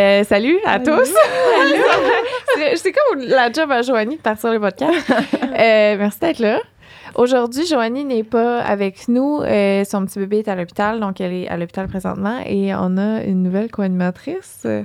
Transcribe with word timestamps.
Euh, 0.00 0.24
salut 0.24 0.56
à 0.64 0.78
tous. 0.80 1.12
C'est- 2.56 2.76
C'est 2.76 2.92
comme 2.92 3.20
la 3.20 3.52
job 3.52 3.70
à 3.70 3.82
Joanie 3.82 4.16
de 4.16 4.22
partir 4.22 4.50
le 4.52 4.58
podcast. 4.60 4.92
Euh, 5.60 5.96
merci 5.98 6.18
d'être 6.20 6.38
là. 6.38 6.58
Aujourd'hui, 7.16 7.66
Joanie 7.66 8.04
n'est 8.04 8.22
pas 8.24 8.60
avec 8.62 9.08
nous. 9.08 9.42
Euh, 9.42 9.84
son 9.84 10.06
petit 10.06 10.18
bébé 10.20 10.38
est 10.38 10.48
à 10.48 10.54
l'hôpital, 10.54 11.00
donc 11.00 11.20
elle 11.20 11.34
est 11.34 11.48
à 11.48 11.58
l'hôpital 11.58 11.86
présentement. 11.86 12.38
Et 12.46 12.72
on 12.74 12.96
a 12.96 13.22
une 13.24 13.42
nouvelle 13.42 13.70
co-animatrice 13.70 14.62
euh, 14.64 14.84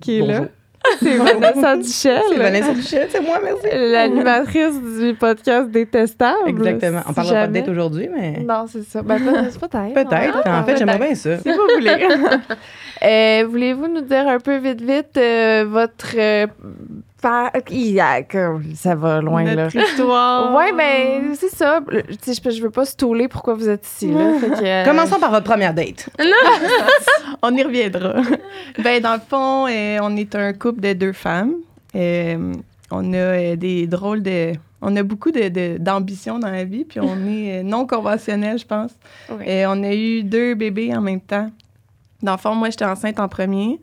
qui 0.00 0.18
est 0.18 0.26
là. 0.26 0.40
C'est 0.98 1.14
Vanessa 1.16 1.76
Duchel. 1.76 2.22
C'est 2.30 2.36
Vanessa 2.38 2.72
Duchel, 2.72 3.06
c'est 3.10 3.20
moi, 3.20 3.38
merci. 3.44 3.66
L'animatrice 3.70 4.80
du 4.98 5.14
podcast 5.14 5.68
Détestable. 5.70 6.48
Exactement. 6.48 7.02
On 7.06 7.12
parlera 7.12 7.34
pas 7.42 7.46
de 7.48 7.52
date 7.52 7.68
aujourd'hui, 7.68 8.08
mais 8.12 8.40
Non, 8.42 8.64
c'est 8.66 8.82
ça. 8.84 9.02
Ben, 9.02 9.18
peut- 9.18 9.58
peut-être. 9.68 9.92
peut-être. 9.94 10.42
Ah, 10.46 10.60
en 10.60 10.64
fait, 10.64 10.78
j'aimerais 10.78 10.98
bien 10.98 11.14
ça. 11.14 11.36
Si 11.38 11.48
vous 11.52 11.68
voulez. 11.76 12.08
Euh, 13.02 13.46
Voulez-vous 13.48 13.88
nous 13.88 14.02
dire 14.02 14.28
un 14.28 14.38
peu 14.38 14.56
vite, 14.58 14.80
vite 14.82 15.16
euh, 15.16 15.64
votre. 15.68 16.14
euh, 16.16 16.46
par- 17.22 17.50
Ça 18.74 18.94
va 18.94 19.20
loin, 19.20 19.44
là. 19.44 19.54
Notre 19.56 19.76
histoire. 19.76 20.54
Ouais, 20.56 20.72
mais 20.72 21.20
c'est 21.34 21.48
ça. 21.54 21.80
Je, 21.90 22.50
je 22.50 22.62
veux 22.62 22.70
pas 22.70 22.84
stouler 22.84 23.28
pourquoi 23.28 23.54
vous 23.54 23.68
êtes 23.68 23.86
ici, 23.86 24.10
là. 24.10 24.34
Fait 24.38 24.48
que, 24.50 24.64
euh, 24.64 24.84
Commençons 24.84 25.18
par 25.18 25.30
votre 25.30 25.44
première 25.44 25.72
date. 25.74 26.08
On 27.42 27.54
y 27.56 27.62
reviendra. 27.62 28.14
ben, 28.82 29.00
dans 29.00 29.14
le 29.14 29.20
fond, 29.20 29.64
on 29.66 30.16
est 30.16 30.34
un 30.34 30.52
couple 30.52 30.80
de 30.80 30.92
deux 30.92 31.12
femmes. 31.12 31.54
On 32.92 33.12
a 33.14 33.56
des 33.56 33.86
drôles 33.86 34.22
de. 34.22 34.52
On 34.82 34.96
a 34.96 35.02
beaucoup 35.02 35.30
de- 35.30 35.48
de- 35.48 35.76
d'ambition 35.78 36.38
dans 36.38 36.50
la 36.50 36.64
vie, 36.64 36.84
puis 36.84 37.00
on 37.00 37.14
est 37.26 37.62
non 37.62 37.86
conventionnel, 37.86 38.58
je 38.58 38.64
pense. 38.66 38.92
Oui. 39.30 39.44
Et 39.46 39.66
on 39.66 39.82
a 39.82 39.92
eu 39.94 40.22
deux 40.22 40.54
bébés 40.54 40.94
en 40.96 41.00
même 41.02 41.20
temps. 41.20 41.50
Dans 42.22 42.32
le 42.32 42.38
fond, 42.38 42.54
moi, 42.54 42.70
j'étais 42.70 42.84
enceinte 42.84 43.18
en 43.20 43.28
premier. 43.28 43.80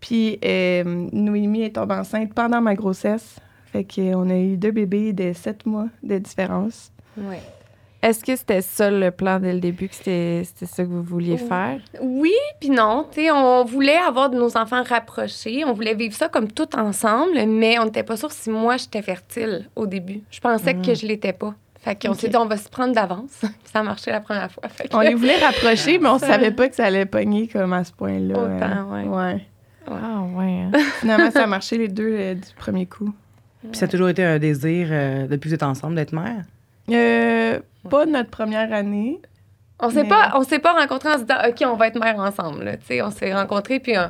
Puis 0.00 0.38
euh, 0.44 0.84
Noémie 1.12 1.62
est 1.62 1.74
tombée 1.76 1.94
enceinte 1.94 2.34
pendant 2.34 2.60
ma 2.60 2.74
grossesse. 2.74 3.36
Fait 3.66 3.84
qu'on 3.84 4.28
a 4.30 4.36
eu 4.36 4.56
deux 4.56 4.70
bébés 4.70 5.12
de 5.12 5.32
sept 5.32 5.66
mois 5.66 5.86
de 6.02 6.18
différence. 6.18 6.92
Ouais. 7.16 7.40
Est-ce 8.02 8.22
que 8.22 8.36
c'était 8.36 8.60
ça 8.60 8.90
le 8.90 9.10
plan 9.10 9.40
dès 9.40 9.54
le 9.54 9.60
début, 9.60 9.88
que 9.88 9.94
c'était 9.94 10.44
ça 10.66 10.82
que 10.84 10.88
vous 10.88 11.02
vouliez 11.02 11.38
Oui. 11.40 11.48
faire? 11.48 11.80
Oui, 12.02 12.34
puis 12.60 12.68
non. 12.68 13.06
On 13.32 13.64
voulait 13.64 13.96
avoir 13.96 14.28
de 14.28 14.36
nos 14.36 14.56
enfants 14.58 14.82
rapprochés. 14.82 15.64
On 15.64 15.72
voulait 15.72 15.94
vivre 15.94 16.14
ça 16.14 16.28
comme 16.28 16.52
tout 16.52 16.76
ensemble, 16.76 17.32
mais 17.46 17.78
on 17.78 17.86
n'était 17.86 18.02
pas 18.02 18.18
sûr 18.18 18.30
si 18.30 18.50
moi, 18.50 18.76
j'étais 18.76 19.00
fertile 19.00 19.70
au 19.74 19.86
début. 19.86 20.20
Je 20.30 20.38
pensais 20.40 20.74
Mm. 20.74 20.82
que 20.82 20.94
je 20.94 21.06
l'étais 21.06 21.32
pas. 21.32 21.54
Fait 21.84 22.00
qu'on 22.00 22.14
s'est 22.14 22.28
dit, 22.28 22.36
on 22.36 22.46
va 22.46 22.56
se 22.56 22.68
prendre 22.68 22.94
d'avance. 22.94 23.30
Puis 23.40 23.50
ça 23.72 23.80
a 23.80 23.82
marché 23.82 24.10
la 24.10 24.20
première 24.20 24.50
fois. 24.50 24.68
Fait 24.68 24.88
que- 24.88 24.96
On 24.96 25.00
les 25.00 25.14
voulait 25.14 25.36
rapprocher, 25.38 25.98
mais 25.98 26.08
on 26.08 26.18
savait 26.30 26.50
pas 26.50 26.68
que 26.68 26.74
ça 26.74 26.86
allait 26.86 27.04
pogner 27.06 27.46
comme 27.48 27.72
à 27.74 27.84
ce 27.84 27.92
point-là. 27.92 28.34
Autant, 28.38 28.92
ouais. 28.92 29.04
ouais. 29.04 29.46
Ah, 29.86 30.22
ouais. 30.34 30.60
hein. 30.62 30.70
Finalement, 31.00 31.30
ça 31.30 31.44
a 31.44 31.46
marché 31.46 31.76
les 31.76 31.88
deux 31.88 32.16
euh, 32.18 32.34
du 32.34 32.48
premier 32.56 32.86
coup. 32.86 33.12
Puis 33.70 33.78
ça 33.78 33.84
a 33.84 33.88
toujours 33.88 34.08
été 34.08 34.24
un 34.24 34.38
désir, 34.38 34.88
euh, 34.90 35.26
depuis 35.26 35.40
que 35.44 35.48
vous 35.48 35.54
êtes 35.54 35.62
ensemble, 35.62 35.94
d'être 35.96 36.12
mère? 36.12 36.42
Euh, 36.90 37.58
pas 37.90 38.06
notre 38.06 38.30
première 38.30 38.72
année. 38.72 39.20
On 39.80 39.90
s'est 39.90 40.02
Mais- 40.04 40.08
pas, 40.08 40.32
on 40.36 40.42
s'est 40.44 40.58
pas 40.58 40.72
rencontrés 40.72 41.10
en 41.10 41.18
se 41.18 41.22
disant, 41.22 41.38
OK, 41.48 41.62
on 41.66 41.76
va 41.76 41.88
être 41.88 41.98
mère 41.98 42.18
ensemble. 42.18 42.64
là. 42.64 42.76
Tu 42.76 42.86
sais, 42.86 43.02
on 43.02 43.10
s'est 43.10 43.34
rencontrés, 43.34 43.80
puis 43.80 43.96
euh, 43.96 44.06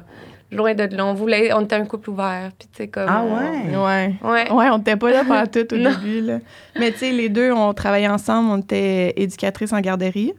loin 0.53 0.75
de 0.75 0.85
là, 0.97 1.07
on 1.07 1.15
voulait, 1.15 1.53
on 1.53 1.63
était 1.63 1.77
un 1.77 1.85
couple 1.87 2.11
ouvert. 2.11 2.51
Puis 2.59 2.69
tu 2.73 2.77
sais, 2.79 2.89
comme. 2.89 3.07
Ah 3.09 3.23
on- 3.25 3.37
ouais? 3.37 3.77
Ouais. 3.77 4.15
Ouais. 4.23 4.51
Ouais, 4.53 4.71
on 4.71 4.79
n'était 4.79 4.97
pas 4.97 5.11
là 5.11 5.25
pendant 5.27 5.47
tout 5.51 5.75
au 5.75 5.77
Non. 5.77 5.91
début. 5.91 6.21
Là. 6.21 6.39
Mais 6.79 6.93
tu 6.93 6.99
sais, 6.99 7.13
les 7.13 7.29
deux, 7.29 7.53
on 7.53 7.73
travaillait 7.75 8.09
ensemble, 8.09 8.51
on 8.51 8.59
était 8.59 9.13
éducatrices 9.17 9.73
en 9.73 9.81
garderie. 9.81 10.33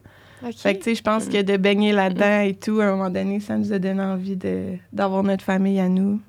Fait 0.58 0.74
que 0.74 0.78
tu 0.78 0.84
sais, 0.90 0.94
je 0.94 1.02
pense 1.02 1.26
que 1.26 1.42
de 1.42 1.56
baigner 1.56 1.92
là-dedans 1.92 2.40
et 2.42 2.54
tout, 2.54 2.78
à 2.80 2.84
un 2.84 2.90
moment 2.92 3.10
donné, 3.10 3.40
ça 3.40 3.56
nous 3.56 3.72
a 3.72 3.78
donné 3.78 4.02
envie 4.02 4.36
de, 4.36 4.74
d'avoir 4.92 5.22
notre 5.22 5.42
famille 5.42 5.80
à 5.80 5.88
nous. 5.88 6.20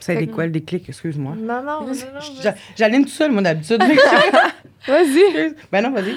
Ça 0.00 0.12
a 0.12 0.14
été 0.14 0.28
quoi 0.28 0.44
le 0.46 0.52
déclic, 0.52 0.88
excuse-moi? 0.88 1.34
Non, 1.36 1.56
non, 1.62 1.80
non, 1.82 1.86
non. 1.88 1.94
J'a- 2.40 2.54
J'anime 2.76 3.02
tout 3.04 3.10
seul, 3.10 3.32
moi, 3.32 3.42
d'habitude. 3.42 3.82
Vas-y. 4.86 5.54
ben 5.72 5.82
non, 5.82 5.90
vas-y. 5.90 6.14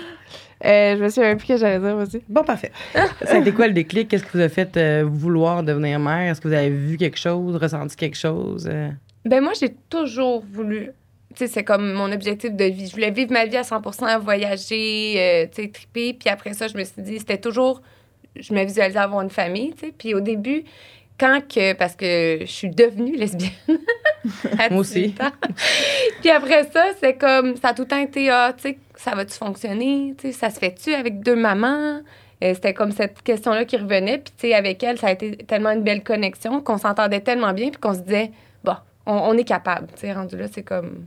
Euh, 0.64 0.96
je 0.98 1.04
me 1.04 1.10
souviens 1.10 1.36
plus 1.36 1.48
que 1.48 1.58
j'allais 1.58 1.80
dire, 1.80 1.96
vas-y. 1.96 2.22
Bon, 2.30 2.44
parfait. 2.44 2.72
Ça 2.94 3.36
a 3.36 3.38
été 3.40 3.52
quoi 3.52 3.68
le 3.68 3.74
déclic? 3.74 4.08
Qu'est-ce 4.10 4.24
que 4.24 4.38
vous 4.38 4.44
a 4.44 4.50
fait 4.50 4.78
euh, 4.78 5.04
vouloir 5.08 5.64
devenir 5.64 6.00
mère? 6.00 6.32
Est-ce 6.32 6.40
que 6.42 6.48
vous 6.48 6.54
avez 6.54 6.70
vu 6.70 6.98
quelque 6.98 7.18
chose, 7.18 7.56
ressenti 7.56 7.96
quelque 7.96 8.18
chose? 8.18 8.68
euh? 8.72 8.90
Ben 9.26 9.42
moi, 9.42 9.54
j'ai 9.60 9.74
toujours 9.90 10.44
voulu. 10.52 10.92
Tu 11.34 11.38
sais, 11.38 11.48
c'est 11.48 11.64
comme 11.64 11.94
mon 11.94 12.12
objectif 12.12 12.52
de 12.54 12.66
vie. 12.66 12.88
Je 12.88 12.92
voulais 12.92 13.12
vivre 13.12 13.32
ma 13.32 13.46
vie 13.46 13.58
à 13.58 13.62
100% 13.62 14.20
voyager, 14.20 15.16
euh, 15.18 15.46
tu 15.54 15.64
sais, 15.64 15.70
triper. 15.70 16.14
Puis 16.14 16.30
après 16.30 16.54
ça, 16.54 16.68
je 16.68 16.78
me 16.78 16.84
suis 16.84 17.02
dit, 17.02 17.20
c'était 17.20 17.38
toujours. 17.38 17.82
Je 18.36 18.54
me 18.54 18.64
visualisais 18.64 19.00
avoir 19.00 19.22
une 19.22 19.30
famille, 19.30 19.74
tu 19.74 19.88
sais. 19.88 19.94
Puis 19.98 20.14
au 20.14 20.20
début, 20.22 20.64
quand 21.22 21.40
que. 21.48 21.74
Parce 21.74 21.96
que 21.96 22.40
je 22.42 22.46
suis 22.52 22.70
devenue 22.70 23.16
lesbienne. 23.16 23.52
Moi 24.72 24.80
aussi. 24.80 25.10
18 25.10 25.22
ans. 25.22 25.32
Puis 26.22 26.30
après 26.32 26.64
ça, 26.72 26.86
c'est 27.00 27.14
comme. 27.14 27.56
Ça 27.58 27.70
a 27.70 27.74
tout 27.74 27.84
le 27.84 27.88
temps 27.88 28.00
été, 28.00 28.30
ah, 28.30 28.52
tu 28.58 28.64
sais, 28.70 28.78
ça 28.96 29.12
va-tu 29.16 29.36
fonctionner? 29.38 30.16
Tu 30.18 30.28
sais, 30.28 30.34
ça 30.34 30.50
se 30.50 30.60
fait-tu 30.60 30.94
avec 30.94 31.22
deux 31.22 31.36
mamans? 31.36 32.02
Euh, 32.44 32.54
c'était 32.56 32.74
comme 32.74 32.92
cette 32.92 33.22
question-là 33.22 33.66
qui 33.66 33.78
revenait. 33.78 34.18
Puis, 34.18 34.34
tu 34.38 34.48
sais, 34.48 34.54
avec 34.56 34.82
elle, 34.84 34.98
ça 34.98 35.08
a 35.08 35.12
été 35.12 35.38
tellement 35.38 35.70
une 35.72 35.84
belle 35.84 36.04
connexion 36.04 36.60
qu'on 36.60 36.80
s'entendait 36.80 37.20
tellement 37.22 37.54
bien, 37.54 37.70
puis 37.70 37.80
qu'on 37.80 37.94
se 37.94 38.00
disait, 38.00 38.32
bon, 38.64 38.74
on, 39.06 39.14
on 39.14 39.38
est 39.38 39.44
capable. 39.44 39.88
Tu 39.94 40.02
sais, 40.02 40.14
rendu 40.14 40.36
là, 40.38 40.48
c'est 40.52 40.64
comme. 40.64 41.06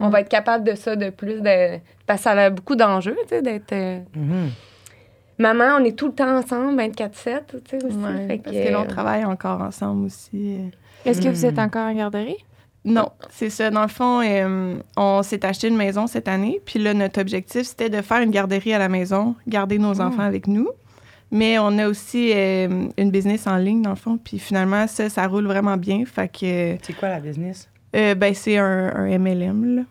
On 0.00 0.08
va 0.08 0.20
être 0.20 0.28
capable 0.28 0.64
de 0.64 0.74
ça 0.74 0.96
de 0.96 1.10
plus. 1.10 1.40
De... 1.40 1.78
Parce 2.06 2.18
que 2.20 2.24
ça 2.24 2.32
a 2.32 2.50
beaucoup 2.50 2.74
d'enjeux, 2.74 3.16
tu 3.22 3.28
sais, 3.36 3.42
d'être. 3.42 3.72
euh, 3.72 4.00
Mhm. 4.16 4.50
Maman, 5.38 5.78
on 5.80 5.84
est 5.84 5.96
tout 5.96 6.06
le 6.06 6.12
temps 6.14 6.36
ensemble, 6.38 6.80
24-7, 6.80 6.90
tu 6.94 7.56
sais, 7.68 7.84
aussi. 7.84 7.96
Ouais, 7.96 8.26
Fait 8.28 8.38
parce 8.38 8.56
que, 8.56 8.64
que 8.66 8.72
là, 8.72 8.80
on 8.80 8.84
euh, 8.84 8.86
travaille 8.86 9.24
encore 9.24 9.60
ensemble 9.60 10.06
aussi. 10.06 10.58
Est-ce 11.04 11.20
que 11.20 11.28
vous 11.28 11.44
êtes 11.46 11.56
Hmm. 11.56 11.60
encore 11.60 11.86
en 11.88 11.94
garderie? 11.94 12.36
Non, 12.86 13.08
c'est 13.30 13.50
ça. 13.50 13.70
Dans 13.70 13.82
le 13.82 13.88
fond, 13.88 14.20
euh, 14.22 14.76
on 14.96 15.22
s'est 15.22 15.44
acheté 15.44 15.68
une 15.68 15.76
maison 15.76 16.06
cette 16.06 16.28
année. 16.28 16.60
Puis 16.66 16.78
là, 16.78 16.92
notre 16.94 17.20
objectif, 17.20 17.62
c'était 17.62 17.88
de 17.90 18.02
faire 18.02 18.20
une 18.20 18.30
garderie 18.30 18.74
à 18.74 18.78
la 18.78 18.88
maison, 18.90 19.34
garder 19.48 19.78
nos 19.78 20.00
enfants 20.00 20.22
avec 20.22 20.46
nous. 20.46 20.68
Mais 21.30 21.58
on 21.58 21.78
a 21.78 21.88
aussi 21.88 22.30
euh, 22.34 22.86
une 22.98 23.10
business 23.10 23.46
en 23.46 23.56
ligne, 23.56 23.80
dans 23.82 23.90
le 23.90 23.96
fond. 23.96 24.18
Puis 24.22 24.38
finalement, 24.38 24.86
ça, 24.86 25.08
ça 25.08 25.26
roule 25.26 25.46
vraiment 25.46 25.76
bien. 25.78 26.04
Fait 26.04 26.28
que, 26.28 26.76
C'est 26.82 26.92
quoi 26.98 27.08
la 27.08 27.20
business? 27.20 27.68
euh, 27.96 28.14
ben, 28.14 28.34
c'est 28.34 28.58
un, 28.58 28.92
un 28.94 29.18
MLM, 29.18 29.76
là. 29.76 29.82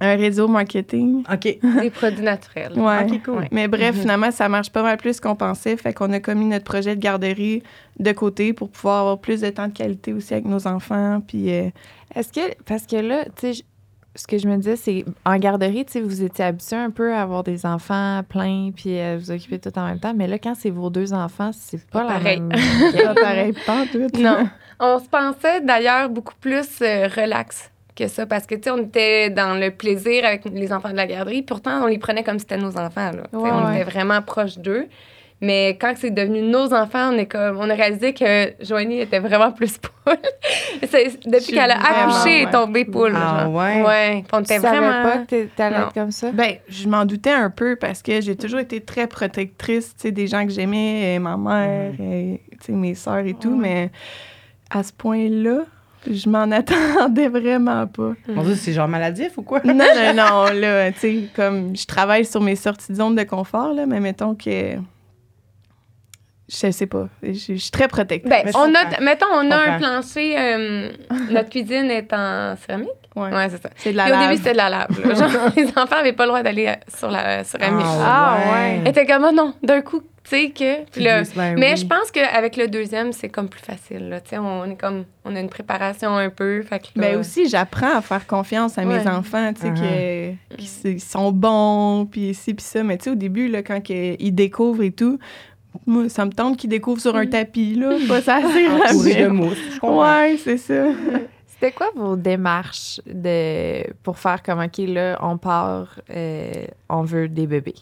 Un 0.00 0.16
réseau 0.16 0.46
marketing. 0.46 1.24
OK. 1.32 1.40
Des 1.80 1.90
produits 1.90 2.22
naturels. 2.22 2.72
Ouais. 2.78 3.04
OK, 3.10 3.22
cool. 3.24 3.34
Ouais. 3.38 3.48
Mais 3.50 3.66
bref, 3.68 3.94
Mhm. 3.94 4.00
finalement, 4.02 4.30
ça 4.30 4.48
marche 4.48 4.70
pas 4.70 4.82
mal 4.82 4.98
plus 4.98 5.20
qu'on 5.20 5.36
pensait. 5.36 5.76
Fait 5.76 5.94
qu'on 5.94 6.12
a 6.12 6.20
commis 6.20 6.44
notre 6.44 6.64
projet 6.64 6.94
de 6.96 7.00
garderie 7.00 7.62
de 7.98 8.12
côté 8.12 8.52
pour 8.52 8.68
pouvoir 8.70 9.00
avoir 9.00 9.18
plus 9.18 9.40
de 9.40 9.48
temps 9.50 9.68
de 9.68 9.72
qualité 9.72 10.12
aussi 10.12 10.34
avec 10.34 10.44
nos 10.44 10.66
enfants. 10.66 11.22
Puis 11.26 11.50
euh, 11.50 11.70
Est-ce 12.14 12.32
que, 12.32 12.54
parce 12.64 12.86
que 12.86 12.96
là, 12.96 13.24
tu 13.36 13.54
sais, 13.54 13.62
ce 14.14 14.26
que 14.26 14.38
je 14.38 14.48
me 14.48 14.56
disais, 14.56 14.76
c'est 14.76 15.04
en 15.26 15.36
garderie, 15.36 15.84
tu 15.84 15.92
sais, 15.92 16.00
vous 16.00 16.22
étiez 16.22 16.44
habitué 16.46 16.76
un 16.76 16.90
peu 16.90 17.12
à 17.14 17.20
avoir 17.22 17.42
des 17.42 17.66
enfants 17.66 18.22
pleins 18.28 18.70
puis 18.74 18.98
à 18.98 19.16
vous 19.18 19.30
occuper 19.30 19.58
tout 19.58 19.78
en 19.78 19.86
même 19.86 19.98
temps. 20.00 20.14
Mais 20.14 20.26
là, 20.26 20.38
quand 20.38 20.54
c'est 20.54 20.70
vos 20.70 20.88
deux 20.90 21.12
enfants, 21.12 21.50
c'est 21.52 21.84
pas, 21.88 22.00
pas 22.00 22.06
la 22.06 22.18
pareil. 22.18 22.40
même. 22.40 22.58
c'est 22.92 23.02
pas 23.04 23.14
pareil, 23.14 23.52
pas 23.66 23.84
tout. 23.90 24.08
Non. 24.20 24.46
On 24.80 24.98
se 24.98 25.08
pensait 25.08 25.60
d'ailleurs 25.62 26.08
beaucoup 26.10 26.34
plus 26.40 26.66
euh, 26.82 27.08
relax 27.14 27.70
que 27.96 28.08
ça 28.08 28.26
parce 28.26 28.46
que, 28.46 28.54
tu 28.54 28.62
sais, 28.64 28.70
on 28.70 28.78
était 28.78 29.30
dans 29.30 29.58
le 29.58 29.70
plaisir 29.70 30.24
avec 30.24 30.44
les 30.44 30.72
enfants 30.72 30.90
de 30.90 30.96
la 30.96 31.06
garderie. 31.06 31.42
Pourtant, 31.42 31.82
on 31.82 31.86
les 31.86 31.98
prenait 31.98 32.22
comme 32.22 32.38
si 32.38 32.46
c'était 32.48 32.58
nos 32.58 32.76
enfants, 32.76 33.10
là. 33.12 33.22
Ouais, 33.32 33.50
on 33.50 33.66
ouais. 33.66 33.80
était 33.80 33.90
vraiment 33.90 34.22
proches 34.22 34.58
d'eux. 34.58 34.86
Mais 35.42 35.76
quand 35.78 35.92
c'est 35.96 36.10
devenu 36.10 36.40
nos 36.40 36.72
enfants, 36.72 37.12
on, 37.12 37.18
est 37.18 37.26
comme, 37.26 37.58
on 37.58 37.68
a 37.68 37.74
réalisé 37.74 38.14
que 38.14 38.54
Joanie 38.64 39.00
était 39.00 39.18
vraiment 39.18 39.52
plus 39.52 39.76
poule. 40.04 40.16
Depuis 40.80 41.52
qu'elle 41.52 41.70
a 41.70 41.78
accouché, 41.78 42.30
elle 42.30 42.42
est 42.42 42.44
ouais. 42.46 42.50
tombée 42.52 42.84
poule. 42.86 43.12
Ah 43.14 43.42
genre. 43.42 43.54
ouais? 43.54 43.82
Ouais. 43.82 44.24
On 44.32 44.40
était 44.40 44.58
vraiment... 44.58 45.02
pas 45.02 45.18
que 45.28 45.44
t'allais 45.54 45.76
être 45.76 45.92
comme 45.92 46.10
ça? 46.10 46.30
Ben, 46.32 46.54
je 46.68 46.88
m'en 46.88 47.04
doutais 47.04 47.32
un 47.32 47.50
peu 47.50 47.76
parce 47.76 48.00
que 48.00 48.22
j'ai 48.22 48.34
toujours 48.36 48.60
été 48.60 48.80
très 48.80 49.06
protectrice, 49.06 49.94
tu 49.94 50.02
sais, 50.02 50.10
des 50.10 50.26
gens 50.26 50.46
que 50.46 50.52
j'aimais, 50.52 51.18
euh, 51.18 51.20
ma 51.20 51.36
mère, 51.36 51.92
euh, 52.00 52.36
tu 52.52 52.58
sais, 52.66 52.72
mes 52.72 52.94
sœurs 52.94 53.26
et 53.26 53.34
tout, 53.34 53.50
Ouais. 53.50 53.58
mais 53.60 53.90
à 54.70 54.82
ce 54.82 54.92
point-là, 54.94 55.64
je 56.10 56.28
m'en 56.28 56.42
attendais 56.50 57.28
vraiment 57.28 57.86
pas. 57.86 58.12
Mon 58.28 58.42
Dieu, 58.42 58.54
c'est 58.54 58.72
genre 58.72 58.88
maladif 58.88 59.36
ou 59.38 59.42
quoi? 59.42 59.60
Non, 59.64 59.74
non, 59.74 60.14
non, 60.14 60.44
là, 60.54 60.92
tu 60.92 60.98
sais, 61.00 61.18
comme 61.34 61.76
je 61.76 61.86
travaille 61.86 62.24
sur 62.24 62.40
mes 62.40 62.56
sorties 62.56 62.92
de 62.92 62.96
zone 62.96 63.14
de 63.14 63.22
confort, 63.24 63.72
là, 63.72 63.86
mais 63.86 64.00
mettons 64.00 64.34
que. 64.34 64.76
Je 66.48 66.70
sais 66.70 66.86
pas. 66.86 67.08
Je 67.24 67.32
je 67.32 67.54
suis 67.56 67.70
très 67.72 67.88
protectrice. 67.88 68.30
Ben, 68.44 68.52
on 68.54 68.72
a, 68.72 69.00
mettons, 69.00 69.26
on 69.34 69.50
a 69.50 69.56
un 69.56 69.78
plancher, 69.78 70.36
euh, 70.38 70.90
notre 71.30 71.50
cuisine 71.50 71.90
est 71.90 72.12
en 72.12 72.54
céramique? 72.64 72.88
Ouais. 73.16 73.30
Ouais, 73.34 73.48
c'est 73.50 73.60
ça. 73.60 73.70
C'est 73.76 73.90
de 73.92 73.96
la 73.96 74.04
Puis 74.04 74.12
au 74.12 74.14
lave. 74.16 74.28
début, 74.28 74.36
c'était 74.38 74.52
de 74.52 74.56
la 74.58 74.68
lave. 74.68 74.88
là. 75.04 75.14
Genre, 75.28 75.50
les 75.56 75.66
enfants 75.70 75.96
n'avaient 75.96 76.12
pas 76.12 76.22
le 76.24 76.28
droit 76.28 76.42
d'aller 76.44 76.68
euh, 76.68 76.74
sur 76.96 77.10
la 77.10 77.42
céramique. 77.42 77.84
Ah, 77.88 78.36
ouais. 78.52 78.78
Elle 78.82 78.88
était 78.88 79.06
comme, 79.06 79.26
oh 79.28 79.32
non, 79.34 79.54
d'un 79.62 79.80
coup, 79.80 80.02
tu 80.28 80.30
sais 80.30 80.50
que. 80.50 81.00
Là, 81.00 81.22
Ben 81.36 81.56
mais 81.58 81.72
oui. 81.72 81.76
je 81.76 81.86
pense 81.86 82.10
qu'avec 82.10 82.56
le 82.56 82.68
deuxième, 82.68 83.12
c'est 83.12 83.28
comme 83.28 83.48
plus 83.48 83.60
facile. 83.62 84.08
Là. 84.08 84.20
Tu 84.20 84.30
sais, 84.30 84.38
on 84.38 84.64
est 84.64 84.76
comme, 84.76 85.04
on 85.24 85.34
a 85.36 85.40
une 85.40 85.48
préparation 85.48 86.16
un 86.16 86.30
peu. 86.30 86.62
Fait 86.62 86.78
que 86.80 86.86
là, 86.86 86.90
Mais 86.96 87.16
aussi, 87.16 87.48
j'apprends 87.48 87.96
à 87.96 88.00
faire 88.02 88.26
confiance 88.26 88.76
à 88.78 88.84
mes 88.84 89.06
enfants, 89.08 89.52
tu 89.54 89.62
sais, 89.62 89.68
Uh-huh. 89.68 90.36
que- 90.56 90.56
qu'ils 90.56 91.00
sont 91.00 91.30
bons, 91.32 92.06
puis 92.10 92.34
ci, 92.34 92.54
puis 92.54 92.64
ça. 92.64 92.82
Mais 92.82 92.96
tu 92.98 93.04
sais, 93.04 93.10
au 93.10 93.14
début, 93.14 93.48
là, 93.48 93.62
quand 93.62 93.80
ils 93.88 94.32
découvrent 94.34 94.82
et 94.82 94.92
tout, 94.92 95.18
Moi, 95.86 96.08
ça 96.08 96.24
me 96.24 96.30
tente 96.32 96.56
qu'ils 96.56 96.70
découvrent 96.70 97.02
sur 97.02 97.14
un 97.16 97.26
tapis, 97.26 97.74
là. 97.74 97.90
Pas 98.08 98.22
ça 98.22 98.40
de 98.40 99.26
mousse, 99.28 99.58
je 99.74 99.78
comprends. 99.78 100.00
Ouais, 100.20 100.36
c'est 100.42 100.56
ça. 100.56 100.86
C'était 101.46 101.70
quoi 101.72 101.88
vos 101.94 102.16
démarches 102.16 103.00
de, 103.06 103.82
pour 104.02 104.18
faire 104.18 104.42
comme, 104.42 104.60
OK, 104.60 104.78
là, 104.88 105.18
on 105.22 105.36
part, 105.36 106.00
euh, 106.10 106.50
on 106.88 107.02
veut 107.02 107.28
des 107.28 107.46
bébés? 107.46 107.74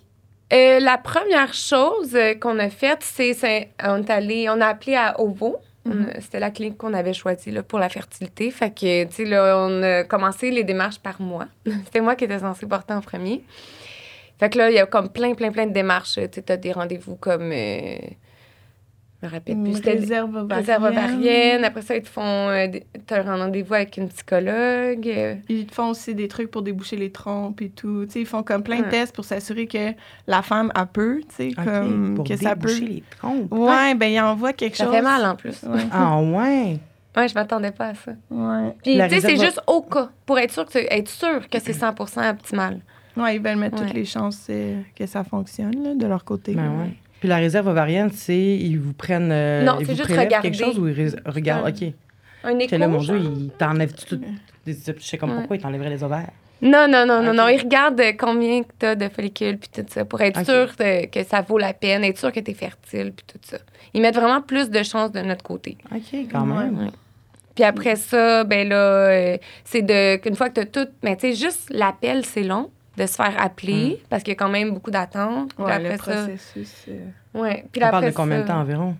Euh, 0.54 0.78
la 0.80 0.98
première 0.98 1.52
chose 1.52 2.14
euh, 2.14 2.34
qu'on 2.34 2.58
a 2.58 2.70
faite, 2.70 3.00
c'est, 3.02 3.70
on, 3.82 4.02
est 4.02 4.10
allé, 4.10 4.48
on 4.48 4.60
a 4.60 4.66
appelé 4.68 4.94
à 4.94 5.18
OVO. 5.20 5.56
Mhm. 5.84 6.06
On- 6.16 6.20
C'était 6.20 6.38
la 6.40 6.50
clinique 6.50 6.76
qu'on 6.78 6.94
avait 6.94 7.12
choisie 7.12 7.50
là, 7.50 7.62
pour 7.62 7.78
la 7.78 7.88
fertilité. 7.88 8.50
Fait 8.50 8.70
que, 8.70 9.04
tu 9.04 9.12
sais, 9.12 9.24
là, 9.24 9.56
on 9.58 9.82
a 9.82 10.04
commencé 10.04 10.50
les 10.50 10.62
démarches 10.64 10.98
par 11.00 11.20
moi. 11.20 11.46
C'était 11.84 12.00
moi 12.00 12.14
qui 12.14 12.24
étais 12.24 12.38
censée 12.38 12.66
porter 12.66 12.94
en 12.94 13.00
premier. 13.00 13.42
Fait 14.38 14.48
que 14.50 14.58
là, 14.58 14.70
il 14.70 14.74
y 14.74 14.78
a 14.78 14.86
comme 14.86 15.08
plein, 15.08 15.34
plein, 15.34 15.50
plein 15.50 15.66
de 15.66 15.72
démarches. 15.72 16.14
Tu 16.14 16.28
sais, 16.34 16.50
as 16.52 16.56
des 16.56 16.72
rendez-vous 16.72 17.16
comme. 17.16 17.50
euh, 17.52 17.96
me 19.24 19.32
rappelle 19.32 19.56
plus. 19.62 19.80
Réserve 19.84 20.30
ovarienne. 20.36 20.52
réserve 20.58 20.84
ovarienne. 20.84 21.64
Après 21.64 21.82
ça, 21.82 21.96
ils 21.96 22.02
te 22.02 22.08
font. 22.08 22.22
euh, 22.48 22.66
des- 22.68 22.84
t'as 23.06 23.22
un 23.24 23.36
rendez-vous 23.36 23.74
avec 23.74 23.96
une 23.96 24.08
psychologue. 24.08 25.06
euh, 25.08 25.34
Ils 25.48 25.66
te 25.66 25.74
font 25.74 25.90
aussi 25.90 26.14
des 26.14 26.28
trucs 26.28 26.50
pour 26.50 26.62
déboucher 26.62 26.96
les 26.96 27.10
trompes 27.10 27.60
et 27.62 27.70
tout. 27.70 28.04
Tu 28.06 28.12
sais, 28.12 28.20
ils 28.20 28.26
font 28.26 28.42
comme 28.42 28.62
plein 28.62 28.78
de 28.78 28.84
Ouais. 28.84 28.88
tests 28.90 29.14
pour 29.14 29.24
s'assurer 29.24 29.66
que 29.66 29.92
la 30.26 30.42
femme 30.42 30.70
a 30.74 30.86
peu, 30.86 31.20
tu 31.36 31.50
sais, 31.50 31.52
comme 31.54 32.14
pour 32.16 32.24
que 32.26 32.36
ça 32.36 32.54
peut. 32.56 32.68
déboucher 32.68 32.86
les 32.86 33.02
trompes. 33.18 33.52
Ouais, 33.52 33.94
ben 33.94 34.06
ils 34.06 34.20
envoient 34.20 34.52
quelque 34.52 34.76
Ça 34.76 34.84
chose. 34.84 34.92
fait 34.94 35.02
mal 35.02 35.24
en 35.24 35.36
plus. 35.36 35.62
Ouais. 35.62 35.80
Ah 35.92 36.20
ouais. 36.20 36.78
Ouais, 37.16 37.28
je 37.28 37.34
m'attendais 37.34 37.70
pas 37.70 37.88
à 37.90 37.94
ça. 37.94 38.10
Ouais. 38.30 38.74
Puis, 38.82 38.94
tu 38.94 39.08
sais, 39.08 39.20
c'est 39.20 39.36
juste 39.36 39.60
au 39.68 39.82
cas, 39.82 40.08
pour 40.26 40.36
être 40.38 40.52
sûr 40.52 40.64
que, 40.66 40.72
c'est- 40.72 40.88
être 40.90 41.08
sûr 41.08 41.48
que 41.48 41.60
c'est 41.60 41.72
100 41.72 41.94
optimal. 42.28 42.80
Ouais, 43.16 43.36
ils 43.36 43.40
veulent 43.40 43.54
mettre 43.54 43.78
Ouais. 43.80 43.86
toutes 43.86 43.94
les 43.94 44.04
chances 44.04 44.48
euh, 44.50 44.80
que 44.96 45.06
ça 45.06 45.22
fonctionne 45.22 45.80
là, 45.84 45.94
de 45.94 46.06
leur 46.08 46.24
côté. 46.24 46.54
Ben 46.54 46.70
ouais. 46.80 46.94
Puis 47.24 47.30
la 47.30 47.36
réserve 47.38 47.68
ovarienne, 47.68 48.10
c'est 48.12 48.36
ils 48.38 48.78
vous 48.78 48.92
prennent. 48.92 49.32
euh, 49.32 49.62
Non, 49.64 49.78
ils 49.80 49.86
vous 49.86 49.94
juste 49.96 50.10
regarder. 50.10 50.50
quelque 50.50 50.62
chose 50.62 50.78
ou 50.78 50.86
ils 50.88 51.10
regardent. 51.24 51.64
Un 51.66 51.70
OK. 51.70 51.94
Un 52.44 52.58
écho. 52.58 52.76
Là, 52.76 52.86
mon 52.86 52.98
Dieu, 52.98 53.16
ils 53.18 53.48
t'enlèvent 53.56 53.94
tout. 53.94 54.20
Je 54.66 54.74
sais 55.00 55.16
comme 55.16 55.30
Ouais. 55.30 55.36
pourquoi 55.38 55.56
ils 55.56 55.62
t'enlèveraient 55.62 55.88
les 55.88 56.04
ovaires? 56.04 56.28
Non, 56.60 56.86
non, 56.86 57.06
non, 57.06 57.32
non. 57.32 57.48
Ils 57.48 57.62
regardent 57.62 57.98
euh, 58.00 58.12
combien 58.18 58.60
tu 58.78 58.84
as 58.84 58.94
de 58.94 59.08
follicules, 59.08 59.56
puis 59.56 59.70
tout 59.74 59.86
ça, 59.88 60.04
pour 60.04 60.20
être 60.20 60.44
sûr 60.44 60.66
de- 60.78 61.06
que 61.06 61.24
ça 61.24 61.40
vaut 61.40 61.56
la 61.56 61.72
peine, 61.72 62.04
être 62.04 62.18
sûr 62.18 62.30
que 62.30 62.40
tu 62.40 62.50
es 62.50 62.54
fertile, 62.54 63.14
puis 63.16 63.24
tout 63.26 63.38
ça. 63.40 63.56
Ils 63.94 64.02
mettent 64.02 64.16
vraiment 64.16 64.42
plus 64.42 64.68
de 64.68 64.82
chances 64.82 65.10
de 65.10 65.20
notre 65.22 65.42
côté. 65.44 65.78
OK, 65.94 66.26
quand 66.30 66.44
même. 66.44 66.78
Ouais. 66.78 66.90
Puis 67.54 67.64
après 67.64 67.96
ça, 67.96 68.44
ben 68.44 68.68
là, 68.68 68.76
euh, 68.76 69.38
c'est 69.64 69.80
de 69.80 70.16
qu'une 70.16 70.34
fois 70.36 70.50
que 70.50 70.60
tu 70.60 70.60
as 70.60 70.66
tout. 70.66 70.90
Mais 71.02 71.16
tu 71.16 71.32
sais, 71.32 71.42
juste 71.42 71.70
l'appel, 71.70 72.26
c'est 72.26 72.42
long 72.42 72.68
de 72.96 73.06
se 73.06 73.14
faire 73.14 73.34
appeler, 73.42 74.02
parce 74.08 74.22
qu'il 74.22 74.32
y 74.32 74.36
a 74.36 74.38
quand 74.38 74.48
même 74.48 74.72
beaucoup 74.72 74.90
d'attentes. 74.90 75.50
Ouais, 75.58 75.78
le 75.78 75.96
ça. 75.98 76.10
euh, 76.12 76.36
Ouais. 77.34 77.64
Puis 77.72 77.82
On 77.84 77.90
parle 77.90 77.94
après 78.04 78.10
de 78.10 78.16
combien 78.16 78.40
de 78.42 78.46
temps 78.46 78.60
environ? 78.60 78.96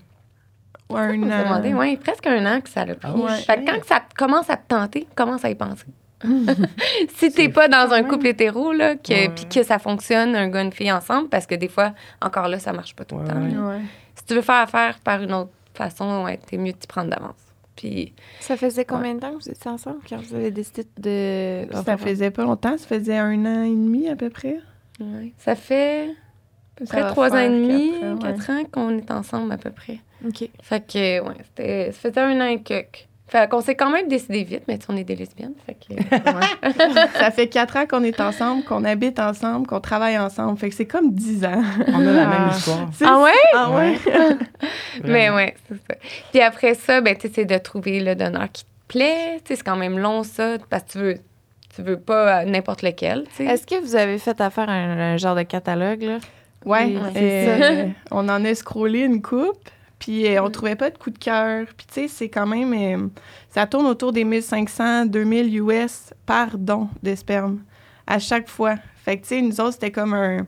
ouais, 0.91 1.00
un 1.00 1.23
an. 1.23 1.43
demandé, 1.44 1.75
ouais, 1.75 1.96
presque 1.96 2.26
un 2.26 2.44
an 2.56 2.61
que 2.61 2.69
ça 2.69 2.85
l'a 2.85 2.94
pris. 2.94 3.08
Ah 3.12 3.17
ouais. 3.17 3.37
Fait 3.38 3.56
que 3.64 3.70
quand 3.70 3.81
que 3.81 3.87
ça 3.87 4.02
commence 4.17 4.50
à 4.50 4.56
te 4.56 4.67
tenter, 4.69 5.06
commence 5.14 5.44
à 5.44 5.50
y 5.50 5.55
penser. 5.55 5.87
si 7.17 7.31
t'es 7.32 7.49
pas 7.49 7.69
dans 7.69 7.93
un 7.93 8.02
couple 8.02 8.29
hétéro, 8.29 8.73
là, 8.73 8.96
que, 8.96 9.12
Ouais. 9.12 9.29
puis 9.35 9.46
que 9.46 9.62
ça 9.62 9.79
fonctionne, 9.79 10.35
un 10.35 10.49
gars, 10.49 10.62
une 10.62 10.73
fille 10.73 10.90
ensemble, 10.93 11.29
parce 11.29 11.47
que 11.47 11.55
des 11.55 11.69
fois, 11.69 11.93
encore 12.23 12.49
là, 12.49 12.58
ça 12.58 12.73
marche 12.73 12.94
pas 12.97 13.05
tout 13.05 13.19
le 13.19 13.25
temps. 13.26 13.79
Si 14.14 14.25
tu 14.25 14.35
veux 14.35 14.43
faire 14.43 14.62
affaire 14.62 14.99
par 15.05 15.23
une 15.23 15.32
autre 15.32 15.50
façon, 15.75 16.25
ouais, 16.25 16.38
t'es 16.38 16.56
mieux 16.56 16.73
de 16.73 16.79
t'y 16.79 16.87
prendre 16.87 17.11
d'avance. 17.11 17.35
Puis, 17.76 18.15
Ça 18.41 18.56
faisait 18.56 18.85
combien 18.85 19.15
de 19.15 19.21
temps 19.21 19.31
que 19.32 19.43
vous 19.43 19.50
étiez 19.50 19.71
ensemble 19.71 19.99
quand 20.09 20.21
vous 20.21 20.35
avez 20.35 20.50
décidé 20.50 20.85
de. 20.99 21.67
Ça 21.85 21.97
faisait 21.97 22.31
pas 22.31 22.44
longtemps, 22.44 22.76
ça 22.79 22.87
faisait 22.87 23.19
un 23.19 23.44
an 23.47 23.65
et 23.65 23.71
demi 23.71 24.09
à 24.09 24.17
peu 24.17 24.31
près. 24.31 24.61
ouais, 25.00 25.32
ça 25.38 25.56
fait 25.56 26.11
Ça 26.79 26.85
près 26.87 27.09
trois 27.09 27.32
ans 27.32 27.38
et 27.38 27.49
demi, 27.49 27.93
quatre 28.00 28.05
ans, 28.05 28.15
ouais. 28.15 28.21
quatre 28.32 28.50
ans 28.50 28.65
qu'on 28.71 28.99
est 28.99 29.11
ensemble 29.11 29.53
à 29.53 29.56
peu 29.59 29.71
près. 29.71 29.99
OK. 30.26 30.49
Fait 30.62 30.87
que, 30.87 31.21
ouais, 31.21 31.35
c'était, 31.44 31.93
ça 31.93 31.99
faisait 32.11 32.21
un 32.21 32.41
an 32.41 32.47
et 32.47 32.62
quelques. 32.62 33.09
Fait 33.26 33.50
qu'on 33.50 33.62
s'est 33.62 33.75
quand 33.75 33.91
même 33.91 34.06
décidé 34.06 34.44
vite, 34.44 34.62
mais 34.69 34.76
tu 34.79 34.85
sais, 34.87 34.93
on 34.93 34.97
est 34.97 35.05
des 35.05 35.17
lesbiennes. 35.17 35.55
Fait 35.67 35.75
que, 35.75 35.94
ouais. 35.94 36.73
ça 37.19 37.31
fait 37.31 37.49
quatre 37.49 37.76
ans 37.76 37.87
qu'on 37.87 38.05
est 38.05 38.21
ensemble, 38.21 38.62
qu'on 38.65 38.85
habite 38.85 39.19
ensemble, 39.19 39.67
qu'on 39.67 39.81
travaille 39.81 40.19
ensemble. 40.19 40.59
Fait 40.59 40.69
que 40.69 40.75
c'est 40.75 40.85
comme 40.87 41.11
dix 41.12 41.44
ans. 41.44 41.62
On 41.88 42.00
a 42.06 42.12
la 42.12 42.26
même 42.26 42.49
Ah. 42.50 42.55
histoire. 42.55 42.91
Ah 43.03 43.23
ouais? 43.23 43.32
Ah 43.55 43.71
ouais? 43.71 43.99
Mais 45.05 45.31
ouais, 45.31 45.55
c'est 45.69 45.75
ça. 45.76 45.99
Puis 46.32 46.41
après 46.43 46.75
ça, 46.75 47.00
ben, 47.00 47.17
tu 47.17 47.29
sais, 47.29 47.32
c'est 47.35 47.44
de 47.47 47.56
trouver 47.59 48.00
le 48.00 48.15
donneur 48.15 48.47
qui 48.53 48.65
te 48.65 48.69
plaît. 48.88 49.37
Tu 49.44 49.49
sais, 49.49 49.56
c'est 49.56 49.65
quand 49.65 49.76
même 49.76 49.99
long, 49.99 50.23
ça, 50.23 50.56
parce 50.69 50.82
que 50.85 50.93
tu 50.93 50.99
veux, 50.99 51.15
tu 51.75 51.82
veux 51.82 51.99
pas 51.99 52.43
euh, 52.43 52.44
n'importe 52.44 52.82
lequel. 52.82 53.25
Est-ce 53.41 53.67
que 53.67 53.81
vous 53.81 53.97
avez 53.97 54.19
fait 54.19 54.38
affaire 54.41 54.69
à 54.69 54.73
un, 54.75 55.15
un 55.15 55.17
genre 55.17 55.35
de 55.35 55.43
catalogue, 55.43 56.03
là? 56.03 56.19
Ouais, 56.67 56.85
Oui, 56.87 56.99
euh, 57.17 57.87
on 58.11 58.29
en 58.29 58.44
a 58.44 58.55
scrollé 58.55 59.00
une 59.00 59.23
coupe, 59.23 59.69
puis 59.99 60.26
euh, 60.26 60.43
on 60.43 60.50
trouvait 60.50 60.76
pas 60.76 60.91
de 60.91 60.99
coup 60.99 61.11
de 61.11 61.19
cœur. 61.19 61.67
Puis 61.76 61.87
tu 61.87 61.94
sais, 61.94 62.08
c'est 62.08 62.29
quand 62.29 62.46
même, 62.46 62.73
euh, 62.75 63.08
ça 63.50 63.67
tourne 63.67 63.87
autour 63.87 64.12
des 64.12 64.25
1500, 64.25 65.06
2000 65.06 65.61
US 65.61 66.12
par 66.26 66.58
don 66.58 66.88
de 67.02 67.14
sperme 67.14 67.61
à 68.06 68.19
chaque 68.19 68.49
fois. 68.49 68.76
Fait 69.05 69.17
que 69.17 69.23
tu 69.23 69.29
sais, 69.29 69.43
nous 69.43 69.61
autres, 69.61 69.75
c'était 69.75 69.91
comme 69.91 70.14
un... 70.14 70.46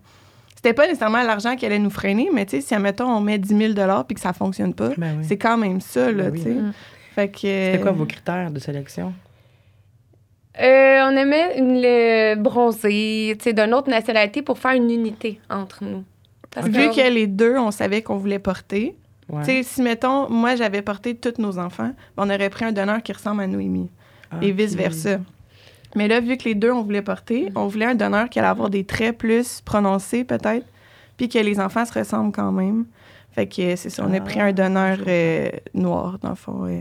C'était 0.55 0.73
pas 0.73 0.87
nécessairement 0.87 1.23
l'argent 1.23 1.55
qui 1.55 1.67
allait 1.67 1.79
nous 1.79 1.91
freiner, 1.91 2.29
mais 2.33 2.45
tu 2.47 2.57
sais, 2.57 2.61
si, 2.61 2.75
admettons, 2.75 3.09
on 3.09 3.21
met 3.21 3.39
10 3.39 3.75
000 3.75 4.03
puis 4.05 4.15
que 4.15 4.21
ça 4.21 4.33
fonctionne 4.33 4.75
pas, 4.75 4.91
Ben 4.97 5.19
oui. 5.19 5.25
c'est 5.29 5.37
quand 5.37 5.57
même 5.57 5.81
ça, 5.81 6.11
là, 6.11 6.25
Ben 6.25 6.33
oui. 6.33 6.39
tu 6.39 6.45
sais. 6.45 6.55
Mm. 6.55 6.73
Fait 7.15 7.29
que... 7.29 7.39
C'était 7.41 7.79
quoi 7.81 7.93
vos 7.93 8.07
critères 8.07 8.51
de 8.51 8.59
sélection? 8.59 9.13
Euh, 10.61 11.01
on 11.05 11.17
aimait 11.17 11.59
une, 11.59 11.81
le 11.81 12.35
bronzé, 12.37 13.37
tu 13.39 13.45
sais, 13.45 13.53
d'une 13.53 13.75
autre 13.75 13.91
nationalité 13.91 14.41
pour 14.43 14.59
faire 14.59 14.73
une 14.73 14.91
unité 14.91 15.39
entre 15.51 15.85
nous. 15.85 16.05
Parce 16.51 16.67
Vu 16.69 16.89
que 16.91 17.11
les 17.13 17.27
deux, 17.27 17.57
on 17.59 17.71
savait 17.71 18.01
qu'on 18.03 18.17
voulait 18.17 18.39
porter, 18.39 18.97
Ouais. 19.29 19.63
si, 19.65 19.83
mettons, 19.83 20.29
moi, 20.31 20.55
j'avais 20.55 20.83
porté 20.83 21.15
tous 21.17 21.41
nos 21.41 21.59
enfants, 21.59 21.93
on 22.17 22.31
aurait 22.31 22.51
pris 22.51 22.65
un 22.65 22.73
donneur 22.73 23.03
qui 23.03 23.13
ressemble 23.13 23.43
à 23.43 23.47
Noémie. 23.47 23.91
Ah, 24.31 24.37
et 24.43 24.53
vice-versa. 24.53 25.19
Mais 25.95 26.09
là, 26.09 26.21
vu 26.21 26.37
que 26.37 26.45
les 26.45 26.55
deux, 26.55 26.71
on 26.71 26.83
voulait 26.83 27.03
porter, 27.03 27.51
on 27.55 27.67
voulait 27.67 27.87
un 27.87 27.95
donneur 27.95 28.29
qui 28.29 28.39
allait 28.39 28.49
avoir 28.49 28.71
des 28.71 28.85
traits 28.85 29.17
plus 29.19 29.61
prononcés, 29.65 30.25
peut-être, 30.25 30.67
puis 31.17 31.29
que 31.29 31.39
les 31.39 31.59
enfants 31.59 31.85
se 31.85 31.93
ressemblent 31.99 32.33
quand 32.33 32.53
même. 32.53 32.87
Fait 33.33 33.47
que 33.47 33.77
c'est 33.77 33.91
ça, 33.91 34.05
on 34.07 34.13
a 34.13 34.17
Ah, 34.19 34.21
pris 34.21 34.41
un 34.41 34.53
donneur 34.53 34.99
euh, 35.07 35.51
noir, 35.75 36.19
dans 36.21 36.31
le 36.31 36.35
fond, 36.35 36.65
euh, 36.67 36.81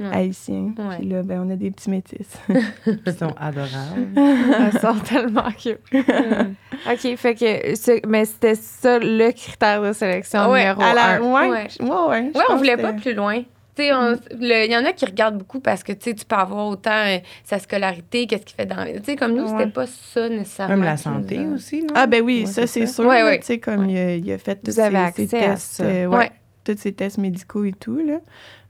Ouais. 0.00 0.08
haïtien. 0.12 0.72
Ouais. 0.78 0.96
Puis 0.98 1.08
là, 1.08 1.22
ben, 1.22 1.42
on 1.46 1.50
a 1.50 1.56
des 1.56 1.70
petits 1.70 1.90
métis. 1.90 2.26
Ils 2.86 3.12
sont 3.12 3.34
adorables. 3.38 4.08
Elles 4.16 4.80
sont 4.80 4.94
tellement 5.00 5.50
cute. 5.52 5.78
OK, 5.92 7.16
fait 7.16 7.34
que... 7.34 7.76
ce- 7.76 8.06
mais 8.06 8.24
c'était 8.24 8.54
ça 8.54 8.98
le 8.98 9.30
critère 9.32 9.82
de 9.82 9.92
sélection 9.92 10.50
Ouais, 10.50 10.60
numéro 10.60 10.82
À 10.82 10.94
la- 10.94 11.06
un. 11.16 11.20
ouais, 11.20 11.68
Ouais. 11.80 12.32
on 12.50 12.56
voulait 12.56 12.76
pas 12.76 12.92
plus 12.92 13.14
loin. 13.14 13.42
Il 13.78 13.86
y 13.86 14.76
en 14.76 14.84
a 14.84 14.92
qui 14.92 15.06
regardent 15.06 15.38
beaucoup 15.38 15.60
parce 15.60 15.82
que 15.82 15.92
tu 15.92 16.10
sais, 16.10 16.14
tu 16.14 16.26
peux 16.26 16.36
avoir 16.36 16.66
autant 16.66 16.90
euh, 17.06 17.18
sa 17.42 17.58
scolarité, 17.58 18.26
qu'est-ce 18.26 18.44
qu'il 18.44 18.54
fait 18.54 18.66
dans. 18.66 18.84
Tu 18.84 19.02
sais, 19.04 19.16
comme 19.16 19.32
nous, 19.34 19.46
c'était 19.46 19.64
Ouais. 19.64 19.70
pas 19.70 19.86
ça 19.86 20.28
nécessairement. 20.28 20.74
Même 20.76 20.84
la 20.84 20.96
santé 20.98 21.38
nous 21.38 21.54
aussi, 21.54 21.80
non? 21.80 21.94
Ah, 21.94 22.06
ben 22.06 22.22
oui, 22.22 22.40
Ouais, 22.44 22.46
ça, 22.52 22.66
c'est 22.66 22.86
ça. 22.86 22.92
sûr. 22.94 23.06
Ouais, 23.06 23.20
là, 23.20 23.24
ouais. 23.26 23.38
Tu 23.40 23.46
sais, 23.46 23.58
comme 23.58 23.88
il, 23.88 23.96
a, 23.96 24.14
il 24.16 24.30
a 24.30 24.36
fait 24.36 24.56
tous 24.62 24.78
accès 24.78 25.22
à 25.22 25.40
tests. 25.52 25.80
euh, 25.80 26.06
ouais, 26.06 26.16
Ouais. 26.16 26.30
Tous 26.64 26.76
ses 26.78 26.92
tests 26.92 27.16
médicaux 27.18 27.64
et 27.64 27.72
tout, 27.72 27.96
là. 27.96 28.18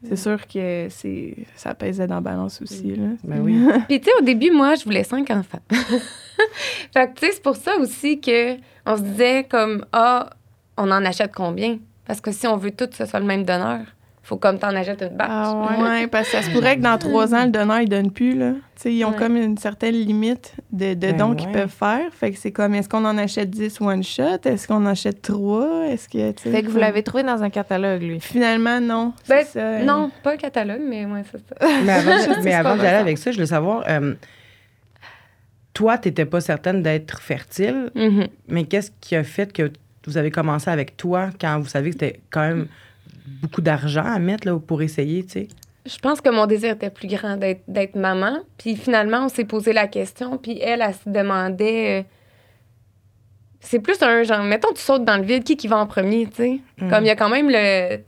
C'est 0.09 0.17
sûr 0.17 0.47
que 0.47 0.89
c'est 0.91 1.37
ça 1.55 1.75
pesait 1.75 2.07
dans 2.07 2.17
la 2.17 2.21
balance 2.21 2.61
aussi, 2.61 2.97
là. 2.97 3.09
Ben 3.23 3.41
oui. 3.41 3.57
Puis, 3.89 4.01
tu 4.01 4.07
sais, 4.07 4.17
au 4.19 4.25
début, 4.25 4.51
moi, 4.51 4.75
je 4.75 4.85
voulais 4.85 5.05
cinq 5.05 5.31
enfants. 5.31 5.63
fait 5.71 7.09
que, 7.09 7.21
tu 7.21 7.27
sais, 7.27 7.33
c'est 7.33 7.43
pour 7.43 7.57
ça 7.57 7.77
aussi 7.79 8.21
que 8.21 8.57
on 8.85 8.97
se 8.97 9.03
disait, 9.03 9.45
comme, 9.49 9.85
ah, 9.93 10.31
on 10.77 10.91
en 10.91 11.05
achète 11.05 11.33
combien? 11.33 11.79
Parce 12.05 12.21
que 12.21 12.33
si 12.33 12.47
on 12.47 12.57
veut 12.57 12.73
tout 12.73 12.89
que 12.89 12.97
ce 12.97 13.07
soit 13.07 13.21
le 13.21 13.27
même 13.27 13.45
donneur, 13.45 13.81
faut 14.25 14.37
comme 14.37 14.59
t'en 14.59 14.69
achètes 14.69 15.03
une 15.03 15.17
batch. 15.17 15.29
Ah 15.31 15.69
ouais? 15.79 15.83
Ouais, 15.83 16.07
parce 16.07 16.27
que 16.31 16.37
ça 16.37 16.43
se 16.43 16.51
pourrait 16.51 16.77
que 16.77 16.83
dans 16.83 16.97
trois 17.07 17.35
ans, 17.35 17.45
le 17.45 17.51
donneur, 17.51 17.81
il 17.81 17.89
donne 17.89 18.11
plus, 18.13 18.39
là. 18.39 18.53
Tu 18.77 18.83
sais, 18.83 18.95
ils 18.95 19.05
ont 19.05 19.11
Ouais. 19.11 19.17
comme 19.17 19.37
une 19.37 19.59
certaine 19.59 19.95
limite 19.95 20.55
de, 20.71 20.95
de 20.95 20.95
Ben 20.95 21.17
dons 21.17 21.31
ouais. 21.31 21.37
qu'ils 21.37 21.51
peuvent 21.51 21.69
faire. 21.69 22.13
Fait 22.13 22.31
que 22.31 22.39
c'est 22.39 22.53
comme, 22.53 22.75
est-ce 22.75 22.89
qu'on 22.89 23.05
en 23.05 23.19
achète 23.19 23.51
10 23.51 23.81
one 23.81 24.03
shot? 24.05 24.39
Est-ce 24.45 24.69
qu'on 24.69 24.77
en 24.77 24.87
achète 24.87 25.23
trois? 25.23 25.87
Est-ce 25.89 26.09
que, 26.09 26.31
tu 26.33 26.43
sais, 26.45 26.51
Fait 26.53 26.61
que 26.63 26.67
vous 26.67 26.73
comme- 26.75 26.81
l'avez 26.83 27.03
trouvé 27.03 27.25
dans 27.25 27.43
un 27.43 27.51
catalogue, 27.51 28.03
lui. 28.03 28.21
Finalement, 28.21 28.81
non. 28.81 29.13
c'est 29.25 29.35
Ben, 29.35 29.45
ça, 29.45 29.59
euh, 29.61 29.85
non, 29.85 30.11
pas 30.23 30.33
un 30.35 30.37
catalogue, 30.37 30.83
mais 30.89 31.05
ouais, 31.05 31.23
c'est 31.31 31.39
ça. 31.39 31.67
Mais 31.85 31.93
avant, 31.93 32.43
mais 32.45 32.55
avant 32.55 32.75
d'y 32.75 32.79
mal 32.79 32.87
aller 32.87 32.95
ça. 32.97 33.01
avec 33.01 33.19
ça, 33.19 33.31
je 33.33 33.37
voulais 33.37 33.47
savoir, 33.47 33.83
euh, 33.89 34.15
toi, 35.75 35.99
tu 35.99 36.09
n'étais 36.09 36.27
pas 36.27 36.41
certaine 36.41 36.83
d'être 36.83 37.21
fertile, 37.21 37.91
Mhm. 37.95 38.29
mais 38.49 38.65
qu'est-ce 38.65 38.91
qui 39.01 39.17
a 39.17 39.25
fait 39.25 39.53
que 39.53 39.73
vous 40.07 40.17
avez 40.19 40.31
commencé 40.31 40.71
avec 40.71 40.97
toi 40.97 41.31
quand 41.41 41.59
vous 41.61 41.67
savez 41.69 41.91
que 41.91 41.95
c'était 41.95 42.21
quand 42.31 42.43
même 42.43 42.67
beaucoup 43.27 43.61
d'argent 43.61 44.05
à 44.05 44.19
mettre 44.19 44.47
là, 44.49 44.59
pour 44.59 44.83
essayer, 44.83 45.25
tu 45.25 45.31
sais? 45.33 45.49
Je 45.85 45.99
pense 45.99 46.21
que 46.21 46.31
mon 46.31 46.47
désir 46.47 46.75
était 46.75 46.91
plus 46.91 47.09
grand 47.09 47.37
d'être, 47.37 47.63
d'être 47.67 47.97
maman. 47.97 48.39
Puis 48.57 48.77
finalement, 48.77 49.25
on 49.25 49.29
s'est 49.29 49.45
posé 49.45 49.73
la 49.73 49.89
question. 49.89 50.39
Puis 50.39 50.59
elle, 50.61 50.81
elle, 50.81 50.95
se 50.95 51.09
demandait. 51.09 52.01
euh, 52.01 52.03
c'est 53.61 53.81
plus 53.81 54.01
un 54.03 54.23
genre, 54.23 54.43
mettons, 54.43 54.73
tu 54.73 54.81
sautes 54.81 55.05
dans 55.05 55.17
le 55.17 55.25
vide, 55.25 55.45
qui 55.45 55.57
qui 55.57 55.69
va 55.69 55.79
en 55.79 55.87
premier, 55.87 56.27
tu 56.27 56.37
sais? 56.37 56.61
Mhm. 56.81 56.91
Comme 56.91 57.05
il 57.05 57.09
y 57.09 57.11
a 57.11 57.17
quand 57.17 57.29
même 57.29 57.49
le. 57.51 57.99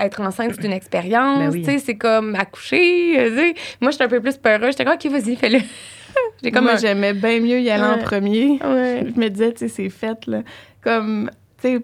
être 0.00 0.20
enceinte, 0.20 0.52
c'est 0.54 0.64
une 0.64 0.72
expérience, 0.72 1.38
Ben 1.40 1.50
oui. 1.50 1.62
tu 1.62 1.70
sais, 1.72 1.78
c'est 1.78 1.96
comme 1.96 2.34
accoucher, 2.36 3.18
euh, 3.18 3.30
tu 3.30 3.36
sais. 3.36 3.54
Moi, 3.80 3.90
j'étais 3.90 4.04
un 4.04 4.08
peu 4.08 4.20
plus 4.20 4.36
peureuse. 4.36 4.70
J'étais 4.70 4.84
comme, 4.84 4.94
OK, 4.94 5.06
vas-y, 5.06 5.34
fais-le. 5.36 5.58
J'ai 6.42 6.52
comme 6.52 6.64
Moi, 6.64 6.74
un- 6.74 6.78
j'aimais 6.78 7.14
bien 7.14 7.40
mieux 7.40 7.60
y 7.60 7.68
aller 7.70 7.82
en 7.82 7.98
premier. 7.98 8.60
Ouais. 8.64 9.04
Je 9.12 9.20
me 9.20 9.28
disais, 9.28 9.52
tu 9.52 9.58
sais, 9.58 9.68
c'est 9.68 9.88
fait, 9.90 10.24
là. 10.26 10.42
Comme, 10.82 11.30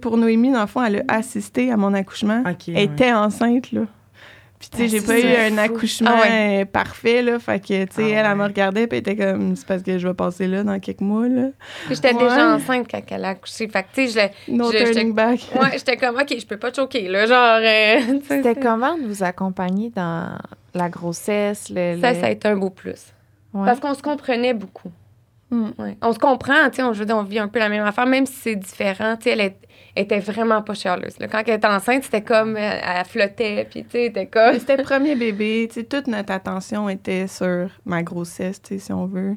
Pour 0.01 0.17
Noémie, 0.17 0.53
dans 0.53 0.61
le 0.61 0.67
fond, 0.67 0.85
elle 0.85 1.05
a 1.09 1.15
assisté 1.17 1.71
à 1.73 1.77
mon 1.77 1.95
accouchement. 1.95 2.43
Elle 2.69 2.75
ouais. 2.75 2.85
était 2.85 3.13
enceinte, 3.13 3.73
là. 3.73 3.83
Puis, 4.61 4.69
tu 4.71 4.79
sais, 4.79 4.85
Ah, 4.85 4.87
j'ai 4.89 5.01
c'est 5.01 5.07
pas 5.07 5.19
eu 5.21 5.53
un 5.53 5.57
fou. 5.57 5.61
accouchement 5.75 6.11
Ah 6.15 6.21
ouais. 6.23 6.63
euh, 6.63 6.65
parfait, 6.65 7.23
là. 7.23 7.39
Fait 7.39 7.61
que, 7.61 7.67
tu 7.67 7.73
sais, 7.91 8.03
Ah 8.17 8.21
elle, 8.21 8.27
elle 8.27 8.35
me 8.37 8.41
ouais. 8.43 8.47
regardait, 8.47 8.87
puis 8.87 8.97
elle 9.05 9.13
était 9.13 9.17
comme, 9.17 9.57
c'est 9.57 9.67
parce 9.67 9.83
que 9.83 9.99
je 9.99 10.09
vais 10.09 10.15
passer 10.15 10.47
là 10.47 10.63
dans 10.63 10.79
quelques 10.79 11.01
mois, 11.03 11.29
là. 11.29 11.49
Puis 11.87 11.97
j'étais 11.97 12.15
Ouais. 12.15 12.23
déjà 12.29 12.55
enceinte 12.55 12.87
quand 12.91 13.03
elle 13.11 13.25
a 13.27 13.31
accouché. 13.31 13.69
Fait 13.69 13.83
que, 13.83 13.89
tu 13.93 14.07
sais, 14.07 14.09
je 14.09 14.17
l'ai- 14.53 14.57
No 14.57 14.71
Je- 14.73 14.79
turning 14.79 14.95
j'étais- 14.95 15.13
back. 15.13 15.41
Ouais, 15.61 15.71
j'étais 15.73 15.97
comme, 15.99 16.17
OK, 16.17 16.35
je 16.39 16.47
peux 16.47 16.57
pas 16.57 16.71
te 16.71 16.77
choquer, 16.77 17.09
là. 17.09 17.27
Genre, 17.27 17.59
euh, 18.15 18.19
C'était 18.29 18.55
comment 18.55 18.97
de 18.97 19.07
vous 19.07 19.23
accompagner 19.23 19.91
dans 19.91 20.39
la 20.73 20.89
grossesse? 20.89 21.69
Le, 21.69 22.01
Ça, 22.01 22.13
le- 22.13 22.21
ça 22.21 22.27
a 22.27 22.31
été 22.31 22.49
un 22.49 22.57
beau 22.57 22.71
plus. 22.71 23.13
Ouais. 23.53 23.67
Parce 23.67 23.81
qu'on 23.81 23.93
se 23.95 24.03
comprenait 24.03 24.55
beaucoup. 24.55 24.91
Mm. 25.55 25.73
Ouais. 25.79 25.97
On 26.03 26.13
se 26.13 26.19
comprend, 26.19 26.69
tu 26.71 26.77
sais, 26.77 26.83
on, 26.83 26.93
je 26.93 26.99
veux 27.01 27.07
dire, 27.07 27.17
on 27.17 27.23
vit 27.23 27.39
un 27.39 27.49
peu 27.49 27.59
la 27.59 27.69
même 27.69 27.85
affaire, 27.85 28.07
même 28.07 28.27
si 28.27 28.35
c'est 28.35 28.57
différent. 28.57 29.17
Tu 29.17 29.25
sais, 29.25 29.31
elle 29.31 29.41
est- 29.41 29.57
était 29.97 30.19
vraiment 30.19 30.61
pas 30.63 30.75
chialeuse. 30.75 31.19
là. 31.21 31.29
Quand 31.29 31.43
elle 31.47 31.55
était 31.55 31.67
enceinte, 31.69 32.03
c'était 32.05 32.23
comme, 32.23 32.57
elle, 32.57 32.81
elle 32.83 33.05
flottait, 33.05 33.67
puis 33.71 33.85
tu 33.85 33.91
sais, 33.91 34.07
était 34.07 34.27
comme... 34.27 34.59
C'était 34.59 34.77
le 34.77 34.83
premier 34.83 35.15
bébé. 35.15 35.69
Tu 35.69 35.81
sais, 35.81 35.85
toute 35.87 36.09
notre 36.09 36.33
attention 36.33 36.89
était 36.89 37.27
sur 37.29 37.69
ma 37.85 38.03
grossesse, 38.03 38.61
tu 38.61 38.75
sais, 38.75 38.79
si 38.87 38.93
on 38.93 39.07
veut. 39.07 39.37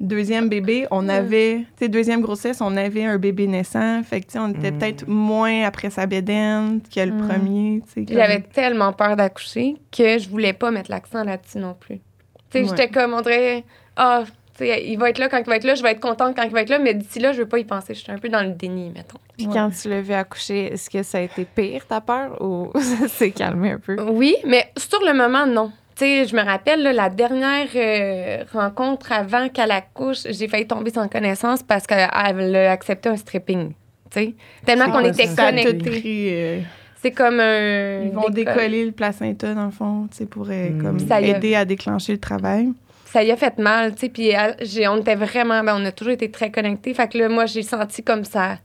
Deuxième 0.00 0.48
bébé, 0.48 0.86
on 0.90 1.08
avait, 1.08 1.58
tu 1.60 1.66
sais, 1.84 1.88
deuxième 1.88 2.20
grossesse, 2.20 2.60
on 2.60 2.76
avait 2.76 3.04
un 3.04 3.16
bébé 3.16 3.46
naissant. 3.46 4.02
Fait 4.02 4.20
que, 4.20 4.26
tu 4.26 4.32
sais, 4.32 4.38
on 4.40 4.48
était 4.48 4.72
Mm. 4.72 4.78
peut-être 4.78 5.08
moins 5.08 5.62
après 5.64 5.88
sa 5.88 6.04
bédaine 6.06 6.80
que 6.82 7.00
le 7.00 7.12
Mm. 7.12 7.28
premier, 7.28 7.80
tu 7.86 7.88
sais. 7.88 7.94
Puis 7.94 8.06
comme- 8.06 8.16
J'avais 8.16 8.40
tellement 8.40 8.92
peur 8.92 9.16
d'accoucher 9.16 9.76
que 9.96 10.18
je 10.18 10.28
voulais 10.28 10.52
pas 10.52 10.70
mettre 10.72 10.90
l'accent 10.90 11.22
là-dessus 11.22 11.58
non 11.58 11.74
plus. 11.78 11.98
Tu 11.98 12.58
sais, 12.58 12.60
Ouais. 12.62 12.68
j'étais 12.68 12.88
comme, 12.88 13.14
on 13.14 13.20
dirait, 13.22 13.64
ah, 13.96 14.24
il 14.60 14.96
va 14.98 15.10
être 15.10 15.18
là 15.18 15.28
quand 15.28 15.38
il 15.38 15.44
va 15.46 15.56
être 15.56 15.64
là, 15.64 15.74
je 15.74 15.82
vais 15.82 15.90
être 15.92 16.00
contente 16.00 16.36
quand 16.36 16.42
il 16.42 16.50
va 16.50 16.62
être 16.62 16.68
là, 16.70 16.78
mais 16.78 16.94
d'ici 16.94 17.18
là, 17.18 17.32
je 17.32 17.38
veux 17.38 17.48
pas 17.48 17.58
y 17.58 17.64
penser. 17.64 17.94
Je 17.94 18.00
suis 18.00 18.12
un 18.12 18.18
peu 18.18 18.28
dans 18.28 18.42
le 18.42 18.50
déni, 18.50 18.90
mettons. 18.94 19.18
Puis 19.36 19.46
Ouais. 19.46 19.52
quand 19.54 19.70
tu 19.70 19.88
l'as 19.88 20.00
vu 20.00 20.12
accoucher, 20.12 20.72
est-ce 20.72 20.88
que 20.90 21.02
ça 21.02 21.18
a 21.18 21.20
été 21.22 21.44
pire, 21.44 21.86
ta 21.86 22.00
peur, 22.00 22.40
ou 22.40 22.70
ça 22.80 23.08
s'est 23.08 23.30
calmé 23.32 23.72
un 23.72 23.78
peu? 23.78 23.96
Oui, 24.10 24.36
mais 24.46 24.66
sur 24.76 25.00
le 25.04 25.12
moment, 25.12 25.46
non. 25.46 25.72
Tu 25.96 26.04
sais, 26.04 26.26
je 26.26 26.34
me 26.34 26.42
rappelle, 26.42 26.82
là, 26.82 26.92
la 26.92 27.08
dernière 27.08 27.68
euh, 27.76 28.44
rencontre 28.52 29.12
avant 29.12 29.48
qu'elle 29.48 29.70
accouche, 29.70 30.22
j'ai 30.28 30.48
failli 30.48 30.66
tomber 30.66 30.90
sans 30.90 31.06
connaissance 31.08 31.62
parce 31.62 31.86
qu'elle 31.86 32.08
a 32.10 32.70
accepté 32.72 33.08
un 33.08 33.16
stripping. 33.16 33.68
Tu 34.10 34.20
sais, 34.20 34.34
tellement 34.66 34.90
qu'on 34.90 35.00
était 35.04 35.26
ça? 35.26 35.46
Connectés. 35.50 36.28
euh, 36.32 36.60
C'est 37.00 37.12
comme 37.12 37.38
un. 37.38 38.02
ils 38.04 38.10
vont 38.12 38.28
décolle. 38.28 38.54
décoller 38.54 38.84
le 38.86 38.92
placenta, 38.92 39.54
dans 39.54 39.66
le 39.66 39.70
fond, 39.70 40.08
tu 40.10 40.16
sais, 40.18 40.26
pour 40.26 40.46
euh, 40.50 40.70
Mm. 40.70 40.82
comme 40.82 40.98
Ça 41.00 41.20
y 41.20 41.32
a- 41.32 41.36
aider 41.36 41.54
à 41.54 41.64
déclencher 41.64 42.12
le 42.12 42.18
travail. 42.20 42.70
Ça 43.14 43.22
y 43.22 43.30
a 43.30 43.36
fait 43.36 43.56
mal, 43.58 43.94
tu 43.94 44.00
sais. 44.00 44.08
Puis 44.08 44.28
elle- 44.28 44.56
j'ai- 44.60 44.86
on 44.88 44.96
était 44.98 45.14
vraiment, 45.14 45.62
ben, 45.64 45.76
on 45.80 45.84
a 45.86 45.92
toujours 45.92 46.12
été 46.12 46.30
très 46.30 46.50
connectés. 46.50 46.92
Fait 46.94 47.08
que 47.08 47.16
là, 47.16 47.28
moi, 47.28 47.46
j'ai 47.46 47.62
senti 47.62 48.02
comme 48.02 48.24
ça, 48.24 48.58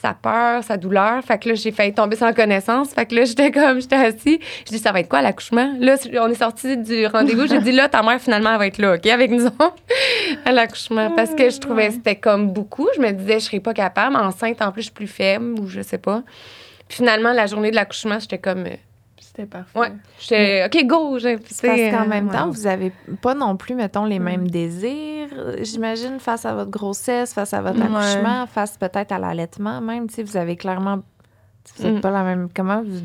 sa 0.00 0.12
peur, 0.14 0.62
sa 0.62 0.76
douleur. 0.76 1.22
Fait 1.24 1.38
que 1.38 1.48
là, 1.48 1.54
j'ai 1.54 1.72
failli 1.72 1.92
tomber 1.92 2.16
sans 2.16 2.32
connaissance. 2.32 2.90
Fait 2.94 3.04
que 3.06 3.14
là, 3.14 3.24
j'étais 3.24 3.50
comme, 3.50 3.80
j'étais 3.80 3.96
assis. 3.96 4.38
Je 4.66 4.70
dis, 4.72 4.78
ça 4.78 4.92
va 4.92 5.00
être 5.00 5.08
quoi 5.08 5.22
l'accouchement? 5.22 5.74
Là, 5.80 5.96
on 6.20 6.28
est 6.30 6.34
sorti 6.34 6.76
du 6.76 7.06
rendez-vous. 7.06 7.46
J'ai 7.48 7.58
dit, 7.60 7.72
là, 7.72 7.88
ta 7.88 8.02
mère, 8.02 8.20
finalement, 8.20 8.52
elle 8.52 8.58
va 8.58 8.66
être 8.66 8.78
là, 8.78 8.94
OK, 8.94 9.06
avec 9.06 9.30
nous 9.30 9.46
autres, 9.46 9.74
à 10.44 10.52
l'accouchement. 10.52 11.10
Parce 11.16 11.34
que 11.34 11.50
je 11.50 11.58
trouvais 11.58 11.88
que 11.88 11.94
c'était 11.94 12.16
comme 12.16 12.52
beaucoup. 12.52 12.88
Je 12.96 13.00
me 13.00 13.10
disais, 13.12 13.34
je 13.40 13.44
serais 13.46 13.60
pas 13.60 13.74
capable. 13.74 14.16
Enceinte, 14.16 14.62
en 14.62 14.70
plus, 14.72 14.82
je 14.82 14.86
suis 14.86 14.94
plus 14.94 15.06
faible 15.06 15.58
ou 15.58 15.66
je 15.68 15.80
sais 15.80 15.98
pas. 15.98 16.22
Puis 16.88 16.96
finalement, 16.98 17.32
la 17.32 17.46
journée 17.46 17.70
de 17.70 17.76
l'accouchement, 17.76 18.18
j'étais 18.20 18.38
comme, 18.38 18.66
euh, 18.66 18.76
C'était 19.36 19.48
parfait. 19.48 19.78
ouais, 19.78 19.92
j'étais, 20.20 20.64
OK, 20.66 20.86
go. 20.86 21.18
j'ai- 21.18 21.38
Parce 21.38 21.60
qu'en 21.60 21.68
euh, 22.04 22.06
même 22.06 22.28
ouais. 22.28 22.32
temps, 22.32 22.50
vous 22.50 22.66
avez 22.68 22.92
pas 23.20 23.34
non 23.34 23.56
plus, 23.56 23.74
mettons, 23.74 24.04
les 24.04 24.20
mêmes 24.20 24.46
désirs, 24.46 25.28
j'imagine, 25.62 26.20
face 26.20 26.44
à 26.46 26.54
votre 26.54 26.70
grossesse, 26.70 27.34
face 27.34 27.52
à 27.52 27.60
votre 27.60 27.78
Ouais. 27.80 27.84
accouchement, 27.86 28.46
face 28.46 28.76
peut-être 28.78 29.10
à 29.10 29.18
l'allaitement 29.18 29.80
même. 29.80 30.08
Sais, 30.08 30.22
vous 30.22 30.36
avez 30.36 30.54
clairement. 30.56 31.00
Vous 31.76 31.84
n'êtes 31.84 31.96
Mm. 31.96 32.00
pas 32.00 32.10
la 32.12 32.22
même. 32.22 32.48
Comment 32.54 32.82
vous. 32.82 33.00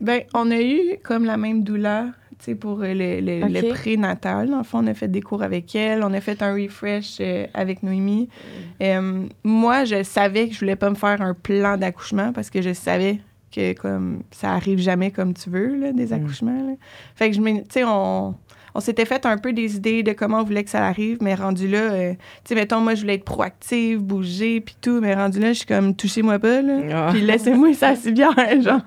Ben, 0.00 0.22
on 0.32 0.50
a 0.50 0.60
eu 0.60 0.96
comme 1.02 1.24
la 1.24 1.36
même 1.36 1.64
douleur, 1.64 2.04
tu 2.38 2.44
sais, 2.46 2.54
pour 2.54 2.80
euh, 2.82 2.94
le, 2.94 3.20
le, 3.20 3.44
Ok. 3.44 3.50
le 3.50 3.74
prénatal. 3.74 4.48
Dans 4.48 4.58
le 4.58 4.62
fond, 4.64 4.78
on 4.82 4.86
a 4.86 4.94
fait 4.94 5.08
des 5.08 5.20
cours 5.20 5.42
avec 5.42 5.74
elle, 5.74 6.02
on 6.04 6.12
a 6.14 6.20
fait 6.22 6.40
un 6.40 6.54
refresh 6.54 7.16
euh, 7.20 7.46
avec 7.52 7.82
Noémie. 7.82 8.28
Euh, 8.80 9.24
moi, 9.44 9.84
je 9.84 10.02
savais 10.04 10.46
que 10.48 10.54
je 10.54 10.60
voulais 10.60 10.76
pas 10.76 10.88
me 10.88 10.94
faire 10.94 11.20
un 11.20 11.34
plan 11.34 11.76
d'accouchement 11.76 12.32
parce 12.32 12.48
que 12.48 12.62
je 12.62 12.72
savais 12.72 13.18
que 13.54 13.72
comme 13.74 14.22
ça 14.30 14.52
arrive 14.52 14.78
jamais 14.78 15.10
comme 15.10 15.34
tu 15.34 15.50
veux, 15.50 15.74
là, 15.76 15.92
des 15.92 16.12
accouchements. 16.12 16.52
là. 16.68 16.74
Fait 17.14 17.30
que 17.30 17.36
je 17.36 17.40
tu 17.40 17.62
sais, 17.70 17.84
on, 17.84 18.34
on 18.74 18.80
s'était 18.80 19.06
fait 19.06 19.24
un 19.26 19.38
peu 19.38 19.52
des 19.52 19.76
idées 19.76 20.02
de 20.02 20.12
comment 20.12 20.40
on 20.40 20.44
voulait 20.44 20.62
que 20.64 20.70
ça 20.70 20.86
arrive, 20.86 21.18
mais 21.20 21.34
rendu 21.34 21.66
là, 21.66 21.78
euh, 21.78 22.12
tu 22.12 22.18
sais, 22.44 22.54
mettons, 22.54 22.80
moi, 22.80 22.94
je 22.94 23.00
voulais 23.00 23.14
être 23.14 23.24
proactive, 23.24 24.00
bouger, 24.00 24.60
puis 24.60 24.76
tout, 24.80 25.00
mais 25.00 25.14
rendu 25.14 25.40
là, 25.40 25.48
je 25.52 25.58
suis 25.58 25.66
comme, 25.66 25.94
touchez-moi 25.96 26.38
pas, 26.38 26.60
là. 26.62 26.80
Ah. 26.92 27.08
Puis 27.12 27.22
laissez-moi 27.22 27.72
ça 27.74 27.96
si 27.96 28.12
bien, 28.12 28.30
genre. 28.60 28.82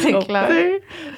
C'est 0.00 0.18
clair. 0.26 0.48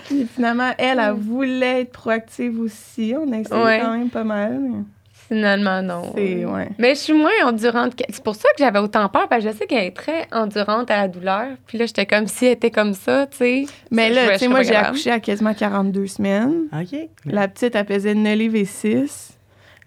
Puis 0.06 0.26
finalement, 0.32 0.70
elle, 0.78 1.00
elle 1.00 1.14
voulait 1.14 1.80
être 1.82 1.92
proactive 1.92 2.60
aussi. 2.60 3.14
On 3.18 3.32
a 3.32 3.38
essayé 3.38 3.62
Ouais. 3.64 3.80
quand 3.82 3.96
même 3.96 4.10
pas 4.10 4.24
mal. 4.24 4.60
mais 4.60 4.78
Finalement, 5.28 5.80
non. 5.82 6.12
Ouais. 6.14 6.68
Mais 6.78 6.90
je 6.94 7.00
suis 7.00 7.12
moins 7.14 7.30
endurante. 7.46 7.96
que- 7.96 8.04
C'est 8.10 8.22
pour 8.22 8.34
ça 8.34 8.48
que 8.56 8.62
j'avais 8.62 8.78
autant 8.78 9.08
peur, 9.08 9.26
parce 9.28 9.42
que 9.44 9.50
je 9.50 9.56
sais 9.56 9.66
qu'elle 9.66 9.84
est 9.84 9.96
très 9.96 10.26
endurante 10.32 10.90
à 10.90 10.98
la 10.98 11.08
douleur. 11.08 11.46
Puis 11.66 11.78
là, 11.78 11.86
j'étais 11.86 12.04
comme 12.06 12.26
si 12.26 12.46
elle 12.46 12.52
était 12.52 12.70
comme 12.70 12.92
ça, 12.94 13.26
tu 13.26 13.38
sais. 13.38 13.66
Mais 13.90 14.10
Je- 14.10 14.14
là, 14.14 14.32
tu 14.32 14.38
sais, 14.40 14.48
moi, 14.48 14.62
j'ai 14.62 14.74
accouché 14.76 15.10
à 15.10 15.20
quasiment 15.20 15.54
42 15.54 16.06
semaines. 16.06 16.64
OK. 16.72 16.98
La 17.24 17.48
petite, 17.48 17.74
elle 17.74 17.86
pesait 17.86 18.14
9 18.14 18.36
livres 18.36 18.56
et 18.56 18.64
6. 18.66 19.30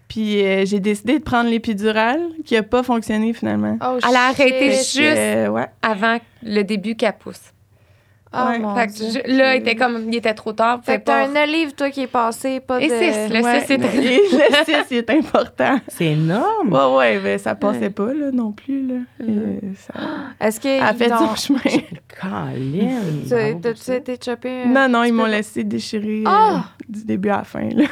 Puis 0.08 0.42
euh, 0.42 0.64
j'ai 0.64 0.80
décidé 0.80 1.18
de 1.18 1.22
prendre 1.22 1.50
l'épidurale, 1.50 2.20
qui 2.44 2.54
n'a 2.54 2.62
pas 2.62 2.82
fonctionné 2.82 3.34
finalement. 3.34 3.76
Oh, 3.84 3.98
Elle 4.08 4.16
a 4.16 4.28
arrêté 4.28 4.70
shit. 4.72 5.02
juste 5.02 5.18
Euh, 5.18 5.48
ouais. 5.48 5.66
avant 5.82 6.16
le 6.42 6.62
début 6.62 6.96
qu'elle 6.96 7.12
pousse. 7.12 7.52
Oh, 8.32 8.48
Ouais. 8.48 8.58
mon 8.58 8.74
fait 8.74 8.86
que 8.88 8.92
Dieu. 8.92 9.22
je- 9.26 9.36
là, 9.38 9.54
il 9.54 9.60
était 9.60 9.74
comme, 9.74 10.04
il 10.08 10.14
était 10.16 10.34
trop 10.34 10.52
tard. 10.52 10.80
Fait 10.82 10.98
que 10.98 11.04
t'as 11.04 11.26
un 11.28 11.42
olive, 11.44 11.72
toi, 11.74 11.88
qui 11.90 12.02
est 12.02 12.06
passé, 12.06 12.60
pas 12.60 12.78
Et 12.80 12.88
de. 12.88 12.92
six, 12.92 13.32
le 13.34 13.42
Ouais, 13.42 13.60
six, 13.60 13.66
c'est- 13.66 13.78
mais 13.78 13.86
le 13.86 14.64
6, 14.64 14.86
il 14.90 14.96
est 14.98 15.10
important. 15.10 15.80
C'est 15.88 16.06
énorme. 16.06 16.70
Ouais, 16.72 16.96
ouais, 16.96 17.20
mais 17.22 17.38
ça 17.38 17.54
passait 17.54 17.88
pas, 17.90 18.12
là, 18.12 18.30
non 18.30 18.52
plus, 18.52 18.86
là. 18.86 18.94
Euh, 19.22 19.58
ça... 19.76 19.94
Est-ce 20.46 20.60
que. 20.60 20.82
A 20.82 20.92
fait 20.92 21.08
son 21.08 21.34
chemin. 21.36 21.60
Pour 23.30 23.60
T'as-tu 23.62 23.92
été 23.92 24.18
chopé? 24.22 24.48
euh, 24.48 24.64
Non, 24.66 24.88
non, 24.88 25.04
ils 25.04 25.12
m'ont 25.12 25.24
laissé 25.26 25.64
déchirer 25.64 26.20
euh, 26.26 26.30
Ah! 26.30 26.64
du 26.88 27.04
début 27.04 27.30
à 27.30 27.38
la 27.38 27.44
fin, 27.44 27.68
là. 27.70 27.84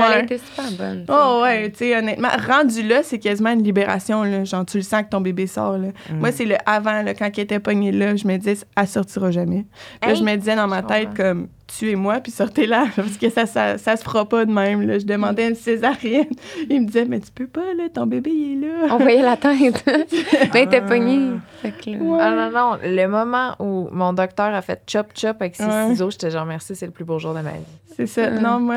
Elle 0.00 0.24
été 0.24 0.38
super 0.38 0.70
bonne. 0.78 1.04
Oh 1.08 1.40
ouais, 1.42 1.70
tu 1.70 1.78
sais, 1.78 1.96
honnêtement, 1.98 2.28
rendu 2.48 2.82
là, 2.82 3.02
c'est 3.02 3.18
quasiment 3.18 3.50
une 3.50 3.62
libération, 3.62 4.22
là. 4.22 4.44
Genre, 4.44 4.64
tu 4.64 4.76
le 4.78 4.82
sens 4.82 5.02
que 5.02 5.08
ton 5.10 5.20
bébé 5.20 5.46
sort, 5.46 5.78
là. 5.78 5.88
Mm. 6.10 6.18
Moi, 6.18 6.32
c'est 6.32 6.44
le 6.44 6.56
avant, 6.66 7.02
là, 7.02 7.14
quand 7.14 7.28
elle 7.36 7.44
était 7.44 7.60
pognée 7.60 7.92
là, 7.92 8.16
je 8.16 8.26
me 8.26 8.36
disais, 8.36 8.64
elle 8.76 8.86
sortira 8.86 9.30
jamais. 9.30 9.66
Là, 10.06 10.14
je 10.14 10.22
me 10.22 10.36
disais 10.36 10.56
dans 10.56 10.68
ma 10.68 10.80
Je 10.82 10.86
tête, 10.86 11.08
comprends. 11.08 11.22
comme, 11.24 11.48
tuez-moi, 11.78 12.20
puis 12.20 12.32
sortez-la, 12.32 12.86
parce 12.96 13.16
que 13.16 13.30
ça, 13.30 13.46
ça, 13.46 13.78
ça 13.78 13.96
se 13.96 14.02
fera 14.04 14.28
pas 14.28 14.44
de 14.44 14.52
même, 14.52 14.82
là. 14.86 14.98
Je 14.98 15.06
demandais 15.06 15.48
une 15.48 15.54
césarienne. 15.54 16.26
Il 16.70 16.82
me 16.82 16.86
disait, 16.86 17.04
mais 17.06 17.20
tu 17.20 17.30
peux 17.30 17.46
pas, 17.46 17.60
là, 17.76 17.84
ton 17.92 18.06
bébé, 18.06 18.30
il 18.30 18.64
est 18.64 18.66
là. 18.68 18.94
On 18.94 18.98
voyait 18.98 19.22
la 19.22 19.36
tête. 19.36 19.82
Mais 19.86 20.60
elle 20.62 20.68
était 20.68 20.82
Ah. 20.84 20.88
pognée. 20.88 21.30
Fait 21.62 21.70
que 21.72 21.90
là- 21.90 21.98
Ouais. 22.02 22.18
Ah 22.20 22.30
non, 22.30 22.50
non, 22.50 22.78
le 22.82 23.06
moment 23.06 23.54
où 23.58 23.88
mon 23.92 24.12
docteur 24.12 24.52
a 24.54 24.60
fait 24.62 24.82
chop 24.90 25.08
chop 25.14 25.36
avec 25.40 25.56
ses 25.56 25.64
Ouais. 25.64 25.88
ciseaux, 25.90 26.10
j'étais 26.10 26.30
genre 26.30 26.44
merci, 26.46 26.74
c'est 26.74 26.86
le 26.86 26.92
plus 26.92 27.04
beau 27.04 27.18
jour 27.18 27.32
de 27.34 27.40
ma 27.40 27.52
vie. 27.52 27.58
C'est 27.96 28.06
ça. 28.06 28.30
Mm. 28.30 28.38
Non, 28.42 28.60
moi. 28.60 28.74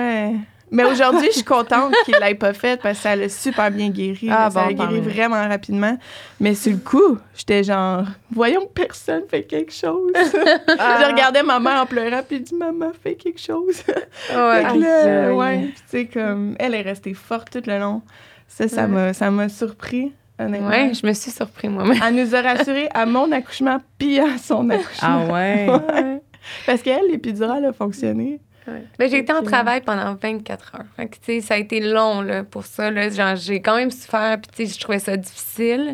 Mais 0.72 0.84
aujourd'hui, 0.84 1.28
je 1.28 1.36
suis 1.36 1.44
contente 1.44 1.94
qu'il 2.06 2.16
l'ait 2.20 2.36
pas 2.36 2.54
fait 2.54 2.82
parce 2.82 2.98
que 2.98 3.04
ça 3.04 3.16
l'a 3.16 3.30
super 3.30 3.70
bien 3.72 3.90
guéri. 3.90 4.28
Ah 4.32 4.46
là. 4.46 4.50
ça 4.52 4.62
bon, 4.62 4.68
l'a 4.68 4.74
guéri 4.74 5.00
vraiment 5.00 5.48
rapidement. 5.48 5.98
Mais 6.40 6.56
sur 6.56 6.72
le 6.72 6.80
coup, 6.80 7.18
j'étais 7.36 7.64
genre, 7.64 8.04
voyons 8.32 8.66
personne 8.74 9.24
fait 9.30 9.44
quelque 9.44 9.72
chose. 9.72 10.12
Je 10.16 11.12
regardais 11.12 11.44
ma 11.44 11.60
mère 11.60 11.82
en 11.84 11.86
pleurant, 11.86 12.22
puis 12.28 12.40
dis, 12.40 12.56
maman, 12.56 12.92
fais 13.04 13.16
quelque 13.16 13.40
chose. 13.40 13.76
Ouais. 13.88 13.96
Que 14.74 14.80
là, 14.80 15.02
Aïe, 15.04 15.26
aïe. 15.28 15.32
ouais, 15.34 15.58
puis 15.60 15.74
tu 15.74 15.82
sais, 15.88 16.06
comme, 16.08 16.56
elle 16.60 16.74
est 16.74 16.82
restée 16.82 17.14
forte 17.14 17.52
tout 17.52 17.64
le 17.70 17.80
long. 17.80 18.02
Ça, 18.48 18.68
ça 18.68 18.86
Ouais. 18.88 19.30
m'a 19.32 19.50
surpris. 19.50 20.14
Ouais, 20.38 20.92
je 20.94 21.08
me 21.08 21.14
suis 21.14 21.32
surpris 21.32 21.70
moi-même. 21.70 21.98
Elle 22.06 22.16
nous 22.16 22.36
a 22.36 22.42
rassurés 22.42 22.90
à 22.94 23.06
mon 23.06 23.32
accouchement, 23.32 23.80
puis 23.98 24.20
à 24.20 24.38
son 24.38 24.70
accouchement. 24.70 25.26
Ah 25.30 25.34
ouais. 25.34 25.68
Ouais. 25.94 26.22
Parce 26.66 26.82
qu'elle, 26.82 27.08
l'épidurale 27.10 27.66
a 27.66 27.74
fonctionné. 27.74 28.40
Ouais. 28.68 28.84
Ben, 28.98 29.10
j'ai 29.10 29.20
été 29.20 29.32
en 29.32 29.44
travail 29.44 29.82
pendant 29.82 30.16
24 30.16 30.76
heures. 30.76 30.86
Fait 30.96 31.08
que, 31.08 31.42
ça 31.42 31.54
a 31.54 31.58
été 31.58 31.80
long 31.80 32.22
là, 32.22 32.44
pour 32.44 32.66
ça. 32.66 32.90
Là. 32.90 33.10
Genre, 33.10 33.36
j'ai 33.36 33.62
quand 33.62 33.76
même 33.76 33.92
souffert, 33.92 34.38
puis 34.56 34.68
je 34.68 34.80
trouvais 34.80 35.00
ça 35.00 35.16
difficile. 35.18 35.94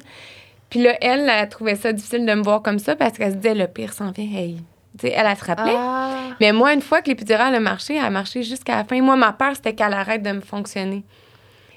Puis 0.70 0.82
là, 0.82 0.96
elle, 1.02 1.30
elle 1.30 1.50
trouvait 1.50 1.76
ça 1.76 1.92
difficile 1.92 2.26
de 2.26 2.34
me 2.34 2.42
voir 2.42 2.62
comme 2.62 2.80
ça 2.80 2.96
parce 2.96 3.18
qu'elle 3.18 3.32
se 3.32 3.38
disait, 3.38 3.56
le 3.56 3.68
pire 3.68 3.92
s'en 3.92 4.12
vient. 4.12 4.26
Hey. 4.26 4.62
Elle, 5.04 5.26
elle 5.26 5.38
se 5.38 5.46
rappelait. 5.46 5.76
Ah, 5.76 6.30
Mais 6.40 6.52
moi, 6.54 6.74
une 6.74 6.82
fois 6.82 7.02
que 7.02 7.10
l'épidurale 7.10 7.56
a 7.56 7.60
marché, 7.60 7.96
elle 7.96 8.06
a 8.06 8.10
marché 8.10 8.44
jusqu'à 8.44 8.78
la 8.78 8.84
fin. 8.84 9.02
Moi, 9.02 9.16
ma 9.16 9.34
peur, 9.34 9.56
c'était 9.56 9.74
qu'elle 9.74 9.94
arrête 9.94 10.22
de 10.22 10.32
me 10.32 10.42
fonctionner. 10.42 11.04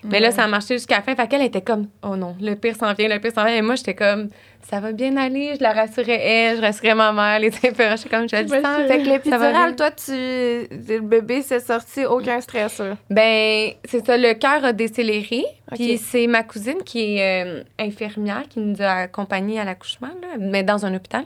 Mais 0.04 0.20
là, 0.20 0.30
ça 0.30 0.44
a 0.44 0.46
marché 0.46 0.74
jusqu'à 0.74 0.96
la 0.96 1.02
fin. 1.02 1.16
Fait 1.16 1.26
qu'elle 1.26 1.42
était 1.42 1.62
comme, 1.62 1.88
oh 2.02 2.14
non, 2.14 2.36
le 2.40 2.54
pire 2.54 2.76
s'en 2.76 2.92
vient, 2.92 3.08
le 3.08 3.18
pire 3.18 3.32
s'en 3.32 3.44
vient. 3.44 3.56
Et 3.56 3.62
moi, 3.62 3.74
j'étais 3.74 3.94
comme, 3.94 4.28
ça 4.68 4.80
va 4.80 4.92
bien 4.92 5.16
aller. 5.16 5.54
Je 5.56 5.62
la 5.62 5.72
rassurais, 5.72 6.20
elle, 6.20 6.56
je 6.56 6.60
rassurais 6.62 6.94
ma 6.94 7.12
mère, 7.12 7.38
les 7.38 7.48
infirmières. 7.48 7.92
Je 7.92 8.00
suis 8.02 8.10
comme, 8.10 8.28
je 8.28 8.36
le 8.36 8.48
sens. 8.48 8.52
Fait 8.52 8.62
que 8.62 8.64
Ça 8.64 8.78
va 8.78 8.96
bien. 8.96 9.12
l'épidural, 9.12 9.76
toi, 9.76 9.90
tu, 9.90 10.12
le 10.12 10.98
bébé 11.00 11.42
s'est 11.42 11.60
sorti, 11.60 12.04
aucun 12.06 12.40
stress. 12.40 12.80
Ben, 13.10 13.70
c'est 13.84 14.04
ça, 14.06 14.16
le 14.16 14.32
cœur 14.34 14.64
a 14.64 14.72
décéléré. 14.72 15.44
Puis 15.74 15.98
c'est 15.98 16.26
ma 16.26 16.42
cousine 16.42 16.78
qui 16.84 17.16
est 17.16 17.44
euh, 17.44 17.62
infirmière 17.78 18.44
qui 18.48 18.60
nous 18.60 18.80
a 18.80 18.90
accompagnés 19.02 19.58
à 19.58 19.64
l'accouchement, 19.64 20.10
là, 20.22 20.28
mais 20.38 20.62
dans 20.62 20.84
un 20.86 20.94
hôpital. 20.94 21.24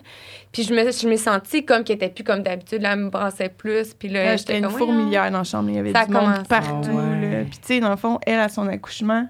Puis 0.52 0.62
je 0.62 0.72
me, 0.72 0.90
je 0.90 1.06
me 1.08 1.16
sentis 1.16 1.64
comme 1.64 1.84
qu'elle 1.84 1.96
était 1.96 2.08
plus 2.08 2.24
comme 2.24 2.42
d'habitude. 2.42 2.82
Là, 2.82 2.92
elle 2.94 3.00
me 3.00 3.10
brassait 3.10 3.50
plus. 3.50 3.92
Puis 3.94 4.08
là, 4.08 4.24
Là, 4.24 4.36
j'étais 4.36 4.58
une 4.58 4.70
fourmilière 4.70 5.30
dans 5.30 5.38
la 5.38 5.44
chambre. 5.44 5.68
Il 5.70 5.76
y 5.76 5.78
avait 5.78 5.92
Ça 5.92 6.06
du 6.06 6.12
monde 6.12 6.22
commence. 6.24 6.48
partout. 6.48 6.90
Ah 6.92 7.20
ouais. 7.20 7.30
là. 7.30 7.44
Puis, 7.48 7.58
tu 7.58 7.66
sais, 7.74 7.80
dans 7.80 7.90
le 7.90 7.96
fond, 7.96 8.18
elle, 8.26 8.40
à 8.40 8.48
son 8.48 8.66
accouchement, 8.68 9.26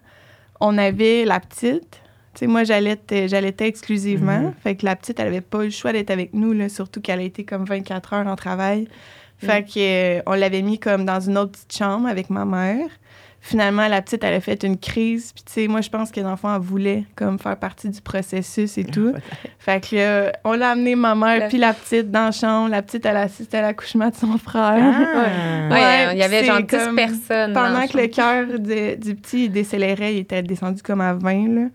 on 0.61 0.79
avait 0.79 1.25
la 1.25 1.41
petite. 1.41 1.98
Tu 2.39 2.45
sais, 2.45 2.47
moi, 2.47 2.63
j'allaitais 2.63 3.27
j'allaitais 3.27 3.67
exclusivement. 3.67 4.39
Mhm. 4.39 4.55
Fait 4.63 4.77
que 4.77 4.85
la 4.87 4.95
petite, 4.95 5.19
elle 5.19 5.27
avait 5.27 5.41
pas 5.41 5.63
eu 5.63 5.67
le 5.67 5.71
choix 5.71 5.93
d'être 5.93 6.11
avec 6.13 6.35
nous, 6.35 6.53
là, 6.53 6.69
surtout 6.69 7.01
qu'elle 7.01 7.19
a 7.19 7.23
été 7.25 7.43
comme 7.45 7.65
24 7.65 8.13
heures 8.15 8.27
en 8.29 8.37
travail. 8.37 8.83
Mm. 9.43 9.47
Fait 9.47 9.63
que, 9.65 9.71
euh, 10.19 10.23
on 10.27 10.35
l'avait 10.35 10.63
mis 10.63 10.79
comme 10.79 11.05
dans 11.05 11.19
une 11.21 11.37
autre 11.37 11.53
petite 11.53 11.77
chambre 11.77 12.07
avec 12.09 12.31
ma 12.31 12.45
mère. 12.45 12.87
Finalement, 13.41 13.87
la 13.87 14.03
petite, 14.03 14.25
elle 14.25 14.35
a 14.35 14.41
fait 14.41 14.63
une 14.65 14.77
crise. 14.77 15.33
Puis, 15.33 15.45
tu 15.47 15.53
sais, 15.53 15.69
moi, 15.69 15.81
je 15.81 15.89
pense 15.89 16.11
que 16.11 16.21
l'enfant, 16.21 16.55
elle 16.55 16.61
voulait 16.61 17.05
comme 17.15 17.39
faire 17.39 17.57
partie 17.57 17.89
du 17.89 18.01
processus 18.01 18.77
et 18.79 18.85
tout. 18.85 19.15
Fait 19.61 19.81
que 19.89 19.95
là, 19.97 20.33
on 20.45 20.53
l'a 20.55 20.71
amené, 20.71 20.97
ma 20.97 21.15
mère, 21.15 21.39
La- 21.39 21.49
puis 21.49 21.57
la 21.59 21.73
petite, 21.73 22.11
dans 22.11 22.25
la 22.27 22.31
chambre. 22.33 22.69
La 22.69 22.83
petite, 22.83 23.07
elle 23.07 23.17
assiste 23.17 23.55
à 23.55 23.63
l'accouchement 23.63 24.09
de 24.11 24.15
son 24.17 24.37
frère. 24.39 24.77
Ah. 24.83 25.69
Ouais, 25.71 25.75
Ouais, 25.75 26.09
il 26.15 26.19
y 26.19 26.23
avait 26.25 26.45
genre 26.45 26.61
10 26.63 26.67
comme 26.67 26.97
personnes. 26.97 27.53
Pendant 27.53 27.87
que 27.87 27.97
le 27.97 28.07
cœur 28.09 28.47
de- 28.47 28.97
du 28.97 29.15
petit 29.15 29.45
il 29.45 29.53
décélérait, 29.53 30.15
il 30.17 30.19
était 30.19 30.43
descendu 30.43 30.83
comme 30.83 31.01
à 31.01 31.15
20. 31.15 31.49
Là. 31.49 31.69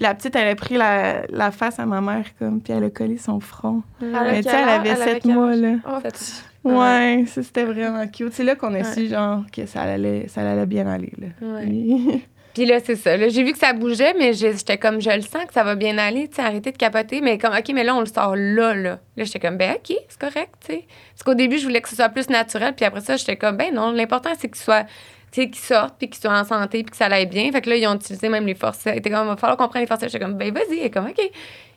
La 0.00 0.14
petite, 0.14 0.34
elle 0.34 0.48
a 0.48 0.54
pris 0.56 0.76
la, 0.76 1.22
la 1.28 1.50
face 1.52 1.78
à 1.78 1.86
ma 1.86 2.00
mère, 2.00 2.24
comme, 2.38 2.60
puis 2.60 2.72
elle 2.72 2.84
a 2.84 2.90
collé 2.90 3.16
son 3.16 3.38
front. 3.40 3.82
Elle 4.02 4.14
a 4.14 4.24
Mais 4.24 4.42
tu 4.42 4.50
sais, 4.50 4.56
elle 4.60 4.68
avait 4.68 4.88
Elle 4.90 5.02
avait 5.02 5.12
7 5.14 5.22
quel 5.22 5.34
mois, 5.34 5.54
là. 5.54 5.74
Oh, 5.88 5.98
Ouais, 6.64 7.24
ça, 7.26 7.42
c'était 7.42 7.64
vraiment 7.64 8.06
cute. 8.08 8.32
C'est 8.32 8.42
là 8.44 8.54
qu'on 8.56 8.74
a 8.74 8.78
Ouais. 8.78 8.84
su, 8.84 9.06
genre, 9.08 9.44
que 9.52 9.66
ça 9.66 9.82
allait, 9.82 10.26
ça 10.28 10.40
allait 10.50 10.66
bien 10.66 10.86
aller, 10.86 11.12
là. 11.18 11.26
Ouais. 11.46 12.22
Puis 12.54 12.66
là, 12.66 12.78
c'est 12.82 12.94
ça. 12.96 13.16
Là, 13.16 13.28
j'ai 13.28 13.42
vu 13.42 13.52
que 13.52 13.58
ça 13.58 13.72
bougeait, 13.72 14.14
mais 14.16 14.32
j'étais 14.32 14.78
comme, 14.78 15.00
je 15.00 15.10
le 15.10 15.22
sens 15.22 15.44
que 15.46 15.52
ça 15.52 15.64
va 15.64 15.74
bien 15.74 15.98
aller, 15.98 16.28
tu 16.28 16.36
sais, 16.36 16.42
arrêtez 16.42 16.70
de 16.70 16.76
capoter. 16.76 17.20
Mais 17.20 17.36
comme, 17.36 17.52
OK, 17.52 17.70
mais 17.74 17.82
là, 17.84 17.94
on 17.96 18.00
le 18.00 18.06
sort 18.06 18.36
là, 18.36 18.74
là. 18.74 19.00
Là, 19.16 19.24
j'étais 19.24 19.40
comme, 19.40 19.56
ben, 19.56 19.72
OK, 19.74 19.96
c'est 20.08 20.18
correct, 20.20 20.52
tu 20.64 20.72
sais. 20.72 20.84
Parce 21.14 21.22
qu'au 21.24 21.34
début, 21.34 21.58
je 21.58 21.64
voulais 21.66 21.80
que 21.80 21.88
ce 21.88 21.96
soit 21.96 22.08
plus 22.08 22.28
naturel, 22.30 22.72
puis 22.74 22.84
après 22.84 23.00
ça, 23.00 23.16
j'étais 23.16 23.36
comme, 23.36 23.56
ben 23.56 23.74
non, 23.74 23.90
l'important, 23.90 24.30
c'est 24.38 24.48
qu'il 24.48 24.62
soit, 24.62 24.86
sais, 25.34 25.46
qu'il 25.50 25.56
sorte, 25.62 25.94
puis 25.98 26.08
qu'il 26.08 26.20
soit 26.20 26.38
en 26.38 26.44
santé, 26.44 26.82
puis 26.82 26.90
que 26.90 26.96
ça 26.96 27.06
aille 27.06 27.26
bien. 27.26 27.50
Fait 27.52 27.60
que 27.60 27.70
là, 27.70 27.76
ils 27.76 27.86
ont 27.86 27.94
utilisé 27.94 28.28
même 28.28 28.46
les 28.46 28.54
forceps. 28.54 28.94
Ils 28.94 28.98
étaient 28.98 29.10
comme, 29.10 29.24
il 29.26 29.28
va 29.28 29.36
falloir 29.36 29.56
qu'on 29.56 29.68
prenne 29.68 29.82
les 29.82 29.86
forceps. 29.88 30.12
J'étais 30.12 30.24
comme, 30.24 30.34
ben, 30.36 30.52
vas-y. 30.52 30.78
Et 30.80 30.90
comme, 30.90 31.06
OK. 31.06 31.20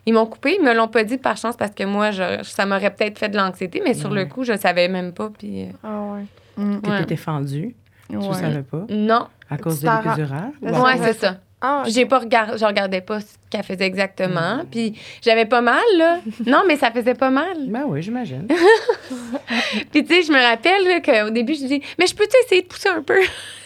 Ils 0.05 0.13
m'ont 0.13 0.25
coupé, 0.25 0.55
ils 0.57 0.63
me 0.63 0.73
l'ont 0.73 0.87
pas 0.87 1.03
dit 1.03 1.17
par 1.17 1.35
chance 1.35 1.57
parce 1.57 1.71
que 1.71 1.83
moi, 1.83 2.11
je- 2.11 2.41
ça 2.43 2.65
m'aurait 2.65 2.91
peut-être 2.95 3.19
fait 3.19 3.27
de 3.29 3.35
l'anxiété, 3.35 3.81
mais 3.83 3.93
sur 3.93 4.09
le 4.09 4.25
coup, 4.25 4.43
je 4.45 4.53
le 4.53 4.57
savais 4.57 4.87
même 4.87 5.11
pas, 5.11 5.29
puis. 5.37 5.63
euh, 5.63 5.67
Ah 5.83 6.01
ouais. 6.13 6.25
Mm. 6.63 6.81
Que 6.81 6.89
Ouais. 6.89 6.99
t'étais 6.99 7.15
fendue. 7.17 7.75
Tu 8.09 8.15
le 8.15 8.19
Ouais. 8.21 8.33
savais 8.33 8.63
pas. 8.63 8.85
Non. 8.89 9.27
À 9.49 9.57
cause 9.57 9.81
de 9.81 9.85
t'en 9.85 9.99
ra- 9.99 10.15
l'épidural. 10.15 10.51
Ouais. 10.61 10.71
Ouais, 10.71 10.79
Ouais. 10.81 10.97
c'est 11.01 11.13
ça. 11.19 11.35
Ah, 11.59 11.83
J'ai 11.87 12.05
pas 12.05 12.19
regardé, 12.19 12.57
je 12.59 12.65
regardais 12.65 13.01
pas 13.01 13.19
ce 13.19 13.35
qu'elle 13.49 13.63
faisait 13.63 13.85
exactement. 13.85 14.61
Puis 14.69 14.93
j'avais 15.23 15.45
pas 15.45 15.61
mal, 15.61 15.81
là. 15.97 16.19
Non, 16.45 16.61
mais 16.67 16.75
ça 16.77 16.91
faisait 16.91 17.15
pas 17.15 17.31
mal. 17.31 17.57
Ben 17.67 17.83
oui, 17.87 18.03
j'imagine. 18.03 18.47
Puis 19.91 20.03
tu 20.05 20.13
sais, 20.13 20.21
je 20.21 20.31
me 20.31 20.39
rappelle 20.41 21.01
qu'au 21.01 21.31
début, 21.31 21.55
je 21.55 21.65
dis, 21.65 21.81
mais 21.97 22.05
je 22.07 22.13
peux-tu 22.15 22.35
essayer 22.45 22.61
de 22.61 22.67
pousser 22.67 22.89
un 22.89 23.01
peu? 23.01 23.19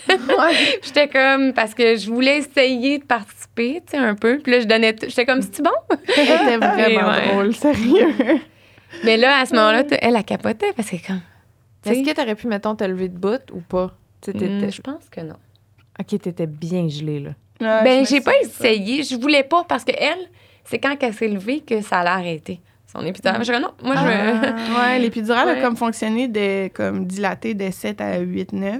J'étais 0.84 1.08
comme, 1.10 1.54
parce 1.54 1.74
que 1.74 1.96
je 1.98 2.10
voulais 2.10 2.38
essayer 2.38 3.00
de 3.00 3.04
participer, 3.04 3.82
tu 3.86 3.92
sais, 3.92 3.98
un 3.98 4.16
peu. 4.16 4.40
Puis 4.40 4.52
là, 4.54 4.60
je 4.62 4.66
donnais, 4.68 4.94
tout- 4.96 5.08
j'étais 5.10 5.26
comme, 5.26 5.42
c'est 5.42 5.62
bon? 5.62 5.72
C'était 6.08 6.58
vraiment 6.58 7.10
Ouais. 7.10 7.28
drôle, 7.34 7.54
sérieux. 7.56 8.08
Mais 9.04 9.18
là, 9.18 9.40
à 9.40 9.46
ce 9.46 9.54
moment-là, 9.56 9.84
elle, 10.02 10.16
a 10.16 10.24
capoté 10.24 10.68
parce 10.76 10.90
que 10.90 11.06
comme, 11.06 11.22
tu 11.84 11.90
Est-ce 11.90 12.10
que 12.10 12.14
t'aurais 12.16 12.36
pu, 12.36 12.48
mettons, 12.48 12.76
te 12.76 12.84
lever 12.84 13.10
de 13.10 13.18
bout 13.18 13.42
ou 13.54 13.60
pas? 13.62 13.92
Hum, 14.28 14.72
je 14.72 14.82
pense 14.82 15.10
que 15.10 15.22
non. 15.22 15.36
Ok, 16.00 16.20
t'étais 16.22 16.48
bien 16.48 16.88
gelée, 16.88 17.20
là. 17.20 17.30
Ouais, 17.62 17.84
ben, 17.84 18.06
je 18.06 18.10
j'ai 18.10 18.22
pas 18.22 18.34
essayé. 18.42 19.04
Je 19.04 19.16
voulais 19.16 19.44
pas 19.44 19.64
parce 19.68 19.84
que 19.84 19.92
elle, 19.98 20.28
c'est 20.66 20.80
quand 20.80 20.96
elle 21.02 21.14
s'est 21.14 21.28
levée 21.28 21.60
que 21.62 21.82
ça 21.82 22.00
allait 22.00 22.10
arrêter. 22.10 22.60
Son 22.92 23.06
épidural. 23.06 23.42
J'étais 23.44 23.54
comme, 23.54 23.62
non, 23.62 23.74
moi, 23.84 23.96
je 23.96 24.04
veux. 24.04 24.76
Ouais, 24.80 25.00
l'épidural 25.00 25.48
Ouais. 25.48 25.60
a 25.60 25.62
comme 25.62 25.78
fonctionné 25.78 26.28
de 26.28 26.68
comme 26.74 27.06
dilaté 27.06 27.54
de 27.54 27.72
7 27.72 28.02
à 28.02 28.20
8 28.20 28.52
9. 28.54 28.80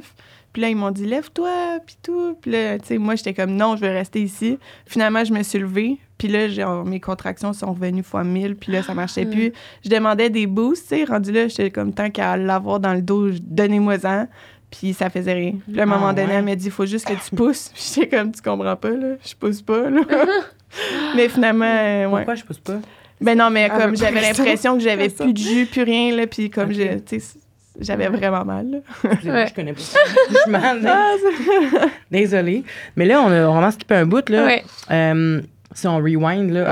Puis 0.54 0.62
là 0.62 0.68
ils 0.68 0.76
m'ont 0.76 0.92
dit 0.92 1.06
lève-toi 1.06 1.50
puis 1.86 1.96
tout. 2.04 2.36
Puis 2.42 2.52
là 2.52 2.78
tu 2.78 2.88
sais 2.88 2.98
moi 2.98 3.16
j'étais 3.16 3.34
comme 3.34 3.56
non, 3.56 3.78
je 3.78 3.82
vais 3.82 3.94
rester 3.94 4.22
ici. 4.22 4.60
Finalement 4.86 5.24
je 5.24 5.32
me 5.32 5.44
suis 5.44 5.60
levée. 5.60 5.98
Puis 6.18 6.28
là 6.28 6.50
genre 6.50 6.84
mes 6.84 7.00
contractions 7.00 7.54
sont 7.54 7.72
revenues 7.72 8.04
fois 8.04 8.26
1000 8.26 8.58
puis 8.58 8.74
là 8.74 8.84
ça 8.84 8.94
marchait 8.94 9.26
plus. 9.26 9.54
Je 9.86 9.90
demandais 9.90 10.30
des 10.30 10.48
boosts, 10.48 10.90
tu 10.90 10.98
sais, 10.98 11.04
rendu 11.06 11.32
là 11.32 11.48
j'étais 11.48 11.72
comme 11.72 11.94
tant 11.94 12.10
qu'à 12.10 12.36
l'avoir 12.36 12.82
dans 12.82 12.94
le 12.94 13.02
dos, 13.02 13.32
je- 13.32 13.38
donnez-moi-en. 13.42 14.28
Puis 14.72 14.94
ça 14.94 15.10
faisait 15.10 15.34
rien. 15.34 15.54
Puis 15.70 15.80
à 15.80 15.84
un 15.84 15.92
Ah, 15.92 15.98
moment 15.98 16.14
donné, 16.14 16.28
ouais. 16.30 16.34
elle 16.36 16.46
m'a 16.46 16.56
dit, 16.56 16.66
il 16.66 16.72
faut 16.72 16.86
juste 16.86 17.06
que 17.06 17.14
tu 17.14 17.36
pousses. 17.36 17.70
Puis 17.74 17.92
j'étais 17.96 18.18
comme, 18.18 18.32
tu 18.32 18.42
comprends 18.42 18.76
pas, 18.76 18.90
là. 18.90 19.16
Je 19.24 19.36
pousse 19.36 19.62
pas, 19.62 19.90
là. 19.90 20.02
Mais 21.16 21.28
finalement, 21.28 21.66
euh, 21.66 22.06
ouais. 22.06 22.10
Pourquoi 22.22 22.36
je 22.36 22.44
pousse 22.46 22.60
pas? 22.60 22.80
Ben 23.20 23.38
non, 23.38 23.50
mais 23.52 23.70
Elle 23.72 23.72
comme 23.80 23.96
j'avais 23.96 24.22
ça. 24.22 24.28
l'impression 24.44 24.78
que 24.78 24.84
j'avais 24.84 25.10
ça. 25.10 25.24
plus 25.26 25.34
de 25.34 25.38
jus, 25.38 25.66
plus 25.68 25.84
rien, 25.84 26.16
là, 26.16 26.26
puis 26.26 26.50
comme 26.50 26.70
Ok. 26.70 26.76
je, 26.76 26.98
tu 27.00 27.20
sais, 27.20 27.38
j'avais 27.80 28.08
vraiment 28.08 28.44
mal, 28.46 28.68
là. 28.72 28.78
Ouais. 29.26 29.46
Je 29.48 29.54
connais 29.54 29.74
pas. 29.74 29.82
Je 30.46 30.50
m'en 30.50 31.90
Désolée. 32.10 32.64
Mais 32.96 33.06
là, 33.06 33.22
on 33.22 33.28
a 33.32 33.46
vraiment 33.46 33.70
skippé 33.72 33.96
un 33.96 34.06
bout, 34.06 34.28
là. 34.30 34.46
Ouais. 34.46 34.64
Euh, 34.90 35.42
si 35.74 35.88
on 35.88 35.98
rewind, 35.98 36.52
là, 36.52 36.72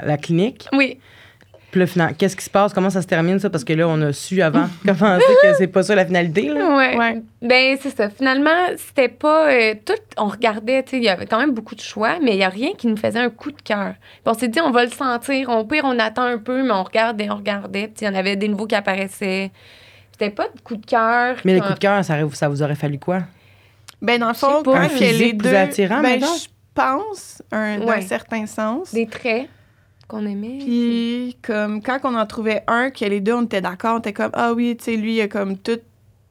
à 0.00 0.04
la 0.04 0.16
clinique. 0.18 0.68
Oui. 0.72 0.98
Puis 1.74 1.80
là, 1.80 1.88
finalement, 1.88 2.14
qu'est-ce 2.16 2.36
qui 2.36 2.44
se 2.44 2.50
passe? 2.50 2.72
Comment 2.72 2.88
ça 2.88 3.02
se 3.02 3.06
termine, 3.08 3.40
ça? 3.40 3.50
Parce 3.50 3.64
que 3.64 3.72
là, 3.72 3.88
on 3.88 4.00
a 4.00 4.12
su 4.12 4.40
avant 4.40 4.68
comment 4.86 5.18
que 5.18 5.54
c'est 5.58 5.66
pas 5.66 5.82
ça 5.82 5.96
la 5.96 6.06
finalité, 6.06 6.42
là. 6.42 6.76
Ouais. 6.76 6.96
Ouais. 6.96 7.22
Ben, 7.42 7.76
c'est 7.80 7.90
ça. 7.90 8.10
Finalement, 8.10 8.52
c'était 8.76 9.08
pas. 9.08 9.50
euh, 9.50 9.74
tout, 9.84 9.92
on 10.16 10.26
regardait, 10.28 10.84
tu 10.84 10.90
sais, 10.90 10.96
il 10.98 11.02
y 11.02 11.08
avait 11.08 11.26
quand 11.26 11.40
même 11.40 11.50
beaucoup 11.50 11.74
de 11.74 11.80
choix, 11.80 12.18
mais 12.22 12.34
il 12.34 12.38
y 12.38 12.44
a 12.44 12.48
rien 12.48 12.74
qui 12.78 12.86
nous 12.86 12.96
faisait 12.96 13.18
un 13.18 13.28
coup 13.28 13.50
de 13.50 13.60
cœur. 13.60 13.94
On 14.24 14.34
s'est 14.34 14.46
dit, 14.46 14.60
on 14.60 14.70
va 14.70 14.84
le 14.84 14.92
sentir. 14.92 15.48
Au 15.48 15.64
pire, 15.64 15.82
on 15.84 15.98
attend 15.98 16.22
un 16.22 16.38
peu, 16.38 16.62
mais 16.62 16.70
on 16.70 16.84
regardait, 16.84 17.28
on 17.28 17.34
regardait. 17.38 17.88
Puis 17.88 18.02
il 18.02 18.04
y 18.04 18.08
en 18.08 18.14
avait 18.14 18.36
des 18.36 18.46
nouveaux 18.46 18.68
qui 18.68 18.76
apparaissaient. 18.76 19.50
C'était 20.12 20.30
pas 20.30 20.44
de 20.44 20.60
coup 20.62 20.76
de 20.76 20.86
cœur. 20.86 21.38
Mais 21.44 21.54
les 21.54 21.60
coups 21.60 21.74
de 21.74 21.78
cœur, 21.80 22.04
ça, 22.04 22.16
ça 22.34 22.48
vous 22.48 22.62
aurait 22.62 22.76
fallu 22.76 23.00
quoi? 23.00 23.22
Ben, 24.00 24.20
dans 24.20 24.28
le 24.28 24.34
fond, 24.34 24.62
pas. 24.62 24.74
quand 24.74 24.76
Un 24.78 24.82
les 24.84 24.88
physique 24.90 25.38
deux... 25.38 25.48
plus 25.48 25.56
attirant, 25.56 26.02
ben, 26.02 26.20
je 26.20 26.46
pense, 26.72 27.42
un, 27.50 27.78
d'un 27.78 27.84
Ouais. 27.86 28.00
certain 28.02 28.46
sens. 28.46 28.94
Des 28.94 29.08
traits 29.08 29.48
qu'on 30.08 30.26
aimait. 30.26 30.58
Puis, 30.58 31.36
comme, 31.42 31.82
quand 31.82 31.98
on 32.04 32.14
en 32.14 32.26
trouvait 32.26 32.62
un, 32.66 32.90
que 32.90 33.04
les 33.04 33.20
deux, 33.20 33.32
on 33.34 33.42
était 33.42 33.60
d'accord, 33.60 33.96
on 33.96 33.98
était 33.98 34.12
comme, 34.12 34.30
ah 34.34 34.52
oui, 34.52 34.76
tu 34.76 34.84
sais, 34.84 34.96
lui, 34.96 35.16
il 35.16 35.20
a 35.20 35.28
comme 35.28 35.56
tout 35.58 35.80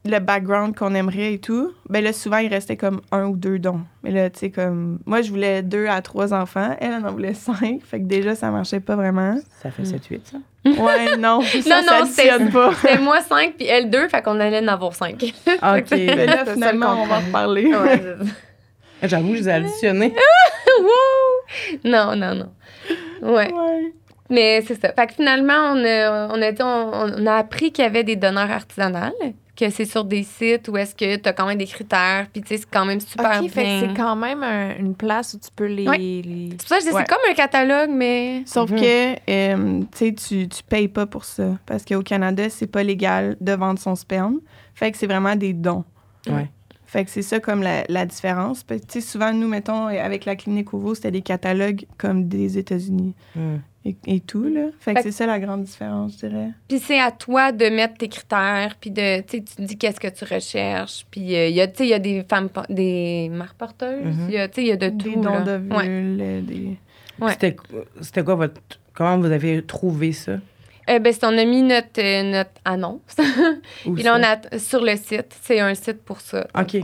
le 0.06 0.18
background 0.18 0.76
qu'on 0.76 0.94
aimerait 0.94 1.34
et 1.34 1.38
tout. 1.38 1.72
Ben 1.88 2.04
là, 2.04 2.12
souvent, 2.12 2.36
il 2.36 2.48
restait 2.48 2.76
comme 2.76 3.00
un 3.10 3.24
ou 3.26 3.36
deux 3.36 3.58
dons. 3.58 3.80
Mais 4.02 4.10
là, 4.10 4.28
tu 4.28 4.40
sais, 4.40 4.50
comme, 4.50 4.98
moi, 5.06 5.22
je 5.22 5.30
voulais 5.30 5.62
deux 5.62 5.86
à 5.86 6.02
trois 6.02 6.34
enfants. 6.34 6.76
Elle, 6.78 6.92
elle 6.92 7.06
en 7.06 7.12
voulait 7.12 7.32
cinq. 7.32 7.80
Fait 7.82 8.00
que 8.00 8.04
déjà, 8.04 8.34
ça 8.34 8.50
marchait 8.50 8.80
pas 8.80 8.96
vraiment. 8.96 9.38
Ça 9.62 9.70
fait 9.70 9.84
7-8, 9.84 10.20
ça? 10.24 10.38
Ouais, 10.66 11.16
non, 11.18 11.40
ça 11.40 11.82
Non, 11.82 11.86
non, 11.86 12.06
s'additionne 12.06 12.50
pas. 12.50 12.74
C'était 12.74 12.98
moi 12.98 13.20
5 13.22 13.54
puis 13.56 13.66
elle 13.66 13.88
2, 13.88 14.08
fait 14.08 14.22
qu'on 14.22 14.38
allait 14.40 14.60
en 14.60 14.68
avoir 14.68 14.94
5. 14.94 15.14
OK. 15.14 15.22
Mais 15.62 15.80
là, 16.26 16.38
C'est 16.40 16.44
ça, 16.44 16.52
finalement, 16.52 16.94
le 16.94 17.00
on 17.00 17.06
va 17.06 17.16
en 17.16 17.20
reparler. 17.20 17.72
J'avoue, 19.02 19.34
je 19.34 19.40
les 19.40 19.48
ai 19.48 19.52
additionnés. 19.52 20.14
non, 21.84 22.14
non, 22.16 22.34
non. 22.34 22.50
Ouais. 23.24 23.52
Ouais. 23.52 23.92
Mais 24.30 24.62
c'est 24.66 24.80
ça. 24.80 24.92
Fait 24.92 25.06
que 25.06 25.14
finalement, 25.14 25.72
on 25.74 25.84
a, 25.84 26.28
on 26.32 26.40
a, 26.42 26.52
dit- 26.52 26.62
on, 26.62 26.92
on 27.22 27.26
a 27.26 27.34
appris 27.34 27.72
qu'il 27.72 27.84
y 27.84 27.86
avait 27.86 28.04
des 28.04 28.16
donneurs 28.16 28.50
artisanales, 28.50 29.12
que 29.56 29.68
c'est 29.70 29.84
sur 29.84 30.02
des 30.04 30.22
sites 30.22 30.66
où 30.68 30.76
est-ce 30.78 30.94
que 30.94 31.16
tu 31.16 31.28
as 31.28 31.32
quand 31.34 31.46
même 31.46 31.58
des 31.58 31.66
critères, 31.66 32.26
puis 32.32 32.40
tu 32.42 32.48
sais, 32.48 32.56
c'est 32.56 32.70
quand 32.70 32.84
même 32.86 33.00
super 33.00 33.40
bien. 33.42 33.50
c'est 33.80 33.94
quand 33.94 34.16
même 34.16 34.42
un- 34.42 34.76
une 34.78 34.94
place 34.94 35.34
où 35.34 35.38
tu 35.38 35.48
peux 35.54 35.66
les. 35.66 35.86
Ouais. 35.86 35.98
les- 35.98 36.48
C'est 36.52 36.56
pour 36.58 36.68
ça 36.68 36.76
que 36.78 36.82
je 36.84 36.88
dis, 36.88 36.94
Ouais. 36.94 37.04
c'est 37.06 37.14
comme 37.14 37.30
un 37.30 37.34
catalogue, 37.34 37.90
mais... 37.92 38.42
Sauf 38.46 38.70
Mhm. 38.70 38.80
que, 38.80 39.30
euh, 39.30 39.80
tu 39.92 39.98
sais, 39.98 40.12
tu 40.14 40.48
tu 40.48 40.62
payes 40.64 40.88
pas 40.88 41.06
pour 41.06 41.24
ça. 41.24 41.58
Parce 41.66 41.84
qu'au 41.84 42.02
Canada, 42.02 42.48
c'est 42.48 42.66
pas 42.66 42.82
légal 42.82 43.36
de 43.40 43.52
vendre 43.52 43.78
son 43.78 43.94
sperme. 43.94 44.40
Fait 44.74 44.90
que 44.90 44.96
c'est 44.96 45.06
vraiment 45.06 45.36
des 45.36 45.52
dons. 45.52 45.84
Ouais. 46.26 46.48
Fait 46.94 47.04
que 47.04 47.10
c'est 47.10 47.22
ça 47.22 47.40
comme 47.40 47.60
la, 47.60 47.82
la 47.88 48.06
différence. 48.06 48.62
Puis, 48.62 48.80
Tu 48.80 48.86
sais, 48.88 49.00
souvent, 49.00 49.32
nous, 49.32 49.48
mettons, 49.48 49.86
avec 49.88 50.24
la 50.24 50.36
clinique 50.36 50.72
Ouvo, 50.72 50.94
c'était 50.94 51.10
des 51.10 51.22
catalogues 51.22 51.86
comme 51.98 52.28
des 52.28 52.56
États-Unis 52.56 53.14
Hmm. 53.34 53.56
et, 53.84 53.96
et 54.06 54.20
tout, 54.20 54.44
là. 54.44 54.66
Fait 54.78 54.94
que 54.94 55.02
c'est 55.02 55.10
ça 55.10 55.26
la 55.26 55.40
grande 55.40 55.64
différence, 55.64 56.12
je 56.20 56.28
dirais. 56.28 56.50
Puis 56.68 56.78
c'est 56.78 57.00
à 57.00 57.10
toi 57.10 57.50
de 57.50 57.64
mettre 57.68 57.94
tes 57.98 58.08
critères, 58.08 58.76
puis 58.80 58.92
de, 58.92 59.22
tu 59.22 59.42
dis 59.58 59.76
qu'est-ce 59.76 59.98
que 59.98 60.06
tu 60.06 60.24
recherches. 60.32 61.04
Puis 61.10 61.34
euh, 61.34 61.48
il 61.48 61.56
y 61.56 61.60
a, 61.60 61.66
tu 61.66 61.78
sais, 61.78 61.84
il 61.86 61.90
y 61.90 61.94
a 61.94 61.98
des 61.98 62.22
femmes, 62.30 62.48
des 62.70 63.28
mères 63.32 63.54
porteuses, 63.58 64.04
Mhm. 64.04 64.26
il 64.28 64.34
y 64.34 64.38
a, 64.38 64.46
tu 64.48 64.54
sais, 64.54 64.62
il 64.62 64.68
y 64.68 64.72
a 64.72 64.76
de 64.76 64.88
des 64.90 64.96
tout, 65.14 65.20
dons 65.20 65.30
là. 65.34 65.40
d'ovules, 65.40 65.72
Ouais. 65.76 66.40
des... 66.42 66.76
Ouais. 67.20 67.32
C'était 67.32 68.22
quoi 68.24 68.34
votre. 68.36 68.60
Comment 68.92 69.18
vous 69.18 69.26
avez 69.32 69.62
trouvé 69.64 70.12
ça? 70.12 70.34
Euh, 70.90 70.98
ben, 70.98 71.14
on 71.22 71.38
a 71.38 71.44
mis 71.44 71.62
notre, 71.62 72.00
euh, 72.00 72.22
notre 72.22 72.60
annonce. 72.64 73.16
Puis 73.94 74.02
là, 74.02 74.16
on 74.18 74.22
a 74.22 74.58
sur 74.58 74.82
le 74.82 74.96
site. 74.96 75.34
C'est 75.42 75.60
un 75.60 75.74
site 75.74 76.02
pour 76.02 76.20
ça. 76.20 76.46
OK. 76.58 76.76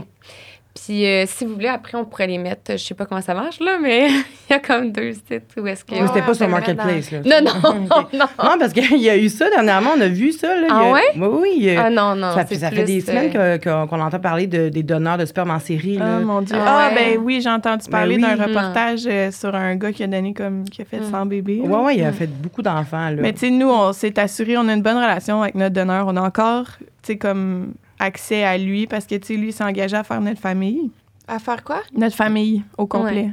Puis 0.73 1.05
euh, 1.05 1.25
si 1.27 1.45
vous 1.45 1.53
voulez, 1.55 1.67
après, 1.67 1.97
on 1.97 2.05
pourrait 2.05 2.27
les 2.27 2.37
mettre, 2.37 2.71
je 2.71 2.77
sais 2.77 2.93
pas 2.93 3.05
comment 3.05 3.19
ça 3.21 3.33
marche, 3.33 3.59
là, 3.59 3.77
mais 3.81 4.07
il 4.49 4.51
y 4.51 4.53
a 4.53 4.59
comme 4.59 4.91
deux 4.93 5.11
sites 5.11 5.43
où 5.57 5.67
est-ce 5.67 5.83
que... 5.83 5.95
C'était 6.07 6.21
pas 6.21 6.33
sur 6.33 6.45
fait 6.45 6.51
Marketplace, 6.51 7.11
là. 7.11 7.19
Non, 7.25 7.51
non, 7.63 7.73
non, 7.89 8.07
non. 8.13 8.57
Parce 8.57 8.71
qu'il 8.71 8.97
y 9.01 9.09
a 9.09 9.17
eu 9.17 9.27
ça 9.27 9.49
dernièrement, 9.49 9.91
on 9.97 10.01
a 10.01 10.07
vu 10.07 10.31
ça. 10.31 10.55
Là, 10.55 10.67
a- 10.69 10.79
Ah 10.87 10.91
ouais? 10.93 11.01
Oui, 11.17 11.27
oui. 11.41 11.49
il 11.57 11.63
y 11.63 11.69
a- 11.75 11.83
Ah 11.85 11.89
non, 11.89 12.15
non. 12.15 12.33
ça, 12.33 12.45
fait 12.45 12.83
des 12.85 13.01
semaines 13.01 13.31
euh, 13.35 13.57
que- 13.57 13.63
que- 13.65 13.85
qu'on 13.87 13.99
entend 13.99 14.19
parler 14.19 14.47
de, 14.47 14.69
des 14.69 14.81
donneurs 14.83 15.17
de 15.17 15.25
sperme 15.25 15.51
en 15.51 15.59
série. 15.59 15.97
Ah, 15.99 16.05
là. 16.05 16.19
mon 16.21 16.41
Dieu. 16.41 16.55
Ah 16.57 16.89
Ah, 16.89 16.89
ouais. 16.89 16.95
ben 17.15 17.21
oui, 17.21 17.41
j'ai 17.41 17.49
entendu 17.49 17.83
Ben 17.87 17.91
parler 17.91 18.15
oui. 18.15 18.21
d'un 18.21 18.37
Mm. 18.37 18.41
reportage 18.41 19.01
euh, 19.07 19.29
sur 19.31 19.53
un 19.53 19.75
gars 19.75 19.91
qui 19.91 20.03
a 20.03 20.07
donné 20.07 20.33
comme, 20.33 20.63
qui 20.69 20.81
a 20.81 20.85
fait 20.85 20.99
Mm. 21.01 21.11
100 21.11 21.25
bébés. 21.25 21.59
Ouais, 21.65 21.77
ouais, 21.79 21.97
il 21.97 22.03
a 22.05 22.13
fait 22.13 22.27
beaucoup 22.27 22.61
d'enfants. 22.61 23.09
là. 23.09 23.15
Mais 23.19 23.33
tu 23.33 23.39
sais, 23.39 23.49
nous, 23.49 23.69
on 23.69 23.91
s'est 23.91 24.17
assuré, 24.17 24.57
on 24.57 24.67
a 24.69 24.73
une 24.73 24.81
bonne 24.81 24.95
relation 24.95 25.41
avec 25.41 25.55
notre 25.55 25.75
donneur. 25.75 26.05
On 26.07 26.15
a 26.15 26.21
encore, 26.21 26.65
tu 26.79 26.85
sais, 27.03 27.17
comme 27.17 27.73
accès 28.01 28.43
à 28.43 28.57
lui 28.57 28.87
parce 28.87 29.05
que, 29.05 29.15
tu 29.15 29.27
sais, 29.27 29.35
lui, 29.35 29.51
s'est 29.51 29.63
engagé 29.63 29.95
à 29.95 30.03
faire 30.03 30.19
notre 30.19 30.41
famille. 30.41 30.91
À 31.27 31.39
faire 31.39 31.63
quoi? 31.63 31.81
Notre 31.93 32.15
famille 32.15 32.63
au 32.77 32.87
complet. 32.87 33.31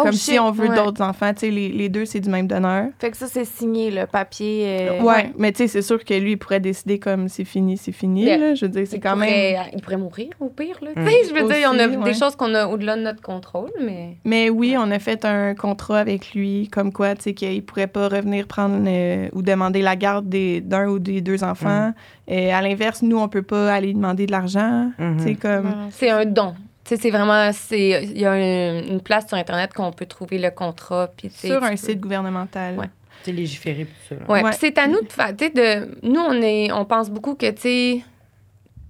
Oh, 0.00 0.04
comme 0.04 0.12
shit. 0.12 0.20
si 0.34 0.38
on 0.38 0.50
veut 0.50 0.68
ouais. 0.68 0.76
d'autres 0.76 1.02
enfants. 1.02 1.32
Tu 1.32 1.40
sais, 1.40 1.50
les, 1.50 1.68
les 1.68 1.88
deux, 1.88 2.04
c'est 2.04 2.20
du 2.20 2.28
même 2.28 2.46
donneur. 2.46 2.86
Fait 2.98 3.10
que 3.10 3.16
ça, 3.16 3.26
c'est 3.26 3.44
signé, 3.44 3.90
le 3.90 4.06
papier. 4.06 4.64
euh, 4.90 5.02
ouais. 5.02 5.32
mais 5.38 5.52
tu 5.52 5.58
sais, 5.58 5.68
c'est 5.68 5.82
sûr 5.82 6.04
que 6.04 6.14
lui, 6.14 6.32
il 6.32 6.36
pourrait 6.36 6.60
décider 6.60 6.98
comme 6.98 7.28
c'est 7.28 7.44
fini, 7.44 7.76
c'est 7.76 7.92
fini. 7.92 8.24
Là. 8.24 8.54
Je 8.54 8.64
veux 8.66 8.70
dire, 8.70 8.86
c'est 8.86 8.96
il 8.96 9.00
quand 9.00 9.16
même. 9.16 9.28
pourrait- 9.28 9.70
Il 9.74 9.82
pourrait 9.82 9.96
mourir 9.96 10.28
au 10.40 10.48
pire, 10.48 10.76
là. 10.82 10.90
Mm. 10.96 11.04
Tu 11.06 11.10
sais, 11.10 11.28
je 11.28 11.34
veux 11.34 11.48
dire, 11.52 11.70
on 11.72 11.78
a 11.78 11.86
des 11.88 12.14
choses 12.14 12.36
qu'on 12.36 12.54
a 12.54 12.66
au-delà 12.66 12.96
de 12.96 13.02
notre 13.02 13.20
contrôle, 13.22 13.70
mais... 13.80 14.16
Mais 14.24 14.50
oui, 14.50 14.74
on 14.78 14.90
a 14.90 14.98
fait 14.98 15.24
un 15.24 15.54
contrat 15.54 15.98
avec 15.98 16.34
lui, 16.34 16.68
comme 16.72 16.92
quoi, 16.92 17.14
tu 17.14 17.22
sais, 17.22 17.34
qu'il 17.34 17.64
pourrait 17.64 17.86
pas 17.86 18.08
revenir 18.08 18.46
prendre 18.46 18.82
euh, 18.86 19.28
ou 19.32 19.42
demander 19.42 19.82
la 19.82 19.96
garde 19.96 20.28
des- 20.28 20.60
d'un 20.60 20.88
ou 20.88 20.98
des 20.98 21.20
deux 21.20 21.44
enfants. 21.44 21.92
Et 22.28 22.52
à 22.52 22.62
l'inverse, 22.62 23.02
nous, 23.02 23.18
on 23.18 23.28
peut 23.28 23.42
pas 23.42 23.72
aller 23.72 23.92
demander 23.92 24.26
de 24.26 24.32
l'argent. 24.32 24.90
Tu 25.18 25.24
sais, 25.24 25.34
comme. 25.34 25.72
C'est 25.90 26.10
un 26.10 26.24
don. 26.24 26.54
C'est 26.96 27.10
vraiment... 27.10 27.52
c'est 27.52 28.02
Il 28.04 28.18
y 28.18 28.26
a 28.26 28.36
une, 28.36 28.92
une 28.94 29.00
place 29.00 29.28
sur 29.28 29.36
Internet 29.36 29.72
qu'on 29.72 29.92
peut 29.92 30.06
trouver 30.06 30.38
le 30.38 30.50
contrat, 30.50 31.10
Sur 31.32 31.62
un 31.62 31.70
peux- 31.70 31.76
site 31.76 32.00
gouvernemental. 32.00 32.78
Ouais. 32.78 32.86
Tu 33.22 33.26
sais, 33.26 33.32
légiférer 33.32 33.84
tout 33.86 34.14
ça. 34.16 34.32
Ouais, 34.32 34.42
c'est 34.52 34.78
à 34.78 34.86
nous 34.86 35.02
de 35.02 35.12
faire, 35.12 35.36
tu 35.36 35.44
sais, 35.44 35.50
de... 35.50 35.98
Nous, 36.02 36.20
on 36.20 36.40
est... 36.40 36.72
On 36.72 36.84
pense 36.84 37.10
beaucoup 37.10 37.34
que, 37.34 37.50
tu 37.50 38.02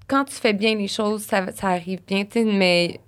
quand 0.06 0.24
tu 0.24 0.34
fais 0.34 0.52
bien 0.52 0.74
les 0.74 0.88
choses, 0.88 1.22
ça, 1.22 1.52
ça 1.52 1.68
arrive 1.68 2.00
bien, 2.04 2.24
tu 2.24 2.40
sais, 2.40 2.44
mais 2.44 3.00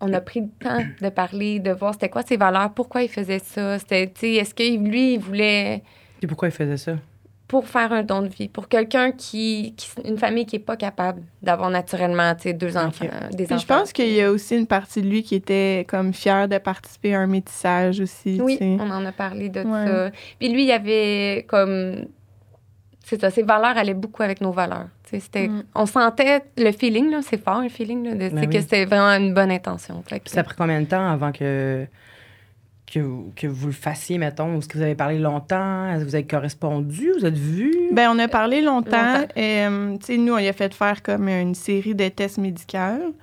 on 0.00 0.12
a 0.12 0.20
pris 0.20 0.40
le 0.40 0.48
temps 0.60 0.84
de 1.00 1.08
parler, 1.08 1.60
de 1.60 1.70
voir 1.70 1.94
c'était 1.94 2.08
quoi 2.08 2.22
ses 2.22 2.36
valeurs, 2.36 2.74
pourquoi 2.74 3.02
il 3.02 3.08
faisait 3.08 3.38
ça. 3.38 3.78
C'était, 3.78 4.08
tu 4.08 4.20
sais, 4.20 4.32
est-ce 4.34 4.52
que 4.52 4.62
lui, 4.62 5.14
il 5.14 5.20
voulait... 5.20 5.82
Et 6.20 6.26
pourquoi 6.26 6.48
il 6.48 6.50
faisait 6.50 6.76
ça? 6.76 6.96
Pour 7.46 7.68
faire 7.68 7.92
un 7.92 8.02
don 8.02 8.22
de 8.22 8.28
vie, 8.28 8.48
pour 8.48 8.68
quelqu'un 8.68 9.12
qui, 9.12 9.74
qui- 9.76 9.90
une 10.04 10.16
famille 10.18 10.46
qui 10.46 10.56
est 10.56 10.60
pas 10.60 10.76
capable 10.76 11.22
d'avoir 11.42 11.68
naturellement, 11.70 12.34
tu 12.34 12.42
sais, 12.44 12.52
deux 12.54 12.76
enfants, 12.76 13.04
des 13.32 13.44
Puis 13.44 13.54
enfants. 13.54 13.58
je 13.58 13.66
pense 13.66 13.92
qu'il 13.92 14.10
y 14.12 14.22
a 14.22 14.30
aussi 14.30 14.56
une 14.56 14.66
partie 14.66 15.02
de 15.02 15.08
lui 15.08 15.22
qui 15.22 15.34
était 15.34 15.84
comme 15.88 16.14
fier 16.14 16.48
de 16.48 16.56
participer 16.58 17.14
à 17.14 17.20
un 17.20 17.26
métissage 17.26 18.00
aussi. 18.00 18.40
Oui, 18.40 18.54
tu 18.56 18.64
sais. 18.64 18.76
on 18.80 18.90
en 18.90 19.04
a 19.04 19.12
parlé 19.12 19.50
de 19.50 19.60
Ouais. 19.60 19.86
ça. 19.86 20.10
Puis 20.38 20.48
lui, 20.48 20.62
il 20.62 20.68
y 20.68 20.72
avait 20.72 21.44
comme 21.46 22.06
c'est 23.06 23.20
ça, 23.20 23.30
ses 23.30 23.42
valeurs 23.42 23.76
allaient 23.76 23.92
beaucoup 23.92 24.22
avec 24.22 24.40
nos 24.40 24.50
valeurs. 24.50 24.88
C'était, 25.04 25.46
Mm. 25.48 25.64
on 25.74 25.84
sentait 25.86 26.42
le 26.56 26.72
feeling 26.72 27.10
là, 27.10 27.20
c'est 27.22 27.36
fort 27.40 27.60
le 27.60 27.68
feeling 27.68 28.02
là, 28.04 28.12
de, 28.14 28.18
Ben 28.30 28.38
c'est 28.40 28.46
que 28.46 28.56
oui. 28.56 28.62
c'était 28.62 28.84
vraiment 28.86 29.10
une 29.22 29.34
bonne 29.34 29.50
intention. 29.50 30.02
Fait 30.08 30.18
que- 30.18 30.30
ça 30.30 30.40
a 30.40 30.42
pris 30.42 30.56
combien 30.56 30.80
de 30.80 30.86
temps 30.86 31.06
avant 31.08 31.30
que, 31.30 31.86
que, 32.92 33.00
vous- 33.00 33.32
que 33.34 33.46
vous 33.46 33.66
le 33.68 33.72
fassiez, 33.72 34.18
mettons? 34.18 34.58
Est-ce 34.58 34.68
que 34.68 34.76
vous 34.78 34.84
avez 34.84 34.94
parlé 34.94 35.18
longtemps? 35.18 35.88
Est-ce 35.90 36.00
que 36.04 36.08
vous 36.08 36.14
avez 36.14 36.26
correspondu? 36.26 37.10
Vous 37.18 37.24
êtes 37.26 37.36
vus? 37.38 37.74
Ben, 37.92 38.10
on 38.14 38.18
a 38.18 38.28
parlé 38.28 38.60
longtemps. 38.60 39.20
Longtemps. 39.20 39.28
Et, 39.36 39.64
euh, 39.66 39.96
tu 39.98 40.06
sais, 40.06 40.16
nous, 40.18 40.34
on 40.34 40.38
y 40.38 40.48
a 40.48 40.52
fait 40.52 40.72
faire 40.74 41.02
comme 41.02 41.28
une 41.28 41.54
série 41.54 41.94
de 41.94 42.08
tests 42.08 42.38
médicaux. 42.38 43.14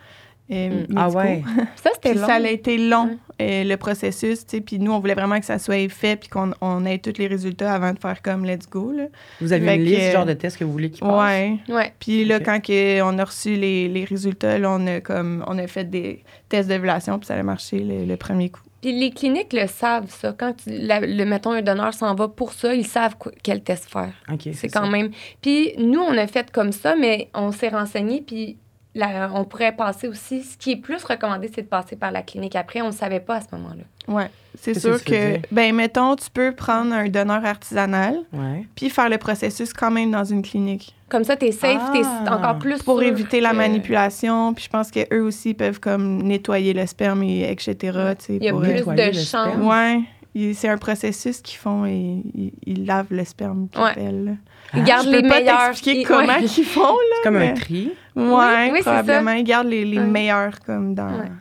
et 0.50 0.70
Mm. 0.70 0.86
ah 0.98 1.10
ouais? 1.10 1.44
ça 1.78 1.92
c'était 1.94 2.10
Puis 2.12 2.20
long. 2.20 2.28
ça 2.28 2.34
a 2.36 2.40
été 2.50 2.78
long, 2.78 3.18
euh, 3.42 3.64
le 3.64 3.76
processus, 3.78 4.46
tu 4.46 4.58
sais. 4.58 4.62
Puis 4.62 4.80
nous, 4.80 4.92
on 4.92 5.00
voulait 5.00 5.14
vraiment 5.14 5.40
que 5.40 5.46
ça 5.46 5.58
soit 5.60 5.88
fait 5.90 6.18
puis 6.20 6.28
qu'on 6.28 6.52
on 6.60 6.84
ait 6.86 6.98
tous 6.98 7.14
les 7.18 7.28
résultats 7.28 7.74
avant 7.74 7.94
de 7.94 8.00
faire 8.00 8.22
comme 8.22 8.44
let's 8.46 8.68
go, 8.70 8.92
là. 8.92 9.06
Vous 9.40 9.54
avez 9.54 9.66
Fait 9.66 9.76
une 9.78 9.84
liste, 9.84 10.12
genre 10.12 10.26
de 10.26 10.34
tests 10.34 10.58
que 10.58 10.66
vous 10.66 10.74
voulez 10.74 10.90
qu'ils 10.92 11.08
passent? 11.08 11.32
Ouais. 11.32 11.58
Ouais. 11.70 11.94
Puis 12.00 12.26
là, 12.26 12.40
quand 12.42 12.60
que 12.62 13.02
on 13.02 13.18
a 13.18 13.24
reçu 13.24 13.56
les, 13.56 13.88
les 13.88 14.04
résultats, 14.04 14.58
là, 14.58 14.72
on 14.72 14.86
a 14.88 15.00
comme 15.00 15.42
on 15.48 15.58
a 15.58 15.68
fait 15.68 15.86
des 15.90 16.24
tests 16.50 16.68
d'ovulation 16.68 17.18
puis 17.20 17.28
ça 17.28 17.36
a 17.36 17.44
marché 17.44 17.80
le, 17.80 18.04
le 18.06 18.18
premier 18.18 18.50
coup. 18.50 18.62
Puis 18.82 18.92
les 19.00 19.12
cliniques 19.12 19.54
le 19.54 19.68
savent 19.68 20.10
ça. 20.10 20.34
Quand 20.38 20.54
tu- 20.54 20.70
la- 20.72 21.00
le 21.02 21.24
mettons 21.26 21.52
un 21.52 21.62
donneur 21.62 21.94
s'en 21.94 22.16
va 22.16 22.28
pour 22.28 22.52
ça, 22.54 22.74
ils 22.74 22.86
savent 22.88 23.16
quoi- 23.18 23.32
quel 23.44 23.62
test 23.64 23.90
faire. 23.90 24.12
OK, 24.32 24.50
C'est 24.54 24.70
ça. 24.70 24.80
quand 24.80 24.88
même. 24.88 25.12
Puis 25.42 25.74
nous, 25.78 26.00
on 26.02 26.18
a 26.18 26.26
fait 26.28 26.52
comme 26.52 26.72
ça, 26.72 26.96
mais 26.96 27.30
on 27.36 27.52
s'est 27.52 27.70
renseigné, 27.70 28.22
puis 28.26 28.58
la- 28.96 29.30
on 29.34 29.44
pourrait 29.46 29.72
passer 29.76 30.08
aussi. 30.08 30.44
Ce 30.44 30.58
qui 30.58 30.72
est 30.72 30.76
plus 30.78 31.04
recommandé, 31.04 31.50
c'est 31.54 31.62
de 31.64 31.68
passer 31.68 31.96
par 31.96 32.12
la 32.12 32.22
clinique 32.22 32.56
après. 32.56 32.82
On 32.82 32.88
ne 32.88 32.92
savait 32.92 33.20
pas 33.20 33.36
à 33.36 33.42
ce 33.42 33.48
moment-là. 33.54 33.84
Ouais. 34.14 34.30
C'est 34.60 34.78
sûr 34.78 35.02
que 35.04 35.38
ben 35.52 35.74
mettons, 35.74 36.16
tu 36.18 36.30
peux 36.30 36.52
prendre 36.52 36.94
un 36.94 37.08
donneur 37.08 37.46
artisanal 37.46 38.16
Ouais. 38.34 38.66
puis 38.76 38.90
faire 38.90 39.08
le 39.08 39.18
processus 39.18 39.72
quand 39.72 39.92
même 39.92 40.12
dans 40.12 40.26
une 40.26 40.42
clinique 40.42 40.94
Comme 41.08 41.24
ça, 41.24 41.38
tu 41.38 41.46
es 41.46 41.52
safe, 41.54 41.82
tu 41.94 42.00
es 42.00 42.04
Ah. 42.06 42.36
encore 42.38 42.58
plus 42.60 42.84
pour 42.84 43.02
éviter 43.02 43.40
la 43.42 43.54
manipulation. 43.54 44.54
Puis 44.54 44.66
je 44.66 44.70
pense 44.70 44.92
que 44.92 45.00
eux 45.14 45.22
aussi 45.24 45.54
peuvent 45.54 45.80
comme 45.80 46.22
nettoyer 46.24 46.74
le 46.74 46.86
sperme 46.86 47.24
et 47.24 47.50
etc. 47.52 47.76
tu 48.20 48.26
sais, 48.26 48.36
Il 48.38 48.44
y 48.44 48.50
a 48.50 48.52
pour, 48.52 48.62
plus 48.62 48.72
euh, 48.72 48.94
de 48.94 49.02
le 49.08 49.14
chance. 49.14 49.26
sperme? 49.28 49.66
Ouais. 49.68 50.02
C'est 50.34 50.70
un 50.70 50.78
processus 50.78 51.42
qu'ils 51.42 51.58
font 51.58 51.86
et 51.86 52.22
ils, 52.34 52.54
ils 52.66 52.86
lavent 52.86 53.08
le 53.12 53.26
sperme 53.26 53.68
qu'ils 53.70 53.82
Ouais. 53.82 53.90
appellent. 53.92 54.38
Ils 54.74 54.84
gardent 54.86 55.08
Je 55.08 55.12
peux 55.12 55.22
les 55.22 55.28
pas 55.28 55.40
meilleurs. 55.40 55.66
t'expliquer 55.68 56.04
comment 56.04 56.28
ouais. 56.28 56.44
ils 56.44 56.64
font, 56.64 56.82
là. 56.82 57.16
C'est 57.18 57.24
comme 57.24 57.36
un 57.36 57.54
tri. 57.54 57.92
Ouais, 58.16 58.70
oui, 58.72 58.78
c'est 58.78 58.82
probablement. 58.84 59.32
Ils 59.32 59.44
gardent 59.44 59.68
les, 59.68 59.84
les 59.84 59.98
Ouais. 60.00 60.06
meilleurs 60.06 60.60
comme 60.66 60.96
dans... 60.96 61.10
Ouais. 61.10 61.32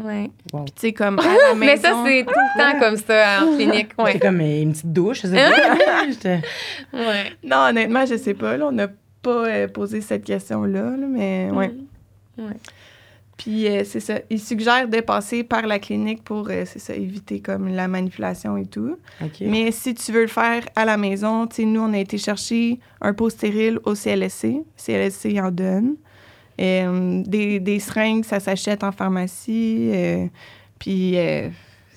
Ouais. 0.00 0.30
Wow. 0.52 0.64
Tu 0.66 0.72
sais, 0.76 0.92
comme 0.92 1.18
à 1.18 1.22
la 1.24 1.54
maison. 1.54 1.56
Mais 1.56 1.76
ça, 1.76 1.92
c'est 2.06 2.24
tout 2.24 2.32
le 2.36 2.60
temps 2.72 2.78
comme 2.78 2.96
ça 2.96 3.42
en 3.42 3.56
clinique. 3.56 3.88
C'est 4.06 4.20
comme 4.20 4.40
une 4.40 4.70
petite 4.72 4.92
douche. 4.92 5.22
je 5.22 5.26
sais 5.26 5.34
pas. 5.34 6.06
J'étais- 6.08 6.40
ouais. 6.92 7.32
Non, 7.42 7.56
honnêtement, 7.70 8.06
je 8.06 8.16
sais 8.16 8.34
pas. 8.34 8.56
Là, 8.56 8.66
on 8.68 8.72
n'a 8.72 8.86
pas 9.22 9.30
euh, 9.48 9.66
posé 9.66 10.00
cette 10.00 10.22
question-là, 10.22 10.82
là, 10.82 11.06
mais 11.08 11.50
ouais. 11.52 11.68
Mm. 12.36 12.44
Ouais. 12.44 12.54
Puis 13.38 13.66
euh, 13.68 13.84
c'est 13.84 14.00
ça. 14.00 14.18
Ils 14.30 14.40
suggèrent 14.40 14.88
de 14.88 15.00
passer 15.00 15.44
par 15.44 15.66
la 15.66 15.78
clinique 15.78 16.22
pour, 16.24 16.48
euh, 16.50 16.64
c'est 16.66 16.78
ça, 16.80 16.94
éviter 16.94 17.40
comme 17.40 17.68
la 17.68 17.88
manipulation 17.88 18.56
et 18.58 18.66
tout. 18.66 18.96
Mais 19.48 19.70
si 19.70 19.94
tu 19.94 20.12
veux 20.12 20.22
le 20.22 20.26
faire 20.28 20.64
à 20.76 20.84
la 20.84 20.96
maison, 20.96 21.46
tu 21.46 21.56
sais, 21.56 21.64
nous, 21.64 21.80
on 21.80 21.92
a 21.92 21.98
été 21.98 22.18
chercher 22.18 22.78
un 23.00 23.14
pot 23.14 23.30
stérile 23.30 23.78
au 23.84 23.94
CLSC. 23.94 24.58
CLSC 24.76 25.38
en 25.40 25.50
donne. 25.52 25.94
Euh, 26.60 27.22
des, 27.24 27.60
des 27.60 27.78
seringues, 27.78 28.24
ça 28.24 28.40
s'achète 28.40 28.82
en 28.82 28.90
pharmacie. 28.90 29.90
puis 30.80 31.16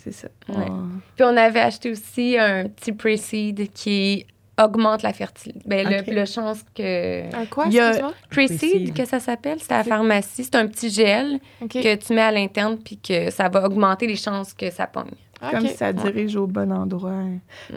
c'est 0.03 0.11
ça. 0.13 0.27
Ouais. 0.49 0.55
On- 0.69 0.89
Puis 1.15 1.23
on 1.25 1.37
avait 1.37 1.59
acheté 1.59 1.91
aussi 1.91 2.37
un 2.37 2.67
petit 2.69 2.91
pre-seed 2.91 3.71
qui 3.73 4.25
augmente 4.63 5.03
la 5.03 5.13
fertilité. 5.13 5.59
Ben, 5.65 5.87
le, 5.87 6.13
le 6.13 6.25
chance 6.25 6.59
que. 6.75 7.33
Un 7.35 7.45
quoi, 7.45 7.65
Il 7.67 7.73
y 7.73 7.79
a- 7.79 8.11
Pre-seed. 8.29 8.93
que 8.93 9.05
ça 9.05 9.19
s'appelle, 9.19 9.57
c'est 9.61 9.71
à 9.71 9.77
la 9.79 9.83
pharmacie. 9.83 10.43
C'est 10.43 10.55
un 10.55 10.67
petit 10.67 10.89
gel 10.89 11.39
que 11.69 11.95
tu 11.95 12.13
mets 12.13 12.21
à 12.21 12.31
l'interne 12.31 12.77
puis 12.77 12.97
que 12.97 13.29
ça 13.31 13.49
va 13.49 13.65
augmenter 13.65 14.07
les 14.07 14.15
chances 14.15 14.53
que 14.53 14.69
ça 14.69 14.87
pogne. 14.87 15.11
Comme 15.51 15.63
OK. 15.63 15.71
si 15.71 15.75
ça 15.77 15.91
dirige 15.91 16.35
au 16.35 16.45
bon 16.45 16.71
endroit. 16.71 17.23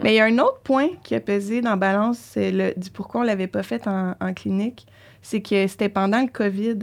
Mais 0.03 0.13
il 0.13 0.17
y 0.17 0.19
a 0.19 0.25
un 0.25 0.37
autre 0.37 0.59
point 0.63 0.89
qui 1.03 1.15
a 1.15 1.19
pesé 1.19 1.61
dans 1.61 1.71
la 1.71 1.75
balance, 1.77 2.19
c'est 2.19 2.51
le 2.51 2.73
du 2.77 2.91
pourquoi 2.91 3.21
on 3.21 3.23
l'avait 3.23 3.47
pas 3.47 3.63
fait 3.63 3.87
en, 3.87 4.13
en 4.21 4.33
clinique, 4.35 4.85
c'est 5.23 5.41
que 5.41 5.65
c'était 5.65 5.89
pendant 5.89 6.21
le 6.21 6.27
COVID. 6.27 6.77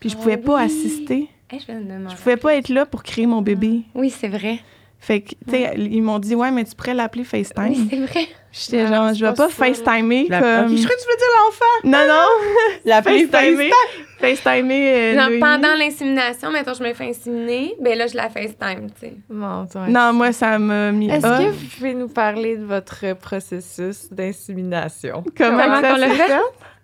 Puis 0.00 0.10
je 0.10 0.16
Ah 0.16 0.20
pouvais 0.20 0.36
pas 0.36 0.56
oui. 0.56 0.64
assister. 0.64 1.28
Hey, 1.50 1.60
je, 1.60 1.72
Je 1.72 2.16
pouvais 2.16 2.36
pas 2.36 2.56
être 2.56 2.68
là 2.68 2.84
pour 2.84 3.04
créer 3.04 3.26
mon 3.26 3.42
bébé. 3.42 3.82
Oui, 3.94 4.10
c'est 4.10 4.26
vrai. 4.28 4.58
Fait 5.06 5.20
que, 5.20 5.30
tu 5.30 5.50
sais, 5.50 5.74
ils 5.76 6.02
m'ont 6.02 6.18
dit, 6.18 6.34
ouais, 6.34 6.50
mais 6.50 6.64
tu 6.64 6.74
pourrais 6.74 6.94
l'appeler 6.94 7.24
FaceTime. 7.24 7.68
Oui, 7.68 7.88
c'est 7.90 7.96
vrai. 8.06 8.26
J'étais 8.52 8.80
Ah, 8.80 8.86
genre, 8.94 9.08
c'est 9.10 9.14
je 9.16 9.24
vais 9.26 9.34
pas 9.34 9.48
pas. 9.48 9.48
FaceTimer 9.50 10.26
La- 10.30 10.40
comme. 10.40 10.76
Je 10.76 10.82
crois 10.82 10.96
que 10.96 11.02
tu 11.02 11.08
veux 11.10 11.16
dire 11.18 11.34
l'enfant. 11.44 11.64
Non, 11.84 12.06
non! 12.08 12.26
L'appeler 12.86 13.26
FaceTimer. 13.26 13.70
FaceTimer. 14.18 14.88
euh, 14.94 15.14
Genre, 15.20 15.30
pendant 15.40 15.74
l'insémination, 15.74 16.50
mettons, 16.52 16.72
je 16.72 16.82
me 16.82 16.94
fais 16.94 17.08
inséminer, 17.10 17.74
ben 17.82 17.98
là, 17.98 18.06
je 18.06 18.16
la 18.16 18.30
FaceTime, 18.30 18.86
tu 18.98 19.00
sais. 19.08 19.14
Dieu. 19.28 19.80
Non, 19.92 20.12
moi, 20.14 20.32
ça 20.32 20.58
m'a 20.58 20.90
mis 20.92 21.10
Est-ce 21.10 21.20
que 21.26 21.50
vous 21.50 21.66
pouvez 21.76 21.92
nous 21.94 22.08
parler 22.08 22.56
de 22.56 22.64
votre 22.64 23.14
processus 23.16 24.10
d'insémination? 24.10 25.22
Comment, 25.36 25.58
Comment 25.64 25.80
ça 25.82 25.90
qu'on 25.92 25.96
l'a 25.98 26.08
fait? 26.10 26.32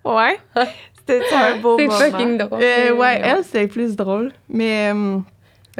Ouais. 0.04 0.38
C'était 0.98 1.22
un 1.34 1.56
beau 1.56 1.76
C'est 1.78 1.86
moment? 1.86 1.98
fucking 1.98 2.38
drôle. 2.38 2.60
Euh, 2.62 2.92
ouais, 2.94 3.20
elle, 3.24 3.42
c'était 3.44 3.66
plus 3.66 3.96
drôle. 3.96 4.32
Mais 4.48 4.92
euh, 4.94 5.18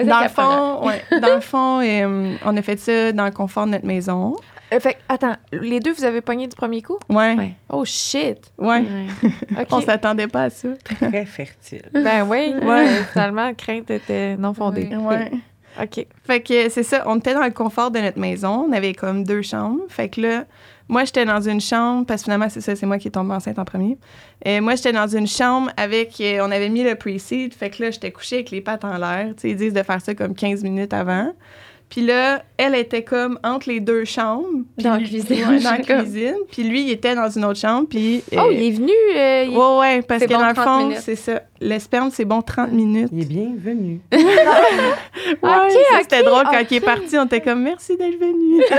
dans, 0.04 0.20
le 0.20 0.28
fond, 0.28 0.86
ouais, 0.86 1.02
dans 1.20 1.34
le 1.34 1.40
fond, 1.40 1.80
euh, 1.80 2.34
on 2.44 2.56
a 2.56 2.62
fait 2.62 2.78
ça 2.78 3.12
dans 3.12 3.24
le 3.24 3.30
confort 3.30 3.66
de 3.66 3.72
notre 3.72 3.86
maison. 3.86 4.36
Euh, 4.72 4.78
fait 4.78 4.94
que, 4.94 4.98
attends, 5.08 5.34
les 5.52 5.80
deux, 5.80 5.92
vous 5.92 6.04
avez 6.04 6.20
pogné 6.20 6.46
du 6.46 6.54
premier 6.54 6.80
coup? 6.80 6.98
Ouais, 7.08 7.16
ouais. 7.16 7.36
Ouais. 7.36 7.54
Oh 7.70 7.84
shit! 7.84 8.52
Ouais. 8.56 8.84
OK. 9.58 9.66
On 9.72 9.80
s'attendait 9.80 10.28
pas 10.28 10.44
à 10.44 10.50
ça. 10.50 10.68
Très 10.84 11.24
fertile. 11.24 11.88
Ben 11.92 12.24
oui, 12.28 12.54
Ouais. 12.54 12.66
ouais. 12.66 13.04
finalement, 13.12 13.46
la 13.46 13.54
crainte 13.54 13.90
était 13.90 14.36
non 14.36 14.54
fondée. 14.54 14.88
Ouais. 14.94 15.32
OK. 15.82 16.06
Fait 16.24 16.40
que 16.40 16.68
c'est 16.68 16.82
ça, 16.82 17.04
on 17.06 17.18
était 17.18 17.34
dans 17.34 17.44
le 17.44 17.50
confort 17.50 17.90
de 17.90 18.00
notre 18.00 18.18
maison. 18.18 18.66
On 18.68 18.72
avait 18.72 18.94
comme 18.94 19.24
deux 19.24 19.42
chambres. 19.42 19.80
Fait 19.88 20.08
que 20.08 20.20
là, 20.20 20.44
moi, 20.90 21.04
j'étais 21.04 21.24
dans 21.24 21.40
une 21.40 21.60
chambre, 21.60 22.04
parce 22.04 22.22
que 22.22 22.24
finalement, 22.24 22.48
c'est 22.48 22.60
ça, 22.60 22.74
c'est 22.74 22.84
moi 22.84 22.98
qui 22.98 23.06
est 23.06 23.12
tombée 23.12 23.32
enceinte 23.32 23.60
en 23.60 23.64
premier. 23.64 23.96
Et 24.44 24.60
moi, 24.60 24.74
j'étais 24.74 24.92
dans 24.92 25.06
une 25.06 25.28
chambre 25.28 25.70
avec, 25.76 26.20
euh, 26.20 26.40
on 26.42 26.50
avait 26.50 26.68
mis 26.68 26.82
le 26.82 26.96
pre-seed. 26.96 27.54
Fait 27.54 27.70
que 27.70 27.84
là, 27.84 27.90
j'étais 27.92 28.10
couchée 28.10 28.36
avec 28.36 28.50
les 28.50 28.60
pattes 28.60 28.84
en 28.84 28.98
l'air. 28.98 29.28
Tu 29.36 29.42
sais, 29.42 29.50
ils 29.50 29.56
disent 29.56 29.72
de 29.72 29.82
faire 29.84 30.00
ça 30.00 30.16
comme 30.16 30.34
15 30.34 30.64
minutes 30.64 30.92
avant. 30.92 31.32
Puis 31.90 32.02
là, 32.02 32.42
elle 32.56 32.76
était 32.76 33.02
comme 33.02 33.38
entre 33.42 33.68
les 33.68 33.80
deux 33.80 34.04
chambres. 34.04 34.46
Dans 34.78 34.92
la 34.92 34.98
cuisine, 34.98 35.48
ouais, 35.48 35.58
dans 35.58 35.72
la 35.72 35.78
cuisine. 36.02 36.36
Puis 36.52 36.62
lui, 36.62 36.82
il 36.82 36.90
était 36.92 37.16
dans 37.16 37.28
une 37.28 37.44
autre 37.44 37.58
chambre. 37.58 37.88
Puis. 37.90 38.22
Oh, 38.32 38.36
euh, 38.38 38.52
il 38.52 38.62
est 38.62 38.70
venu. 38.70 38.92
euh, 39.16 39.44
il- 39.48 39.56
Ouais, 39.56 39.78
ouais, 39.80 40.02
parce 40.02 40.22
que 40.22 40.28
bon, 40.32 40.38
dans 40.38 40.48
le 40.48 40.54
30 40.54 40.64
fond, 40.94 41.00
c'est 41.02 41.16
ça. 41.16 41.42
Le 41.60 41.78
sperme, 41.80 42.10
c'est 42.12 42.24
bon 42.24 42.42
30 42.42 42.70
minutes. 42.72 43.08
Il 43.12 43.22
est 43.22 43.24
bienvenu. 43.26 44.00
Ouais, 44.12 45.48
Ok, 45.66 45.72
ça, 45.92 45.98
c'était 46.02 46.22
drôle 46.22 46.44
quand 46.44 46.62
il 46.70 46.76
est 46.76 46.80
parti, 46.80 47.18
on 47.18 47.24
était 47.26 47.40
comme 47.40 47.62
merci 47.62 47.96
d'être 47.96 48.18
venu. 48.18 48.62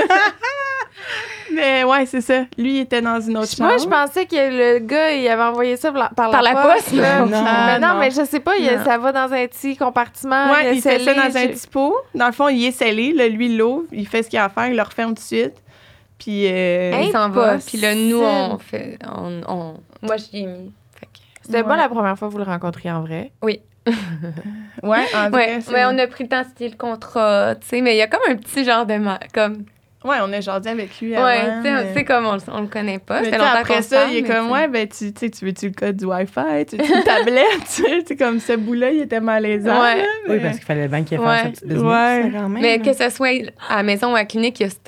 Mais 1.53 1.83
ouais, 1.83 2.05
c'est 2.05 2.21
ça. 2.21 2.41
Lui, 2.57 2.77
il 2.77 2.79
était 2.81 3.01
dans 3.01 3.19
une 3.19 3.37
autre 3.37 3.51
chambre. 3.55 3.69
Moi, 3.71 3.77
je 3.77 3.87
pensais 3.87 4.25
que 4.25 4.35
le 4.35 4.79
gars, 4.79 5.11
il 5.13 5.27
avait 5.27 5.43
envoyé 5.43 5.77
ça 5.77 5.91
par 5.91 6.01
la, 6.03 6.09
par 6.09 6.31
Par 6.31 6.41
la 6.41 6.55
poste? 6.55 6.91
là. 6.93 7.19
Non. 7.25 7.43
mais 7.43 7.79
non, 7.79 7.93
non. 7.93 7.99
mais 7.99 8.11
je 8.11 8.23
sais 8.25 8.39
pas, 8.39 8.55
il 8.57 8.67
ça 8.83 8.97
va 8.97 9.11
dans 9.11 9.31
un 9.33 9.47
petit 9.47 9.75
compartiment. 9.77 10.51
Ouais, 10.51 10.67
a 10.67 10.71
il 10.73 10.81
fait 10.81 10.99
ça 10.99 11.13
dans 11.13 11.37
un 11.37 11.47
petit 11.47 11.67
pot. 11.67 11.95
Dans 12.15 12.27
le 12.27 12.31
fond, 12.33 12.47
il 12.49 12.65
est 12.65 12.71
scellé. 12.71 13.13
Là, 13.13 13.27
lui, 13.27 13.47
il 13.47 13.57
l'ouvre, 13.57 13.85
il 13.91 14.07
fait 14.07 14.23
ce 14.23 14.29
qu'il 14.29 14.39
a 14.39 14.45
à 14.45 14.49
faire, 14.49 14.67
il 14.67 14.75
le 14.75 14.83
referme 14.83 15.09
tout 15.09 15.15
de 15.15 15.19
suite. 15.19 15.55
Puis. 16.19 16.45
euh, 16.47 17.01
Il 17.03 17.11
s'en 17.11 17.29
va. 17.29 17.57
Puis 17.57 17.77
là, 17.79 17.95
nous, 17.95 18.21
on 18.21 18.57
fait. 18.59 18.97
On, 19.07 19.41
on- 19.47 19.73
moi, 20.01 20.17
je 20.17 20.25
l'ai 20.37 20.45
mis. 20.45 20.71
C'était 21.43 21.57
Ouais. 21.57 21.63
pas 21.63 21.75
la 21.75 21.89
première 21.89 22.17
fois 22.17 22.27
que 22.27 22.33
vous 22.33 22.37
le 22.37 22.43
rencontriez 22.45 22.91
en 22.91 23.01
vrai. 23.01 23.31
Ouais, 24.83 25.05
en 25.15 25.29
vrai, 25.29 25.59
Ouais, 25.71 25.83
on 25.85 25.97
a 25.97 26.07
pris 26.07 26.23
le 26.25 26.29
temps 26.29 26.41
de 26.41 26.47
signer 26.55 26.69
le 26.69 26.77
contrat, 26.77 27.55
tu 27.55 27.67
sais, 27.67 27.81
mais 27.81 27.95
il 27.95 27.97
y 27.97 28.01
a 28.01 28.07
comme 28.07 28.21
un 28.29 28.35
petit 28.35 28.63
genre 28.63 28.85
de. 28.85 28.93
Comme, 29.33 29.65
ouais, 30.03 30.17
on 30.21 30.31
a 30.33 30.41
jasé 30.41 30.69
avec 30.69 30.99
lui 30.99 31.11
ouais, 31.11 31.17
avant. 31.17 31.61
tu 31.61 31.67
sais, 31.67 31.73
mais- 31.73 31.79
on- 31.83 31.87
tu 31.87 31.93
sais, 31.93 32.03
comme 32.05 32.25
on, 32.25 32.33
le- 32.35 32.41
on 32.51 32.61
le 32.61 32.67
connaît 32.67 32.99
pas. 32.99 33.21
Mais 33.21 33.29
tu 33.31 33.35
après 33.35 33.81
ça, 33.81 34.01
parle, 34.01 34.11
il 34.13 34.17
est 34.17 34.23
comme, 34.23 34.47
tu 34.47 34.53
ouais, 34.53 34.67
ben, 34.67 34.87
tu, 34.87 35.13
tu 35.13 35.19
sais, 35.19 35.29
tu 35.29 35.45
veux-tu 35.45 35.67
le 35.67 35.73
code 35.73 35.97
du 35.97 36.05
Wi-Fi? 36.05 36.65
Tu 36.67 36.77
veux-tu 36.77 36.93
une 36.93 37.03
tablette? 37.03 38.05
Tu 38.07 38.15
comme 38.17 38.39
ce 38.39 38.53
bout-là, 38.53 38.91
il 38.91 39.01
était 39.01 39.19
malaisant. 39.19 39.81
Ouais. 39.81 39.97
là, 39.97 40.03
Oui, 40.29 40.39
parce 40.41 40.57
qu'il 40.57 40.65
fallait 40.65 40.87
bien 40.87 41.03
qu'il 41.03 41.17
fasse 41.17 41.27
Ouais. 41.27 41.43
sa 41.43 41.49
petite 41.49 41.65
business, 41.67 41.83
Ouais. 41.83 42.21
ça, 42.23 42.29
quand 42.39 42.49
même. 42.49 42.61
Mais 42.61 42.79
que 42.79 42.93
ce 42.93 43.09
soit 43.09 43.29
à 43.69 43.77
la 43.77 43.83
maison 43.83 44.11
ou 44.11 44.15
à 44.15 44.19
la 44.19 44.25
clinique, 44.25 44.59
il 44.59 44.63
y 44.63 44.65
a 44.65 44.69
cette 44.69 44.83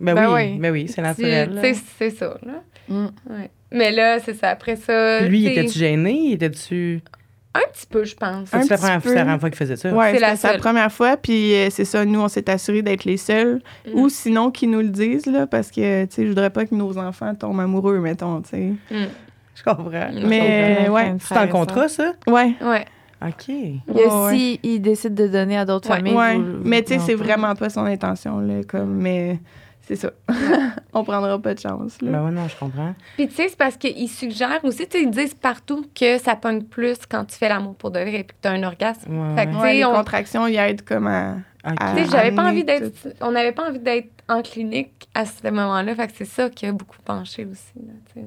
Ben, 0.00 0.14
Ben 0.14 0.26
oui, 0.32 0.42
oui. 0.52 0.58
ben 0.58 0.72
oui, 0.72 0.84
c'est 0.88 0.94
Tu 0.96 1.00
naturel. 1.02 1.58
sais, 1.62 1.74
c'est 1.98 2.10
ça, 2.10 2.36
là. 2.44 2.52
Mm. 2.88 3.06
Ouais. 3.30 3.50
Mais 3.70 3.90
là, 3.92 4.18
c'est 4.18 4.34
ça. 4.34 4.48
Après 4.50 4.76
ça. 4.76 5.20
Lui, 5.20 5.44
tu 5.44 5.50
était-tu 5.52 5.78
gêné? 5.78 6.32
Était-tu. 6.32 7.00
Un 7.54 7.70
petit 7.72 7.86
peu, 7.86 8.02
je 8.04 8.14
pense. 8.16 8.48
C'est 8.50 8.70
la 8.70 8.76
première, 8.98 9.26
la 9.26 9.38
fois 9.38 9.50
qu'il 9.50 9.58
faisait 9.58 9.76
ça. 9.76 9.92
Ouais, 9.92 10.12
C'est 10.14 10.20
sa 10.36 10.36
seule. 10.36 10.58
première 10.60 10.90
fois, 10.90 11.16
puis 11.18 11.54
euh, 11.54 11.68
c'est 11.70 11.84
ça, 11.84 12.04
nous, 12.06 12.20
on 12.20 12.28
s'est 12.28 12.48
assuré 12.48 12.80
d'être 12.80 13.04
les 13.04 13.18
seuls. 13.18 13.60
Mm. 13.86 13.98
Ou 13.98 14.08
sinon, 14.08 14.50
qu'ils 14.50 14.70
nous 14.70 14.80
le 14.80 14.88
disent, 14.88 15.26
là, 15.26 15.46
parce 15.46 15.70
que, 15.70 16.04
tu 16.06 16.14
sais, 16.14 16.22
je 16.24 16.28
voudrais 16.28 16.48
pas 16.50 16.64
que 16.64 16.74
nos 16.74 16.96
enfants 16.96 17.34
tombent 17.34 17.60
amoureux, 17.60 17.98
mettons, 17.98 18.40
tu 18.40 18.48
sais. 18.50 18.72
Mm. 18.90 19.06
Je 19.54 19.62
comprends. 19.62 19.90
je 20.18 20.26
Mais, 20.26 20.88
ouais, 20.88 21.14
C'est 21.20 21.36
en 21.38 21.48
contrat, 21.48 21.88
ça? 21.88 22.12
Ouais. 22.26 22.54
Ouais. 22.62 22.86
OK. 23.24 23.48
Il 23.48 23.80
y 23.94 24.02
a 24.02 24.24
Ouais, 24.24 24.34
si 24.34 24.60
il 24.62 24.80
décide 24.80 25.14
de 25.14 25.28
donner 25.28 25.58
à 25.58 25.64
d'autres 25.66 25.90
Ouais. 25.90 25.96
familles. 25.96 26.14
ouais. 26.14 26.36
vous- 26.38 26.58
Mais, 26.64 26.82
tu 26.82 26.94
sais, 26.94 27.00
c'est 27.00 27.14
vraiment 27.14 27.54
pas 27.54 27.68
son 27.68 27.84
intention, 27.84 28.40
là, 28.40 28.64
comme, 28.66 28.94
mais 28.94 29.38
c'est 29.86 29.96
ça. 29.96 30.10
on 30.92 31.04
prendra 31.04 31.38
pas 31.40 31.54
de 31.54 31.58
chance, 31.60 32.00
là. 32.00 32.10
Ben 32.12 32.24
ouais, 32.24 32.30
non, 32.30 32.46
je 32.48 32.56
comprends. 32.56 32.94
Puis 33.16 33.28
tu 33.28 33.34
sais, 33.34 33.48
c'est 33.48 33.56
parce 33.58 33.76
qu'ils 33.76 34.08
suggèrent 34.08 34.64
aussi, 34.64 34.86
tu 34.88 34.98
sais, 34.98 35.02
ils 35.04 35.10
disent 35.10 35.34
partout 35.34 35.84
que 35.94 36.18
ça 36.18 36.36
pogne 36.36 36.62
plus 36.62 36.98
quand 37.08 37.24
tu 37.24 37.36
fais 37.36 37.48
l'amour 37.48 37.74
pour 37.74 37.90
de 37.90 37.98
vrai 38.00 38.14
et 38.20 38.24
puis 38.24 38.36
que 38.36 38.42
tu 38.42 38.48
as 38.48 38.52
un 38.52 38.62
orgasme. 38.62 39.10
Ouais, 39.16 39.36
Fait 39.36 39.50
que, 39.50 39.56
ouais. 39.56 39.74
Les 39.74 39.84
on- 39.84 39.92
contractions, 39.92 40.46
ils 40.46 40.56
aident 40.56 40.82
comme 40.82 41.06
à... 41.06 41.36
OK. 41.66 41.74
à- 41.80 41.92
Tu 41.94 42.04
sais, 42.04 42.10
j'avais 42.10 42.32
pas 42.32 42.44
envie 42.50 42.64
d'être. 42.64 42.92
On 43.20 43.30
n'avait 43.32 43.52
pas 43.52 43.68
envie 43.68 43.78
d'être 43.80 44.10
en 44.28 44.42
clinique 44.42 45.08
à 45.14 45.24
ce 45.26 45.42
moment-là. 45.48 45.94
Fait 45.94 46.06
que 46.08 46.12
c'est 46.16 46.24
ça 46.24 46.48
qui 46.50 46.66
a 46.66 46.72
beaucoup 46.72 46.98
penché 47.04 47.44
aussi. 47.44 47.72
Là, 47.86 47.92
tu 48.14 48.20
sais, 48.20 48.26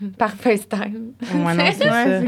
Mm. 0.00 0.10
Par 0.18 0.32
FaceTime. 0.32 1.12
Ouais, 1.32 1.54
non, 1.54 1.64
c'est 1.72 1.84
Ouais, 1.84 1.90
ça. 1.90 2.20
c'est 2.20 2.26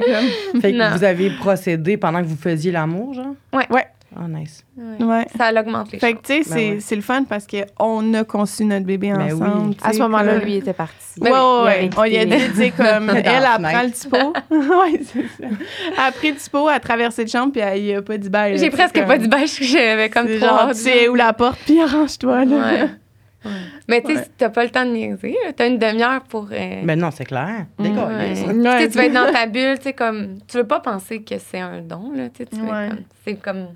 comme... 0.53 0.61
Fait 0.61 0.73
que 0.73 0.77
Non. 0.79 0.97
vous 0.97 1.03
avez 1.03 1.31
procédé 1.31 1.97
pendant 1.97 2.21
que 2.21 2.27
vous 2.27 2.37
faisiez 2.37 2.71
l'amour, 2.71 3.15
genre? 3.15 3.35
Ouais. 3.53 3.67
Ouais. 3.71 3.87
Oh, 4.17 4.29
nice. 4.29 4.65
Ouais. 4.77 5.05
Ouais. 5.05 5.27
Ça 5.37 5.51
augmente 5.59 5.91
les 5.93 5.99
Fait 5.99 6.15
que, 6.15 6.19
tu 6.23 6.27
sais, 6.27 6.39
Ben 6.39 6.45
c'est 6.45 6.71
ouais. 6.75 6.77
c'est 6.81 6.97
le 6.97 7.03
fun 7.03 7.25
parce 7.25 7.47
qu'on 7.47 8.15
a 8.15 8.25
conçu 8.25 8.65
notre 8.65 8.87
bébé 8.87 9.13
Ben 9.13 9.23
ensemble. 9.35 9.75
À 9.83 9.93
ce 9.93 9.99
moment-là, 9.99 10.39
que- 10.39 10.45
lui 10.45 10.57
était 10.57 10.73
parti. 10.73 10.95
Ouais, 11.21 11.31
Ben 11.31 11.37
oui, 11.37 11.65
ouais, 11.67 11.87
il 11.87 11.91
On 11.99 12.03
lui 12.05 12.17
a 12.19 12.25
dit, 12.25 12.49
tu 12.51 12.55
sais, 12.57 12.71
comme, 12.77 13.11
elle, 13.11 13.23
elle 13.27 13.63
prend 13.63 13.83
le 13.83 13.91
petit 13.91 14.09
pot. 14.09 14.33
ouais, 14.51 15.01
c'est 15.05 15.23
ça. 15.23 15.49
Elle 15.49 15.99
a 15.99 16.13
pris 16.13 16.29
le 16.31 16.35
petit 16.37 16.51
pot, 16.51 16.69
elle 16.69 16.77
a 16.77 16.81
traversé 16.81 17.23
le 17.25 17.29
chambre, 17.31 17.53
puis 17.53 17.61
elle 17.61 17.83
y 17.85 17.95
a 17.95 18.03
pas 18.03 18.17
dit 18.19 18.29
bye. 18.31 18.57
J'ai 18.59 18.71
presque 18.71 18.95
comme- 18.95 19.07
pas 19.07 19.19
dit 19.19 19.29
bâche, 19.29 19.61
j'avais 19.63 20.09
comme 20.11 20.29
hâte, 20.29 20.75
tu 20.75 20.81
sais 20.83 21.09
où 21.09 21.15
la 21.15 21.33
porte, 21.33 21.59
puis 21.65 21.81
arrange-toi, 21.81 22.45
là. 22.45 22.57
Ouais. 22.57 22.89
Ouais. 23.45 23.51
Mais 23.89 24.01
tu 24.01 24.15
sais, 24.15 24.21
Ouais. 24.21 24.27
t'as 24.39 24.49
pas 24.49 24.65
le 24.65 24.71
temps 24.71 24.87
de 24.87 24.93
niaiser, 24.93 25.37
t'as 25.55 25.67
une 25.69 25.77
demi-heure 25.79 26.23
pour. 26.23 26.49
euh, 26.51 26.81
Ben 26.83 26.99
non, 26.99 27.11
c'est 27.11 27.27
clair. 27.27 27.67
D'accord. 27.79 28.09
ouais. 28.09 28.33
Tu 28.33 28.49
Ouais, 28.51 28.87
vas 28.89 29.05
être 29.05 29.13
dans 29.13 29.31
ta 29.31 29.45
bulle, 29.45 29.77
tu 29.77 29.83
sais, 29.83 29.93
comme. 29.93 30.39
Tu 30.49 30.57
veux 30.57 30.67
pas 30.67 30.81
penser 30.81 31.21
que 31.23 31.35
c'est 31.39 31.61
un 31.61 31.83
don, 31.83 32.11
là, 32.17 32.31
tu 32.31 32.45
sais. 32.51 32.63
Ouais. 32.63 32.89
C'est 33.23 33.35
comme. 33.35 33.67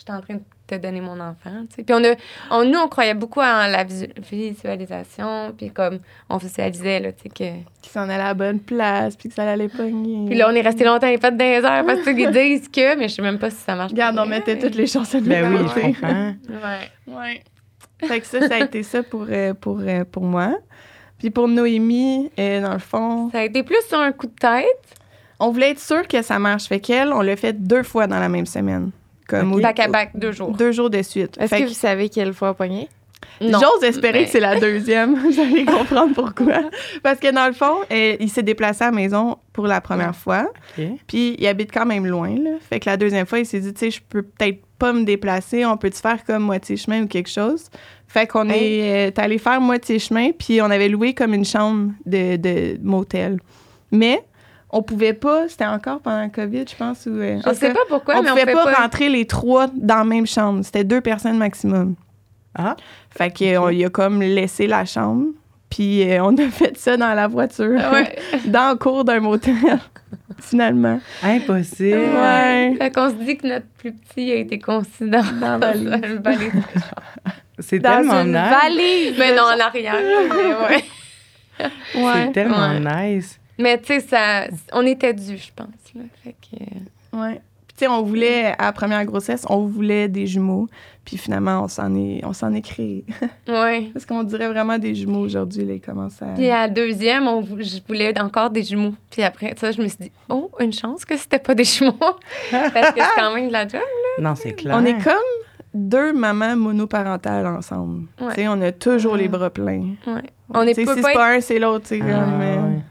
Je 0.00 0.04
suis 0.10 0.18
en 0.18 0.22
train 0.22 0.34
de 0.36 0.40
te 0.66 0.74
donner 0.76 1.02
mon 1.02 1.20
enfant, 1.20 1.66
tu 1.68 1.76
sais. 1.76 1.82
Puis 1.82 1.94
on 1.94 2.02
a. 2.02 2.14
On, 2.50 2.64
nous, 2.64 2.78
on 2.78 2.88
croyait 2.88 3.12
beaucoup 3.12 3.40
en 3.40 3.66
la 3.66 3.84
visu- 3.84 4.08
visualisation, 4.30 5.52
puis 5.56 5.70
comme. 5.70 5.98
On 6.30 6.38
visualisait, 6.38 7.00
là, 7.00 7.12
tu 7.12 7.24
sais, 7.24 7.28
que. 7.28 7.68
Qui 7.82 7.90
s'en 7.90 8.02
allait 8.04 8.14
à 8.14 8.28
la 8.28 8.34
bonne 8.34 8.60
place, 8.60 9.14
puis 9.16 9.28
que 9.28 9.34
ça 9.34 9.42
allait 9.50 9.68
pogner. 9.68 10.26
Puis 10.26 10.38
là, 10.38 10.48
on 10.50 10.54
est 10.54 10.60
resté 10.62 10.84
longtemps 10.84 11.06
et 11.06 11.18
fait 11.18 11.36
des 11.36 11.56
heures 11.64 11.84
parce 11.84 12.00
qu'ils 12.02 12.30
disent 12.30 12.68
que, 12.68 12.96
mais 12.96 13.08
je 13.08 13.14
sais 13.16 13.22
même 13.22 13.38
pas 13.38 13.50
si 13.50 13.56
ça 13.58 13.74
marche. 13.74 13.90
Regarde, 13.92 14.18
on 14.18 14.26
mettait 14.26 14.54
mais- 14.54 14.60
toutes 14.62 14.74
les 14.76 14.86
chances 14.86 15.14
à 15.14 15.20
nous. 15.20 15.28
Ben 15.28 15.52
oui, 15.52 15.66
je 15.68 15.74
Ouais. 15.80 15.92
comprends. 15.92 16.34
Ouais. 16.48 17.14
Ouais. 17.14 17.42
Fait 18.08 18.20
que 18.20 18.26
ça, 18.26 18.48
ça 18.48 18.54
a 18.54 18.58
été 18.60 18.82
ça 18.82 19.02
pour, 19.02 19.26
euh, 19.28 19.52
pour, 19.52 19.80
euh, 19.80 20.04
pour 20.10 20.22
moi. 20.22 20.58
Puis 21.18 21.28
pour 21.30 21.46
Noémie, 21.48 22.30
euh, 22.38 22.62
dans 22.62 22.72
le 22.72 22.78
fond, 22.78 23.28
Ça 23.30 23.40
a 23.40 23.42
été 23.44 23.62
plus 23.62 23.82
sur 23.88 24.00
un 24.00 24.12
coup 24.12 24.26
de 24.26 24.32
tête. 24.32 24.96
on 25.38 25.50
voulait 25.50 25.70
être 25.72 25.80
sûr 25.80 26.08
que 26.08 26.22
ça 26.22 26.38
marche. 26.38 26.64
Fait 26.68 26.80
qu'elle, 26.80 27.12
on 27.12 27.20
l'a 27.20 27.36
fait 27.36 27.52
deux 27.52 27.82
fois 27.82 28.06
dans 28.06 28.18
la 28.18 28.28
même 28.30 28.46
semaine. 28.46 28.90
Comme 29.30 29.60
Back 29.60 29.80
à 29.80 29.88
back, 29.88 30.10
deux 30.14 30.32
jours. 30.32 30.50
Deux 30.50 30.72
jours 30.72 30.90
de 30.90 31.02
suite. 31.02 31.36
Est-ce 31.38 31.54
Fait 31.54 31.62
que 31.62 31.68
vous 31.68 31.74
savez 31.74 32.08
quelle 32.08 32.32
fois 32.32 32.54
pogné? 32.54 32.88
Non. 33.40 33.58
J'ose 33.58 33.84
espérer 33.84 34.20
mais- 34.20 34.24
que 34.26 34.30
c'est 34.30 34.40
la 34.40 34.58
deuxième. 34.60 35.14
Vous 35.18 35.40
allez 35.40 35.64
comprendre 35.64 36.14
pourquoi. 36.14 36.62
Parce 37.02 37.18
que 37.20 37.30
dans 37.32 37.46
le 37.46 37.52
fond, 37.54 37.76
euh, 37.90 38.16
il 38.20 38.28
s'est 38.28 38.42
déplacé 38.42 38.84
à 38.84 38.86
la 38.90 38.92
maison 38.96 39.38
pour 39.54 39.66
la 39.66 39.80
première 39.80 40.14
fois. 40.14 40.46
OK. 40.78 40.84
Puis 41.06 41.36
il 41.38 41.46
habite 41.46 41.72
quand 41.72 41.86
même 41.86 42.06
loin. 42.06 42.34
Là. 42.38 42.50
Fait 42.68 42.80
que 42.80 42.88
la 42.90 42.96
deuxième 42.98 43.26
fois, 43.26 43.38
il 43.38 43.46
s'est 43.46 43.60
dit, 43.60 43.72
tu 43.72 43.78
sais, 43.80 43.90
je 43.90 44.00
peux 44.06 44.22
peut-être 44.22 44.60
pas 44.78 44.92
me 44.92 45.04
déplacer. 45.04 45.64
On 45.64 45.76
peut-tu 45.78 46.00
faire 46.00 46.22
comme 46.24 46.42
moitié 46.42 46.76
chemin 46.76 47.04
ou 47.04 47.06
quelque 47.06 47.30
chose? 47.30 47.66
Fait 48.08 48.26
qu'on 48.26 48.48
est 48.50 49.08
euh, 49.08 49.22
allé 49.22 49.38
faire 49.38 49.60
moitié 49.60 49.98
chemin. 49.98 50.32
Puis 50.32 50.60
on 50.60 50.66
avait 50.70 50.88
loué 50.88 51.14
comme 51.14 51.32
une 51.32 51.44
chambre 51.44 51.92
de, 52.04 52.36
de 52.36 52.78
motel. 52.82 53.38
Mais 53.90 54.22
on 54.72 54.82
pouvait 54.82 55.12
pas, 55.14 55.48
c'était 55.48 55.66
encore 55.66 56.00
pendant 56.00 56.22
le 56.22 56.28
COVID, 56.30 56.64
je 56.70 56.76
pense. 56.76 57.06
Ou, 57.06 57.10
euh, 57.16 57.38
Je 57.46 57.52
sais 57.54 57.68
cas, 57.68 57.74
pas 57.74 57.80
pourquoi, 57.88 58.18
on 58.18 58.22
mais 58.22 58.30
on 58.30 58.34
pouvait 58.34 58.46
fait 58.46 58.52
pas, 58.52 58.64
pas. 58.72 58.82
rentrer 58.82 59.08
les 59.08 59.26
trois 59.26 59.66
dans 59.74 59.96
la 59.98 60.04
même 60.04 60.26
chambre. 60.26 60.62
C'était 60.64 60.84
deux 60.84 61.00
personnes 61.00 61.38
maximum. 61.38 61.94
Ah, 62.56 62.76
Fait 63.10 63.30
qu'on 63.36 63.68
lui 63.68 63.84
a 63.84 63.90
comme 63.90 64.20
laissé 64.22 64.66
la 64.66 64.84
chambre. 64.84 65.26
Puis 65.70 66.02
euh, 66.10 66.22
on 66.24 66.36
a 66.36 66.48
fait 66.50 66.76
ça 66.76 66.96
dans 66.96 67.14
la 67.14 67.28
voiture, 67.28 67.80
Ouais. 67.92 68.16
dans 68.46 68.70
le 68.70 68.76
cours 68.76 69.04
d'un 69.04 69.20
motel, 69.20 69.54
finalement. 70.40 71.00
impossible. 71.22 71.96
Ouais. 71.98 72.74
Fait 72.78 72.92
qu'on 72.92 73.10
se 73.10 73.14
dit 73.14 73.36
que 73.36 73.46
notre 73.46 73.66
plus 73.78 73.92
petit 73.92 74.32
a 74.32 74.34
été 74.36 74.58
conçu 74.58 75.08
dans, 75.08 75.22
Dans 75.40 75.58
la 75.58 75.58
valise. 75.58 75.84
une 76.04 76.18
valise. 76.22 76.52
C'est 77.60 77.78
Dans 77.78 77.90
tellement 77.98 78.22
une 78.22 78.32
nice. 78.32 78.50
valise! 78.62 79.14
Mais 79.18 79.34
non, 79.36 79.42
en 79.42 79.60
arrière. 79.60 79.94
ouais. 80.70 80.84
C'est 81.58 82.32
tellement 82.32 82.68
Ouais. 82.70 83.14
nice. 83.16 83.39
Mais 83.60 83.78
tu 83.78 83.86
sais, 83.86 84.00
ça, 84.00 84.44
on 84.72 84.84
était 84.86 85.14
dû, 85.14 85.36
je 85.36 85.50
pense. 85.54 85.68
Là. 85.94 86.02
Fait 86.24 86.34
que, 86.34 87.16
Ouais. 87.16 87.40
Puis, 87.66 87.76
tu 87.76 87.84
sais, 87.84 87.88
on 87.88 88.02
voulait, 88.02 88.46
à 88.58 88.64
la 88.66 88.72
première 88.72 89.04
grossesse, 89.04 89.44
on 89.48 89.64
voulait 89.66 90.08
des 90.08 90.26
jumeaux. 90.26 90.66
Puis 91.04 91.16
finalement, 91.16 91.62
on 91.64 91.68
s'en 91.68 91.94
est, 91.96 92.20
on 92.24 92.32
s'en 92.32 92.52
est 92.54 92.60
créé. 92.62 93.04
ouais. 93.48 93.90
Parce 93.92 94.04
qu'on 94.06 94.22
dirait 94.22 94.48
vraiment 94.48 94.78
des 94.78 94.94
jumeaux 94.94 95.20
aujourd'hui, 95.20 95.64
là, 95.64 95.74
ils 95.74 95.80
commencent 95.80 96.20
à... 96.22 96.26
Puis 96.34 96.48
à 96.50 96.62
la 96.62 96.68
deuxième, 96.68 97.26
on, 97.26 97.42
je 97.42 97.78
voulais 97.88 98.18
encore 98.20 98.50
des 98.50 98.62
jumeaux. 98.62 98.94
Puis 99.10 99.22
après 99.22 99.54
ça, 99.58 99.72
je 99.72 99.80
me 99.82 99.88
suis 99.88 99.96
dit, 99.98 100.12
oh, 100.28 100.50
une 100.60 100.72
chance 100.72 101.04
que 101.04 101.16
c'était 101.16 101.38
pas 101.38 101.54
des 101.54 101.64
jumeaux. 101.64 101.92
Parce 102.50 102.90
que 102.92 103.00
c'est 103.00 103.16
quand 103.20 103.34
même 103.34 103.48
de 103.48 103.52
la 103.52 103.66
job. 103.66 103.80
Non, 104.20 104.34
c'est 104.34 104.52
clair. 104.52 104.76
On 104.78 104.84
est 104.84 105.02
comme 105.02 105.14
deux 105.72 106.12
mamans 106.12 106.56
monoparentales 106.56 107.46
ensemble. 107.46 108.06
Ouais. 108.20 108.28
Tu 108.34 108.34
sais, 108.42 108.48
on 108.48 108.60
a 108.60 108.72
toujours 108.72 109.16
les 109.16 109.28
bras 109.28 109.50
pleins. 109.50 109.94
Ouais. 110.06 110.22
On 110.52 110.62
est 110.62 110.74
Tu 110.74 110.80
sais, 110.80 110.84
peut 110.86 110.96
si 110.96 111.02
pas 111.02 111.08
c'est 111.08 111.12
être- 111.12 111.18
pas 111.18 111.32
un, 111.34 111.40
c'est 111.40 111.58
l'autre, 111.58 111.86
tu 111.88 111.98
sais, 111.98 112.04
Ah, 112.04 112.24
comme... 112.24 112.82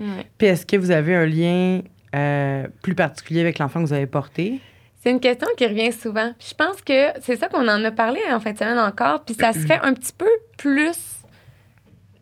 ouais. 0.00 0.26
Puis 0.38 0.46
est-ce 0.48 0.64
que 0.66 0.76
vous 0.76 0.90
avez 0.90 1.14
un 1.14 1.26
lien 1.26 1.80
euh, 2.14 2.66
plus 2.82 2.94
particulier 2.94 3.40
avec 3.40 3.58
l'enfant 3.58 3.80
que 3.82 3.86
vous 3.86 3.92
avez 3.92 4.06
porté? 4.06 4.60
C'est 5.02 5.10
une 5.10 5.20
question 5.20 5.46
qui 5.56 5.66
revient 5.66 5.92
souvent. 5.92 6.32
Puis 6.38 6.48
je 6.50 6.54
pense 6.54 6.80
que 6.82 7.08
c'est 7.22 7.36
ça 7.36 7.48
qu'on 7.48 7.68
en 7.68 7.84
a 7.84 7.90
parlé 7.90 8.20
en 8.32 8.40
fin 8.40 8.52
de 8.52 8.58
semaine 8.58 8.78
encore. 8.78 9.24
Puis 9.24 9.34
ça 9.34 9.52
se 9.52 9.60
fait 9.60 9.78
un 9.82 9.94
petit 9.94 10.12
peu 10.16 10.28
plus. 10.56 10.96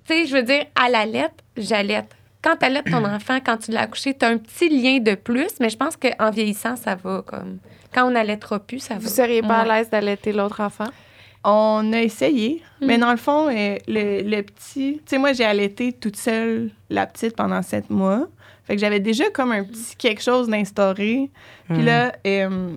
Tu 0.07 0.15
sais, 0.15 0.27
je 0.27 0.37
veux 0.37 0.43
dire, 0.43 0.65
à 0.81 0.89
la 0.91 1.05
lettre, 1.07 1.35
j'allaite. 1.57 2.15
quand 2.43 2.57
tu 2.57 2.67
allaites 2.67 2.85
ton 2.91 3.05
enfant, 3.15 3.39
quand 3.45 3.57
tu 3.57 3.71
l'as 3.73 3.83
accouché, 3.83 4.15
tu 4.15 4.25
as 4.25 4.29
un 4.29 4.37
petit 4.39 4.69
lien 4.69 4.99
de 5.01 5.15
plus, 5.15 5.49
mais 5.59 5.69
je 5.71 5.77
pense 5.77 5.97
qu'en 5.97 6.31
vieillissant, 6.31 6.77
ça 6.77 6.95
va 6.95 7.23
comme. 7.27 7.59
Quand 7.95 8.11
on 8.11 8.15
allaitera 8.15 8.59
plus, 8.61 8.81
ça 8.81 8.95
va. 8.95 9.01
Vous 9.01 9.09
seriez 9.09 9.41
pas 9.43 9.65
Ouais. 9.65 9.71
à 9.71 9.79
l'aise 9.79 9.91
d'allaiter 9.91 10.33
l'autre 10.33 10.61
enfant? 10.61 10.89
On 11.49 11.93
a 11.93 12.03
essayé, 12.03 12.61
Mm. 12.81 12.87
mais 12.87 12.99
dans 12.99 13.13
le 13.13 13.17
fond, 13.17 13.49
euh, 13.49 13.77
le, 13.87 14.23
le 14.29 14.43
petit... 14.43 14.95
Tu 14.97 15.03
sais, 15.07 15.19
moi, 15.19 15.33
j'ai 15.33 15.45
allaité 15.45 15.93
toute 15.93 16.17
seule 16.17 16.71
la 16.91 17.07
petite 17.07 17.37
pendant 17.37 17.63
sept 17.63 17.89
mois. 17.89 18.27
Fait 18.65 18.75
que 18.75 18.81
j'avais 18.81 18.99
déjà 19.01 19.31
comme 19.31 19.53
un 19.53 19.63
petit 19.63 19.95
quelque 19.97 20.21
chose 20.23 20.49
d'instauré. 20.49 21.31
Puis 21.69 21.79
Mm. 21.83 21.85
là, 21.85 22.13
euh, 22.27 22.71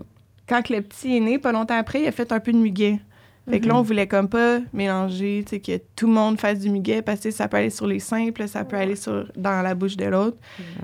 quand 0.48 0.62
que 0.62 0.74
le 0.74 0.82
petit 0.84 1.18
est 1.18 1.20
né, 1.20 1.40
pas 1.40 1.52
longtemps 1.52 1.78
après, 1.80 2.02
il 2.02 2.08
a 2.08 2.12
fait 2.12 2.32
un 2.32 2.40
peu 2.40 2.52
de 2.52 2.58
muguet. 2.58 3.00
Fait 3.50 3.60
que 3.60 3.68
là, 3.68 3.76
on 3.78 3.82
voulait 3.82 4.06
comme 4.06 4.30
pas 4.30 4.60
mélanger, 4.74 5.44
tu 5.44 5.56
sais, 5.56 5.60
que 5.60 5.82
tout 5.96 6.06
le 6.06 6.14
monde 6.14 6.40
fasse 6.40 6.60
du 6.60 6.70
muguet 6.70 7.02
parce 7.02 7.20
que 7.22 7.32
ça 7.32 7.48
peut 7.48 7.58
aller 7.58 7.72
sur 7.72 7.88
les 7.88 7.98
là, 8.38 8.46
ça 8.46 8.64
peut 8.64 8.78
aller 8.78 8.96
sur, 8.96 9.26
dans 9.36 9.64
la 9.64 9.74
bouche 9.74 9.98
de 9.98 10.06
l'autre. 10.06 10.38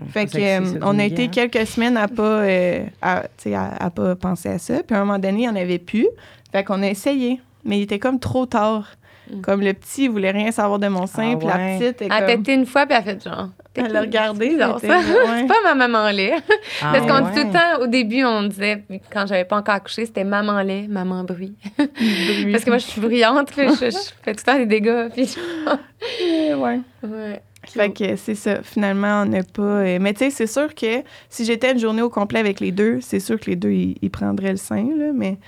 Fait 0.09 0.25
que 0.25 0.37
euh, 0.39 0.79
on 0.81 0.87
a 0.89 0.93
muguet, 0.93 1.07
été 1.09 1.23
hein? 1.25 1.47
quelques 1.47 1.67
semaines 1.67 1.95
à 1.95 2.07
pas, 2.07 2.23
euh, 2.41 2.83
à, 3.03 3.21
tu 3.37 3.49
sais, 3.49 3.53
à, 3.53 3.67
à 3.79 3.91
pas 3.91 4.15
penser 4.15 4.49
à 4.49 4.57
ça. 4.57 4.81
Puis 4.81 4.95
à 4.95 4.99
un 5.01 5.05
moment 5.05 5.19
donné, 5.19 5.33
il 5.33 5.41
n'y 5.41 5.49
en 5.49 5.55
avait 5.55 5.77
plus. 5.77 6.07
Fait 6.51 6.63
qu'on 6.63 6.81
a 6.81 6.87
essayé. 6.87 7.39
Mais 7.65 7.79
il 7.79 7.81
était 7.83 7.99
comme 7.99 8.19
trop 8.19 8.45
tard. 8.45 8.91
Mm. 9.31 9.41
Comme 9.41 9.61
le 9.61 9.73
petit, 9.73 10.03
il 10.03 10.11
voulait 10.11 10.29
rien 10.29 10.51
savoir 10.51 10.77
de 10.77 10.87
mon 10.87 11.07
sein, 11.07 11.31
Ah 11.33 11.37
puis 11.37 11.47
ouais. 11.47 11.53
la 11.57 11.79
petite, 11.79 12.01
elle, 12.03 12.07
Elle 12.07 12.11
a 12.11 12.21
comme, 12.21 12.43
tété 12.43 12.53
une 12.53 12.65
fois, 12.67 12.85
puis 12.85 12.95
elle 12.95 13.01
a 13.01 13.03
fait 13.03 13.23
genre. 13.23 13.49
elle 13.73 13.91
l'a 13.91 14.01
regardé. 14.01 14.51
C'est 14.51 14.87
ça. 14.87 14.99
C'est 15.39 15.47
pas 15.47 15.55
ma 15.63 15.73
maman 15.73 16.11
lait. 16.11 16.33
Ah, 16.83 16.91
Parce 16.93 17.07
qu'on 17.07 17.25
ouais. 17.25 17.31
dit 17.33 17.39
tout 17.41 17.47
le 17.47 17.51
temps, 17.53 17.81
au 17.83 17.87
début, 17.87 18.23
on 18.23 18.43
disait, 18.43 18.83
quand 19.11 19.25
j'avais 19.25 19.45
pas 19.45 19.57
encore 19.57 19.73
accouché, 19.75 20.05
c'était 20.05 20.23
maman 20.23 20.61
lait, 20.61 20.85
maman 20.87 21.23
bruit. 21.23 21.55
Parce 21.77 22.63
que 22.63 22.69
moi, 22.69 22.77
je 22.77 22.85
suis 22.85 23.01
bruyante, 23.01 23.51
puis 23.51 23.67
je, 23.69 23.89
je 23.89 23.97
fais 24.23 24.33
tout 24.35 24.43
le 24.45 24.51
temps 24.51 24.57
des 24.59 24.65
dégâts. 24.67 25.09
Puis 25.11 25.25
je- 25.25 26.55
ouais. 26.55 26.79
ouais. 27.03 27.41
Fait 27.67 27.89
que 27.91 28.15
c'est 28.17 28.35
ça. 28.35 28.61
Finalement, 28.61 29.23
on 29.23 29.25
n'a 29.25 29.41
pas. 29.41 29.61
euh, 29.63 29.97
Mais 29.99 30.13
tu 30.13 30.19
sais, 30.19 30.29
c'est 30.29 30.45
sûr 30.47 30.75
que 30.75 31.01
si 31.29 31.45
j'étais 31.45 31.71
une 31.71 31.79
journée 31.79 32.03
au 32.03 32.11
complet 32.11 32.39
avec 32.39 32.59
les 32.59 32.71
deux, 32.71 32.99
c'est 33.01 33.19
sûr 33.19 33.39
que 33.39 33.49
les 33.49 33.55
deux, 33.55 33.71
ils, 33.71 33.95
ils 34.03 34.11
prendraient 34.11 34.51
le 34.51 34.57
sein, 34.57 34.87
là, 34.95 35.07
mais 35.15 35.39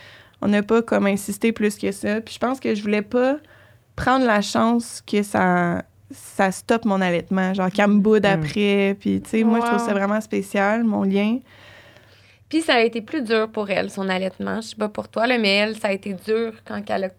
on 0.41 0.47
n'a 0.47 0.63
pas 0.63 0.81
comme 0.81 1.07
insisté 1.07 1.51
plus 1.51 1.77
que 1.77 1.91
ça. 1.91 2.21
Puis 2.21 2.35
je 2.35 2.39
pense 2.39 2.59
que 2.59 2.75
je 2.75 2.81
voulais 2.81 3.01
pas 3.01 3.37
prendre 3.95 4.25
la 4.25 4.41
chance 4.41 5.01
que 5.05 5.23
ça 5.23 5.83
ça 6.09 6.53
stoppe 6.53 6.85
mon 6.85 7.01
allaitement, 7.01 7.53
genre 7.53 7.69
qu'elle 7.69 7.87
me 7.89 7.99
boude 7.99 8.23
Mm. 8.23 8.25
après. 8.27 8.95
Puis, 8.97 9.19
tu 9.21 9.29
sais, 9.29 9.43
moi, 9.43 9.59
je 9.59 9.65
trouve 9.65 9.85
ça 9.85 9.91
vraiment 9.91 10.21
spécial, 10.21 10.85
mon 10.85 11.03
lien. 11.03 11.39
Puis 12.47 12.61
ça 12.61 12.75
a 12.75 12.79
été 12.79 13.01
plus 13.01 13.21
dur 13.21 13.49
pour 13.51 13.69
elle, 13.69 13.89
son 13.89 14.07
allaitement. 14.07 14.61
Je 14.61 14.67
sais 14.69 14.75
pas 14.77 14.87
pour 14.87 15.09
toi, 15.09 15.27
là, 15.27 15.37
mais 15.37 15.53
elle, 15.53 15.75
ça 15.77 15.89
a 15.89 15.91
été 15.91 16.13
dur 16.13 16.53
quand 16.65 16.81
elle 16.89 17.03
a 17.03 17.09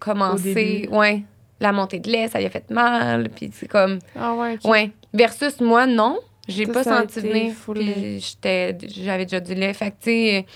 commencé. 0.00 0.88
Ouais. 0.90 1.22
La 1.60 1.70
montée 1.72 2.00
de 2.00 2.10
lait, 2.10 2.26
ça 2.26 2.38
lui 2.40 2.46
a 2.46 2.50
fait 2.50 2.68
mal. 2.70 3.28
Puis 3.30 3.50
c'est 3.52 3.68
comme. 3.68 3.98
Ah 4.16 4.34
ouais. 4.34 4.58
Ouais. 4.64 4.90
Versus 5.14 5.60
moi, 5.60 5.86
non. 5.86 6.18
J'ai 6.48 6.66
pas 6.66 6.82
senti 6.82 7.20
venir. 7.20 7.52
full 7.52 7.78
Puis 7.78 8.20
j'étais, 8.20 8.76
j'avais 8.88 9.26
déjà 9.26 9.38
du 9.40 9.54
lait. 9.54 9.74
Fait 9.74 9.90
que, 9.90 9.96
tu 10.00 10.10
sais, 10.10 10.46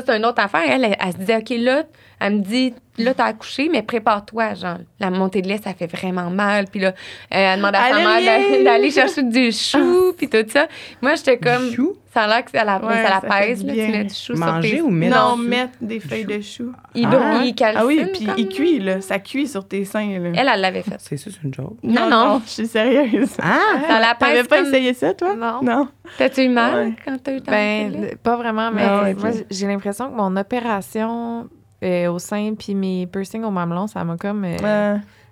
ça, 0.00 0.06
c'est 0.06 0.16
une 0.16 0.26
autre 0.26 0.42
affaire. 0.42 0.62
Elle, 0.68 0.84
elle, 0.84 0.96
elle 0.98 1.12
se 1.12 1.18
disait, 1.18 1.36
OK, 1.36 1.50
là, 1.50 1.84
elle 2.20 2.36
me 2.36 2.40
dit, 2.40 2.72
là, 2.98 3.12
t'as 3.14 3.26
accouché, 3.26 3.68
mais 3.70 3.82
prépare-toi. 3.82 4.54
Genre, 4.54 4.78
la 5.00 5.10
montée 5.10 5.42
de 5.42 5.48
lait, 5.48 5.60
ça 5.62 5.74
fait 5.74 5.86
vraiment 5.86 6.30
mal. 6.30 6.64
Puis 6.70 6.80
là, 6.80 6.88
euh, 6.88 6.92
elle 7.30 7.56
demande 7.58 7.74
à 7.74 7.78
sa 7.90 7.96
Allez, 7.96 8.04
mère 8.24 8.40
viens! 8.50 8.64
d'aller, 8.64 8.90
chercher 8.90 9.22
du 9.22 9.52
chou, 9.52 10.12
puis 10.16 10.28
tout 10.28 10.44
ça. 10.48 10.66
Moi, 11.02 11.14
j'étais 11.16 11.36
comme, 11.38 11.68
Du 11.70 11.76
chou? 11.76 11.96
ça 12.14 12.22
a 12.22 12.26
l'air 12.28 12.44
que 12.46 12.50
ça 12.52 12.64
la, 12.64 12.78
Ouais, 12.82 13.02
ça 13.04 13.20
la 13.22 13.28
pèse, 13.28 13.62
là, 13.62 13.72
tu 13.74 13.78
mets 13.78 14.04
du 14.04 14.14
chou 14.14 14.34
Manger 14.34 14.68
sur 14.68 14.76
tes... 14.78 14.82
ou 14.82 14.88
mettre 14.90 15.14
non, 15.16 15.36
mettre 15.36 15.72
des 15.82 16.00
feuilles 16.00 16.24
de 16.24 16.40
chou. 16.40 16.72
Il, 16.94 17.04
Ah. 17.04 17.08
brûle, 17.10 17.44
il 17.48 17.54
calcine. 17.54 17.80
Ah 17.82 17.86
oui, 17.86 18.06
puis 18.14 18.24
comme, 18.24 18.34
il 18.38 18.48
cuit, 18.48 18.78
là. 18.78 19.00
Ça 19.02 19.18
cuit 19.18 19.46
sur 19.46 19.68
tes 19.68 19.84
seins, 19.84 20.18
là. 20.18 20.30
Elle, 20.34 20.50
elle 20.54 20.60
l'avait 20.62 20.80
fait. 20.82 20.96
C'est 20.98 21.18
ça, 21.18 21.30
c'est 21.30 21.46
une 21.46 21.52
joke. 21.52 21.76
Non, 21.82 22.08
non. 22.08 22.40
je 22.46 22.50
suis 22.50 22.66
sérieuse. 22.66 23.36
Ah! 23.42 23.58
Ça 23.86 24.00
la 24.00 24.14
T'avais 24.14 24.44
pas 24.44 24.56
comme... 24.62 24.66
essayé 24.68 24.94
ça, 24.94 25.12
toi? 25.12 25.34
Non. 25.36 25.60
Non. 25.62 25.88
T'as-tu 26.16 26.44
eu 26.44 26.48
mal 26.48 26.74
Ouais. 26.86 26.92
quand 27.04 27.18
t'as 27.22 27.32
eu 27.34 27.42
ta? 27.42 27.50
Ben, 27.50 28.16
pas 28.22 28.36
vraiment, 28.36 28.70
mais 28.72 28.84
Ah 28.84 29.02
moi, 29.18 29.30
j'ai 29.50 29.66
l'impression 29.66 30.08
que 30.10 30.14
mon 30.16 30.34
opération 30.36 31.48
euh, 31.86 32.12
au 32.12 32.18
sein 32.18 32.54
puis 32.58 32.74
mes 32.74 33.06
piercings 33.06 33.44
au 33.44 33.50
mamelon, 33.50 33.86
ça 33.86 34.02
m'a 34.04 34.16
comme. 34.16 34.44
euh, 34.44 34.56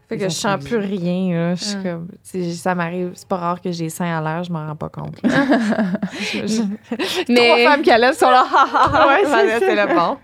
fait 0.09 0.19
que 0.19 0.25
je 0.25 0.29
sens 0.35 0.62
plus 0.64 0.77
rien. 0.77 1.35
Là. 1.35 1.55
Je 1.55 1.64
suis 1.64 1.83
comme, 1.83 2.09
c'est- 2.23 2.53
ça 2.53 2.75
m'arrive, 2.75 3.12
c'est 3.14 3.27
pas 3.27 3.37
rare 3.38 3.61
que 3.62 3.73
j'ai 3.73 3.85
les 3.85 3.90
seins 3.90 4.19
à 4.19 4.21
l'air, 4.21 4.45
je 4.45 4.53
m'en 4.53 4.67
rends 4.67 4.77
pas 4.77 4.90
compte. 4.90 5.17
Je- 5.25 6.47
je- 6.47 6.62
Mais- 7.33 7.49
Trois 7.49 7.71
femmes 7.73 7.83
qui 7.83 7.90
allaitent 7.90 8.14
sont 8.19 8.29
là. 8.31 8.45
Ouais, 8.45 9.25
c'est 9.61 9.75
le 9.75 9.95
bon. 9.95 10.17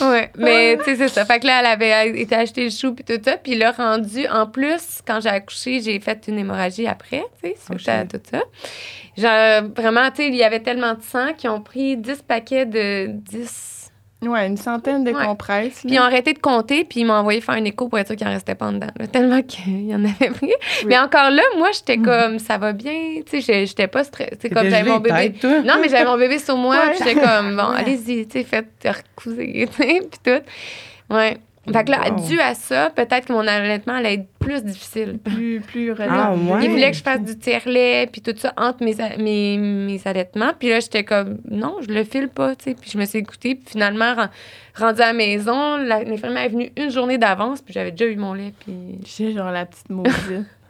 Ouais, 0.00 0.30
mais 0.36 0.76
tu 0.78 0.84
sais, 0.84 0.96
c'est 0.96 1.08
ça. 1.08 1.24
Fait 1.24 1.38
que 1.40 1.46
là, 1.46 1.60
elle 1.60 1.66
avait 1.66 2.20
été 2.20 2.34
acheter 2.34 2.64
le 2.64 2.70
chou 2.70 2.92
puis 2.94 3.04
tout 3.04 3.22
ça. 3.22 3.36
Puis 3.36 3.54
là, 3.54 3.70
rendu, 3.72 4.26
en 4.28 4.46
plus, 4.46 5.00
quand 5.06 5.20
j'ai 5.20 5.28
accouché, 5.28 5.80
j'ai 5.80 6.00
fait 6.00 6.24
une 6.26 6.38
hémorragie 6.38 6.86
après, 6.86 7.24
tu 7.42 7.50
sais, 7.50 7.56
suite 7.76 7.88
à 7.88 8.04
tout 8.06 8.20
ça. 8.28 8.40
Genre, 9.16 9.70
vraiment, 9.76 10.10
tu 10.10 10.16
sais, 10.22 10.28
il 10.28 10.34
y 10.34 10.42
avait 10.42 10.60
tellement 10.60 10.94
de 10.94 11.02
sang 11.02 11.32
qu'ils 11.36 11.50
ont 11.50 11.60
pris 11.60 11.96
10 11.96 12.22
paquets 12.26 12.66
de 12.66 13.06
10. 13.08 13.79
Ouais, 14.22 14.46
une 14.46 14.56
centaine 14.56 15.02
de 15.04 15.10
Ouais. 15.12 15.24
compresses. 15.24 15.80
Puis 15.84 15.94
ils 15.94 15.98
ont 15.98 16.02
arrêté 16.02 16.32
de 16.32 16.38
compter, 16.38 16.84
puis 16.84 17.00
ils 17.00 17.04
m'ont 17.04 17.14
envoyé 17.14 17.40
faire 17.40 17.54
un 17.54 17.64
écho 17.64 17.88
pour 17.88 17.98
être 17.98 18.08
sûr 18.08 18.16
qu'il 18.16 18.26
en 18.26 18.30
restait 18.30 18.54
pas 18.54 18.66
en 18.66 18.72
dedans. 18.72 18.88
là, 18.98 19.06
tellement 19.06 19.42
qu'il 19.42 19.86
y 19.88 19.94
en 19.94 20.04
avait 20.04 20.30
pris. 20.30 20.52
Mais 20.86 20.98
encore 20.98 21.30
là, 21.30 21.42
moi, 21.58 21.68
j'étais 21.72 21.96
comme, 21.98 22.38
ça 22.38 22.58
va 22.58 22.72
bien. 22.72 23.20
Tu 23.28 23.40
sais, 23.40 23.66
j'étais 23.66 23.86
pas 23.88 24.04
stressée. 24.04 24.36
Tu 24.36 24.48
sais, 24.48 24.50
comme 24.50 24.68
j'avais 24.68 24.90
mon 24.90 24.98
bébé. 24.98 25.32
tête? 25.32 25.64
Non, 25.64 25.74
mais 25.80 25.88
j'avais 25.88 26.04
mon 26.04 26.18
bébé 26.18 26.38
sur 26.38 26.56
moi, 26.56 26.76
Ouais. 26.76 26.90
puis 26.90 26.98
j'étais 26.98 27.20
comme, 27.20 27.56
bon, 27.56 27.68
Ouais. 27.70 27.78
allez-y, 27.78 28.26
tu 28.26 28.38
sais, 28.38 28.44
faites 28.44 28.68
recouser, 28.86 29.68
tu 29.76 29.82
sais, 29.82 30.00
puis 30.10 30.20
tout. 30.24 31.14
Ouais. 31.14 31.38
Fait 31.70 31.84
que 31.84 31.90
là, 31.90 32.00
Wow. 32.10 32.26
dû 32.26 32.40
à 32.40 32.54
ça, 32.54 32.90
peut-être 32.90 33.26
que 33.26 33.32
mon 33.34 33.46
allaitement 33.46 33.94
allait 33.94 34.14
être 34.14 34.28
plus 34.38 34.64
difficile. 34.64 35.18
plus, 35.22 35.60
plus 35.60 35.92
Ah, 36.00 36.32
ouais? 36.34 36.64
Il 36.64 36.70
voulait 36.70 36.90
que 36.90 36.96
je 36.96 37.02
fasse 37.02 37.20
du 37.20 37.36
tiers-lait, 37.38 38.08
puis 38.10 38.22
tout 38.22 38.32
ça, 38.36 38.52
entre 38.56 38.82
mes, 38.82 38.94
mes, 39.18 39.58
mes 39.58 40.00
allaitements. 40.06 40.52
Puis 40.58 40.70
là, 40.70 40.80
j'étais 40.80 41.04
comme, 41.04 41.38
non, 41.50 41.76
je 41.86 41.92
le 41.92 42.02
file 42.04 42.28
pas, 42.28 42.56
tu 42.56 42.64
sais. 42.64 42.74
Puis 42.74 42.90
je 42.90 42.98
me 42.98 43.04
suis 43.04 43.18
écoutée. 43.18 43.54
Puis 43.56 43.72
finalement, 43.72 44.14
ren- 44.14 44.28
rendue 44.74 45.02
à 45.02 45.06
la 45.08 45.12
maison, 45.12 45.76
la- 45.76 46.02
l'infirmière 46.02 46.44
est 46.44 46.48
venue 46.48 46.72
une 46.78 46.90
journée 46.90 47.18
d'avance, 47.18 47.60
puis 47.60 47.74
j'avais 47.74 47.90
déjà 47.90 48.06
eu 48.10 48.16
mon 48.16 48.32
lait. 48.32 48.54
Puis... 48.60 48.72
J'étais 49.04 49.32
genre 49.36 49.50
la 49.50 49.66
petite 49.66 49.90
maudite. 49.90 50.14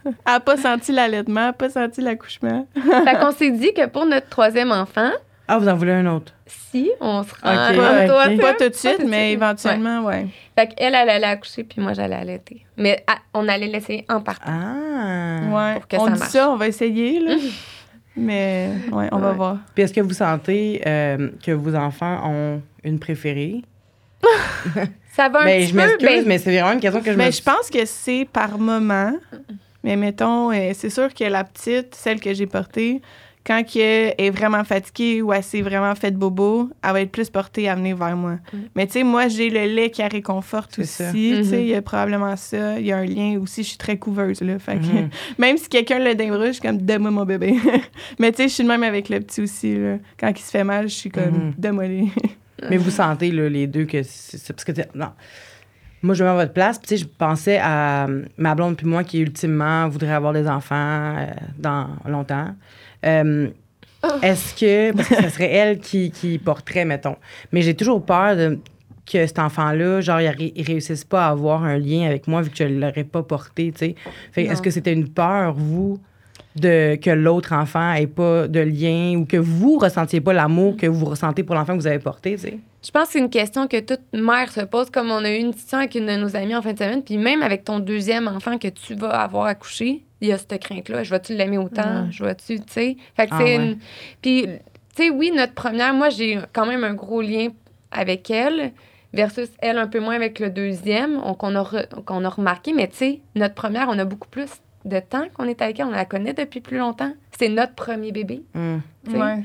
Elle 0.05 0.12
a 0.24 0.40
pas 0.40 0.57
senti 0.57 0.92
l'allaitement, 0.92 1.42
elle 1.42 1.48
a 1.48 1.53
pas 1.53 1.70
senti 1.70 2.00
l'accouchement. 2.00 2.66
fait 2.74 3.18
qu'on 3.20 3.33
s'est 3.33 3.50
dit 3.53 3.72
que 3.74 3.87
pour 3.87 4.07
notre 4.07 4.29
troisième 4.29 4.72
enfant, 4.72 5.11
Ah, 5.53 5.59
vous 5.59 5.69
en 5.69 5.75
voulez 5.75 5.93
un 5.93 6.07
autre? 6.07 6.33
si 6.47 6.91
on 7.01 7.23
se 7.23 7.33
rend 7.43 7.53
Ok, 7.53 7.77
comme 7.77 7.79
ok. 7.79 8.07
toi, 8.07 8.25
Pas 8.27 8.37
toi. 8.37 8.37
Pas 8.41 8.55
tout 8.55 8.69
de 8.69 8.75
suite, 8.75 9.05
mais 9.07 9.33
éventuellement, 9.33 10.03
ouais. 10.03 10.27
Fait 10.57 10.69
qu'elle, 10.69 10.95
elle 10.95 11.09
allait 11.09 11.27
accoucher, 11.27 11.65
puis 11.65 11.81
moi, 11.81 11.93
j'allais 11.93 12.15
allaiter. 12.17 12.65
Mais 12.77 13.05
on 13.35 13.49
allait 13.49 13.67
l'essayer 13.67 14.05
en 14.09 14.21
partant. 14.21 14.45
Ah! 14.51 15.39
Ouais. 15.51 15.75
Pour 15.81 15.89
que 15.89 15.97
on 15.97 16.05
ça 16.07 16.11
dit 16.13 16.19
marche. 16.19 16.31
ça, 16.33 16.51
on 16.51 16.57
va 16.57 16.69
essayer, 16.69 17.21
là. 17.21 17.35
mais 18.17 18.69
ouais, 18.93 19.09
on 19.13 19.19
va 19.19 19.31
Ouais. 19.31 19.35
voir. 19.37 19.57
Puis 19.75 19.85
est-ce 19.85 19.93
que 19.93 20.01
vous 20.01 20.13
sentez 20.15 20.81
euh, 20.87 21.31
que 21.45 21.53
vos 21.53 21.75
enfants 21.75 22.21
ont 22.29 22.63
une 22.85 22.99
préférée? 22.99 23.63
Ça 25.17 25.29
va 25.29 25.41
un 25.41 25.45
Ben, 25.45 25.61
petit 25.61 25.67
je 25.69 25.73
peu. 25.73 25.77
m'excuse, 25.79 26.07
ben, 26.23 26.25
mais 26.29 26.39
c'est 26.39 26.53
vraiment 26.53 26.73
une 26.73 26.81
question 26.81 27.01
que 27.01 27.07
je 27.13 27.17
Mais 27.17 27.27
me 27.27 27.31
Ben, 27.31 27.33
je 27.37 27.43
pense 27.43 27.71
que 27.71 27.85
c'est 27.85 28.29
par 28.33 28.59
moment. 28.59 29.13
Mais 29.83 29.97
mettons, 29.97 30.53
euh, 30.53 30.71
c'est 30.75 30.91
sûr 30.91 31.13
que 31.13 31.25
la 31.25 31.43
petite, 31.43 31.95
celle 31.95 32.21
que 32.21 32.33
j'ai 32.35 32.47
portée, 32.47 33.01
quand 33.46 33.62
elle 33.74 34.14
est 34.18 34.31
vraiment 34.31 34.62
fatiguée 34.64 35.22
ou 35.22 35.33
elle 35.33 35.42
s'est 35.42 35.62
vraiment 35.62 35.94
fait 35.94 36.11
bobo, 36.11 36.68
elle 36.85 36.92
va 36.92 37.00
être 37.00 37.11
plus 37.11 37.31
portée 37.31 37.68
à 37.68 37.74
venir 37.74 37.96
vers 37.96 38.14
moi. 38.16 38.33
Mm. 38.53 38.59
Mais 38.74 38.87
tu 38.87 38.92
sais, 38.92 39.03
moi, 39.03 39.29
j'ai 39.29 39.48
le 39.48 39.64
lait 39.74 39.90
qui 39.90 40.03
la 40.03 40.09
réconforte 40.09 40.79
aussi. 40.79 41.03
Tu 41.38 41.44
sais, 41.44 41.57
Mhm. 41.57 41.61
il 41.62 41.66
y 41.68 41.74
a 41.74 41.83
probablement 41.83 42.37
ça. 42.37 42.79
Il 42.79 42.87
y 42.87 42.92
a 42.92 42.98
un 42.98 43.05
lien 43.07 43.38
aussi. 43.40 43.62
Je 43.62 43.68
suis 43.70 43.79
très 43.79 43.96
couveuse, 43.98 44.40
là. 44.42 44.59
Fait 44.59 44.76
que 44.79 44.85
Mhm. 44.85 45.09
même 45.38 45.57
si 45.57 45.68
quelqu'un 45.68 45.98
le 45.98 46.14
débrûle, 46.14 46.48
je 46.48 46.53
suis 46.53 46.61
comme, 46.62 46.79
donne-moi 46.79 47.11
mon 47.11 47.24
bébé. 47.24 47.55
Mais 48.18 48.31
tu 48.31 48.42
sais, 48.42 48.48
je 48.48 48.55
suis 48.55 48.62
de 48.64 48.68
même 48.68 48.83
avec 48.83 49.09
le 49.09 49.20
petit 49.20 49.40
aussi, 49.40 49.74
là. 49.76 49.96
Quand 50.18 50.29
il 50.31 50.38
se 50.42 50.50
fait 50.50 50.64
mal, 50.64 50.88
je 50.88 50.94
suis 50.94 51.11
comme, 51.11 51.24
Mhm. 51.46 51.55
donne-moi 51.57 51.87
les. 51.88 52.05
Mais 52.68 52.76
vous 52.76 52.90
sentez, 52.90 53.31
là, 53.31 53.48
les 53.48 53.66
deux, 53.66 53.87
que 53.87 54.03
c'est 54.03 54.53
parce 54.53 54.64
que, 54.64 54.72
non. 54.94 55.09
Moi, 56.03 56.14
je 56.14 56.22
me 56.24 56.29
mets 56.29 56.35
à 56.35 56.37
votre 56.44 56.53
place, 56.55 56.79
puis 56.79 56.88
tu 56.88 56.96
sais, 56.96 57.03
je 57.03 57.09
pensais 57.18 57.59
à 57.62 58.07
ma 58.38 58.55
blonde 58.55 58.74
puis 58.76 58.87
moi 58.87 59.05
qui, 59.05 59.18
ultimement, 59.20 59.87
voudrait 59.88 60.12
avoir 60.12 60.33
des 60.33 60.48
enfants 60.48 61.14
euh, 61.16 61.26
dans 61.59 61.88
longtemps. 62.07 62.55
Euh, 63.05 63.49
Est-ce 64.23 64.55
que, 64.55 64.93
parce 64.97 65.09
que 65.09 65.23
ce 65.23 65.29
serait 65.29 65.53
elle 65.53 65.79
qui, 65.79 66.11
qui 66.11 66.39
porterait, 66.39 66.85
mettons. 66.85 67.17
Mais 67.53 67.63
j'ai 67.63 67.75
toujours 67.75 68.05
peur 68.05 68.37
de, 68.37 68.59
que 69.11 69.27
cet 69.27 69.39
enfant-là, 69.39 70.01
genre, 70.01 70.21
il, 70.21 70.53
il 70.57 70.65
réussisse 70.65 71.05
pas 71.05 71.27
à 71.27 71.31
avoir 71.31 71.65
un 71.65 71.79
lien 71.79 72.07
avec 72.07 72.27
moi 72.27 72.43
vu 72.43 72.51
que 72.51 72.57
je 72.57 72.65
l'aurais 72.65 73.05
pas 73.05 73.23
porté, 73.23 73.73
tu 73.73 73.79
sais. 73.79 73.95
Fait 74.33 74.45
est-ce 74.45 74.63
que 74.63 74.71
c'était 74.71 74.93
une 74.93 75.09
peur, 75.09 75.53
vous, 75.53 75.99
de 76.57 76.97
que 76.97 77.11
l'autre 77.11 77.53
enfant 77.53 77.93
ait 77.93 78.07
pas 78.07 78.49
de 78.49 78.61
lien 78.61 79.17
ou 79.17 79.25
que 79.25 79.37
vous 79.37 79.79
ressentiez 79.79 80.21
pas 80.21 80.33
l'amour 80.33 80.77
que 80.77 80.87
vous 80.87 81.05
ressentez 81.05 81.43
pour 81.43 81.55
l'enfant 81.55 81.75
que 81.77 81.81
vous 81.81 81.87
avez 81.87 81.99
porté, 81.99 82.35
tu 82.35 82.41
sais? 82.41 82.59
Je 82.83 82.91
pense 82.91 83.09
que 83.09 83.13
c'est 83.13 83.19
une 83.19 83.31
question 83.31 83.69
que 83.69 83.81
toute 83.81 84.01
mère 84.13 84.51
se 84.51 84.63
pose, 84.63 84.89
comme 84.91 85.11
on 85.11 85.23
a 85.23 85.31
eu 85.31 85.37
une 85.37 85.51
discussion 85.51 85.79
avec 85.79 85.95
une 85.95 86.07
de 86.07 86.17
nos 86.17 86.35
amies 86.35 86.57
en 86.57 86.63
fin 86.63 86.73
de 86.73 86.79
semaine. 86.79 87.03
Puis 87.03 87.19
même 87.19 87.43
avec 87.43 87.65
ton 87.65 87.79
deuxième 87.79 88.27
enfant 88.27 88.57
que 88.57 88.69
tu 88.69 88.95
vas 88.95 89.11
avoir 89.11 89.47
accouché, 89.47 90.03
il 90.21 90.29
y 90.29 90.33
a 90.33 90.39
cette 90.39 90.59
crainte-là. 90.61 91.03
Je 91.03 91.11
vais-tu 91.11 91.35
l'aimer 91.35 91.59
autant? 91.59 92.11
Je 92.11 92.25
vais-tu, 92.25 92.61
tu 92.61 92.73
sais? 92.73 92.97
Fait 93.16 93.27
que 93.27 93.33
Ah 93.33 93.39
c'est 93.39 93.45
ouais. 93.45 93.57
une. 93.57 93.79
Puis, 94.23 94.43
tu 94.97 95.05
sais, 95.05 95.11
oui, 95.11 95.33
notre 95.35 95.55
première, 95.55 95.95
moi, 95.95 96.09
j'ai 96.11 96.39
quand 96.53 96.66
même 96.66 96.85
un 96.85 96.95
gros 96.95 97.23
lien 97.23 97.49
avec 97.91 98.31
elle, 98.31 98.73
versus 99.12 99.49
elle 99.59 99.79
un 99.79 99.87
peu 99.89 99.99
moins 100.01 100.14
avec 100.14 100.39
le 100.39 100.51
deuxième, 100.51 101.21
on- 101.25 101.35
qu'on 101.35 101.55
a, 101.57 101.62
re- 101.62 102.05
qu'on 102.05 102.25
a 102.25 102.29
remarqué. 102.29 102.73
Mais 102.73 102.89
tu 102.89 102.97
sais, 102.97 103.21
notre 103.35 103.55
première, 103.55 103.89
on 103.89 103.99
a 103.99 104.05
beaucoup 104.05 104.29
plus 104.29 104.51
de 104.85 105.01
temps 105.01 105.25
qu'on 105.35 105.45
est 105.45 105.61
avec 105.62 105.81
elle. 105.81 105.87
On 105.87 105.91
la 105.91 106.05
connaît 106.05 106.33
depuis 106.33 106.61
plus 106.61 106.79
longtemps. 106.79 107.12
C'est 107.39 107.49
notre 107.49 107.75
premier 107.75 108.12
bébé. 108.12 108.43
Sais? 109.11 109.16
Ouais. 109.16 109.43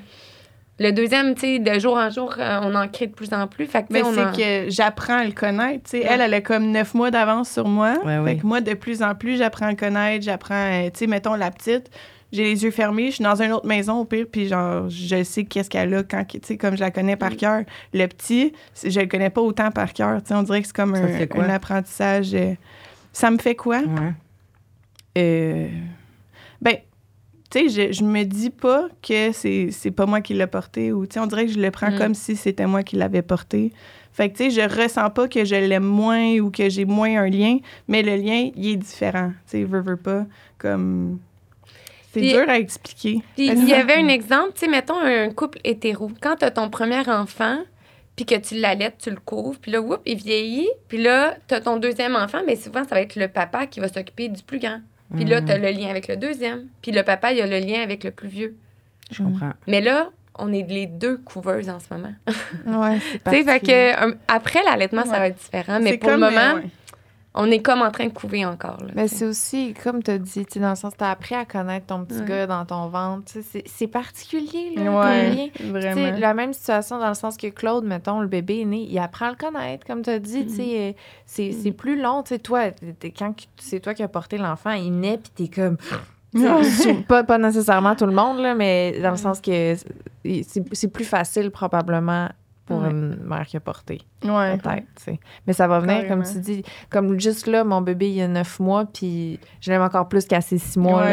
Le 0.78 0.92
deuxième, 0.92 1.36
tu 1.36 1.42
sais, 1.42 1.60
de 1.60 1.80
jour 1.80 1.96
en 1.96 2.10
jour, 2.10 2.36
euh, 2.38 2.60
on 2.64 2.76
en 2.76 2.88
crée 2.90 3.08
de 3.08 3.14
plus 3.14 3.32
en 3.34 3.48
plus. 3.48 3.66
Fait 3.66 3.84
que, 3.84 3.88
Mais 3.92 4.02
en- 4.02 4.12
c'est 4.14 4.36
que 4.66 4.70
j'apprends 4.70 5.20
à 5.20 5.24
le 5.24 5.32
connaître. 5.32 5.84
tu 5.86 5.92
sais. 5.92 6.06
Elle, 6.08 6.20
elle 6.20 6.34
a 6.34 6.42
comme 6.42 6.70
neuf 6.72 6.94
mois 6.94 7.12
d'avance 7.12 7.50
sur 7.50 7.68
moi. 7.68 7.94
Ouais, 8.04 8.22
fait 8.26 8.38
que 8.42 8.46
moi, 8.46 8.60
de 8.60 8.74
plus 8.74 9.02
en 9.02 9.16
plus, 9.16 9.38
j'apprends 9.38 9.68
à 9.68 9.72
le 9.72 9.78
connaître. 9.78 10.26
J'apprends, 10.26 10.54
euh, 10.56 10.90
tu 10.94 11.00
sais, 11.00 11.08
mettons 11.08 11.36
la 11.36 11.50
petite. 11.52 11.90
J'ai 12.34 12.44
les 12.44 12.64
yeux 12.66 12.72
fermés, 12.72 13.12
je 13.12 13.16
suis 13.16 13.24
dans 13.24 13.42
une 13.42 13.54
autre 13.54 13.68
maison 13.68 14.00
au 14.00 14.04
pire, 14.06 14.26
puis 14.30 14.48
genre, 14.50 14.90
je 14.90 15.24
sais 15.24 15.46
qu'est-ce 15.46 15.70
qu'elle 15.70 15.94
a 15.94 16.04
quand, 16.04 16.26
tu 16.28 16.40
sais, 16.44 16.58
comme 16.58 16.76
je 16.76 16.82
la 16.82 16.92
connais 16.92 17.16
Mm. 17.16 17.20
par 17.20 17.38
cœur. 17.38 17.62
Le 17.94 18.08
petit, 18.08 18.52
je 18.84 19.00
le 19.00 19.06
connais 19.06 19.30
pas 19.30 19.40
autant 19.42 19.72
par 19.72 19.94
cœur. 19.94 20.22
Tu 20.22 20.28
sais, 20.30 20.34
on 20.34 20.44
dirait 20.44 20.60
que 20.62 20.68
c'est 20.68 20.74
comme 20.74 20.96
un, 20.96 21.50
apprentissage. 21.50 22.34
euh, 22.34 22.54
ça 23.14 23.32
me 23.32 23.38
fait 23.38 23.56
quoi? 23.56 23.78
Ouais. 23.80 24.14
Euh, 25.18 25.68
tu 27.56 27.70
sais, 27.70 27.88
je, 27.88 27.94
je 27.94 28.04
me 28.04 28.24
dis 28.24 28.50
pas 28.50 28.88
que 29.02 29.32
c'est 29.32 29.70
c'est 29.72 29.92
pas 29.92 30.06
moi 30.06 30.22
qui 30.22 30.34
l'ai 30.34 30.48
porté 30.48 30.92
ou, 30.92 31.06
tu 31.06 31.14
sais, 31.14 31.20
on 31.20 31.28
dirait 31.28 31.46
que 31.46 31.52
je 31.52 31.60
le 31.60 31.72
prends 31.72 31.92
Mm. 31.92 31.98
comme 31.98 32.14
si 32.14 32.36
c'était 32.36 32.66
moi 32.68 32.84
qui 32.84 32.96
l'avais 32.96 33.22
porté. 33.22 33.72
Fait 34.12 34.30
que, 34.30 34.38
tu 34.38 34.50
sais, 34.50 34.62
je 34.62 34.82
ressens 34.82 35.10
pas 35.10 35.28
que 35.28 35.44
je 35.44 35.56
l'aime 35.56 35.84
moins 35.84 36.38
ou 36.40 36.50
que 36.50 36.70
j'ai 36.70 36.86
moins 36.86 37.22
un 37.24 37.30
lien, 37.30 37.58
mais 37.88 38.02
le 38.02 38.16
lien, 38.16 38.50
il 38.56 38.70
est 38.72 38.76
différent. 38.78 39.32
Tu 39.46 39.58
sais, 39.60 39.64
veux, 39.66 39.82
veux 39.82 39.98
pas, 39.98 40.26
comme... 40.58 41.20
C'est 42.14 42.22
dur 42.22 42.46
à 42.48 42.58
expliquer. 42.58 43.22
Il 43.36 43.68
y 43.68 43.74
avait 43.74 43.96
un 43.96 44.08
exemple, 44.08 44.54
tu 44.54 44.62
sais, 44.62 44.68
mettons 44.70 44.98
un 44.98 45.30
couple 45.32 45.60
hétéro. 45.66 46.10
Quand 46.22 46.38
tu 46.38 46.46
as 46.46 46.52
ton 46.52 46.70
premier 46.70 47.08
enfant, 47.10 47.58
puis 48.16 48.26
que 48.26 48.36
tu 48.36 48.56
l'allaites, 48.56 49.00
tu 49.00 49.10
le 49.10 49.18
couvres, 49.18 49.60
puis 49.60 49.72
là, 49.72 49.82
whoop, 49.82 50.00
il 50.06 50.16
vieillit, 50.18 50.70
puis 50.88 50.98
là, 51.04 51.36
tu 51.50 51.54
as 51.56 51.60
ton 51.60 51.76
deuxième 51.76 52.16
enfant, 52.16 52.40
mais 52.48 52.56
souvent, 52.56 52.86
ça 52.86 52.96
va 52.96 53.02
être 53.02 53.18
le 53.18 53.28
papa 53.28 53.66
qui 53.68 53.82
va 53.82 53.90
s'occuper 53.90 54.30
du 54.30 54.42
plus 54.44 54.60
grand. 54.60 54.80
Puis 55.14 55.26
là, 55.26 55.42
tu 55.42 55.52
as 55.52 55.58
le 55.58 55.70
lien 55.70 55.90
avec 55.90 56.08
le 56.08 56.18
deuxième. 56.18 56.66
Puis 56.82 56.92
le 56.92 57.04
papa, 57.04 57.32
il 57.32 57.42
a 57.42 57.48
le 57.48 57.60
lien 57.60 57.82
avec 57.82 58.04
le 58.04 58.12
plus 58.12 58.28
vieux. 58.28 58.56
Je 59.12 59.24
comprends. 59.24 59.52
Mais 59.68 59.82
là, 59.82 60.10
on 60.38 60.52
est 60.52 60.68
les 60.68 60.88
deux 60.88 61.18
couveuses 61.18 61.70
en 61.70 61.80
ce 61.80 61.86
moment. 61.94 62.14
Ouais, 62.66 63.00
c'est 63.00 63.24
Tu 63.32 63.38
sais, 63.38 63.44
fait 63.44 63.60
que 63.60 64.06
euh, 64.06 64.16
après 64.28 64.64
l'allaitement, 64.64 65.06
ça 65.06 65.20
va 65.20 65.28
être 65.28 65.38
différent. 65.38 65.80
Mais 65.82 65.98
pour 65.98 66.10
comme, 66.10 66.22
le 66.22 66.28
euh, 66.28 66.30
moment, 66.32 66.54
ouais. 66.56 66.70
On 67.38 67.52
est 67.52 67.62
comme 67.62 67.82
en 67.82 67.92
train 67.92 68.06
de 68.06 68.14
couver 68.14 68.46
encore. 68.46 68.78
Là, 68.82 68.92
Mais 68.96 69.08
c'est 69.10 69.26
aussi, 69.26 69.74
comme 69.84 70.02
tu 70.02 70.12
as 70.12 70.18
dit, 70.18 70.46
tu 70.46 70.54
sais, 70.54 70.60
dans 70.62 70.70
le 70.70 70.76
sens, 70.76 70.94
tu 70.98 71.04
as 71.04 71.10
appris 71.12 71.36
à 71.36 71.44
connaître 71.44 71.88
ton 71.88 72.06
petit 72.06 72.20
Ouais. 72.20 72.26
gars 72.26 72.48
dans 72.48 72.64
ton 72.66 72.88
ventre. 72.88 73.32
C'est 73.52 73.64
c'est 73.68 73.88
particulier, 73.88 74.72
là, 74.78 74.84
Ouais, 75.02 75.52
comme 75.58 75.72
vraiment. 75.72 76.18
la 76.18 76.34
même 76.34 76.54
situation 76.54 76.98
dans 76.98 77.10
le 77.10 77.14
sens 77.14 77.36
que 77.36 77.48
Claude, 77.48 77.84
mettons, 77.84 78.22
le 78.22 78.28
bébé 78.28 78.62
est 78.62 78.66
né, 78.66 78.88
il 78.90 78.98
apprend 79.00 79.26
à 79.26 79.30
le 79.32 79.36
connaître, 79.36 79.86
comme 79.86 80.02
tu 80.02 80.10
as 80.12 80.20
dit, 80.20 80.46
tu 80.48 80.56
sais, 80.56 80.80
euh, 80.80 80.92
c'est 81.26 81.52
c'est 81.52 81.72
plus 81.74 82.02
long, 82.02 82.24
tu 82.24 82.30
sais, 82.30 82.40
toi, 82.40 82.70
quand 83.18 83.34
c'est 83.58 83.82
toi 83.82 83.94
qui 83.94 84.04
as 84.04 84.08
porté 84.08 84.38
l'enfant, 84.38 84.72
il 84.72 84.92
naît, 84.98 85.18
puis 85.18 85.48
t'es 85.50 85.54
comme... 85.62 85.78
tu 86.36 86.42
sou- 86.66 87.04
pas, 87.08 87.24
pas 87.24 87.38
nécessairement 87.38 87.96
tout 87.96 88.06
le 88.06 88.12
monde, 88.14 88.40
là, 88.40 88.56
mais 88.56 89.00
dans 89.02 89.12
le 89.12 89.18
sens 89.18 89.40
que 89.42 89.76
c'est 90.24 90.64
c'est 90.72 90.88
plus 90.88 91.06
facile, 91.06 91.52
probablement, 91.52 92.30
pour 92.66 92.82
Ouais. 92.82 92.90
une 92.90 93.18
mère 93.24 93.46
qui 93.46 93.58
a 93.58 93.60
porté, 93.60 94.02
Ouais. 94.24 94.58
peut-être, 94.58 94.86
tu 94.98 95.04
sais. 95.04 95.20
Mais 95.46 95.54
ça 95.54 95.68
va 95.68 95.80
venir, 95.80 96.08
comme 96.08 96.24
tu 96.24 96.40
dis, 96.40 96.64
comme 96.90 97.20
juste 97.20 97.46
là, 97.48 97.64
mon 97.64 97.82
bébé, 97.82 98.10
il 98.12 98.22
a 98.22 98.28
neuf 98.28 98.60
mois, 98.60 98.86
puis 98.86 99.40
je 99.62 99.72
l'aime 99.72 99.82
encore 99.84 100.08
plus 100.10 100.26
qu'à 100.26 100.42
ses 100.42 100.58
six 100.58 100.78
mois, 100.80 101.06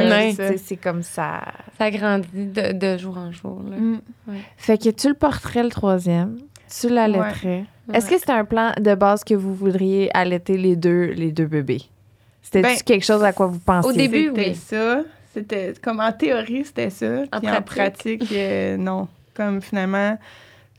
c'est 0.57 0.77
comme 0.77 1.03
ça... 1.03 1.43
Ça 1.79 1.91
grandit 1.91 2.29
de, 2.47 2.73
de 2.73 2.97
jour 2.99 3.19
en 3.19 3.31
jour. 3.33 3.63
Là. 3.69 3.77
Mm. 3.77 4.01
Fait 4.57 4.79
que 4.79 4.89
tu 4.91 5.09
le 5.09 5.15
porterais 5.15 5.63
le 5.63 5.69
troisième, 5.69 6.39
tu 6.81 6.89
l'allaiterais. 6.89 7.65
Est-ce 7.93 8.09
que 8.09 8.19
c'est 8.19 8.31
un 8.31 8.45
plan 8.45 8.73
de 8.81 8.95
base 8.95 9.23
que 9.25 9.35
vous 9.35 9.55
voudriez 9.55 10.11
allaiter 10.17 10.57
les 10.57 10.77
deux, 10.77 11.07
les 11.09 11.33
deux 11.33 11.47
bébés? 11.47 11.83
C'était-tu 12.41 12.69
Ben, 12.69 12.77
quelque 12.85 13.05
chose 13.05 13.23
à 13.23 13.33
quoi 13.33 13.47
vous 13.47 13.59
pensiez? 13.59 13.91
au 13.91 13.95
début, 13.95 14.29
C'était 14.29 14.49
oui. 14.49 14.55
ça. 14.55 15.01
C'était 15.35 15.75
comme 15.83 16.01
en 16.01 16.13
théorie, 16.13 16.65
c'était 16.65 16.91
ça. 16.91 17.23
En 17.33 17.41
Puis 17.41 17.49
en 17.51 17.63
pratique. 17.63 18.19
pratique, 18.21 18.33
euh, 18.33 18.77
non. 18.77 19.09
Comme 19.35 19.63
finalement, 19.63 20.19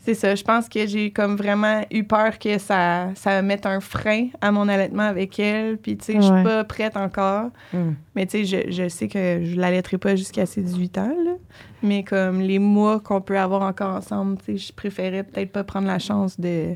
c'est 0.03 0.13
ça. 0.13 0.35
Je 0.35 0.43
pense 0.43 0.67
que 0.69 0.85
j'ai 0.85 1.11
comme 1.11 1.35
vraiment 1.37 1.81
eu 1.91 2.03
peur 2.03 2.37
que 2.39 2.57
ça, 2.57 3.07
ça 3.15 3.41
mette 3.41 3.65
un 3.65 3.79
frein 3.79 4.27
à 4.41 4.51
mon 4.51 4.67
allaitement 4.67 5.03
avec 5.03 5.39
elle. 5.39 5.77
Puis, 5.77 5.97
tu 5.97 6.05
sais, 6.05 6.13
je 6.13 6.17
Ouais. 6.29 6.35
suis 6.35 6.43
pas 6.43 6.63
prête 6.63 6.97
encore. 6.97 7.49
Mm. 7.73 7.91
Mais, 8.15 8.25
tu 8.25 8.45
sais, 8.45 8.65
je, 8.67 8.71
je 8.71 8.89
sais 8.89 9.07
que 9.07 9.41
je 9.45 9.55
l'allaiterai 9.55 9.97
pas 9.97 10.15
jusqu'à 10.15 10.45
ses 10.45 10.61
18 10.61 10.97
ans, 10.97 11.15
là. 11.25 11.31
Mais 11.81 12.03
comme 12.03 12.39
les 12.41 12.59
mois 12.59 12.99
qu'on 12.99 13.21
peut 13.21 13.37
avoir 13.39 13.61
encore 13.63 13.95
ensemble, 13.95 14.37
tu 14.39 14.57
sais, 14.57 14.57
je 14.57 14.73
préférais 14.73 15.23
peut-être 15.23 15.51
pas 15.51 15.63
prendre 15.63 15.87
la 15.87 15.99
chance 15.99 16.39
de 16.39 16.75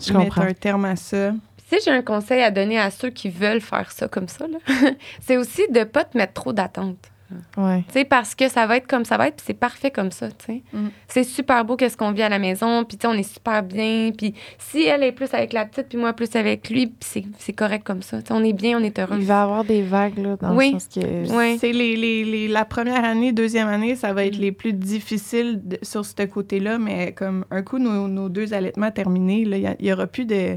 Je 0.00 0.12
mettre 0.12 0.34
comprends. 0.34 0.42
un 0.42 0.54
terme 0.54 0.84
à 0.84 0.96
ça. 0.96 1.32
Si 1.70 1.76
j'ai 1.84 1.90
un 1.90 2.00
conseil 2.02 2.40
à 2.42 2.50
donner 2.50 2.78
à 2.78 2.90
ceux 2.90 3.10
qui 3.10 3.28
veulent 3.28 3.60
faire 3.60 3.90
ça 3.92 4.08
comme 4.08 4.28
ça, 4.28 4.46
c'est 5.20 5.36
aussi 5.36 5.62
de 5.70 5.84
pas 5.84 6.04
te 6.04 6.16
mettre 6.16 6.32
trop 6.32 6.52
d'attentes. 6.54 7.10
Ouais. 7.58 7.84
Tu 7.88 7.92
sais, 7.92 8.04
parce 8.04 8.34
que 8.34 8.48
ça 8.48 8.66
va 8.66 8.76
être 8.78 8.86
comme 8.86 9.04
ça 9.04 9.16
va 9.18 9.28
être, 9.28 9.36
puis 9.36 9.44
c'est 9.48 9.54
parfait 9.58 9.90
comme 9.90 10.10
ça, 10.10 10.28
tu 10.30 10.46
sais. 10.46 10.62
Mm. 10.72 10.88
C'est 11.08 11.24
super 11.24 11.64
beau 11.64 11.76
qu'est-ce 11.76 11.96
qu'on 11.96 12.12
vit 12.12 12.22
à 12.22 12.28
la 12.28 12.38
maison, 12.38 12.84
puis 12.84 12.96
tu 12.96 13.02
sais, 13.02 13.08
on 13.12 13.18
est 13.18 13.22
super 13.22 13.62
bien, 13.62 14.10
puis 14.16 14.34
si 14.58 14.84
elle 14.84 15.02
est 15.02 15.12
plus 15.12 15.32
avec 15.34 15.52
la 15.52 15.66
petite, 15.66 15.88
puis 15.88 15.98
moi 15.98 16.12
plus 16.14 16.34
avec 16.36 16.70
lui, 16.70 16.86
puis 16.86 16.96
c'est, 17.00 17.24
c'est 17.38 17.52
correct 17.52 17.84
comme 17.84 18.00
ça. 18.02 18.22
Tu 18.22 18.28
sais, 18.28 18.32
on 18.32 18.42
est 18.42 18.52
bien, 18.54 18.78
on 18.80 18.82
est 18.82 18.98
heureux. 18.98 19.16
Il 19.18 19.26
va 19.26 19.34
y 19.34 19.42
avoir 19.42 19.64
des 19.64 19.82
vagues, 19.82 20.18
là, 20.18 20.36
dans 20.40 20.56
Oui. 20.56 20.72
le 20.72 20.78
sens 20.78 20.88
que... 20.88 21.36
Oui. 21.36 21.58
C'est 21.58 21.72
les, 21.72 21.96
les, 21.96 22.24
les- 22.24 22.48
la 22.48 22.64
première 22.64 23.04
année, 23.04 23.32
deuxième 23.32 23.68
année, 23.68 23.94
ça 23.94 24.12
va 24.14 24.24
être 24.24 24.38
les 24.38 24.52
plus 24.52 24.72
difficiles 24.72 25.60
de- 25.62 25.78
sur 25.82 26.04
ce 26.06 26.22
côté-là, 26.26 26.78
mais 26.78 27.12
comme 27.12 27.44
un 27.50 27.62
coup, 27.62 27.78
nos, 27.78 28.08
nos 28.08 28.28
deux 28.28 28.54
allaitements 28.54 28.90
terminés, 28.90 29.44
là, 29.44 29.56
il 29.78 29.84
n'y 29.84 29.92
aura 29.92 30.06
plus 30.06 30.24
de, 30.24 30.56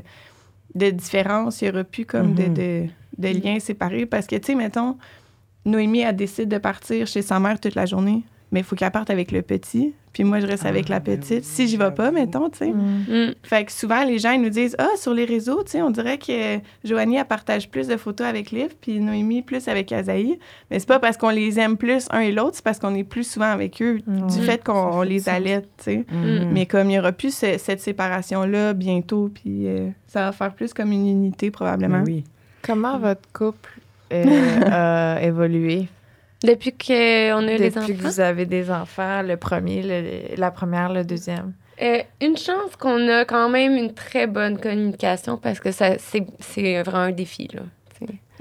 de 0.76 0.90
différence, 0.90 1.62
il 1.62 1.66
n'y 1.66 1.72
aura 1.72 1.84
plus 1.84 2.06
comme 2.06 2.34
de, 2.34 2.44
Mhm. 2.44 2.54
de, 2.54 2.86
de 3.18 3.28
liens 3.44 3.60
séparés. 3.60 4.06
Parce 4.06 4.26
que, 4.26 4.36
tu 4.38 4.46
sais, 4.48 4.56
mettons, 4.56 4.98
Noémie, 5.66 6.00
elle 6.02 6.16
décide 6.16 6.50
de 6.50 6.58
partir 6.58 7.08
chez 7.08 7.22
sa 7.22 7.40
mère 7.40 7.60
toute 7.60 7.76
la 7.76 7.86
journée, 7.86 8.24
mais 8.52 8.62
il 8.62 8.64
faut 8.66 8.76
qu'elle 8.76 8.92
parte 8.92 9.10
avec 9.10 9.32
le 9.32 9.42
petit, 9.42 9.94
puis 10.12 10.26
moi, 10.26 10.42
je 10.42 10.46
reste 10.48 10.66
avec 10.66 10.90
la 10.90 11.00
petite. 11.00 11.46
Si 11.46 11.70
j'y 11.70 11.78
vais 11.78 11.92
pas, 11.92 12.12
mettons, 12.12 12.50
tu 12.50 12.58
sais. 12.58 12.72
Mm. 12.72 13.06
Mm. 13.08 13.34
Fait 13.44 13.64
que 13.64 13.72
souvent, 13.72 14.04
les 14.04 14.20
gens 14.20 14.32
ils 14.32 14.42
nous 14.42 14.50
disent 14.50 14.76
Ah, 14.78 14.90
sur 14.98 15.14
les 15.14 15.24
réseaux, 15.24 15.64
tu 15.64 15.72
sais, 15.72 15.82
on 15.82 15.90
dirait 15.90 16.18
que 16.18 16.58
Joanie, 16.84 17.16
elle 17.16 17.24
partage 17.26 17.70
plus 17.70 17.88
de 17.88 17.96
photos 17.96 18.28
avec 18.28 18.52
Liv, 18.52 18.76
puis 18.82 19.00
Noémie 19.00 19.42
plus 19.42 19.70
avec 19.70 19.90
Azaï. 19.94 20.38
Mais 20.70 20.80
c'est 20.80 20.88
pas 20.88 21.00
parce 21.00 21.16
qu'on 21.16 21.30
les 21.30 21.60
aime 21.62 21.78
plus 21.78 22.08
un 22.10 22.20
et 22.20 22.34
l'autre, 22.34 22.56
c'est 22.56 22.64
parce 22.64 22.78
qu'on 22.78 22.94
est 22.94 23.06
plus 23.06 23.24
souvent 23.24 23.52
avec 23.52 23.82
eux 23.82 24.00
du 24.06 24.22
Ouais. 24.40 24.42
fait 24.46 24.62
qu'on 24.62 24.74
on 24.74 25.02
les 25.04 25.30
allaite, 25.30 25.70
tu 25.78 25.84
sais. 25.86 26.06
Mais 26.52 26.66
comme 26.66 26.90
il 26.90 26.96
y 26.96 27.00
aura 27.00 27.14
plus 27.14 27.34
ce- 27.34 27.58
cette 27.58 27.80
séparation-là 27.80 28.74
bientôt, 28.74 29.30
puis 29.34 29.68
euh, 29.68 29.90
ça 30.08 30.26
va 30.26 30.32
faire 30.34 30.54
plus 30.54 30.74
comme 30.74 30.92
une 30.92 31.08
unité 31.08 31.52
probablement. 31.52 32.00
Ben 32.00 32.06
oui. 32.08 32.24
Comment 32.64 33.00
votre 33.00 33.22
couple 33.34 33.80
a 34.12 35.20
évolué 35.22 35.88
Depuis 36.44 36.72
qu'on 36.74 37.48
a 37.48 37.54
eu 37.54 37.58
depuis 37.58 37.72
que 37.72 37.80
enfants? 37.80 38.10
vous 38.10 38.20
avez 38.20 38.46
des 38.46 38.70
enfants, 38.72 39.22
le 39.22 39.38
premier, 39.38 39.82
le- 39.84 40.36
la 40.38 40.52
première, 40.52 40.92
le 40.92 41.04
deuxième? 41.04 41.54
Euh, 41.82 42.00
une 42.22 42.38
chance 42.38 42.76
qu'on 42.80 43.08
a 43.10 43.26
quand 43.26 43.50
même 43.50 43.76
une 43.76 43.94
très 43.94 44.28
bonne 44.28 44.60
communication 44.60 45.38
parce 45.38 45.60
que 45.60 45.72
ça, 45.72 45.98
c'est, 45.98 46.26
c'est 46.40 46.82
vraiment 46.84 47.06
un 47.06 47.12
défi, 47.12 47.48
là. 47.54 47.62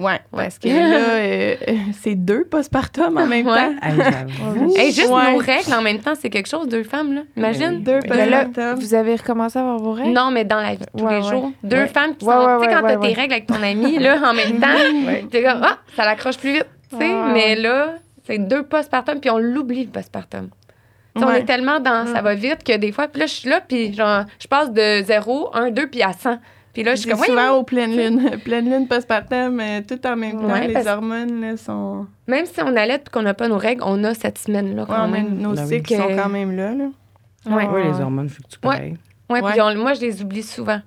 Ouais, 0.00 0.18
parce 0.32 0.58
que 0.58 0.68
là, 0.68 0.74
euh, 0.98 1.54
euh, 1.68 1.74
c'est 2.00 2.14
deux 2.14 2.44
postpartum 2.44 3.16
en 3.18 3.26
même 3.26 3.46
Ouais. 3.46 3.54
temps. 3.56 3.74
Hey. 3.82 4.76
Hey, 4.76 4.92
juste 4.92 5.10
Ouais. 5.10 5.32
nos 5.32 5.38
règles 5.38 5.74
en 5.74 5.82
même 5.82 5.98
temps, 5.98 6.14
c'est 6.18 6.30
quelque 6.30 6.48
chose, 6.48 6.66
deux 6.68 6.82
femmes, 6.84 7.12
là. 7.14 7.20
Imagine. 7.36 7.82
Deux 7.82 7.98
postpartum. 8.00 8.74
vous 8.80 8.94
avez 8.94 9.16
recommencé 9.16 9.58
à 9.58 9.62
avoir 9.62 9.78
vos 9.78 9.92
règles? 9.92 10.12
Non, 10.12 10.30
mais 10.30 10.44
dans 10.44 10.60
la 10.60 10.72
vie 10.72 10.78
de 10.78 10.86
tous 10.98 11.04
Ouais, 11.04 11.18
les 11.20 11.24
ouais. 11.24 11.30
jours. 11.30 11.52
Deux 11.62 11.76
Ouais. 11.82 11.86
femmes 11.88 12.16
qui 12.16 12.24
Ouais, 12.24 12.32
sont. 12.34 12.40
ouais, 12.40 12.56
tu 12.58 12.64
sais, 12.64 12.68
ouais, 12.68 12.74
quand 12.80 12.88
t'as 12.88 12.96
ouais, 12.98 13.08
tes 13.08 13.20
règles 13.20 13.32
avec 13.34 13.46
ton 13.46 13.62
ami, 13.62 13.98
là, 13.98 14.18
en 14.24 14.32
même 14.34 14.58
temps, 14.60 15.28
t'es 15.30 15.42
comme, 15.42 15.60
ah, 15.62 15.78
ça 15.96 16.04
l'accroche 16.06 16.38
plus 16.38 16.52
vite. 16.54 16.66
Tu 16.90 16.96
sais, 16.96 17.08
mais 17.32 17.54
là, 17.56 17.94
c'est 18.26 18.38
deux 18.38 18.62
postpartum, 18.62 19.20
puis 19.20 19.30
on 19.30 19.38
l'oublie, 19.38 19.84
le 19.84 19.90
postpartum. 19.90 20.48
On 21.16 21.30
est 21.32 21.44
tellement 21.44 21.80
dans 21.80 22.06
ça 22.06 22.22
va 22.22 22.34
vite 22.34 22.64
que 22.64 22.76
des 22.76 22.92
fois, 22.92 23.08
puis 23.08 23.20
là, 23.20 23.26
je 23.26 23.32
suis 23.32 23.50
là, 23.50 23.60
puis 23.60 23.92
genre, 23.92 24.24
je 24.40 24.46
passe 24.48 24.72
de 24.72 25.02
0, 25.04 25.50
1, 25.54 25.70
2, 25.70 25.88
puis 25.88 26.02
à 26.02 26.12
100. 26.12 26.38
Puis 26.72 26.82
là, 26.84 26.94
je 26.94 27.00
suis 27.00 27.10
C'est 27.10 27.16
comme, 27.16 27.24
souvent 27.24 27.56
aux 27.56 27.64
pleines 27.64 27.96
lunes. 27.96 28.30
pleine 28.44 28.70
lune 28.70 28.86
postpartum, 28.86 29.58
euh, 29.60 29.80
tout 29.86 30.06
en 30.06 30.16
même 30.16 30.38
temps. 30.40 30.46
Ouais, 30.52 30.68
les 30.68 30.86
hormones 30.86 31.40
là, 31.40 31.56
sont. 31.56 32.06
Même 32.28 32.46
si 32.46 32.60
on 32.62 32.76
allait 32.76 32.98
puis 32.98 33.10
qu'on 33.12 33.22
n'a 33.22 33.34
pas 33.34 33.48
nos 33.48 33.58
règles, 33.58 33.82
on 33.84 34.02
a 34.04 34.14
cette 34.14 34.38
semaine-là 34.38 34.82
Ouais, 34.82 34.88
quand 34.88 35.00
on 35.00 35.04
a- 35.04 35.08
même. 35.08 35.36
nos 35.38 35.54
Ben 35.54 35.62
oui. 35.64 35.68
cycles 35.68 35.96
sont 35.96 36.06
Que- 36.08 36.16
quand 36.22 36.28
même 36.28 36.54
là. 36.56 36.72
là. 36.72 36.84
Ouais. 37.46 37.66
Oui, 37.72 37.82
les 37.84 38.00
hormones 38.00 38.28
fluctuent 38.28 38.58
Ouais. 38.64 38.76
pareil. 38.76 38.94
Ouais, 39.30 39.40
Ouais. 39.42 39.50
puis 39.52 39.60
on- 39.60 39.74
moi, 39.76 39.94
je 39.94 40.00
les 40.00 40.22
oublie 40.22 40.42
souvent. 40.42 40.80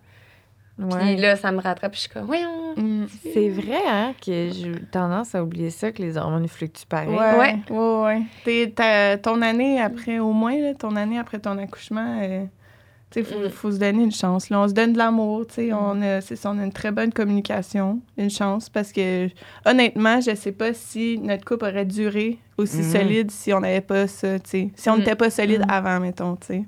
Ouais. 0.80 1.00
Puis 1.14 1.18
là, 1.18 1.36
ça 1.36 1.52
me 1.52 1.60
rattrape, 1.62 1.92
puis 1.92 1.98
je 2.02 2.02
suis 2.06 2.10
comme, 2.14 2.26
voyons. 2.26 2.74
Mm. 2.78 3.06
C'est 3.32 3.50
vrai, 3.50 3.78
hein, 3.88 4.14
que 4.26 4.50
j'ai 4.52 4.68
eu 4.70 4.82
tendance 4.92 5.36
à 5.36 5.44
oublier 5.44 5.70
ça, 5.70 5.92
que 5.92 6.02
les 6.02 6.18
hormones 6.18 6.48
fluctuent 6.48 6.88
pareil. 6.88 7.10
Ouais, 7.10 7.38
Ouais. 7.38 7.56
ouais, 7.70 8.04
ouais. 8.06 8.22
T'es- 8.44 8.72
ta- 8.76 9.18
ton 9.18 9.42
année 9.44 9.80
après, 9.80 10.18
au 10.20 10.32
moins, 10.32 10.58
là, 10.60 10.74
ton 10.74 10.96
année 10.96 11.20
après 11.20 11.38
ton 11.40 11.58
accouchement, 11.60 12.20
euh, 12.24 12.46
tu 13.14 13.24
sais, 13.24 13.32
faut, 13.32 13.40
Mm. 13.40 13.50
faut 13.50 13.72
se 13.72 13.78
donner 13.78 14.04
une 14.04 14.12
chance. 14.12 14.50
Là. 14.50 14.60
On 14.60 14.68
se 14.68 14.74
donne 14.74 14.94
de 14.94 14.98
l'amour, 14.98 15.46
tu 15.48 15.54
sais. 15.56 15.74
On, 15.74 16.02
a- 16.02 16.20
ça, 16.22 16.52
on 16.52 16.58
a 16.60 16.64
une 16.64 16.74
très 16.74 16.92
bonne 16.92 17.14
communication, 17.14 18.02
une 18.18 18.30
chance, 18.32 18.70
parce 18.70 18.92
que, 18.92 19.28
honnêtement, 19.66 20.20
je 20.20 20.36
sais 20.36 20.52
pas 20.52 20.74
si 20.74 21.20
notre 21.20 21.46
couple 21.46 21.66
aurait 21.66 21.86
duré 21.86 22.40
aussi 22.58 22.78
Mhm. 22.78 22.92
solide 22.92 23.32
si 23.32 23.54
on 23.54 23.60
n'avait 23.60 23.82
pas 23.82 24.08
ça, 24.08 24.40
tu 24.40 24.50
sais. 24.50 24.72
Si 24.76 24.90
on 24.90 24.96
Mm. 24.96 25.00
n'était 25.00 25.16
pas 25.16 25.30
solide 25.30 25.62
Mm. 25.68 25.72
avant, 25.72 26.00
mettons, 26.00 26.36
tu 26.36 26.48
sais. 26.48 26.64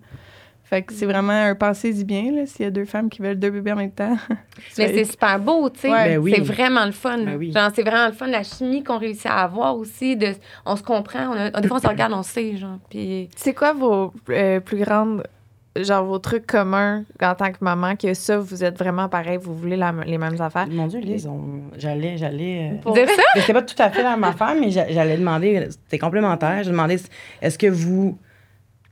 Fait 0.68 0.82
que 0.82 0.94
c'est 0.94 1.06
vraiment 1.06 1.32
un 1.32 1.54
pensez-y 1.54 2.04
bien, 2.04 2.32
là, 2.32 2.48
s'il 2.48 2.64
y 2.64 2.68
a 2.68 2.72
deux 2.72 2.86
femmes 2.86 3.08
qui 3.08 3.22
veulent 3.22 3.38
deux 3.38 3.52
bébés 3.52 3.74
en 3.74 3.76
même 3.76 3.92
temps. 3.92 4.18
Mais 4.80 4.94
c'est 4.96 5.04
super 5.06 5.40
beau, 5.40 5.70
tu 5.70 5.82
sais. 5.82 5.92
Ouais. 5.92 6.16
Ben 6.16 6.18
oui. 6.18 6.34
C'est 6.36 6.42
vraiment 6.42 6.86
le 6.86 6.92
fun. 6.92 7.20
Ben 7.20 7.38
oui. 7.38 7.52
Genre, 7.52 7.70
c'est 7.76 7.84
vraiment 7.84 8.08
le 8.08 8.14
fun, 8.14 8.26
la 8.26 8.42
chimie 8.42 8.84
qu'on 8.84 8.98
réussit 8.98 9.28
à 9.28 9.44
avoir 9.44 9.78
aussi. 9.78 10.16
De, 10.18 10.30
on 10.66 10.76
se 10.76 10.82
comprend. 10.82 11.28
On 11.30 11.34
a- 11.34 11.52
des 11.62 11.68
fois, 11.68 11.78
on 11.78 11.80
se 11.82 11.88
regarde, 11.88 12.14
on 12.14 12.24
sait, 12.24 12.58
genre. 12.58 12.80
Puis 12.90 13.30
C'est 13.36 13.54
quoi 13.54 13.74
vos 13.74 14.12
euh, 14.32 14.60
plus 14.60 14.78
grandes, 14.80 15.24
genre 15.78 16.06
vos 16.06 16.20
trucs 16.20 16.46
communs 16.48 17.04
en 17.22 17.36
tant 17.36 17.52
que 17.52 17.58
maman, 17.62 17.96
que 17.96 18.14
ça, 18.14 18.38
vous 18.38 18.64
êtes 18.64 18.78
vraiment 18.78 19.10
pareil, 19.10 19.38
vous 19.42 19.54
voulez 19.56 19.76
la- 19.76 19.94
les 20.06 20.18
mêmes 20.18 20.40
affaires? 20.40 20.68
Mon 20.70 20.88
Dieu, 20.88 21.00
Lise, 21.00 21.28
on- 21.28 21.64
j'allais, 21.78 22.18
j'allais. 22.18 22.80
euh, 22.86 23.06
ça, 23.08 23.22
c'était 23.36 23.54
pas 23.54 23.62
tout 23.62 23.76
à 23.82 23.90
fait 23.90 24.04
la 24.04 24.12
même 24.12 24.24
affaire, 24.24 24.56
mais 24.60 24.72
j'a- 24.72 24.90
j'allais 24.90 25.18
demander, 25.18 25.68
c'était 25.70 26.00
complémentaire. 26.00 26.64
Je 26.64 26.70
demandais, 26.72 26.98
est-ce 27.42 27.58
que 27.58 27.68
vous, 27.68 28.18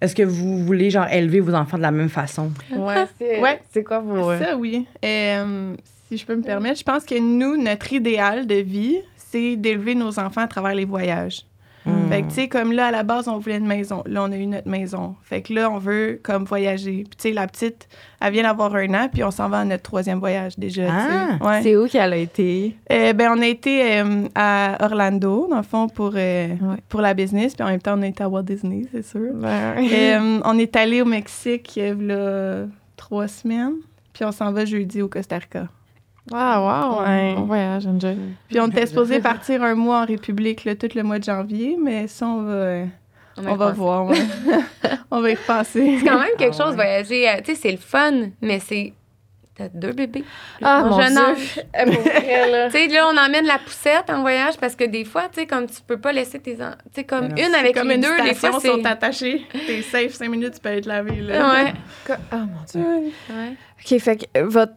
est-ce 0.02 0.14
que 0.16 0.24
vous 0.24 0.58
voulez 0.66 0.90
genre 0.90 1.08
élever 1.08 1.40
vos 1.40 1.54
enfants 1.54 1.78
de 1.78 1.84
la 1.84 1.92
même 1.92 2.10
façon? 2.10 2.52
Ouais, 2.76 3.06
c'est 3.18 3.40
Ouais. 3.40 3.62
c'est 3.72 3.84
quoi 3.84 4.00
vos. 4.00 4.32
euh, 4.32 4.40
Ça, 4.40 4.58
oui. 4.58 4.86
Euh, 5.06 5.76
si 6.10 6.18
je 6.18 6.26
peux 6.26 6.36
me 6.36 6.44
permettre, 6.44 6.80
je 6.80 6.84
pense 6.84 7.06
que 7.06 7.18
nous, 7.18 7.56
notre 7.62 7.94
idéal 7.94 8.46
de 8.46 8.56
vie, 8.56 8.98
c'est 9.16 9.56
d'élever 9.56 9.96
nos 9.96 10.20
enfants 10.20 10.42
à 10.42 10.48
travers 10.48 10.76
les 10.76 10.86
voyages. 10.86 11.46
Fait 12.14 12.22
que, 12.22 12.28
tu 12.28 12.34
sais, 12.36 12.48
comme 12.48 12.72
là, 12.72 12.88
à 12.88 12.92
la 12.92 13.04
base, 13.04 13.28
on 13.28 13.38
voulait 13.40 13.58
une 13.58 13.66
maison. 13.68 14.04
Là, 14.06 14.24
on 14.24 14.32
a 14.32 14.36
eu 14.38 14.46
notre 14.46 14.68
maison. 14.70 15.16
Fait 15.24 15.42
que 15.42 15.54
là, 15.54 15.70
on 15.72 15.78
veut, 15.80 16.20
comme, 16.22 16.44
voyager. 16.46 17.04
Puis, 17.10 17.18
tu 17.18 17.30
sais, 17.30 17.32
la 17.34 17.48
petite, 17.48 17.88
elle 18.22 18.34
vient 18.34 18.44
d'avoir 18.44 18.76
un 18.76 18.94
an, 18.94 19.10
puis 19.12 19.24
on 19.24 19.32
s'en 19.32 19.50
va 19.50 19.60
à 19.62 19.66
notre 19.66 19.84
troisième 19.84 20.20
voyage 20.20 20.58
déjà. 20.60 20.84
Ah! 20.90 21.38
Ouais. 21.44 21.62
C'est 21.64 21.76
où 21.76 21.88
qu'elle 21.88 22.14
a 22.14 22.18
été? 22.18 22.76
Euh, 22.92 23.14
ben, 23.14 23.32
on 23.36 23.42
a 23.42 23.48
été 23.48 23.98
euh, 24.00 24.28
à 24.36 24.78
Orlando, 24.82 25.48
dans 25.50 25.58
le 25.58 25.64
fond, 25.64 25.88
pour, 25.90 26.12
euh, 26.16 26.48
Ouais. 26.50 26.78
pour 26.90 27.02
la 27.02 27.14
business. 27.14 27.56
Puis 27.56 27.64
en 27.64 27.68
même 27.70 27.82
temps, 27.82 27.98
on 27.98 28.02
a 28.04 28.08
été 28.08 28.24
à 28.24 28.30
Walt 28.30 28.44
Disney, 28.44 28.84
c'est 28.92 29.06
sûr. 29.06 29.34
Ben, 29.34 29.76
Euh, 29.80 30.40
on 30.46 30.58
est 30.60 30.76
allé 30.76 31.02
au 31.02 31.06
Mexique 31.06 31.76
il 31.78 31.84
y 31.84 31.88
a 31.88 31.94
là, 31.94 32.66
trois 32.96 33.28
semaines. 33.28 33.74
Puis 34.14 34.24
on 34.24 34.32
s'en 34.32 34.52
va 34.52 34.66
jeudi 34.66 35.02
au 35.02 35.08
Costa 35.08 35.38
Rica. 35.40 35.68
Ah, 36.32 36.62
wow! 36.62 37.04
Ouais. 37.06 37.34
Bon 37.36 37.44
voyage, 37.44 37.86
enjoy. 37.86 38.16
Puis 38.48 38.60
on 38.60 38.68
était 38.68 38.86
supposé 38.86 39.20
partir 39.22 39.62
un 39.64 39.76
mois 39.76 40.02
en 40.04 40.06
République, 40.06 40.64
là, 40.66 40.76
tout 40.76 40.88
le 40.96 41.04
mois 41.04 41.20
de 41.20 41.24
janvier, 41.26 41.78
mais 41.82 42.08
ça, 42.08 42.26
on 42.28 42.44
va, 42.44 42.52
euh, 42.54 42.86
on, 43.38 43.48
on 43.48 43.56
va 43.56 43.72
voir. 43.72 44.06
ouais. 44.06 44.18
on 45.12 45.22
va 45.22 45.32
y 45.32 45.36
repenser. 45.36 45.98
C'est 46.00 46.06
quand 46.08 46.20
même 46.20 46.30
quelque 46.38 46.56
Ah 46.60 46.66
chose, 46.66 46.76
voyager. 46.76 47.28
euh, 47.30 47.38
Tu 47.44 47.54
sais, 47.54 47.62
c'est 47.62 47.72
le 47.72 47.78
fun, 47.78 48.30
mais 48.42 48.60
c'est. 48.60 48.94
T'as 49.56 49.70
deux 49.70 49.92
bébés? 49.92 50.24
Ah, 50.64 50.84
mon 50.90 51.00
jeune 51.00 51.14
Dieu. 51.14 51.62
Tu 51.84 52.72
sais, 52.72 52.88
là, 52.88 53.08
on 53.14 53.18
emmène 53.18 53.46
la 53.46 53.60
poussette 53.60 54.10
en 54.10 54.22
voyage 54.22 54.58
parce 54.60 54.76
que 54.76 54.84
des 54.84 55.06
fois, 55.06 55.24
tu 55.32 55.42
sais, 55.42 55.46
comme 55.46 55.68
tu 55.68 55.76
peux 55.86 55.98
pas 56.00 56.12
laisser 56.12 56.40
tes. 56.40 56.54
en- 56.64 56.72
Tu 56.72 56.96
sais, 56.96 57.04
comme 57.04 57.26
une 57.38 57.54
avec 57.54 57.76
comme 57.76 57.90
les 57.90 57.96
une 57.96 58.02
deux, 58.02 58.24
des 58.24 58.34
fois, 58.34 58.60
sont 58.60 58.84
attachés. 58.84 59.46
T'es 59.68 59.84
safe 59.84 60.14
cinq 60.14 60.30
minutes, 60.30 60.56
tu 60.56 60.60
peux 60.60 60.70
être 60.70 60.88
lavé. 60.88 61.18
Là. 61.22 61.52
Ouais. 61.66 61.74
Ah, 62.32 62.38
mon 62.38 62.48
Dieu. 62.68 62.82
Ouais. 62.82 63.12
ouais. 63.36 63.54
OK, 63.80 64.00
fait 64.00 64.18
que 64.18 64.40
euh, 64.40 64.48
votre. 64.48 64.74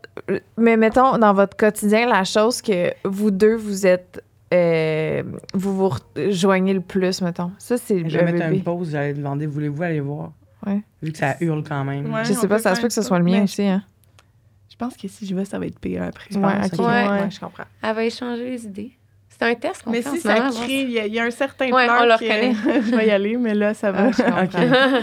Mais 0.59 0.77
mettons, 0.77 1.16
dans 1.16 1.33
votre 1.33 1.57
quotidien, 1.57 2.07
la 2.07 2.24
chose 2.24 2.61
que 2.61 2.93
vous 3.05 3.31
deux, 3.31 3.55
vous 3.57 3.87
êtes. 3.87 4.22
euh, 4.53 5.22
vous 5.55 5.74
vous 5.74 5.91
rejoignez 6.16 6.74
le 6.74 6.81
plus, 6.83 7.22
mettons. 7.22 7.51
Ça, 7.59 7.79
c'est 7.79 7.95
le 8.01 8.09
Je 8.11 8.18
vais 8.18 8.31
mettre 8.33 8.47
une 8.53 8.62
pause, 8.62 8.91
j'allais 8.91 9.14
demander, 9.14 9.47
voulez-vous 9.47 9.83
aller 9.83 10.01
voir? 10.01 10.33
Ouais. 10.66 10.81
Vu 11.03 11.12
que 11.12 11.18
ça 11.18 11.37
hurle 11.41 11.62
quand 11.66 11.85
même. 11.85 12.12
Ouais. 12.12 12.24
Je 12.24 12.33
sais 12.35 12.49
pas, 12.49 12.59
ça 12.59 12.74
se 12.74 12.81
peut 12.83 12.89
que 12.89 12.93
ce 12.95 13.03
soit 13.03 13.18
le 13.18 13.24
mien 13.24 13.39
Mais- 13.39 13.43
aussi. 13.45 13.62
Hein. 13.62 13.83
Je 14.79 14.85
pense 14.85 14.97
que 14.97 15.09
si 15.09 15.27
je 15.27 15.35
vais, 15.35 15.45
ça 15.47 15.59
va 15.59 15.66
être 15.66 15.79
pire 15.79 16.03
après. 16.03 16.27
Je 16.31 16.39
Ouais, 16.39 16.43
pense, 16.43 16.66
ok. 16.66 16.72
ok. 16.81 16.87
Ouais, 16.87 17.09
Ouais. 17.09 17.31
je 17.31 17.41
comprends. 17.41 17.64
Elle 17.83 17.95
va 17.95 18.05
échanger 18.05 18.51
les 18.51 18.64
idées. 18.66 18.93
C'est 19.29 19.43
un 19.43 19.55
test 19.55 19.83
qu'on 19.83 19.91
Mais 19.91 20.03
fait 20.03 20.11
si 20.11 20.20
ça 20.20 20.35
moment, 20.39 20.51
crie, 20.51 20.83
il 20.83 20.91
y, 20.91 20.99
a- 21.01 21.07
il 21.07 21.14
y 21.14 21.18
a 21.18 21.24
un 21.24 21.31
certain 21.31 21.70
Ouais, 21.70 21.87
pleur 21.87 22.01
on 22.03 22.05
le 22.05 22.18
que 22.18 22.24
reconnaît. 22.24 22.83
je 22.91 22.95
vais 22.97 23.07
y 23.07 23.11
aller, 23.11 23.37
mais 23.39 23.55
là, 23.55 23.72
ça 23.74 23.91
va. 23.93 24.09
Ah, 24.09 24.11
je 24.12 24.22
comprends. 24.22 24.43
Ok. 24.45 25.03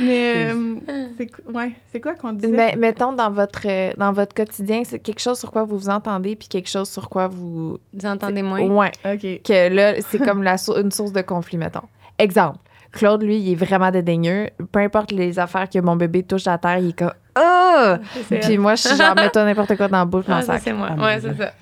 Mais 0.00 0.46
euh, 0.54 0.76
c'est 1.18 1.30
ouais, 1.52 2.00
quoi 2.00 2.14
qu'on 2.14 2.32
disait? 2.32 2.48
Mais 2.52 2.74
mettons, 2.76 3.12
dans 3.12 3.30
votre, 3.30 3.66
euh, 3.66 3.92
dans 3.98 4.12
votre 4.12 4.34
quotidien, 4.34 4.82
c'est 4.84 4.98
quelque 4.98 5.20
chose 5.20 5.38
sur 5.38 5.50
quoi 5.50 5.64
vous 5.64 5.76
vous 5.78 5.88
entendez, 5.90 6.36
puis 6.36 6.48
quelque 6.48 6.68
chose 6.70 6.88
sur 6.88 7.08
quoi 7.10 7.28
vous. 7.28 7.78
Vous 7.92 8.06
entendez 8.06 8.42
moins? 8.42 8.60
Ouais. 8.62 8.90
OK. 9.04 9.42
Que 9.42 9.68
là, 9.74 10.00
c'est 10.00 10.18
comme 10.18 10.42
la 10.42 10.56
sou- 10.56 10.76
une 10.76 10.90
source 10.90 11.12
de 11.12 11.20
conflit, 11.20 11.58
mettons. 11.58 11.86
Exemple. 12.18 12.58
Claude, 12.92 13.22
lui, 13.22 13.36
il 13.38 13.52
est 13.52 13.56
vraiment 13.56 13.90
dédaigneux. 13.90 14.48
Peu 14.72 14.78
importe 14.80 15.10
les 15.12 15.38
affaires 15.38 15.68
que 15.68 15.78
mon 15.80 15.96
bébé 15.96 16.22
touche 16.22 16.46
à 16.46 16.56
terre, 16.58 16.78
il 16.78 16.90
est 16.90 16.98
comme 16.98 17.12
Ah! 17.34 17.98
Puis 18.42 18.58
moi, 18.58 18.74
je 18.76 18.82
suis 18.88 18.96
genre, 18.96 19.14
mets-toi 19.14 19.44
n'importe 19.44 19.76
quoi 19.76 19.88
dans 19.88 19.98
la 19.98 20.04
bouche, 20.04 20.24
Ah, 20.28 20.40
c'est 20.58 20.72
moi. 20.72 20.90
Ah, 20.98 21.04
ouais, 21.04 21.20
c'est 21.20 21.36
ça. 21.36 21.52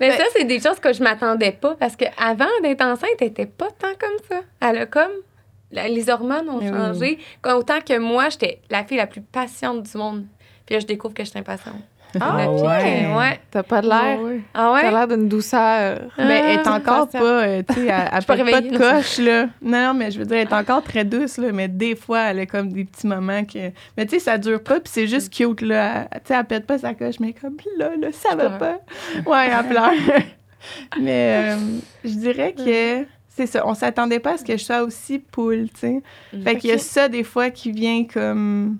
Mais 0.00 0.10
ça, 0.16 0.24
c'est 0.34 0.44
des 0.44 0.58
choses 0.60 0.80
que 0.80 0.92
je 0.92 1.02
m'attendais 1.02 1.52
pas 1.52 1.74
parce 1.78 1.94
que 1.96 2.04
avant 2.18 2.46
d'être 2.62 2.82
enceinte, 2.82 3.10
elle 3.20 3.32
pas 3.48 3.68
tant 3.78 3.94
comme 4.00 4.18
ça. 4.28 4.40
Elle 4.60 4.78
a 4.78 4.86
comme. 4.86 5.12
la- 5.70 5.88
Les 5.88 6.10
hormones 6.10 6.48
ont 6.50 6.58
Mais 6.58 6.70
oui. 6.70 6.76
changé. 6.76 7.18
Autant 7.46 7.80
que 7.80 7.96
moi, 7.98 8.28
j'étais 8.28 8.60
la 8.68 8.82
fille 8.84 8.96
la 8.96 9.06
plus 9.06 9.20
patiente 9.22 9.82
du 9.84 9.96
monde. 9.96 10.24
Puis 10.66 10.74
là, 10.74 10.80
je 10.80 10.86
découvre 10.86 11.14
que 11.14 11.22
je 11.24 11.30
suis 11.30 11.38
impatiente. 11.38 11.76
Ah, 12.20 12.36
Ah 12.38 12.50
ouais. 12.50 13.06
Ouais. 13.16 13.40
T'as 13.50 13.62
pas 13.62 13.80
de 13.80 13.88
l'air. 13.88 14.20
Ouais. 14.20 14.40
Ah 14.54 14.72
T'as 14.80 14.86
ouais? 14.86 14.90
l'air 14.90 15.08
d'une 15.08 15.28
douceur. 15.28 15.98
Mais 16.18 16.24
elle 16.44 16.58
est 16.60 16.62
Ah, 16.66 16.74
encore 16.76 17.08
pas, 17.08 17.18
euh, 17.44 17.62
tu 17.68 17.74
sais, 17.74 17.86
elle, 17.86 18.10
elle 18.12 18.24
pas 18.52 18.60
de 18.60 18.76
coche, 18.76 19.18
là. 19.18 19.46
Non, 19.62 19.86
non, 19.86 19.94
mais 19.94 20.10
je 20.10 20.18
veux 20.18 20.24
dire, 20.24 20.36
elle 20.38 20.48
est 20.48 20.52
encore 20.52 20.82
très 20.82 21.04
douce, 21.04 21.38
là, 21.38 21.52
mais 21.52 21.68
des 21.68 21.94
fois, 21.96 22.20
elle 22.30 22.40
a 22.40 22.46
comme 22.46 22.72
des 22.72 22.84
petits 22.84 23.06
moments 23.06 23.44
que... 23.44 23.70
Mais 23.96 24.04
tu 24.06 24.10
sais, 24.10 24.18
ça 24.18 24.38
dure 24.38 24.62
pas, 24.62 24.74
puis 24.80 24.90
c'est 24.92 25.06
juste 25.06 25.32
cute, 25.32 25.62
là. 25.62 26.06
Elle- 26.10 26.20
Tu 26.20 26.28
sais, 26.28 26.34
elle 26.38 26.44
pète 26.44 26.66
pas 26.66 26.78
sa 26.78 26.94
coche, 26.94 27.18
mais 27.20 27.32
comme, 27.32 27.56
là, 27.78 27.90
là, 28.00 28.08
ça 28.12 28.34
va 28.36 28.50
pas. 28.50 28.78
Ouais, 29.26 29.48
elle 29.50 29.66
pleure. 29.68 29.92
mais 31.00 31.52
euh, 31.52 31.56
je 32.04 32.10
dirais 32.14 32.52
que... 32.56 33.06
C'est 33.34 33.46
ça, 33.46 33.66
on 33.66 33.72
s'attendait 33.72 34.20
pas 34.20 34.34
à 34.34 34.36
ce 34.36 34.44
que 34.44 34.58
je 34.58 34.62
sois 34.62 34.82
aussi 34.82 35.18
poule, 35.18 35.68
tu 35.72 35.80
sais. 35.80 36.02
Fait 36.44 36.56
qu'il 36.56 36.68
y 36.68 36.72
a 36.74 36.78
ça, 36.78 37.08
des 37.08 37.24
fois, 37.24 37.48
qui 37.48 37.72
vient 37.72 38.04
comme... 38.04 38.76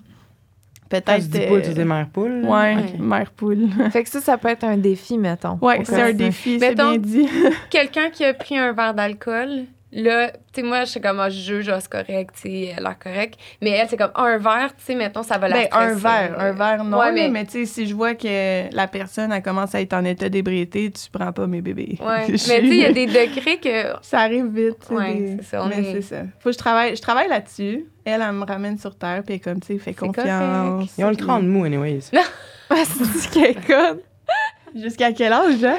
Peut-être... 0.89 1.15
tu 1.15 1.27
dis 1.27 1.41
euh, 1.41 1.47
poule, 1.47 1.61
tu 1.61 1.73
dis 1.73 1.83
mère 1.83 2.07
poule? 2.07 2.43
Ouais, 2.45 2.75
Ok. 2.77 2.99
mère 2.99 3.31
poule. 3.31 3.67
Fait 3.91 4.03
que 4.03 4.09
ça, 4.09 4.21
ça 4.21 4.37
peut 4.37 4.49
être 4.49 4.63
un 4.63 4.77
défi, 4.77 5.17
mettons. 5.17 5.57
Ouais, 5.61 5.81
c'est 5.85 6.01
un 6.01 6.13
défi, 6.13 6.59
c'est 6.59 6.69
Mettons- 6.69 6.91
bien 6.91 6.97
dit. 6.99 7.27
Quelqu'un 7.69 8.09
qui 8.09 8.23
a 8.25 8.33
pris 8.33 8.57
un 8.57 8.71
verre 8.73 8.93
d'alcool, 8.93 9.65
là, 9.93 10.31
tu 10.31 10.37
sais, 10.55 10.63
moi, 10.63 10.83
je 10.85 10.89
suis 10.91 11.01
comme, 11.01 11.19
ah, 11.19 11.29
je 11.29 11.39
juge, 11.39 11.69
ah, 11.69 11.79
c'est 11.79 11.89
correct, 11.89 12.31
tu 12.35 12.41
sais, 12.41 12.73
elle 12.77 12.85
a 12.85 12.89
l'air 12.89 12.99
correct. 12.99 13.39
Mais 13.61 13.69
elle, 13.71 13.87
c'est 13.89 13.97
comme, 13.97 14.11
un 14.15 14.37
verre, 14.37 14.75
tu 14.77 14.83
sais, 14.83 14.95
mettons, 14.95 15.23
ça 15.23 15.37
va 15.37 15.47
la 15.47 15.55
Ben, 15.55 15.67
un 15.71 15.93
verre, 15.93 16.35
un 16.39 16.51
verre, 16.51 16.83
non. 16.83 16.97
Ouais, 16.99 17.11
mais- 17.11 17.29
mais 17.29 17.45
tu 17.45 17.51
sais, 17.51 17.65
si 17.65 17.87
je 17.87 17.95
vois 17.95 18.15
que 18.15 18.73
la 18.75 18.87
personne, 18.87 19.31
elle 19.31 19.41
commence 19.43 19.73
à 19.75 19.81
être 19.81 19.93
en 19.93 20.03
état 20.05 20.29
d'ébriété, 20.29 20.91
tu 20.91 21.09
prends 21.11 21.31
pas 21.31 21.47
mes 21.47 21.61
bébés. 21.61 21.97
Ouais. 22.01 22.25
Je 22.37 22.47
Mais 22.49 22.61
tu 22.61 22.67
sais, 22.69 22.75
il 22.75 22.81
y 22.81 22.85
a 22.85 22.91
des 22.93 23.05
degrés 23.07 23.59
que. 23.59 23.93
Ça 24.01 24.19
arrive 24.21 24.47
vite. 24.47 24.77
tu 24.81 24.87
sais, 24.87 24.93
Ouais, 24.95 25.13
des- 25.15 25.37
c'est 25.37 25.43
ça, 25.43 25.63
on 25.63 25.67
Mais 25.69 25.79
est- 25.79 25.91
c'est 25.93 26.01
ça. 26.01 26.21
Faut 26.39 26.49
que 26.49 26.53
je 26.53 26.57
travaille, 26.57 26.95
je 26.95 27.01
travaille 27.01 27.29
là-dessus. 27.29 27.85
Elle, 28.05 28.21
elle 28.21 28.31
me 28.33 28.45
ramène 28.45 28.77
sur 28.77 28.95
terre, 28.97 29.21
puis 29.25 29.33
elle 29.33 29.35
est 29.35 29.39
comme, 29.39 29.59
tu 29.61 29.73
sais, 29.73 29.79
fait 29.79 29.93
confiance. 29.93 30.93
Ils 30.97 31.05
ont 31.05 31.09
le 31.09 31.15
crâne 31.15 31.47
mou, 31.47 31.63
anyways. 31.65 32.01
Ah, 32.69 32.83
c'est 32.85 33.29
quelqu'un. 33.29 33.97
Jusqu'à 34.75 35.11
quel 35.13 35.31
âge, 35.33 35.63
hein? 35.63 35.77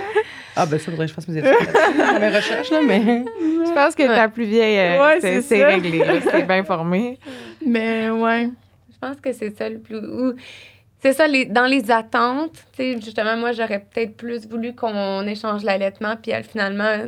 Ah, 0.57 0.67
ben 0.67 0.79
ça, 0.79 0.91
faudrait 0.91 1.07
que 1.07 1.11
je 1.11 1.15
fasse 1.15 1.27
mes 1.29 1.39
études. 1.39 1.51
là-dessus, 1.51 2.21
mes 2.21 2.37
recherches, 2.37 2.71
là, 2.71 2.81
mais. 2.87 3.25
Je 3.41 3.73
pense 3.75 3.95
que 3.95 4.07
ta 4.07 4.29
plus 4.29 4.45
vieille, 4.45 4.79
euh, 4.79 5.05
Ouais, 5.05 5.21
c'est 5.21 5.43
c'est 5.43 5.65
réglé. 5.65 5.99
là. 5.99 6.13
C'est 6.31 6.47
bien 6.47 6.63
formé. 6.65 7.19
Mais 7.67 8.09
ouais. 8.11 8.51
Je 8.93 8.99
pense 9.01 9.17
que 9.21 9.33
c'est 9.33 9.57
ça 9.57 9.69
le 9.69 9.81
plus. 9.81 9.97
ou- 9.99 10.35
C'est 11.03 11.13
ça, 11.13 11.27
les, 11.27 11.45
dans 11.45 11.67
les 11.67 11.91
attentes, 11.91 12.53
tu 12.77 12.83
sais, 12.95 13.01
justement, 13.01 13.37
moi, 13.37 13.53
j'aurais 13.53 13.81
peut-être 13.81 14.17
plus 14.17 14.47
voulu 14.49 14.75
qu'on 14.75 15.27
échange 15.27 15.65
l'allaitement, 15.65 16.15
puis 16.21 16.31
elle, 16.31 16.45
finalement, 16.45 17.07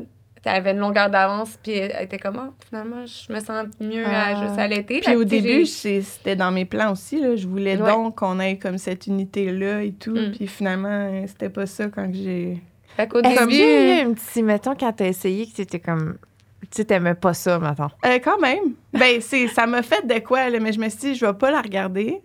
avait 0.54 0.72
une 0.72 0.78
longueur 0.78 1.10
d'avance, 1.10 1.58
puis 1.62 1.72
elle 1.72 2.04
était 2.04 2.18
comme, 2.18 2.36
Ah, 2.38 2.50
finalement, 2.68 3.04
je 3.06 3.32
me 3.32 3.40
sens 3.40 3.66
mieux 3.80 4.04
à 4.06 4.36
Ah. 4.38 4.46
juste 4.46 4.58
allaiter. 4.58 5.00
Puis 5.00 5.16
au 5.16 5.20
que, 5.20 5.24
début, 5.24 5.66
c'était 5.66 6.36
dans 6.36 6.50
mes 6.52 6.64
plans 6.64 6.92
aussi. 6.92 7.20
Là. 7.20 7.36
Je 7.36 7.46
voulais 7.46 7.76
Ouais. 7.76 7.88
donc 7.90 8.16
qu'on 8.18 8.38
ait 8.40 8.56
comme 8.58 8.78
cette 8.78 9.06
unité-là 9.06 9.82
et 9.82 9.92
tout. 9.92 10.14
Mm. 10.14 10.32
Puis 10.36 10.46
finalement, 10.46 10.88
euh, 10.90 11.24
c'était 11.26 11.50
pas 11.50 11.66
ça 11.66 11.88
quand 11.88 12.06
que 12.10 12.16
j'ai. 12.16 12.58
Fait 12.96 13.06
qu'au 13.08 13.20
début. 13.20 13.36
qu'il 13.48 13.56
y 13.58 13.62
a 13.62 14.02
eu 14.02 14.06
un 14.06 14.12
petit, 14.14 14.42
mettons, 14.42 14.74
quand 14.74 14.92
t'as 14.92 15.06
essayé, 15.06 15.46
que 15.46 15.52
t'étais 15.56 15.80
comme. 15.80 16.16
Tu 16.62 16.68
sais, 16.78 16.84
t'aimais 16.86 17.14
pas 17.14 17.34
ça, 17.34 17.58
mettons? 17.58 17.90
Euh, 18.04 18.18
quand 18.24 18.38
même. 18.40 18.72
Ben, 18.92 19.20
c'est, 19.20 19.46
ça 19.48 19.66
m'a 19.66 19.82
fait 19.82 20.04
de 20.06 20.18
quoi, 20.20 20.48
là, 20.50 20.58
mais 20.60 20.72
je 20.72 20.80
me 20.80 20.88
suis 20.88 20.98
dit, 20.98 21.14
je 21.14 21.24
vais 21.26 21.32
pas 21.34 21.50
la 21.50 21.60
regarder. 21.60 22.20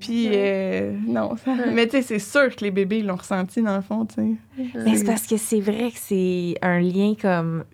Puis, 0.00 0.28
euh, 0.32 0.92
non. 1.06 1.36
ça- 1.44 1.52
Mais 1.72 1.86
tu 1.86 1.96
sais, 1.98 2.02
c'est 2.02 2.18
sûr 2.18 2.54
que 2.54 2.64
les 2.64 2.70
bébés 2.70 2.98
ils 2.98 3.06
l'ont 3.06 3.16
ressenti, 3.16 3.62
dans 3.62 3.76
le 3.76 3.82
fond, 3.82 4.06
tu 4.06 4.14
sais. 4.16 4.72
Mais 4.84 4.96
c'est 4.96 5.04
parce 5.04 5.26
que 5.26 5.36
c'est 5.36 5.60
vrai 5.60 5.90
que 5.90 5.98
c'est 5.98 6.54
un 6.62 6.80
lien 6.80 7.14
comme. 7.20 7.64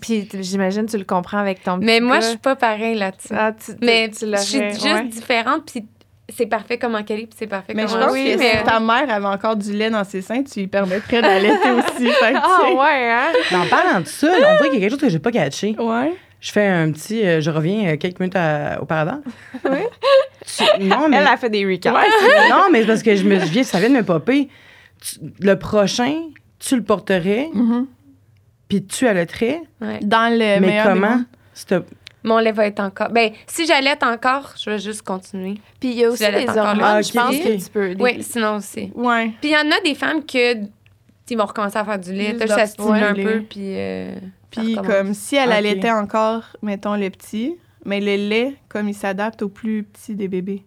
Puis 0.00 0.26
j'imagine 0.40 0.86
tu 0.86 0.96
le 0.96 1.04
comprends 1.04 1.38
avec 1.38 1.62
ton 1.62 1.76
petit 1.76 1.84
Mais 1.84 2.00
moi, 2.00 2.20
je 2.20 2.28
suis 2.28 2.38
pas 2.38 2.56
pareille 2.56 2.96
là-dessus. 2.96 3.34
Ah, 3.36 3.52
tu, 3.52 3.72
mais 3.82 4.08
tu 4.08 4.26
je 4.26 4.36
suis 4.36 4.58
juste 4.70 4.84
ouais. 4.84 5.04
différente, 5.04 5.70
puis 5.70 5.84
c'est 6.28 6.46
parfait 6.46 6.78
comme 6.78 6.94
est, 6.94 7.04
puis 7.04 7.28
c'est 7.36 7.46
parfait 7.46 7.74
Mais 7.74 7.86
je 7.86 7.92
comme 7.92 8.00
pense 8.04 8.12
oui, 8.12 8.32
que 8.32 8.38
mais... 8.38 8.58
si 8.58 8.64
ta 8.64 8.80
mère 8.80 9.10
avait 9.10 9.26
encore 9.26 9.56
du 9.56 9.72
lait 9.72 9.90
dans 9.90 10.04
ses 10.04 10.22
seins, 10.22 10.42
tu 10.42 10.60
lui 10.60 10.66
permettrais 10.68 11.20
d'allaiter 11.20 11.70
aussi. 11.70 12.08
Ah 12.22 12.60
sais. 12.62 12.72
ouais, 12.72 13.10
hein? 13.10 13.32
Mais 13.50 13.58
en 13.58 13.66
parlant 13.66 14.00
de 14.00 14.06
ça, 14.06 14.28
on 14.28 14.38
dirait 14.38 14.70
qu'il 14.70 14.74
y 14.74 14.76
a 14.76 14.80
quelque 14.80 14.90
chose 14.92 15.00
que 15.00 15.08
j'ai 15.10 15.18
pas 15.18 15.30
catché. 15.32 15.76
Ouais. 15.78 16.14
Je 16.44 16.52
fais 16.52 16.66
un 16.66 16.92
petit. 16.92 17.24
euh, 17.26 17.40
je 17.40 17.50
reviens 17.50 17.88
euh, 17.94 17.96
quelques 17.96 18.20
minutes 18.20 18.36
à- 18.36 18.78
auparavant. 18.82 19.22
Oui. 19.64 19.78
Tu- 20.46 20.84
non, 20.84 21.08
mais. 21.08 21.16
Elle 21.16 21.26
a 21.26 21.36
fait 21.38 21.48
des 21.48 21.64
recaps. 21.64 21.96
Ouais, 21.96 22.48
non, 22.50 22.64
mais 22.70 22.84
parce 22.84 23.02
que 23.02 23.16
je 23.16 23.24
me 23.24 23.36
viens, 23.36 23.62
ça 23.62 23.80
vient 23.80 23.88
de 23.88 23.94
me 23.94 24.02
popper. 24.04 24.48
Tu- 25.00 25.20
le 25.40 25.54
prochain, 25.58 26.14
tu 26.58 26.76
le 26.76 26.82
porterais, 26.82 27.48
Mhm. 27.54 27.86
puis 28.68 28.84
tu 28.84 29.06
allaiterais. 29.08 29.62
Ouais. 29.80 30.00
Dans 30.02 30.30
le 30.30 30.38
mais 30.38 30.60
meilleur 30.60 30.88
des 30.88 31.00
comment? 31.00 31.10
mondes. 31.16 31.24
S'il 31.54 31.66
te- 31.68 31.82
mon 32.24 32.38
lait 32.38 32.52
va 32.52 32.66
être 32.66 32.80
encore. 32.80 33.08
Ben, 33.08 33.30
si 33.46 33.66
j'allaite 33.66 34.02
encore, 34.02 34.52
je 34.62 34.68
vais 34.70 34.78
juste 34.78 35.00
continuer. 35.02 35.54
Puis 35.80 35.90
il 35.92 35.94
y 35.96 36.04
a 36.04 36.10
aussi 36.10 36.24
encore 36.26 36.56
hormones, 36.58 36.78
là. 36.80 37.00
je 37.02 37.12
pense 37.12 37.36
que 37.38 37.64
tu 37.64 37.70
peux. 37.70 37.94
des- 37.94 38.02
Oui, 38.02 38.22
sinon 38.22 38.56
aussi. 38.56 38.92
Ouais. 38.94 39.30
Puis 39.40 39.50
il 39.50 39.52
y 39.52 39.56
en 39.56 39.70
a 39.70 39.80
des 39.82 39.94
femmes 39.94 40.22
que 40.26 40.56
ils 41.30 41.38
vont 41.38 41.46
recommencer 41.46 41.78
à 41.78 41.84
faire 41.86 41.98
du 41.98 42.12
lait, 42.12 42.36
à 42.52 42.66
stimuler 42.66 43.02
un 43.02 43.14
peu, 43.14 43.40
puis. 43.48 43.76
euh, 43.76 44.10
ça 44.14 44.20
Puis 44.62 44.76
comme 44.86 45.14
si 45.14 45.36
elle 45.36 45.48
Ok. 45.50 45.54
allaitait 45.54 45.90
encore, 45.90 46.42
mettons, 46.62 46.96
le 46.96 47.10
petit, 47.10 47.56
mais 47.84 48.00
le 48.00 48.16
lait, 48.28 48.54
comme 48.68 48.88
il 48.88 48.94
s'adapte 48.94 49.42
au 49.42 49.48
plus 49.48 49.82
petit 49.84 50.14
des 50.14 50.28
bébés. 50.28 50.62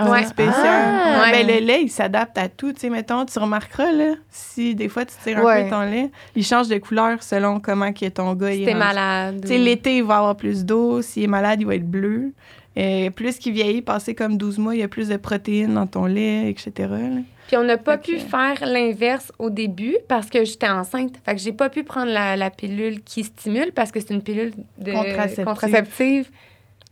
Ouais. 0.00 0.22
C'est 0.22 0.28
spécial. 0.28 0.54
Ah! 0.64 1.22
Ouais, 1.22 1.44
ben, 1.44 1.46
le 1.60 1.66
lait, 1.66 1.82
il 1.82 1.90
s'adapte 1.90 2.38
à 2.38 2.48
tout. 2.48 2.72
Tu 2.72 2.78
sais, 2.80 2.88
mettons, 2.90 3.24
tu 3.24 3.36
remarqueras, 3.40 3.90
là, 3.90 4.14
si 4.30 4.76
des 4.76 4.88
fois 4.88 5.04
tu 5.04 5.14
tires 5.24 5.38
un 5.38 5.42
Ouais. 5.42 5.64
peu 5.64 5.70
ton 5.70 5.80
lait, 5.82 6.10
il 6.36 6.44
change 6.44 6.68
de 6.68 6.78
couleur 6.78 7.20
selon 7.22 7.58
comment 7.58 7.92
que 7.92 8.06
ton 8.08 8.34
gars 8.34 8.52
Si 8.52 8.62
est 8.62 8.66
t'es 8.66 8.74
malade. 8.74 9.40
Tu 9.42 9.48
sais, 9.48 9.58
l'été, 9.58 9.96
il 9.96 10.04
va 10.04 10.18
avoir 10.18 10.36
plus 10.36 10.64
d'eau. 10.64 11.02
S'il 11.02 11.24
est 11.24 11.28
malade, 11.28 11.60
il 11.60 11.66
va 11.66 11.74
être 11.74 11.88
bleu. 11.90 12.32
Et 12.76 13.10
plus 13.10 13.38
qu'il 13.38 13.52
vieillit, 13.54 13.82
passé 13.82 14.14
comme 14.14 14.36
12 14.38 14.58
mois, 14.58 14.76
il 14.76 14.78
y 14.78 14.84
a 14.84 14.88
plus 14.88 15.08
de 15.08 15.16
protéines 15.16 15.74
dans 15.74 15.88
ton 15.88 16.06
lait, 16.06 16.48
etc. 16.48 16.70
là. 16.78 17.20
Puis 17.48 17.56
on 17.56 17.64
n'a 17.64 17.78
pas 17.78 17.96
pu 17.98 18.18
faire 18.20 18.64
l'inverse 18.66 19.32
au 19.38 19.48
début 19.50 19.96
parce 20.06 20.28
que 20.28 20.44
j'étais 20.44 20.68
enceinte. 20.68 21.16
Fait 21.24 21.34
que 21.34 21.40
j'ai 21.40 21.52
pas 21.52 21.70
pu 21.70 21.82
prendre 21.82 22.12
la, 22.12 22.36
la 22.36 22.50
pilule 22.50 23.02
qui 23.02 23.24
stimule 23.24 23.72
parce 23.72 23.90
que 23.90 23.98
c'est 24.00 24.12
une 24.14 24.22
pilule 24.22 24.52
de 24.78 24.92
Contraceptive. 24.92 25.44
contraceptive. 25.44 26.30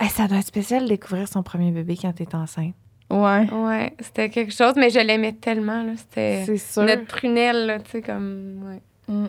Hey, 0.01 0.09
ça 0.09 0.27
doit 0.27 0.39
être 0.39 0.47
spécial 0.47 0.85
de 0.85 0.89
découvrir 0.89 1.29
son 1.29 1.43
premier 1.43 1.71
bébé 1.71 1.97
quand 2.01 2.13
t'es 2.13 2.35
enceinte. 2.35 2.75
Ouais. 3.11 3.47
Ouais, 3.53 3.95
c'était 4.01 4.31
quelque 4.31 4.53
chose, 4.53 4.73
mais 4.77 4.91
je 4.91 4.99
l'aimais 4.99 5.33
tellement. 5.33 5.83
là. 5.83 5.93
C'était 5.97 6.45
notre 6.79 7.05
prunelle, 7.05 7.67
là, 7.67 7.79
tu 7.79 7.91
sais, 7.93 8.03
comme. 8.03 8.63
Ouais. 8.67 9.15
Mm. 9.15 9.29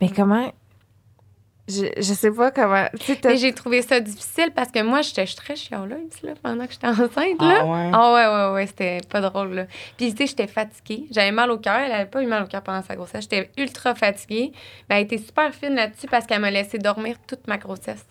Mais 0.00 0.08
comment. 0.08 0.52
Je, 1.70 1.86
je 1.96 2.12
sais 2.14 2.30
pas 2.32 2.50
comment. 2.50 2.86
Mais 3.24 3.36
j'ai 3.36 3.52
trouvé 3.52 3.82
ça 3.82 4.00
difficile 4.00 4.50
parce 4.54 4.70
que 4.72 4.82
moi, 4.82 5.02
j'étais 5.02 5.24
très 5.26 5.54
chialeuse 5.54 6.22
là, 6.22 6.32
pendant 6.42 6.66
que 6.66 6.72
j'étais 6.72 6.88
enceinte. 6.88 7.40
Là. 7.40 7.58
Ah 7.60 7.66
ouais? 7.66 7.90
Ah 7.92 8.12
ouais, 8.12 8.26
ouais, 8.26 8.54
ouais, 8.54 8.66
c'était 8.66 8.98
pas 9.08 9.20
drôle, 9.20 9.54
là. 9.54 9.66
Puis, 9.96 10.10
tu 10.12 10.16
sais, 10.18 10.26
j'étais 10.26 10.46
fatiguée. 10.46 11.04
J'avais 11.10 11.32
mal 11.32 11.50
au 11.50 11.58
cœur. 11.58 11.78
Elle 11.78 11.92
avait 11.92 12.10
pas 12.10 12.22
eu 12.22 12.26
mal 12.26 12.42
au 12.42 12.46
cœur 12.46 12.62
pendant 12.62 12.82
sa 12.82 12.96
grossesse. 12.96 13.22
J'étais 13.30 13.50
ultra 13.56 13.94
fatiguée. 13.94 14.52
Mais 14.88 14.96
elle 14.96 15.04
était 15.04 15.18
super 15.18 15.54
fine 15.54 15.74
là-dessus 15.74 16.08
parce 16.08 16.26
qu'elle 16.26 16.40
m'a 16.40 16.50
laissé 16.50 16.78
dormir 16.78 17.16
toute 17.28 17.46
ma 17.46 17.58
grossesse. 17.58 18.04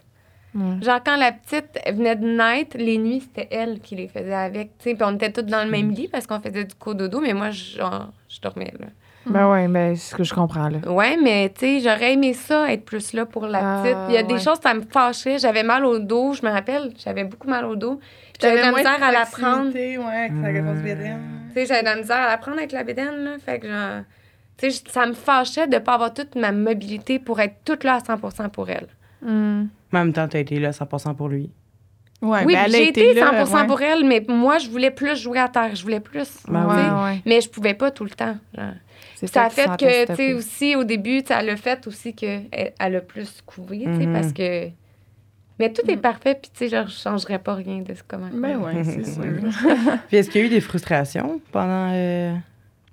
Genre, 0.81 0.99
quand 1.05 1.15
la 1.15 1.31
petite 1.31 1.79
venait 1.93 2.15
de 2.15 2.25
naître, 2.25 2.75
les 2.77 2.97
nuits, 2.97 3.21
c'était 3.21 3.47
elle 3.55 3.79
qui 3.81 3.95
les 3.95 4.07
faisait 4.07 4.33
avec, 4.33 4.77
tu 4.79 4.85
sais. 4.85 4.95
Puis 4.95 5.03
on 5.05 5.13
était 5.13 5.31
toutes 5.31 5.45
dans 5.45 5.63
le 5.63 5.69
même 5.69 5.91
lit 5.91 6.07
parce 6.07 6.25
qu'on 6.25 6.39
faisait 6.39 6.63
du 6.63 6.73
cododo, 6.73 7.19
mais 7.19 7.33
moi, 7.33 7.51
genre, 7.51 8.11
je 8.27 8.39
dormais, 8.41 8.73
là. 8.79 8.87
Ben 9.25 9.51
ouais, 9.51 9.67
ben 9.67 9.95
c'est 9.95 10.11
ce 10.11 10.15
que 10.15 10.23
je 10.23 10.33
comprends, 10.33 10.69
là. 10.69 10.79
Ouais, 10.91 11.17
mais 11.21 11.49
tu 11.49 11.59
sais, 11.59 11.79
j'aurais 11.81 12.13
aimé 12.13 12.33
ça, 12.33 12.71
être 12.71 12.85
plus 12.85 13.13
là 13.13 13.25
pour 13.25 13.45
la 13.45 13.59
Ah, 13.79 13.83
petite. 13.83 13.97
Il 14.09 14.13
y 14.15 14.17
a 14.17 14.23
des 14.23 14.33
ouais. 14.35 14.39
choses, 14.39 14.59
ça 14.63 14.73
me 14.73 14.81
fâchait. 14.81 15.37
J'avais 15.37 15.63
mal 15.63 15.85
au 15.85 15.99
dos, 15.99 16.33
je 16.33 16.45
me 16.45 16.51
rappelle, 16.51 16.93
j'avais 16.97 17.25
beaucoup 17.25 17.47
mal 17.49 17.65
au 17.65 17.75
dos. 17.75 17.97
Puis 17.97 18.41
J'avais 18.41 18.57
de 18.57 18.61
la 18.61 18.69
moins 18.71 18.79
misère 18.79 19.03
à 19.03 19.11
la 19.11 19.25
prendre. 19.25 19.73
Ouais, 19.73 20.31
avec 20.43 20.63
grosse 20.63 20.77
bédaine. 20.79 21.21
Tu 21.49 21.53
sais, 21.53 21.65
j'avais 21.65 21.81
de 21.81 21.85
la 21.85 21.95
misère 21.97 22.17
à 22.17 22.27
la 22.27 22.37
prendre 22.37 22.57
avec 22.57 22.71
la 22.71 22.83
bédaine, 22.83 23.23
là. 23.23 23.31
Fait 23.45 23.59
que 23.59 23.67
genre, 23.67 24.03
tu 24.57 24.71
sais, 24.71 24.83
ça 24.89 25.05
me 25.05 25.13
fâchait 25.13 25.67
de 25.67 25.77
pas 25.77 25.93
avoir 25.93 26.13
toute 26.13 26.35
ma 26.35 26.51
mobilité 26.51 27.19
pour 27.19 27.39
être 27.39 27.55
toute 27.65 27.83
là 27.83 27.95
à 27.95 27.99
100 27.99 28.49
pour 28.49 28.69
elle. 28.69 28.87
Mm. 29.21 29.67
Mais 29.91 29.99
en 29.99 30.05
même 30.05 30.13
temps, 30.13 30.27
t'as 30.27 30.39
été 30.39 30.59
là 30.59 30.71
100% 30.71 31.15
pour 31.15 31.27
lui. 31.29 31.51
Ouais, 32.21 32.43
oui, 32.45 32.53
ben, 32.53 32.69
j'ai 32.69 32.89
été 32.89 33.13
100 33.17 33.31
là, 33.31 33.45
ouais. 33.45 33.65
pour 33.67 33.81
elle, 33.81 34.03
mais 34.05 34.23
moi, 34.27 34.57
je 34.57 34.69
voulais 34.69 34.91
plus 34.91 35.15
jouer 35.15 35.39
à 35.39 35.47
terre. 35.47 35.73
Je 35.75 35.83
voulais 35.83 36.01
plus. 36.01 36.27
Ben 36.47 36.63
tu 36.63 36.69
oui. 36.69 36.75
sais. 36.75 36.89
Ouais, 36.91 37.03
ouais. 37.03 37.21
Mais 37.25 37.41
je 37.41 37.49
pouvais 37.49 37.73
pas 37.73 37.91
tout 37.91 38.03
le 38.03 38.09
temps. 38.09 38.35
genre. 38.53 38.73
Ça 39.27 39.45
a 39.45 39.49
fait 39.49 39.65
que, 39.77 40.05
tu 40.07 40.15
sais, 40.15 40.33
aussi, 40.33 40.75
au 40.75 40.83
début, 40.83 41.21
tu 41.21 41.27
sais, 41.27 41.35
elle 41.39 41.49
a 41.49 41.55
fait 41.57 41.85
aussi 41.87 42.13
qu'elle 42.13 42.47
elle 42.79 42.95
a 42.95 43.01
plus 43.01 43.41
couvé, 43.45 43.79
tu 43.79 43.83
sais, 43.97 44.05
Mhm. 44.05 44.13
parce 44.13 44.33
que. 44.33 44.69
Mais 45.59 45.73
tout 45.73 45.81
est 45.91 45.97
parfait, 45.97 46.35
puis, 46.41 46.49
tu 46.53 46.57
sais, 46.59 46.69
genre, 46.69 46.87
je 46.87 46.95
changerais 46.95 47.39
pas 47.39 47.53
rien 47.55 47.79
de 47.81 47.93
ce 47.93 48.01
comment. 48.07 48.29
Ben 48.31 48.57
ouais, 48.59 48.81
c'est 48.85 49.03
sûr. 49.13 49.23
Puis 50.07 50.17
est-ce 50.17 50.29
qu'il 50.29 50.39
y 50.41 50.43
a 50.45 50.47
eu 50.47 50.49
des 50.49 50.61
frustrations 50.61 51.41
pendant 51.51 51.91
euh, 51.93 52.33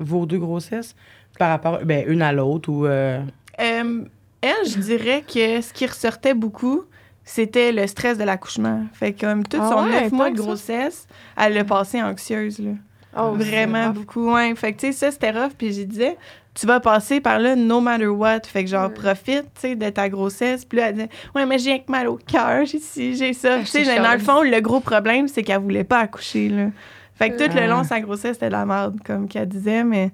vos 0.00 0.26
deux 0.26 0.38
grossesses 0.38 0.96
par 1.38 1.50
rapport, 1.50 1.78
ben, 1.84 2.04
une 2.08 2.22
à 2.22 2.32
l'autre 2.32 2.68
ou. 2.70 2.86
euh, 2.86 3.20
Euh, 3.60 4.04
elle, 4.40 4.68
je 4.68 4.78
dirais 4.78 5.22
que 5.22 5.60
ce 5.60 5.72
qui 5.72 5.86
ressortait 5.86 6.34
beaucoup, 6.34 6.82
c'était 7.24 7.70
le 7.72 7.86
stress 7.86 8.18
de 8.18 8.24
l'accouchement. 8.24 8.84
Fait 8.92 9.12
que 9.12 9.20
comme 9.26 9.46
tout 9.46 9.58
Ah 9.60 9.70
son 9.70 9.84
ouais, 9.84 10.02
neuf 10.02 10.12
mois 10.12 10.30
de 10.30 10.36
ça. 10.36 10.42
grossesse, 10.42 11.06
elle 11.36 11.54
l'a 11.54 11.64
passé 11.64 12.02
anxieuse, 12.02 12.58
là. 12.58 12.72
Oh, 13.18 13.32
Vraiment 13.32 13.90
beaucoup, 13.90 14.32
ouais. 14.34 14.54
Fait 14.56 14.72
que, 14.72 14.80
tu 14.80 14.86
sais, 14.88 14.92
ça, 14.92 15.10
c'était 15.10 15.30
rough. 15.30 15.52
Puis 15.56 15.72
j'ai 15.72 15.84
disais, 15.84 16.16
tu 16.54 16.66
vas 16.66 16.80
passer 16.80 17.20
par 17.20 17.38
là 17.38 17.56
no 17.56 17.80
matter 17.80 18.06
what. 18.08 18.40
Fait 18.46 18.64
que, 18.64 18.70
genre, 18.70 18.90
Mm. 18.90 18.94
profite, 18.94 19.44
tu 19.54 19.60
sais, 19.60 19.74
de 19.76 19.88
ta 19.90 20.08
grossesse. 20.08 20.64
Puis 20.64 20.78
là, 20.78 20.88
elle 20.88 20.94
disait, 20.94 21.08
ouais, 21.34 21.46
mais 21.46 21.58
j'ai 21.58 21.78
que 21.80 21.90
mal 21.90 22.08
au 22.08 22.16
cœur, 22.16 22.64
j'ai 22.66 22.78
ci, 22.78 23.16
j'ai 23.16 23.32
ça. 23.32 23.56
Ah, 23.60 23.64
Tu 23.64 23.66
sais, 23.84 23.96
dans 23.96 24.12
le 24.12 24.18
fond, 24.18 24.42
le 24.42 24.60
gros 24.60 24.80
problème, 24.80 25.28
c'est 25.28 25.42
qu'elle 25.42 25.60
voulait 25.60 25.84
pas 25.84 26.00
accoucher, 26.00 26.48
là. 26.48 26.66
Fait 27.14 27.30
que 27.30 27.42
tout 27.46 27.54
le 27.54 27.62
Ah. 27.62 27.66
long, 27.66 27.84
sa 27.84 28.00
grossesse, 28.00 28.34
c'était 28.34 28.46
de 28.48 28.52
la 28.52 28.66
merde, 28.66 28.98
comme 29.04 29.26
qu'elle 29.28 29.48
disait, 29.48 29.84
mais... 29.84 30.10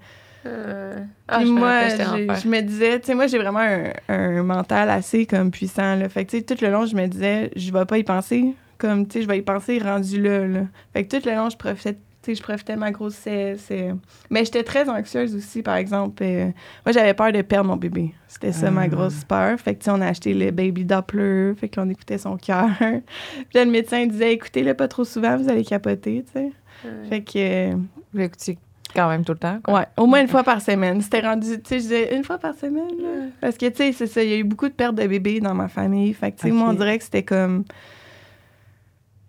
Euh, 0.47 0.97
ah, 1.29 1.39
Puis 1.39 1.47
je 1.47 1.53
moi, 1.53 1.89
je 1.89 2.49
me 2.49 2.61
disais, 2.63 2.99
tu 3.01 3.07
sais, 3.07 3.15
moi, 3.15 3.27
j'ai 3.29 3.39
vraiment 3.39 3.61
un, 3.61 3.91
un 4.09 4.43
mental 4.43 4.91
assez 4.91 5.25
comme 5.27 5.51
puissant, 5.53 5.95
là. 5.97 6.09
Fait 6.09 6.25
que, 6.25 6.31
tu 6.33 6.39
sais, 6.39 6.43
tout 6.45 6.57
le 6.65 6.71
long, 6.71 6.85
je 6.87 6.97
me 6.97 7.07
disais, 7.07 7.51
je 7.57 7.73
vais 7.73 7.85
pas 7.85 7.99
y 7.99 8.05
penser. 8.05 8.55
Comme, 8.79 9.07
tu 9.07 9.19
sais, 9.19 9.23
je 9.23 9.29
vais 9.29 9.39
y 9.39 9.43
penser 9.43 9.79
rendu 9.79 10.21
là, 10.21 10.47
là. 10.47 10.61
Fait 10.93 11.05
que 11.05 11.17
tout 11.17 11.29
le 11.29 11.35
long, 11.37 11.49
je 11.49 11.57
profitais, 11.57 11.97
sais, 12.27 12.35
je 12.35 12.43
profitais 12.43 12.75
de 12.75 12.79
ma 12.79 12.91
grossesse. 12.91 13.69
euh. 13.71 13.95
Mais 14.31 14.45
j'étais 14.45 14.63
très 14.63 14.89
anxieuse 14.89 15.35
aussi, 15.35 15.63
par 15.63 15.77
exemple. 15.77 16.23
euh, 16.23 16.47
moi, 16.87 16.93
j'avais 16.93 17.15
peur 17.15 17.33
de 17.33 17.43
perdre 17.43 17.69
mon 17.71 17.77
bébé. 17.77 18.13
C'était 18.29 18.53
ça, 18.53 18.71
ma 18.71 18.83
Ah. 18.83 18.89
grosse 18.89 19.25
peur. 19.25 19.59
Fait 19.61 19.75
que, 19.75 19.81
tu 19.81 19.85
sais, 19.87 19.91
on 19.91 20.01
a 20.01 20.07
acheté 20.07 20.33
le 20.35 20.51
baby 20.51 20.85
Doppler. 20.85 21.55
Fait 21.57 21.69
qu'on 21.69 21.89
écoutait 21.91 22.19
son 22.19 22.37
cœur. 22.37 22.69
Puis 22.79 23.45
là, 23.55 23.65
le 23.65 23.71
médecin 23.71 24.07
disait, 24.07 24.33
écoutez-le 24.33 24.75
pas 24.75 24.89
trop 24.89 25.05
souvent, 25.05 25.37
vous 25.37 25.49
allez 25.49 25.65
capoter, 25.65 26.25
tu 26.27 26.33
sais. 26.33 26.53
Ouais. 26.85 27.09
Fait 27.09 27.21
que... 27.23 27.73
euh, 27.73 28.29
que 28.29 28.37
tu 28.45 28.57
quand 28.95 29.09
même 29.09 29.25
tout 29.25 29.33
le 29.33 29.39
temps. 29.39 29.59
quoi. 29.65 29.75
Ouais, 29.81 29.87
au 29.97 30.05
moins 30.07 30.21
une 30.21 30.29
fois 30.29 30.43
par 30.45 30.61
semaine. 30.61 31.01
C'était 31.01 31.21
rendu, 31.21 31.47
tu 31.49 31.61
sais, 31.65 31.77
je 31.77 31.83
disais 31.83 32.15
une 32.15 32.25
fois 32.25 32.37
par 32.37 32.55
semaine, 32.55 32.91
là. 33.01 33.27
Parce 33.41 33.57
que, 33.57 33.65
tu 33.71 33.77
sais, 33.77 33.93
c'est 33.93 34.07
ça, 34.07 34.23
il 34.23 34.29
y 34.29 34.35
a 34.35 34.37
eu 34.37 34.45
beaucoup 34.45 34.69
de 34.69 34.75
pertes 34.75 34.97
de 34.97 35.07
bébés 35.07 35.41
dans 35.41 35.55
ma 35.55 35.69
famille. 35.69 36.13
Fait 36.13 36.31
que, 36.31 36.37
tu 36.37 36.49
sais, 36.49 36.53
moi, 36.53 36.69
on 36.69 36.75
dirait 36.75 36.99
que 36.99 37.05
c'était 37.05 37.23
comme 37.23 37.65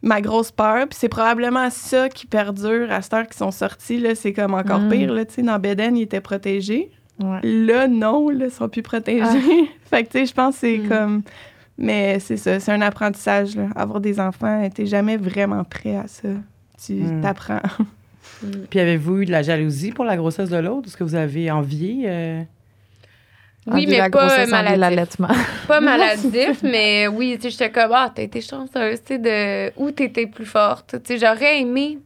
ma 0.03 0.21
grosse 0.21 0.51
peur. 0.51 0.87
Puis 0.87 0.97
c'est 0.99 1.09
probablement 1.09 1.69
ça 1.71 2.07
qui 2.09 2.27
perdure 2.27 2.91
à 2.91 3.01
cette 3.01 3.13
heure 3.15 3.25
qu'ils 3.25 3.37
sont 3.37 3.49
sortis, 3.51 3.97
là. 3.99 4.13
C'est 4.13 4.33
comme 4.33 4.53
encore 4.53 4.81
Mm. 4.81 4.89
pire, 4.89 5.13
là. 5.13 5.25
Tu 5.25 5.33
sais, 5.35 5.41
dans 5.41 5.57
Beden, 5.57 5.97
ils 5.97 6.03
étaient 6.03 6.21
protégés. 6.21 6.91
Ouais. 7.19 7.39
Là, 7.43 7.87
non, 7.87 8.29
là, 8.29 8.45
ils 8.45 8.51
sont 8.51 8.69
plus 8.69 8.81
protégés. 8.83 9.23
fait 9.89 10.03
que, 10.03 10.09
tu 10.11 10.19
sais, 10.19 10.25
je 10.27 10.33
pense 10.33 10.55
que 10.55 10.59
c'est 10.61 10.77
Mm. 10.77 10.87
comme... 10.89 11.21
Mais 11.77 12.19
c'est 12.19 12.37
ça, 12.37 12.59
c'est 12.59 12.71
un 12.71 12.81
apprentissage, 12.81 13.55
là. 13.55 13.67
Avoir 13.75 13.99
des 13.99 14.19
enfants, 14.19 14.69
t'es 14.75 14.85
jamais 14.85 15.17
vraiment 15.17 15.63
prêt 15.63 15.95
à 15.97 16.05
ça. 16.07 16.27
Tu 16.85 16.93
Mm. 16.93 17.21
t'apprends. 17.21 17.61
Puis 18.69 18.79
avez-vous 18.79 19.21
eu 19.21 19.25
de 19.25 19.31
la 19.31 19.41
jalousie 19.41 19.91
pour 19.91 20.05
la 20.05 20.15
grossesse 20.17 20.49
de 20.49 20.57
l'autre? 20.57 20.87
Est-ce 20.87 20.97
que 20.97 21.03
vous 21.03 21.15
avez 21.15 21.49
envié? 21.49 22.03
euh, 22.07 22.41
Oui, 23.67 23.85
mais 23.87 24.09
pas 24.09 24.41
envie 24.41 24.51
maladif. 24.51 25.15
Pas 25.67 25.79
maladif, 25.79 26.63
mais 26.63 27.07
oui, 27.07 27.35
tu 27.35 27.43
sais, 27.43 27.49
j'étais 27.51 27.71
comme, 27.71 27.91
ah, 27.93 28.11
t'as 28.13 28.23
été 28.23 28.41
chanceuse, 28.41 29.01
tu 29.01 29.07
sais, 29.07 29.17
de... 29.19 29.71
Ou 29.77 29.91
t'étais 29.91 30.27
plus 30.27 30.45
forte. 30.45 30.95
Tu 31.03 31.17
sais, 31.17 31.25
j'aurais 31.25 31.61
aimé... 31.61 31.99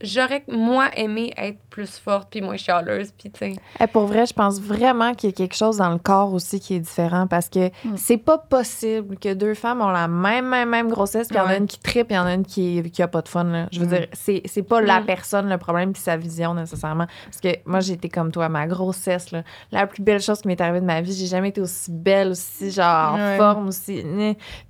J'aurais, 0.00 0.44
moi, 0.48 0.90
aimé 0.96 1.32
être 1.36 1.58
plus 1.70 1.98
forte 1.98 2.28
puis 2.30 2.40
moins 2.40 2.56
chialeuse, 2.56 3.10
puis 3.18 3.30
tu 3.32 3.38
sais... 3.38 3.52
Eh, 3.80 3.86
pour 3.88 4.06
vrai, 4.06 4.26
je 4.26 4.32
pense 4.32 4.60
vraiment 4.60 5.12
qu'il 5.14 5.30
y 5.30 5.32
a 5.32 5.36
quelque 5.36 5.56
chose 5.56 5.78
dans 5.78 5.90
le 5.90 5.98
corps 5.98 6.32
aussi 6.32 6.60
qui 6.60 6.74
est 6.76 6.80
différent 6.80 7.26
parce 7.26 7.48
que 7.48 7.68
Mm. 7.84 7.96
c'est 7.96 8.16
pas 8.16 8.38
possible 8.38 9.16
que 9.18 9.34
deux 9.34 9.54
femmes 9.54 9.80
ont 9.80 9.90
la 9.90 10.06
même, 10.06 10.46
même, 10.48 10.68
même 10.68 10.88
grossesse, 10.88 11.28
puis 11.28 11.36
il 11.36 11.40
y 11.40 11.42
en 11.42 11.46
a 11.48 11.56
une 11.56 11.66
qui 11.66 11.78
tripe, 11.80 12.08
il 12.10 12.14
y 12.14 12.18
en 12.18 12.26
a 12.26 12.34
une 12.34 12.44
qui, 12.44 12.82
qui 12.92 13.02
a 13.02 13.08
pas 13.08 13.22
de 13.22 13.28
fun. 13.28 13.44
là. 13.44 13.66
Je 13.72 13.80
veux 13.80 13.86
Mm. 13.86 13.88
dire, 13.90 14.06
c'est, 14.12 14.42
c'est 14.44 14.62
pas 14.62 14.80
la 14.80 15.00
Mm. 15.00 15.06
personne 15.06 15.48
le 15.48 15.58
problème, 15.58 15.92
puis 15.92 16.00
sa 16.02 16.16
vision 16.16 16.54
nécessairement. 16.54 17.06
Parce 17.24 17.40
que 17.40 17.48
moi, 17.68 17.80
j'ai 17.80 17.94
été 17.94 18.08
comme 18.08 18.30
toi, 18.30 18.48
ma 18.48 18.66
grossesse, 18.68 19.32
là, 19.32 19.42
la 19.72 19.86
plus 19.88 20.02
belle 20.02 20.20
chose 20.20 20.40
qui 20.40 20.48
m'est 20.48 20.60
arrivée 20.60 20.80
de 20.80 20.86
ma 20.86 21.00
vie, 21.00 21.12
j'ai 21.12 21.26
jamais 21.26 21.48
été 21.48 21.60
aussi 21.60 21.90
belle, 21.90 22.30
aussi, 22.30 22.70
genre, 22.70 23.14
en 23.14 23.36
forme, 23.36 23.68
aussi. 23.68 24.04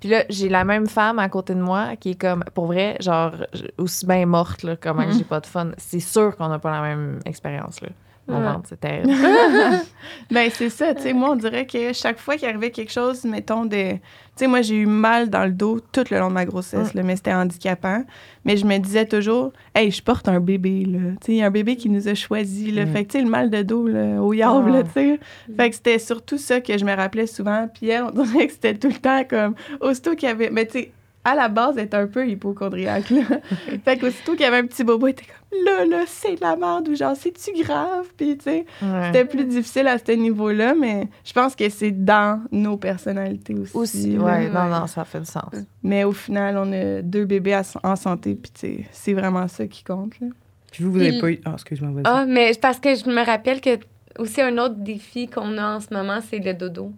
Puis 0.01 0.09
là, 0.09 0.25
j'ai 0.31 0.49
la 0.49 0.65
même 0.65 0.87
femme 0.87 1.19
à 1.19 1.29
côté 1.29 1.55
de 1.55 1.61
moi 1.61 1.97
qui 2.01 2.11
est 2.13 2.21
comme, 2.21 2.45
pour 2.55 2.67
vrai, 2.67 2.97
genre, 3.01 3.33
aussi 3.77 4.07
bien 4.07 4.25
morte, 4.25 4.63
là, 4.63 4.77
Mm. 5.18 5.18
J'ai 5.19 5.25
pas 5.25 5.41
de 5.41 5.47
fun. 5.47 5.71
C'est 5.77 6.01
sûr 6.01 6.37
qu'on 6.37 6.49
n'a 6.49 6.59
pas 6.59 6.71
la 6.71 6.83
même 6.83 7.21
expérience, 7.27 7.81
là. 7.81 7.89
Mon 8.31 8.43
ventre, 8.43 8.67
c'est 8.69 8.79
terrible. 8.79 9.11
Ben, 10.31 10.51
c'est 10.53 10.69
ça, 10.69 10.95
tu 10.95 11.03
sais, 11.03 11.13
moi, 11.15 11.31
on 11.31 11.37
dirait 11.37 11.67
que 11.67 11.95
chaque 11.95 12.19
fois 12.19 12.37
qu'il 12.37 12.47
arrivait 12.47 12.71
quelque 12.71 12.93
chose, 12.93 13.25
mettons, 13.25 13.65
de... 13.65 13.93
Tu 13.93 13.99
sais, 14.37 14.47
moi, 14.47 14.61
j'ai 14.61 14.77
eu 14.77 14.87
mal 14.87 15.31
dans 15.31 15.45
le 15.47 15.51
dos 15.53 15.81
tout 15.81 16.05
le 16.11 16.19
long 16.19 16.29
de 16.29 16.35
ma 16.35 16.45
grossesse, 16.45 16.93
là, 16.93 17.03
mais 17.03 17.17
c'était 17.17 17.33
handicapant. 17.33 18.05
Mais 18.45 18.59
je 18.59 18.67
me 18.67 18.77
disais 18.79 19.07
toujours, 19.07 19.53
hey, 19.75 19.91
je 19.91 20.03
porte 20.03 20.29
un 20.29 20.41
bébé, 20.41 20.85
là. 20.85 20.99
Tu 21.23 21.27
sais, 21.27 21.33
il 21.33 21.37
y 21.37 21.43
a 21.43 21.47
un 21.47 21.51
bébé 21.51 21.77
qui 21.77 21.89
nous 21.89 22.07
a 22.07 22.15
choisis, 22.15 22.71
là. 22.73 22.85
Mm. 22.85 22.93
Fait 22.93 23.05
que, 23.07 23.13
tu 23.13 23.19
sais, 23.19 23.25
le 23.25 23.31
mal 23.31 23.49
de 23.49 23.63
dos, 23.63 23.89
là, 23.89 24.21
au 24.23 24.35
yard, 24.35 24.69
là, 24.69 24.81
Ah. 24.81 24.83
tu 24.83 24.91
sais. 24.93 25.21
Fait 25.57 25.71
que 25.71 25.77
c'était 25.77 25.99
surtout 25.99 26.37
ça 26.39 26.61
que 26.61 26.77
je 26.77 26.85
me 26.85 26.95
rappelais 26.95 27.27
souvent. 27.27 27.67
Puis 27.73 27.89
elle, 27.89 28.03
on 28.05 28.11
dirait 28.25 28.47
que 28.47 28.53
c'était 28.53 28.75
tout 28.75 28.89
le 28.89 28.95
temps 29.01 29.25
comme, 29.25 29.55
aussitôt 29.81 30.15
qu'il 30.15 30.29
y 30.29 30.33
avait... 30.33 30.51
Mais 30.51 30.67
tu 30.67 30.81
sais, 30.81 30.93
à 31.31 31.35
la 31.35 31.49
base, 31.49 31.79
était 31.79 31.97
un 31.97 32.07
peu 32.07 32.29
hypochondriaque. 32.29 33.11
Là. 33.11 33.23
fait 33.85 33.99
qu'aussitôt 33.99 34.33
qu'il 34.33 34.43
y 34.43 34.45
avait 34.45 34.59
un 34.59 34.67
petit 34.67 34.85
bobo, 34.85 35.07
elle 35.07 35.13
était 35.13 35.25
comme 35.25 35.65
là, 35.65 35.85
là, 35.87 36.05
c'est 36.07 36.35
de 36.37 36.41
la 36.41 36.57
merde 36.57 36.89
ou 36.89 36.95
genre, 36.95 37.17
c'est-tu 37.17 37.53
grave? 37.63 38.07
Puis, 38.17 38.37
tu 38.37 38.45
sais, 38.45 38.67
Ouais. 38.83 39.03
c'était 39.07 39.25
plus 39.25 39.45
difficile 39.45 39.87
à 39.89 39.97
ce 39.99 40.13
niveau-là, 40.13 40.75
mais 40.75 41.09
je 41.25 41.33
pense 41.33 41.55
que 41.57 41.69
c'est 41.71 41.91
dans 41.91 42.43
nos 42.53 42.77
personnalités 42.77 43.55
aussi. 43.55 43.77
Aussi, 43.77 44.19
ouais, 44.19 44.49
non, 44.51 44.65
non, 44.67 44.87
ça 44.87 45.05
fait 45.05 45.21
du 45.21 45.27
sens. 45.27 45.51
Mais 45.83 46.05
au 46.05 46.13
final, 46.13 46.59
on 46.59 46.73
a 46.73 47.03
deux 47.03 47.25
bébés 47.25 47.55
à- 47.55 47.63
en 47.83 47.97
santé, 47.97 48.35
puis 48.35 48.51
tu 48.53 48.61
sais, 48.61 48.85
c'est 48.93 49.15
vraiment 49.15 49.49
ça 49.49 49.67
qui 49.67 49.83
compte. 49.85 50.19
Là. 50.21 50.27
Puis 50.71 50.85
vous, 50.85 50.93
vous 50.93 51.01
avez 51.01 51.11
Puis- 51.13 51.21
pas 51.21 51.31
eu. 51.31 51.41
Ah, 51.47 51.53
excuse-moi, 51.55 51.91
vas-y. 51.93 52.03
Ah, 52.05 52.27
mais 52.29 52.53
parce 52.61 52.79
que 52.79 52.95
je 52.95 53.09
me 53.09 53.25
rappelle 53.25 53.61
que 53.63 53.79
aussi 54.19 54.41
un 54.43 54.59
autre 54.59 54.75
défi 54.77 55.29
qu'on 55.29 55.57
a 55.57 55.77
en 55.77 55.81
ce 55.81 55.95
moment, 55.95 56.19
c'est 56.29 56.41
le 56.41 56.53
dodo. 56.53 56.93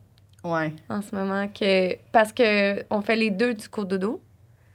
Ouais. 0.45 0.73
En 0.89 1.03
ce 1.03 1.15
moment, 1.15 1.49
que 1.49 1.97
parce 2.13 2.33
que 2.33 2.83
on 2.91 3.01
fait 3.03 3.17
les 3.17 3.31
deux 3.31 3.55
du 3.55 3.69
cours 3.69 3.85
dodo. 3.87 4.21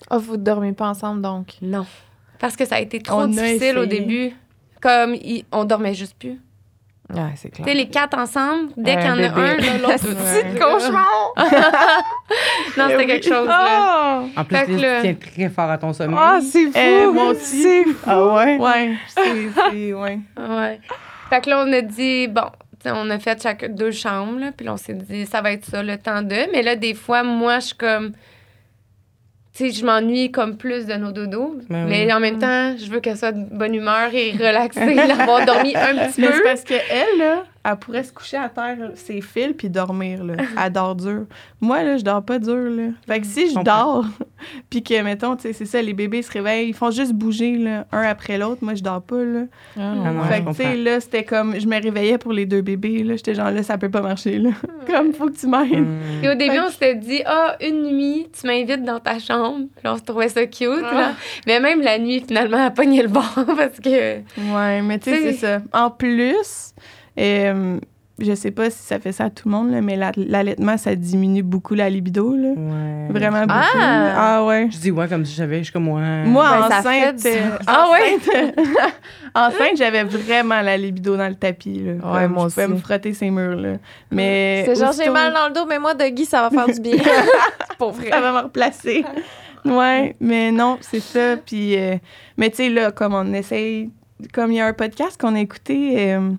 Ah, 0.09 0.17
vous 0.17 0.37
dormez 0.37 0.73
pas 0.73 0.87
ensemble, 0.87 1.21
donc? 1.21 1.53
Non. 1.61 1.85
Parce 2.39 2.55
que 2.55 2.65
ça 2.65 2.75
a 2.75 2.79
été 2.79 2.99
trop 2.99 3.21
On 3.21 3.23
a 3.23 3.27
difficile 3.27 3.77
au 3.79 3.85
début. 3.85 4.31
Comme 4.81 5.15
il- 5.15 5.45
on 5.51 5.63
dormait 5.65 5.95
juste 5.95 6.15
plus. 6.19 6.39
Ouais, 7.13 7.31
c'est 7.35 7.49
Tu 7.49 7.61
clair. 7.61 7.67
sais, 7.67 7.73
les 7.75 7.87
quatre 7.89 8.17
ensemble, 8.17 8.69
dès 8.77 8.93
Un 8.93 8.95
qu'il 8.97 9.05
y 9.05 9.09
en 9.09 9.13
a 9.13 9.29
bébé. 9.29 9.41
un, 9.41 9.57
là, 9.57 9.77
l'autre. 9.77 9.97
Petit 10.07 10.59
cauchemar! 10.59 11.33
non, 12.77 12.87
c'était 12.89 13.05
quelque 13.05 13.27
chose, 13.27 13.47
là. 13.47 13.65
Ah! 13.67 14.23
En 14.37 14.43
plus, 14.43 14.57
tu 14.65 14.75
tiens 14.77 15.13
très 15.15 15.49
fort 15.49 15.69
à 15.69 15.77
ton 15.77 15.93
sommeil. 15.93 16.17
Ah, 16.19 16.39
c'est 16.41 16.65
fou! 16.65 16.71
Eh, 16.75 17.05
moi 17.07 17.25
aussi. 17.29 17.61
C'est 17.61 17.83
fou! 17.85 17.95
Ah 18.07 18.25
ouais? 18.35 18.57
Ouais, 18.57 18.95
c'est. 19.07 19.49
c'est- 19.71 19.93
ouais. 19.93 20.19
Ouais. 20.37 20.79
Fait 21.29 21.41
que 21.41 21.49
là, 21.49 21.63
on 21.67 21.71
a 21.73 21.81
dit, 21.81 22.27
bon, 22.27 22.43
tu 22.43 22.64
on 22.93 23.09
a 23.09 23.19
fait 23.19 23.41
chaque 23.41 23.73
deux 23.73 23.91
chambres, 23.91 24.39
là, 24.39 24.51
puis 24.55 24.67
on 24.69 24.77
s'est 24.77 24.93
dit, 24.93 25.25
ça 25.25 25.41
va 25.41 25.51
être 25.51 25.65
ça, 25.65 25.81
le 25.83 25.97
temps 25.97 26.21
de. 26.21 26.51
Mais 26.51 26.61
là, 26.61 26.75
des 26.75 26.93
fois, 26.93 27.23
moi, 27.23 27.59
je 27.59 27.67
suis 27.67 27.75
comme. 27.75 28.11
Tu 29.53 29.67
sais, 29.67 29.71
je 29.71 29.85
m'ennuie 29.85 30.31
comme 30.31 30.57
plus 30.57 30.85
de 30.85 30.95
nos 30.95 31.11
dodos. 31.13 31.55
Ben 31.69 31.85
mais 31.87 32.05
oui. 32.05 32.13
en 32.13 32.19
même 32.19 32.39
temps, 32.39 32.75
je 32.77 32.91
veux 32.91 32.99
qu'elle 32.99 33.17
soit 33.17 33.31
de 33.31 33.55
bonne 33.55 33.73
humeur 33.73 34.13
et 34.13 34.31
relaxée, 34.37 34.95
d'avoir 34.95 35.45
dormi 35.45 35.73
un 35.75 35.95
petit 36.07 36.21
Mais 36.21 36.27
c'est 36.27 36.33
peu. 36.33 36.43
parce 36.43 36.63
qu'elle, 36.65 37.17
là, 37.19 37.43
elle 37.67 37.77
pourrait 37.77 38.03
se 38.03 38.13
coucher 38.13 38.37
à 38.37 38.47
terre, 38.47 38.77
ses 38.93 39.21
fils, 39.21 39.53
puis 39.57 39.69
dormir, 39.69 40.23
là. 40.23 40.35
Elle 40.63 40.71
dort 40.71 40.95
dur. 40.95 41.25
Moi, 41.59 41.83
là, 41.83 41.97
je 41.97 42.03
dors 42.03 42.23
pas 42.23 42.37
dur, 42.37 42.69
là. 42.69 42.89
Fait 43.07 43.19
que 43.19 43.25
si 43.25 43.49
je 43.49 43.59
dors, 43.63 44.05
puis 44.69 44.83
que, 44.83 45.01
mettons, 45.01 45.35
tu 45.35 45.43
sais, 45.43 45.53
c'est 45.53 45.65
ça, 45.65 45.81
les 45.81 45.93
bébés 45.93 46.21
se 46.21 46.31
réveillent, 46.31 46.69
ils 46.69 46.75
font 46.75 46.91
juste 46.91 47.13
bouger, 47.13 47.57
là, 47.57 47.87
un 47.91 48.03
après 48.03 48.37
l'autre. 48.37 48.63
Moi, 48.63 48.75
je 48.75 48.83
dors 48.83 49.01
pas, 49.01 49.23
là. 49.23 49.41
Ah, 49.77 49.93
Ah 50.05 50.11
non, 50.11 50.23
fait 50.25 50.37
je 50.37 50.41
que, 50.43 50.49
tu 50.49 50.55
sais, 50.57 50.75
là, 50.75 50.99
c'était 50.99 51.23
comme, 51.23 51.59
je 51.59 51.65
me 51.65 51.81
réveillais 51.81 52.19
pour 52.19 52.33
les 52.33 52.45
deux 52.45 52.61
bébés, 52.61 53.03
là. 53.03 53.15
J'étais 53.15 53.33
genre, 53.33 53.49
là, 53.49 53.63
ça 53.63 53.79
peut 53.79 53.89
pas 53.89 54.01
marcher, 54.01 54.37
là. 54.37 54.51
comme, 54.87 55.11
faut 55.13 55.25
que 55.25 55.35
tu 55.37 55.47
m'aides. 55.47 55.73
Hum. 55.73 55.99
Et 56.23 56.29
au 56.29 56.35
début, 56.35 56.59
on 56.59 56.69
s'était 56.69 56.95
dit, 56.95 57.23
ah, 57.25 57.55
une 57.61 57.81
nuit, 57.95 58.27
tu 58.39 58.45
m'invites 58.45 58.83
dans 58.83 58.99
ta 58.99 59.17
chambre. 59.17 59.65
Puis 59.75 59.83
là, 59.83 59.93
on 59.93 59.97
se 59.97 60.03
trouvait 60.03 60.29
ça 60.29 60.45
cute. 60.45 60.69
Ah. 60.83 60.93
là. 60.93 61.13
Mais 61.47 61.59
même 61.59 61.81
la 61.81 61.97
nuit, 61.97 62.23
finalement, 62.27 62.57
elle 62.57 62.65
a 62.65 62.71
pogné 62.71 63.01
le 63.01 63.07
bord 63.07 63.33
parce 63.57 63.79
que. 63.79 64.17
Ouais, 64.37 64.81
mais 64.83 64.99
tu 64.99 65.09
sais, 65.09 65.31
c'est 65.31 65.33
ça. 65.33 65.61
En 65.73 65.89
plus, 65.89 66.75
euh, 67.19 67.79
je 68.17 68.33
sais 68.33 68.51
pas 68.51 68.69
si 68.69 68.77
ça 68.81 68.97
fait 68.99 69.11
ça 69.11 69.25
à 69.25 69.29
tout 69.29 69.49
le 69.49 69.51
monde, 69.55 69.71
là, 69.71 69.81
mais 69.81 69.97
la- 69.97 70.13
l'allaitement, 70.15 70.77
ça 70.77 70.95
diminue 70.95 71.43
beaucoup 71.43 71.73
la 71.75 71.89
libido, 71.89 72.33
là. 72.35 72.49
Ouais. 72.55 73.07
Vraiment 73.09 73.41
beaucoup. 73.41 73.51
Ah! 73.77 74.13
Ah 74.37 74.45
ouais. 74.45 74.69
Je 74.71 74.77
dis 74.77 74.91
ouais, 74.91 75.07
comme 75.09 75.25
si 75.25 75.35
j'avais, 75.35 75.57
je 75.59 75.63
suis 75.65 75.73
comme 75.73 75.83
moi. 75.83 75.99
Moi, 76.25 76.45
Ben, 76.49 76.69
ça 76.69 76.81
fait 76.81 77.09
enceinte, 77.09 77.25
euh, 77.25 77.57
ah 77.67 77.87
ouais? 77.91 78.17
enceinte, 79.35 79.77
j'avais 79.77 80.03
vraiment 80.05 80.61
la 80.61 80.77
libido 80.77 81.17
dans 81.17 81.27
le 81.27 81.35
tapis. 81.35 81.79
Là, 81.83 81.91
Ouais, 81.93 82.23
Comme 82.23 82.31
moi 82.33 82.43
je 82.49 82.53
pouvais 82.53 82.67
me 82.69 82.77
frotter 82.77 83.13
ces 83.13 83.29
murs. 83.29 83.57
Là. 83.57 83.73
Mais 84.11 84.63
C'est 84.65 84.75
genre, 84.75 84.93
j'ai 84.93 85.09
mal 85.09 85.33
dans 85.33 85.47
le 85.47 85.53
dos, 85.53 85.65
mais 85.67 85.79
moi, 85.79 85.93
de 85.93 86.05
Guy, 86.07 86.25
ça 86.25 86.41
va 86.41 86.49
faire 86.49 86.73
du 86.73 86.79
bien. 86.79 86.97
Pour 87.77 87.91
vrai. 87.91 88.09
Ça 88.09 88.21
va 88.21 88.31
me 88.31 88.39
replacer. 88.45 89.03
ouais, 89.65 90.15
mais 90.21 90.51
non, 90.51 90.77
c'est 90.81 91.01
ça. 91.01 91.35
Puis, 91.37 91.75
euh, 91.77 91.97
mais 92.37 92.49
tu 92.49 92.57
sais, 92.57 92.69
là, 92.69 92.91
comme 92.91 93.13
on 93.13 93.33
essaye, 93.33 93.89
comme 94.33 94.51
il 94.53 94.55
y 94.55 94.61
a 94.61 94.67
un 94.67 94.73
podcast 94.73 95.19
qu'on 95.19 95.35
a 95.35 95.39
écouté, 95.41 96.13
euh, 96.13 96.31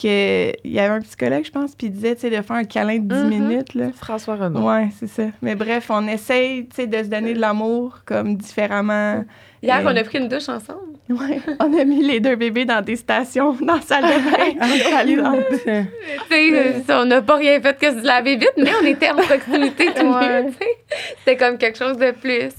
que 0.00 0.52
il 0.64 0.70
y 0.70 0.78
avait 0.78 0.94
un 0.94 1.00
psychologue, 1.00 1.44
je 1.44 1.50
pense, 1.50 1.74
puis 1.74 1.88
il 1.88 1.92
disait, 1.92 2.14
tu 2.14 2.22
sais, 2.22 2.30
de 2.30 2.40
faire 2.40 2.56
un 2.56 2.64
câlin 2.64 2.98
de 2.98 3.12
10 3.14 3.14
Mhm. 3.24 3.28
minutes, 3.28 3.74
là. 3.74 3.86
François 3.94 4.36
Renaud. 4.36 4.66
Ouais, 4.68 4.88
c'est 4.98 5.08
ça. 5.08 5.24
Mais 5.42 5.54
bref, 5.54 5.88
on 5.90 6.06
essaye, 6.06 6.66
tu 6.68 6.76
sais, 6.76 6.86
de 6.86 6.96
se 6.98 7.08
donner 7.08 7.34
de 7.34 7.40
l'amour, 7.40 7.98
comme 8.06 8.36
différemment. 8.36 9.24
Hier, 9.62 9.82
on 9.84 9.88
a 9.96 10.04
pris 10.04 10.18
une 10.18 10.28
douche 10.28 10.48
ensemble. 10.48 10.78
Ouais, 11.10 11.40
on 11.60 11.76
a 11.76 11.84
mis 11.84 12.02
les 12.02 12.20
deux 12.20 12.36
bébés 12.36 12.64
dans 12.64 12.80
des 12.84 12.96
stations, 12.96 13.52
dans 13.60 13.74
la 13.76 13.80
salle 13.80 14.04
de 14.04 14.08
bain. 14.30 15.42
Tu 15.50 15.58
sais, 15.58 15.86
euh, 16.90 17.00
on 17.02 17.04
n'a 17.06 17.22
pas 17.22 17.36
rien 17.36 17.60
fait 17.60 17.76
que 17.78 17.90
se 17.90 18.04
laver 18.06 18.36
vite, 18.36 18.52
mais 18.56 18.70
on 18.80 18.86
était 18.86 19.10
en 19.10 19.16
proximité 19.16 19.86
tous 19.94 20.02
les 20.02 20.08
Ouais. 20.08 20.50
sais. 20.58 21.04
C'était 21.18 21.36
comme 21.36 21.58
quelque 21.58 21.78
chose 21.78 21.96
de 21.96 22.10
plus. 22.12 22.50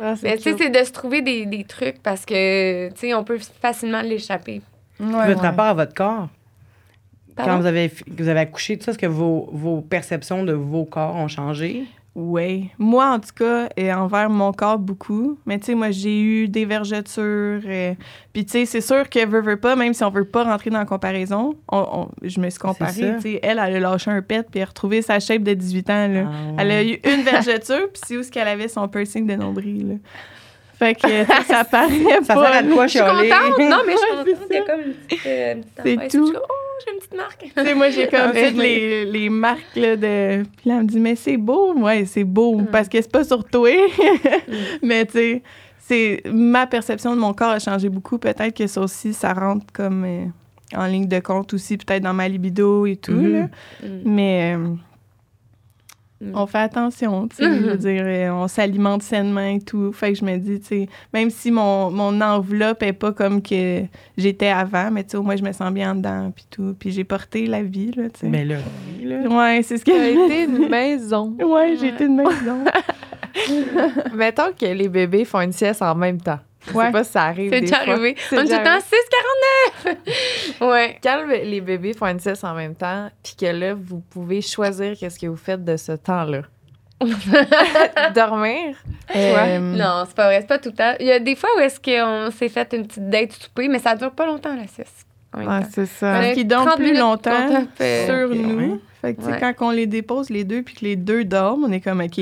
Ah, 0.00 0.14
c'est 0.16 0.28
Mais 0.30 0.36
tu 0.36 0.44
sais, 0.44 0.54
c'est 0.56 0.70
de 0.70 0.84
se 0.84 0.92
trouver 0.92 1.22
des, 1.22 1.44
des 1.44 1.64
trucs 1.64 2.00
parce 2.02 2.24
que, 2.24 2.88
tu 2.90 2.94
sais, 2.96 3.14
on 3.14 3.24
peut 3.24 3.38
facilement 3.60 4.00
l'échapper. 4.00 4.62
Ouais, 5.00 5.06
Votre 5.26 5.26
ouais. 5.42 5.48
rapport 5.48 5.64
à 5.66 5.74
votre 5.74 5.94
corps, 5.94 6.28
Pardon? 7.38 7.52
quand 7.52 7.60
vous 7.60 7.66
avez, 7.66 7.90
vous 8.06 8.28
avez 8.28 8.40
accouché, 8.40 8.76
tout 8.76 8.84
ça, 8.84 8.90
est-ce 8.90 8.98
que 8.98 9.06
vos, 9.06 9.48
vos 9.52 9.80
perceptions 9.80 10.44
de 10.44 10.52
vos 10.52 10.84
corps 10.84 11.16
ont 11.16 11.28
changé? 11.28 11.84
Oui. 12.14 12.70
Moi, 12.78 13.06
en 13.08 13.20
tout 13.20 13.28
cas, 13.36 13.68
et 13.76 13.92
envers 13.92 14.28
mon 14.28 14.50
corps, 14.52 14.78
beaucoup. 14.78 15.38
Mais 15.46 15.56
tu 15.60 15.66
sais, 15.66 15.74
moi, 15.76 15.92
j'ai 15.92 16.20
eu 16.20 16.48
des 16.48 16.64
vergetures. 16.64 17.60
euh, 17.64 17.94
Puis 18.32 18.44
tu 18.44 18.52
sais, 18.52 18.66
c'est 18.66 18.80
sûr 18.80 19.08
que 19.08 19.24
veut, 19.24 19.40
veut 19.40 19.56
pas, 19.60 19.76
même 19.76 19.94
si 19.94 20.02
on 20.02 20.10
veut 20.10 20.24
pas 20.24 20.42
rentrer 20.42 20.70
dans 20.70 20.80
la 20.80 20.84
comparaison, 20.84 21.54
on- 21.70 21.86
on- 21.92 22.08
je 22.22 22.40
me 22.40 22.50
suis 22.50 22.58
comparée. 22.58 23.14
Tu 23.16 23.20
sais, 23.20 23.40
elle, 23.40 23.60
elle 23.64 23.76
a 23.76 23.80
lâché 23.80 24.10
un 24.10 24.20
pet 24.22 24.42
puis 24.50 24.58
elle 24.58 24.64
a 24.64 24.66
retrouvé 24.66 25.00
sa 25.00 25.20
shape 25.20 25.44
de 25.44 25.54
18 25.54 25.88
ans. 25.90 26.08
Là. 26.08 26.24
Ah, 26.26 26.30
ouais. 26.30 26.54
Elle 26.58 26.70
a 26.72 26.82
eu 26.84 26.98
une 27.04 27.22
vergeture, 27.22 27.88
puis 27.92 28.02
c'est 28.04 28.16
où 28.16 28.22
ce 28.24 28.32
qu'elle 28.32 28.48
avait 28.48 28.66
son 28.68 28.88
piercing 28.88 29.24
de 29.26 29.34
nombril. 29.36 29.88
là. 29.88 29.94
Fait 30.78 30.94
que 30.94 31.08
ça 31.48 31.64
paraît 31.64 32.22
Ça 32.22 32.34
pas. 32.34 32.52
sert 32.52 32.56
à 32.56 32.62
quoi 32.62 32.86
Je 32.86 32.90
suis 32.92 33.00
contente! 33.00 33.58
Non, 33.58 33.78
mais 33.86 33.92
je 33.92 33.98
suis 33.98 34.10
contente. 34.10 34.46
Il 34.50 34.54
y 34.54 34.58
a 34.58 34.62
comme 34.62 34.80
une 34.80 34.94
petite, 34.94 35.26
euh, 35.26 35.54
une 35.54 35.64
petite 35.64 36.10
C'est 36.12 36.18
tout. 36.18 36.32
Comme, 36.32 36.42
oh, 36.48 36.54
j'ai 36.86 36.92
une 36.92 36.98
petite 36.98 37.14
marque. 37.16 37.76
Moi, 37.76 37.90
j'ai 37.90 38.06
comme 38.08 38.32
fait 38.32 38.50
les, 38.52 39.04
les 39.04 39.28
marques 39.28 39.76
là, 39.76 39.96
de. 39.96 40.42
Puis 40.56 40.68
là, 40.70 40.76
elle 40.76 40.82
me 40.82 40.86
dit, 40.86 41.00
mais 41.00 41.16
c'est 41.16 41.36
beau. 41.36 41.74
Ouais, 41.74 42.04
c'est 42.04 42.24
beau. 42.24 42.58
Mm. 42.58 42.66
Parce 42.66 42.88
que 42.88 43.00
c'est 43.02 43.10
pas 43.10 43.24
sur 43.24 43.44
toi. 43.44 43.70
mais 44.82 45.04
tu 45.06 45.12
sais, 45.12 45.42
c'est 45.78 46.22
ma 46.32 46.66
perception 46.66 47.14
de 47.14 47.20
mon 47.20 47.32
corps 47.32 47.50
a 47.50 47.58
changé 47.58 47.88
beaucoup. 47.88 48.18
Peut-être 48.18 48.56
que 48.56 48.66
ça 48.66 48.80
aussi, 48.80 49.12
ça 49.12 49.32
rentre 49.32 49.66
comme 49.72 50.04
euh, 50.04 50.26
en 50.76 50.86
ligne 50.86 51.08
de 51.08 51.18
compte 51.18 51.54
aussi, 51.54 51.76
peut-être 51.76 52.02
dans 52.04 52.14
ma 52.14 52.28
libido 52.28 52.86
et 52.86 52.96
tout. 52.96 53.12
Mhm. 53.12 53.32
là. 53.32 53.42
Mm. 53.82 53.88
Mais 54.04 54.56
euh, 54.56 54.68
Mm. 56.20 56.32
on 56.34 56.46
fait 56.46 56.58
attention, 56.58 57.28
tu 57.28 57.36
sais. 57.36 57.44
Je 57.44 57.70
veux 57.70 57.76
dire, 57.76 58.02
euh, 58.04 58.30
on 58.30 58.48
s'alimente 58.48 59.02
sainement 59.02 59.40
et 59.40 59.60
tout. 59.60 59.92
Fait 59.92 60.12
que 60.12 60.18
je 60.18 60.24
me 60.24 60.36
dis, 60.36 60.58
tu 60.58 60.66
sais, 60.66 60.88
même 61.12 61.30
si 61.30 61.50
mon, 61.52 61.90
mon 61.90 62.20
enveloppe 62.20 62.82
est 62.82 62.92
pas 62.92 63.12
comme 63.12 63.40
que 63.40 63.82
j'étais 64.16 64.48
avant, 64.48 64.90
mais 64.90 65.04
tu 65.04 65.10
sais, 65.10 65.16
au 65.16 65.22
moins, 65.22 65.36
je 65.36 65.44
me 65.44 65.52
sens 65.52 65.72
bien 65.72 65.92
en 65.92 65.94
dedans, 65.94 66.32
puis 66.34 66.44
tout. 66.50 66.74
Puis 66.78 66.90
j'ai 66.90 67.04
porté 67.04 67.46
la 67.46 67.62
vie, 67.62 67.92
là, 67.92 68.10
tu 68.10 68.20
sais. 68.20 68.28
Ben 68.28 68.48
là, 68.48 68.56
là. 69.02 69.28
Ouais, 69.28 69.62
c'est 69.62 69.78
ce 69.78 69.84
que 69.84 69.92
je 69.92 70.24
été 70.26 70.44
une 70.44 70.68
maison. 70.68 71.36
Ouais, 71.38 71.76
j'ai 71.80 71.88
été 71.88 72.04
de 72.08 72.12
maison. 72.12 72.64
Mettons 74.14 74.52
que 74.58 74.66
les 74.66 74.88
bébés 74.88 75.24
font 75.24 75.40
une 75.40 75.52
sieste 75.52 75.82
en 75.82 75.94
même 75.94 76.20
temps. 76.20 76.40
Je 76.70 76.76
Ouais. 76.76 76.86
sais 76.86 76.92
pas 76.92 77.04
si 77.04 77.12
ça 77.12 77.22
arrive. 77.24 77.50
C'est 77.52 77.60
des 77.60 77.66
déjà 77.66 77.84
fois. 77.84 77.92
arrivé. 77.94 78.16
On 78.32 78.36
est 78.36 78.44
tout 78.44 78.50
le 78.52 78.64
temps 78.64 79.94
6,49! 80.62 80.70
ouais. 80.70 80.98
Quand 81.02 81.24
le- 81.26 81.44
les 81.50 81.60
bébés 81.60 81.92
font 81.94 82.06
une 82.06 82.20
sieste 82.20 82.44
en 82.44 82.54
même 82.54 82.74
temps, 82.74 83.10
puis 83.22 83.34
que 83.38 83.46
là, 83.46 83.74
vous 83.74 84.00
pouvez 84.00 84.40
choisir 84.42 84.94
qu'est-ce 84.98 85.18
que 85.18 85.26
vous 85.26 85.36
faites 85.36 85.64
de 85.64 85.76
ce 85.76 85.92
temps-là. 85.92 86.42
Dormir? 88.14 88.76
Euh, 89.14 89.58
Non, 89.60 90.04
c'est 90.06 90.14
pas 90.16 90.26
vrai, 90.26 90.40
c'est 90.40 90.46
pas 90.48 90.58
tout 90.58 90.70
le 90.70 90.74
temps. 90.74 90.94
Il 91.00 91.06
y 91.06 91.12
a 91.12 91.18
des 91.20 91.36
fois 91.36 91.48
où 91.56 91.60
est-ce 91.60 91.80
qu'on 91.80 92.30
s'est 92.30 92.48
fait 92.48 92.72
une 92.74 92.86
petite 92.86 93.08
date 93.08 93.32
souper, 93.32 93.68
mais 93.68 93.78
ça 93.78 93.94
dure 93.94 94.10
pas 94.12 94.26
longtemps, 94.26 94.54
la 94.54 94.66
sieste. 94.66 95.06
temps. 95.32 95.60
c'est 95.72 95.86
ça. 95.86 96.12
Parce 96.14 96.32
qu'ils 96.34 96.46
dorment 96.48 96.66
30 96.66 96.76
plus 96.78 96.96
longtemps 96.96 97.48
sur 97.78 98.28
nous. 98.34 98.72
ouais. 98.74 98.80
Fait 99.00 99.14
que, 99.14 99.20
Ouais. 99.22 99.38
quand 99.38 99.54
on 99.60 99.70
les 99.70 99.86
dépose 99.86 100.28
les 100.30 100.42
deux 100.42 100.62
puis 100.62 100.74
que 100.74 100.84
les 100.84 100.96
deux 100.96 101.24
dorment, 101.24 101.64
on 101.64 101.72
est 101.72 101.80
comme, 101.80 102.00
OK, 102.00 102.20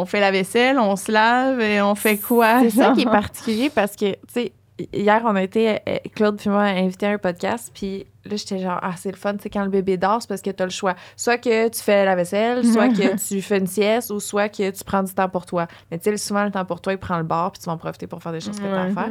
on 0.00 0.06
fait 0.06 0.20
la 0.20 0.30
vaisselle, 0.30 0.78
on 0.78 0.96
se 0.96 1.12
lave 1.12 1.60
et 1.60 1.82
on 1.82 1.94
fait 1.94 2.16
quoi? 2.16 2.60
C'est 2.62 2.70
ça 2.70 2.92
qui 2.94 3.02
est 3.02 3.04
particulier 3.10 3.70
parce 3.70 3.96
que, 3.96 4.12
tu 4.12 4.18
sais, 4.32 4.52
hier, 4.92 5.22
on 5.24 5.34
a 5.36 5.42
été, 5.42 5.68
euh, 5.88 5.96
Claude 6.14 6.36
puis 6.38 6.48
moi, 6.50 6.62
invités 6.62 7.06
à 7.06 7.10
un 7.10 7.18
podcast, 7.18 7.70
puis 7.74 8.06
là, 8.24 8.36
j'étais 8.36 8.58
genre, 8.58 8.78
ah, 8.82 8.92
c'est 8.96 9.10
le 9.10 9.16
fun, 9.16 9.34
sais, 9.40 9.48
quand 9.50 9.64
le 9.64 9.70
bébé 9.70 9.96
dort, 9.96 10.18
c'est 10.20 10.28
parce 10.28 10.42
que 10.42 10.50
tu 10.50 10.62
as 10.62 10.66
le 10.66 10.70
choix. 10.70 10.94
Soit 11.16 11.38
que 11.38 11.68
tu 11.68 11.80
fais 11.82 12.04
la 12.04 12.14
vaisselle, 12.14 12.64
soit 12.66 12.88
que 12.94 13.16
tu 13.28 13.40
fais 13.42 13.58
une 13.58 13.66
sieste, 13.66 14.10
ou 14.10 14.20
soit 14.20 14.48
que 14.48 14.70
tu 14.70 14.84
prends 14.84 15.02
du 15.02 15.12
temps 15.14 15.28
pour 15.28 15.46
toi. 15.46 15.66
Mais 15.90 15.98
tu 15.98 16.10
sais, 16.10 16.16
souvent, 16.16 16.44
le 16.44 16.50
temps 16.50 16.64
pour 16.64 16.80
toi, 16.80 16.92
il 16.92 16.98
prend 16.98 17.16
le 17.18 17.24
bord, 17.24 17.52
puis 17.52 17.60
tu 17.60 17.66
vas 17.66 17.72
en 17.72 17.78
profiter 17.78 18.06
pour 18.06 18.22
faire 18.22 18.32
des 18.32 18.40
choses 18.40 18.58
que 18.58 18.62
tu 18.66 18.68
as 18.68 18.82
à 18.82 18.88
faire. 18.90 19.08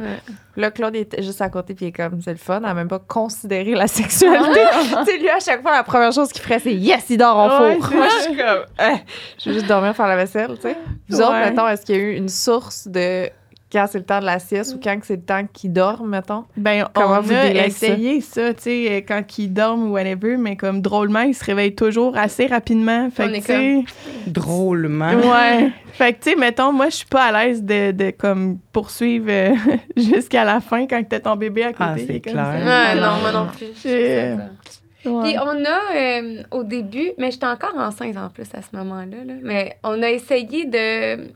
Là, 0.56 0.70
Claude 0.70 0.94
était 0.96 1.22
juste 1.22 1.40
à 1.42 1.48
côté, 1.48 1.74
puis 1.74 1.86
il 1.86 1.88
est 1.88 1.92
comme, 1.92 2.20
c'est 2.22 2.30
le 2.32 2.36
fun, 2.38 2.56
elle 2.58 2.62
n'a 2.62 2.74
même 2.74 2.88
pas 2.88 2.98
considéré 3.00 3.74
la 3.74 3.86
sexualité. 3.88 4.60
tu 4.82 5.04
sais, 5.04 5.18
lui, 5.18 5.28
à 5.28 5.40
chaque 5.40 5.62
fois, 5.62 5.72
la 5.72 5.82
première 5.84 6.12
chose 6.12 6.32
qu'il 6.32 6.42
ferait, 6.42 6.58
c'est 6.60 6.74
yes, 6.74 7.06
il 7.10 7.18
dort 7.18 7.36
en 7.36 7.48
Ouais, 7.48 7.74
four. 7.76 7.86
c'est 7.88 7.94
Moi, 7.96 8.06
je 8.08 8.22
suis 8.22 8.36
comme, 8.36 8.64
Eh, 8.80 8.96
je 9.42 9.48
veux 9.50 9.54
juste 9.54 9.66
dormir, 9.66 9.94
faire 9.96 10.08
la 10.08 10.16
vaisselle, 10.16 10.54
tu 10.56 10.62
sais. 10.62 10.76
Vous 11.08 11.20
autres, 11.20 11.32
Ouais. 11.32 11.50
mettons, 11.50 11.66
est-ce 11.66 11.84
qu'il 11.84 11.96
y 11.96 11.98
a 11.98 12.02
eu 12.02 12.14
une 12.14 12.28
source 12.28 12.86
de 12.86 13.28
quand 13.70 13.86
c'est 13.88 13.98
le 13.98 14.04
temps 14.04 14.20
de 14.20 14.24
la 14.24 14.38
sieste 14.38 14.74
ou 14.74 14.80
quand 14.82 14.98
c'est 15.02 15.16
le 15.16 15.22
temps 15.22 15.46
qu'ils 15.52 15.72
dorment, 15.72 16.10
mettons? 16.10 16.44
Ben, 16.56 16.86
Comment 16.92 17.18
on 17.18 17.20
vous 17.20 17.32
a 17.32 17.66
essayé 17.66 18.20
ça, 18.20 18.52
tu 18.54 18.62
sais, 18.62 18.86
euh, 18.90 19.00
quand 19.06 19.38
ils 19.38 19.52
dorment 19.52 19.90
ou 19.90 19.92
whatever, 19.92 20.36
mais 20.36 20.56
comme 20.56 20.80
drôlement, 20.80 21.20
ils 21.20 21.34
se 21.34 21.44
réveillent 21.44 21.74
toujours 21.74 22.16
assez 22.16 22.46
rapidement. 22.46 23.08
Fait 23.10 23.24
On 23.24 23.28
que, 23.28 23.34
est 23.34 23.40
tu 23.40 23.46
sais, 23.46 23.84
Drôlement. 24.26 25.12
Ouais. 25.12 25.70
Fait 25.92 26.12
que, 26.14 26.22
tu 26.22 26.30
sais, 26.30 26.36
mettons, 26.36 26.72
moi, 26.72 26.88
je 26.88 26.96
suis 26.96 27.06
pas 27.06 27.24
à 27.24 27.44
l'aise 27.46 27.62
de, 27.62 27.92
de, 27.92 28.10
comme, 28.10 28.58
poursuivre 28.72 29.26
euh, 29.28 29.54
jusqu'à 29.96 30.44
la 30.44 30.60
fin 30.60 30.86
quand 30.86 31.02
t'as 31.08 31.20
ton 31.20 31.36
bébé 31.36 31.64
à 31.64 31.72
côté. 31.72 31.84
Ah, 31.84 31.94
c'est 31.98 32.20
comme 32.20 32.32
clair. 32.32 32.46
ça. 32.64 32.94
Ouais, 32.94 33.00
non, 33.00 33.06
non, 33.06 33.20
moi 33.20 33.32
non. 33.32 33.46
plus. 33.46 33.90
Ouais. 35.02 35.30
Puis 35.30 35.38
on 35.38 35.64
a, 35.64 35.96
euh, 35.96 36.42
au 36.50 36.62
début, 36.62 37.12
mais 37.16 37.30
j'étais 37.30 37.46
encore 37.46 37.74
enceinte 37.74 38.18
en 38.18 38.28
plus 38.28 38.46
à 38.52 38.60
ce 38.60 38.76
moment-là, 38.76 39.24
là, 39.26 39.32
mais 39.42 39.78
on 39.82 40.02
a 40.02 40.10
essayé 40.10 40.66
de... 40.66 41.30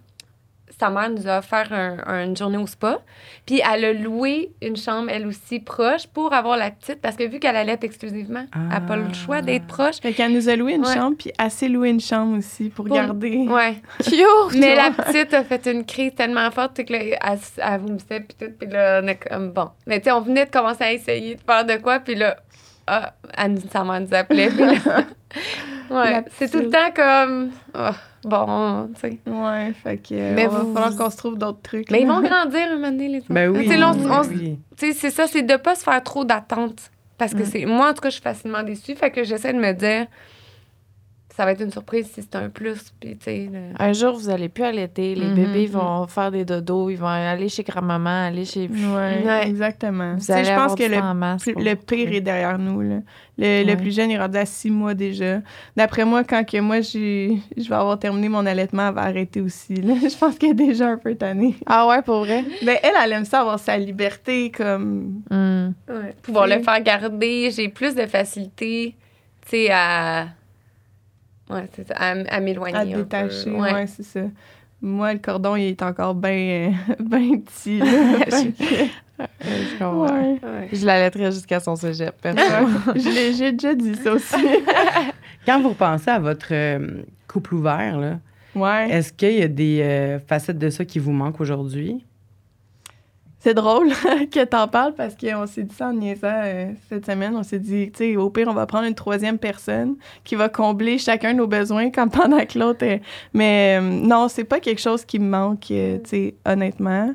Sa 0.79 0.91
mère 0.91 1.09
nous 1.11 1.29
a 1.29 1.39
offert 1.39 1.73
un- 1.73 2.25
une 2.25 2.37
journée 2.37 2.57
au 2.59 2.67
spa, 2.67 3.01
puis 3.47 3.61
elle 3.73 3.85
a 3.85 3.93
loué 3.93 4.51
une 4.61 4.77
chambre, 4.77 5.09
elle 5.11 5.27
aussi, 5.27 5.61
proche, 5.61 6.07
pour 6.09 6.33
avoir 6.33 6.57
la 6.57 6.71
petite, 6.71 7.01
parce 7.01 7.17
que 7.17 7.25
vu 7.25 7.39
qu'elle 7.39 7.57
allait 7.57 7.73
être 7.73 7.85
exclusivement, 7.85 8.45
elle 8.55 8.69
n'a 8.69 8.81
pas 8.81 8.97
le 8.97 9.13
choix 9.15 9.41
d'être 9.41 9.67
proche. 9.67 10.01
Fait 10.01 10.13
qu'elle 10.13 10.33
nous 10.33 10.49
a 10.49 10.57
loué 10.57 10.73
une 10.75 10.85
Ouais. 10.85 10.95
chambre, 10.95 11.17
puis 11.19 11.33
assez 11.39 11.69
loué 11.69 11.91
une 11.91 12.01
chambre 12.01 12.39
aussi 12.39 12.71
pour, 12.71 12.87
Pour- 12.87 12.97
garder. 12.97 13.47
Ouais. 13.49 13.77
Cute! 14.05 14.59
Mais 14.59 14.75
la 14.75 14.91
petite 14.91 15.33
a 15.33 15.45
fait 15.45 15.65
une 15.67 15.85
crise 15.85 16.15
tellement 16.15 16.51
forte 16.51 16.85
que 16.85 16.93
là, 16.93 16.99
elle, 17.01 17.39
elle 17.59 17.81
vomissait 17.81 18.21
puis 18.21 18.37
tout. 18.39 18.53
Puis 18.59 18.69
là, 18.69 19.01
on 19.03 19.07
est 19.07 19.17
comme 19.29 19.51
bon. 19.53 19.69
Mais 19.87 19.99
tu 20.01 20.05
sais, 20.05 20.13
on 20.13 20.21
venait 20.21 20.47
de 20.47 20.51
commencer 20.51 20.85
à 20.85 20.93
essayer 20.93 21.37
de 21.37 21.41
faire 21.41 21.65
de 21.65 21.77
quoi. 21.77 22.01
Puis 22.01 22.15
là, 22.17 22.37
ah, 22.87 23.15
elle, 23.37 23.53
nous- 23.55 23.63
sa 23.73 23.85
mère 23.85 24.01
nous 24.01 24.15
appelait. 24.15 24.49
Puis 24.49 24.59
là, 24.65 25.05
ouais, 25.91 26.25
c'est 26.37 26.51
tout 26.51 26.59
le 26.59 26.71
temps 26.71 26.91
comme 26.95 27.51
ah, 27.75 27.95
bon, 28.25 28.91
tu 28.95 29.01
sais. 29.01 29.19
Ouais, 29.27 29.73
fait 29.83 29.99
que. 29.99 30.15
Mais 30.35 30.47
on 30.47 30.51
va 30.51 30.59
vous- 30.61 30.75
falloir 30.75 30.97
qu'on 30.97 31.11
se 31.11 31.17
trouve 31.17 31.39
d'autres 31.39 31.63
trucs. 31.63 31.91
Mais 31.91 32.03
ils 32.03 32.07
vont 32.09 32.21
grandir 32.21 32.69
un 32.71 32.75
moment 32.75 32.91
donné, 32.91 33.09
les 33.09 33.19
enfants. 33.19 33.27
Ben 33.35 33.51
oui. 33.51 33.65
Tu 33.65 33.71
sais, 33.71 33.77
là, 33.77 33.93
on- 33.95 34.11
on- 34.11 34.23
oui. 34.29 34.59
tu 34.77 34.87
sais, 34.87 34.93
c'est 34.93 35.11
ça, 35.11 35.27
c'est 35.27 35.43
de 35.43 35.57
pas 35.57 35.75
se 35.75 35.83
faire 35.85 36.03
trop 36.03 36.25
d'attentes. 36.25 36.91
Parce 37.17 37.33
que 37.33 37.43
Mm. 37.43 37.47
c'est. 37.47 37.65
Moi, 37.67 37.91
en 37.91 37.95
tout 37.95 38.01
cas, 38.01 38.09
je 38.11 38.15
suis 38.15 38.23
facilement 38.23 38.63
déçue. 38.63 38.95
Fait 38.97 39.11
que 39.11 39.23
j'essaie 39.25 39.53
de 39.53 39.59
me 39.59 39.73
dire, 39.73 40.07
ça 41.37 41.45
va 41.45 41.51
être 41.53 41.63
une 41.63 41.73
surprise 41.73 42.07
si 42.13 42.23
c'est 42.23 42.37
un 42.37 42.49
plus. 42.49 42.93
Puis, 43.01 43.17
le- 43.47 43.73
Un 43.79 43.93
jour, 43.93 44.15
vous 44.17 44.29
allez 44.31 44.49
plus 44.49 44.63
allaiter. 44.63 45.17
Les 45.17 45.27
Mhm, 45.27 45.35
bébés 45.35 45.67
mhm. 45.67 45.73
vont 45.73 46.07
faire 46.07 46.31
des 46.31 46.45
dodos. 46.45 46.91
Ils 46.91 46.97
vont 46.97 47.09
aller 47.09 47.49
chez 47.49 47.65
grand-maman, 47.65 48.27
aller 48.29 48.45
chez... 48.45 48.69
Ouais, 48.69 49.23
Ouais. 49.27 49.49
exactement. 49.49 50.17
Je 50.19 50.33
avoir 50.33 50.69
pense 50.69 50.79
que 50.79 50.85
le 50.85 51.15
masse 51.15 51.45
pour 51.45 51.61
le 51.61 51.75
pire 51.75 52.13
est 52.13 52.21
derrière 52.21 52.57
nous. 52.59 52.81
Là. 52.83 52.97
Le, 53.37 53.65
le 53.65 53.77
plus 53.77 53.93
jeune 53.93 54.13
est 54.13 54.19
rendu 54.19 54.37
à 54.39 54.47
six 54.47 54.71
mois 54.71 54.95
déjà. 54.95 55.41
D'après 55.77 56.05
moi, 56.05 56.23
quand 56.23 56.45
que 56.45 56.61
moi, 56.61 56.81
j'ai- 56.83 57.39
je 57.57 57.69
vais 57.69 57.75
avoir 57.75 57.99
terminé 57.99 58.29
mon 58.29 58.47
allaitement, 58.47 58.89
elle 58.89 58.95
va 58.95 59.03
arrêter 59.03 59.41
aussi. 59.41 59.75
là. 59.75 59.95
Je 60.09 60.17
pense 60.17 60.39
qu'elle 60.39 60.51
est 60.51 60.55
déjà 60.55 60.89
un 60.91 60.99
peu 60.99 61.17
tannée. 61.17 61.57
Ah 61.67 61.89
ouais, 61.89 62.01
pour 62.03 62.19
vrai? 62.25 62.45
Ben, 62.65 62.77
elle, 62.81 62.93
elle 63.05 63.13
aime 63.13 63.25
ça 63.25 63.41
avoir 63.41 63.59
sa 63.59 63.77
liberté 63.77 64.53
comme... 64.53 65.21
Hmm. 65.31 65.73
Ouais, 65.89 66.15
pouvoir 66.23 66.47
le 66.47 66.61
faire 66.63 66.81
garder. 66.81 67.51
J'ai 67.51 67.69
plus 67.69 67.97
de 67.97 68.07
facilité, 68.07 68.95
tu 69.43 69.49
sais, 69.51 69.71
à. 69.73 70.29
Ouais, 71.51 71.69
c'est 71.75 71.87
ça, 71.87 71.95
à, 71.97 72.11
à 72.11 72.41
m'éloigner. 72.41 72.77
à 72.77 72.81
un 72.81 72.85
te 72.87 72.91
peu. 72.93 73.03
détacher. 73.03 73.51
Ouais. 73.51 73.73
Ouais, 73.73 73.87
c'est 73.87 74.03
ça. 74.03 74.21
Moi, 74.81 75.13
le 75.15 75.19
cordon, 75.19 75.57
il 75.57 75.65
est 75.69 75.83
encore 75.83 76.15
bien 76.15 76.73
ben 77.01 77.41
petit. 77.43 77.79
que- 78.59 78.85
Je 79.41 79.79
comprends. 79.79 80.07
ouais. 80.07 80.39
Ouais. 80.43 80.69
Je 80.73 80.85
l'allaiterai 80.85 81.31
jusqu'à 81.33 81.61
son 81.61 81.77
cégep. 81.77 82.15
Je 82.25 83.33
J'ai 83.37 83.53
déjà 83.53 83.75
dit 83.75 83.95
ça 83.95 84.13
aussi. 84.13 84.35
Quand 85.47 85.61
vous 85.61 85.69
repensez 85.71 86.11
à 86.11 86.19
votre 86.19 86.49
euh, 86.53 87.03
couple 87.29 87.55
ouvert, 87.55 87.99
là, 87.99 88.19
Ouais. 88.55 88.89
est-ce 88.91 89.13
qu'il 89.13 89.33
y 89.39 89.43
a 89.43 89.49
des 89.49 89.81
euh, 89.83 90.19
facettes 90.21 90.59
de 90.59 90.71
ça 90.71 90.85
qui 90.85 90.99
vous 90.99 91.13
manquent 91.13 91.41
aujourd'hui? 91.41 92.05
C'est 93.45 93.53
drôle 93.53 93.89
que 94.33 94.43
t'en 94.45 94.69
parles 94.69 94.95
parce 94.95 95.15
qu'on 95.15 95.47
s'est 95.47 95.65
dit 95.65 95.75
ça 95.75 95.89
en 95.89 95.93
niaisant 95.93 96.33
euh, 96.33 96.73
cette 96.89 97.05
semaine. 97.05 97.37
On 97.37 97.43
s'est 97.43 97.59
dit, 97.59 97.91
tu 97.93 97.99
sais, 97.99 98.17
au 98.17 98.31
pire, 98.31 98.49
on 98.49 98.55
va 98.55 98.65
prendre 98.65 98.87
une 98.87 98.95
troisième 98.95 99.37
personne 99.37 99.97
qui 100.25 100.35
va 100.35 100.49
combler 100.49 100.97
chacun 100.97 101.35
nos 101.35 101.47
besoins 101.47 101.91
comme 101.91 102.11
pendant 102.23 102.43
que 102.47 102.59
l'autre 102.59 102.83
est... 102.85 103.03
Mais 103.35 103.77
euh, 103.79 103.83
non, 103.83 104.29
c'est 104.29 104.45
pas 104.45 104.61
quelque 104.61 104.81
chose 104.81 105.05
qui 105.05 105.19
me 105.19 105.29
manque, 105.29 105.71
euh, 105.73 105.99
tu 105.99 106.09
sais, 106.09 106.35
honnêtement. 106.47 107.15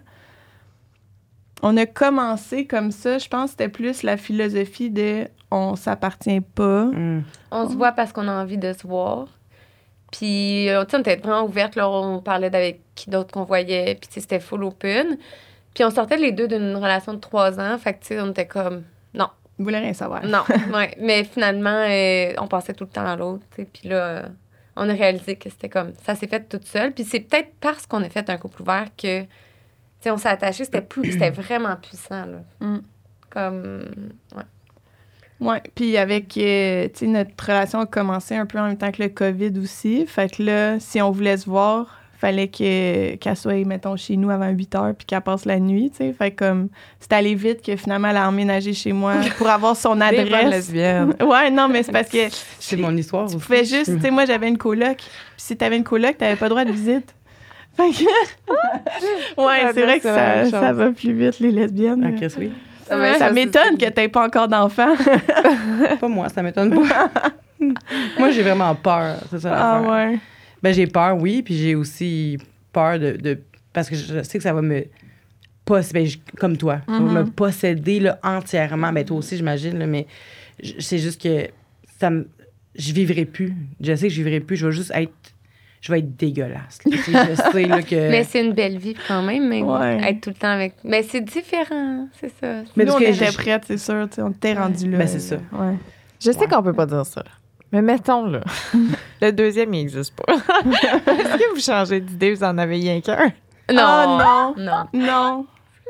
On 1.63 1.75
a 1.77 1.88
commencé 1.88 2.67
comme 2.67 2.91
ça. 2.91 3.17
Je 3.17 3.27
pense 3.27 3.45
que 3.45 3.49
c'était 3.51 3.69
plus 3.69 4.03
la 4.03 4.15
philosophie 4.15 4.91
de 4.91 5.23
on 5.49 5.75
s'appartient 5.75 6.41
pas. 6.41 6.84
Hmm. 6.84 7.23
On 7.49 7.67
se 7.67 7.75
voit 7.75 7.93
parce 7.93 8.13
qu'on 8.13 8.27
a 8.27 8.39
envie 8.39 8.59
de 8.59 8.71
se 8.71 8.86
voir. 8.86 9.30
Puis, 10.11 10.69
euh, 10.69 10.86
tu 10.86 10.91
sais, 10.91 10.97
on 10.97 10.99
était 10.99 11.15
vraiment 11.15 11.45
ouverte. 11.45 11.75
Là, 11.75 11.89
on 11.89 12.19
parlait 12.19 12.51
d'avec 12.51 12.82
qui 12.93 13.09
d'autre 13.09 13.32
qu'on 13.32 13.45
voyait. 13.45 13.97
Puis, 13.99 14.09
tu 14.09 14.13
sais, 14.13 14.19
c'était 14.19 14.39
full 14.39 14.63
open. 14.63 15.17
Puis, 15.80 15.86
on 15.86 15.91
sortait 15.91 16.17
les 16.17 16.34
deux 16.34 16.49
d'une 16.49 16.75
relation 16.75 17.13
de 17.13 17.19
trois 17.19 17.57
ans. 17.57 17.77
Fait 17.77 17.93
que, 17.93 17.99
tu 18.01 18.07
sais, 18.07 18.19
on 18.19 18.32
était 18.32 18.45
comme, 18.45 18.84
non, 19.13 19.30
Vous 19.57 19.63
voulez 19.63 19.77
rien 19.77 19.93
savoir. 19.93 20.25
non. 20.25 20.43
ouais. 20.73 20.93
Mais 20.99 21.23
finalement, 21.23 21.86
euh, 21.88 22.34
on 22.38 22.47
passait 22.47 22.73
tout 22.73 22.84
le 22.84 22.89
temps 22.89 23.05
à 23.05 23.15
l'autre. 23.15 23.45
Puis 23.55 23.88
là, 23.88 23.95
euh, 23.95 24.27
on 24.75 24.89
a 24.89 24.91
réalisé 24.91 25.38
que 25.38 25.49
c'était 25.49 25.69
comme, 25.69 25.93
ça 26.03 26.15
s'est 26.15 26.27
fait 26.27 26.49
toute 26.49 26.65
seule. 26.65 26.91
Puis, 26.91 27.05
c'est 27.05 27.21
peut-être 27.21 27.53
parce 27.61 27.86
qu'on 27.86 28.03
a 28.03 28.09
fait 28.09 28.30
un 28.30 28.36
couple 28.36 28.61
ouvert 28.61 28.88
que, 28.97 29.21
tu 29.21 29.27
sais, 30.01 30.11
on 30.11 30.17
s'est 30.17 30.27
attaché. 30.27 30.65
C'était 30.65 30.82
plus, 30.82 31.11
c'était 31.13 31.30
vraiment 31.30 31.77
puissant, 31.77 32.25
là. 32.25 32.41
Mm. 32.59 32.80
Comme, 33.30 33.86
ouais. 34.36 34.43
Ouais, 35.47 35.63
puis 35.75 35.95
avec, 35.95 36.38
euh, 36.38 36.89
tu 36.89 36.99
sais, 36.99 37.07
notre 37.07 37.32
relation 37.41 37.80
a 37.80 37.86
commencé 37.86 38.36
un 38.36 38.45
peu 38.45 38.59
en 38.59 38.67
même 38.67 38.77
temps 38.77 38.91
que 38.91 39.01
le 39.01 39.07
COVID 39.07 39.57
aussi. 39.59 40.05
Fait 40.07 40.30
que 40.30 40.43
là, 40.43 40.80
si 40.82 41.01
on 41.01 41.11
voulait 41.11 41.38
se 41.38 41.49
voir, 41.49 41.98
fallait 42.20 42.49
que 42.49 43.15
qu'elle 43.15 43.36
soit, 43.38 43.65
mettons, 43.65 43.95
chez 43.95 44.17
nous 44.17 44.30
avant 44.30 44.49
8 44.49 44.76
heures 44.76 44.93
puis 44.95 45.05
qu'elle 45.05 45.22
passe 45.22 45.45
la 45.45 45.59
nuit, 45.59 45.89
tu 45.89 45.97
sais. 45.97 46.13
Fait 46.13 46.32
que 46.32 46.45
comme, 46.45 46.67
c'est 46.99 47.13
allé 47.13 47.34
vite 47.34 47.61
que 47.61 47.76
finalement, 47.78 48.09
elle 48.09 48.17
a 48.17 48.28
emménagé 48.28 48.74
chez 48.74 48.91
moi 48.91 49.15
pour 49.38 49.47
avoir 49.47 49.76
son 49.76 49.99
adresse. 50.01 50.72
Ouais, 51.20 51.49
non, 51.49 51.67
mais 51.70 51.84
c'est 51.84 51.91
parce 51.91 52.09
que 52.09 52.30
C'est 52.59 52.78
mon 52.78 52.95
histoire 52.95 53.28
tu 53.28 53.36
aussi. 53.36 53.45
pouvais 53.45 53.63
juste, 53.63 53.95
tu 53.95 54.01
sais, 54.01 54.11
moi, 54.11 54.26
j'avais 54.26 54.49
une 54.49 54.57
coloc. 54.57 54.97
Puis 54.97 55.07
si 55.38 55.55
t'avais 55.55 55.78
une 55.78 55.84
coloc, 55.84 56.17
t'avais 56.17 56.36
pas 56.36 56.49
droit 56.49 56.65
de 56.65 56.72
visite. 56.72 57.15
Fait 57.78 57.89
que... 57.91 59.41
ouais, 59.41 59.72
c'est 59.74 59.84
vrai 59.84 59.97
que 59.99 60.03
ça, 60.03 60.45
ça 60.45 60.74
va 60.74 60.91
plus 60.91 61.13
vite, 61.13 61.39
les 61.39 61.51
lesbiennes. 61.51 62.03
Ah, 62.05 62.17
Chris, 62.17 62.34
oui? 62.38 62.51
ça 62.88 62.97
Ouais, 62.97 63.17
ça, 63.17 63.32
m'étonne 63.32 63.78
que 63.78 63.89
t'aies 63.89 64.09
pas 64.09 64.26
encore 64.26 64.47
d'enfant. 64.47 64.93
Pas 65.99 66.07
moi, 66.07 66.28
ça 66.30 66.41
m'étonne 66.41 66.72
pas. 66.72 67.09
moi, 68.17 68.32
j'ai 68.32 68.41
vraiment 68.41 68.76
peur. 68.76 69.15
C'est 69.30 69.39
ça 69.39 69.53
ah 69.55 69.82
ouais. 69.82 70.20
Ben, 70.64 70.74
j'ai 70.74 70.88
peur, 70.88 71.18
oui, 71.18 71.41
puis 71.41 71.55
j'ai 71.57 71.76
aussi 71.76 72.38
peur 72.74 72.99
de, 72.99 73.12
de- 73.14 73.39
Parce 73.74 73.89
que 73.89 73.95
je 73.95 74.24
sais 74.24 74.38
que 74.38 74.43
ça 74.43 74.53
va 74.53 74.62
me. 74.62 74.84
Poss- 75.66 75.93
ben, 75.93 76.05
je- 76.05 76.18
comme 76.39 76.57
toi, 76.57 76.82
ça 76.88 76.93
va 76.93 76.99
me 76.99 77.26
posséder 77.30 77.99
là, 77.99 78.20
entièrement. 78.24 78.91
Ben, 78.91 79.05
toi 79.05 79.18
aussi, 79.18 79.38
j'imagine, 79.38 79.86
mais 79.86 80.07
c'est 80.80 80.97
juste 80.97 81.22
que 81.22 81.47
ça 81.99 82.10
me. 82.10 82.28
Je 82.76 82.91
vivrai 82.93 83.26
plus. 83.26 83.53
Je 83.82 83.93
sais 83.95 84.07
que 84.07 84.14
je 84.14 84.22
vivrai 84.22 84.39
plus. 84.39 84.55
Je 84.57 84.66
vais 84.68 84.72
juste 84.72 84.91
être. 84.95 85.12
Je 85.82 85.91
vais 85.93 85.99
être 85.99 86.18
dégueulasse. 86.18 86.80
là. 86.86 86.97
Je 86.97 87.36
sais 87.51 87.66
là, 87.66 87.82
que. 87.82 87.95
Mais 88.12 88.24
c'est 88.26 88.43
une 88.43 88.51
belle 88.53 88.78
vie 88.78 88.95
quand 89.07 89.22
même, 89.22 89.47
mais 89.47 89.62
Ouais. 89.62 90.10
être 90.10 90.20
tout 90.22 90.30
le 90.30 90.36
temps 90.36 90.49
avec. 90.51 90.74
Mais 90.84 91.03
c'est 91.03 91.22
différent, 91.22 92.10
c'est 92.20 92.32
ça. 92.38 92.64
Mais 92.76 92.84
Nous, 92.84 92.91
parce 92.91 92.95
on 92.95 92.99
que 92.99 93.03
était 93.16 93.26
je- 93.32 93.34
prêtes, 93.38 93.64
c'est 93.66 93.78
sûr. 93.78 94.05
tu 94.10 94.16
sais, 94.16 94.22
On 94.22 94.32
était 94.32 94.53
rendu 94.55 94.89
là. 94.91 94.97
Ben, 94.97 95.07
c'est 95.07 95.20
ça. 95.22 95.38
Ouais. 95.38 95.76
Je 96.20 96.32
sais 96.32 96.47
qu'on 96.47 96.62
peut 96.64 96.74
pas 96.74 96.86
dire 96.86 97.05
ça. 97.05 97.24
Mais 97.72 97.82
mettons, 97.82 98.26
là. 98.26 98.41
le 99.22 99.32
deuxième, 99.32 99.74
il 99.74 99.82
n'existe 99.82 100.15
pas. 100.15 100.34
Est-ce 100.34 101.38
que 101.38 101.53
vous 101.53 101.61
changez 101.61 101.99
d'idée? 101.99 102.34
Vous 102.34 102.43
en 102.43 102.57
avez 102.57 102.76
rien 102.76 103.01
qu'un? 103.01 103.32
Non. 103.72 103.84
Ah, 103.84 104.53
non. 104.57 104.63
Non. 104.63 104.88
Non. 104.93 105.45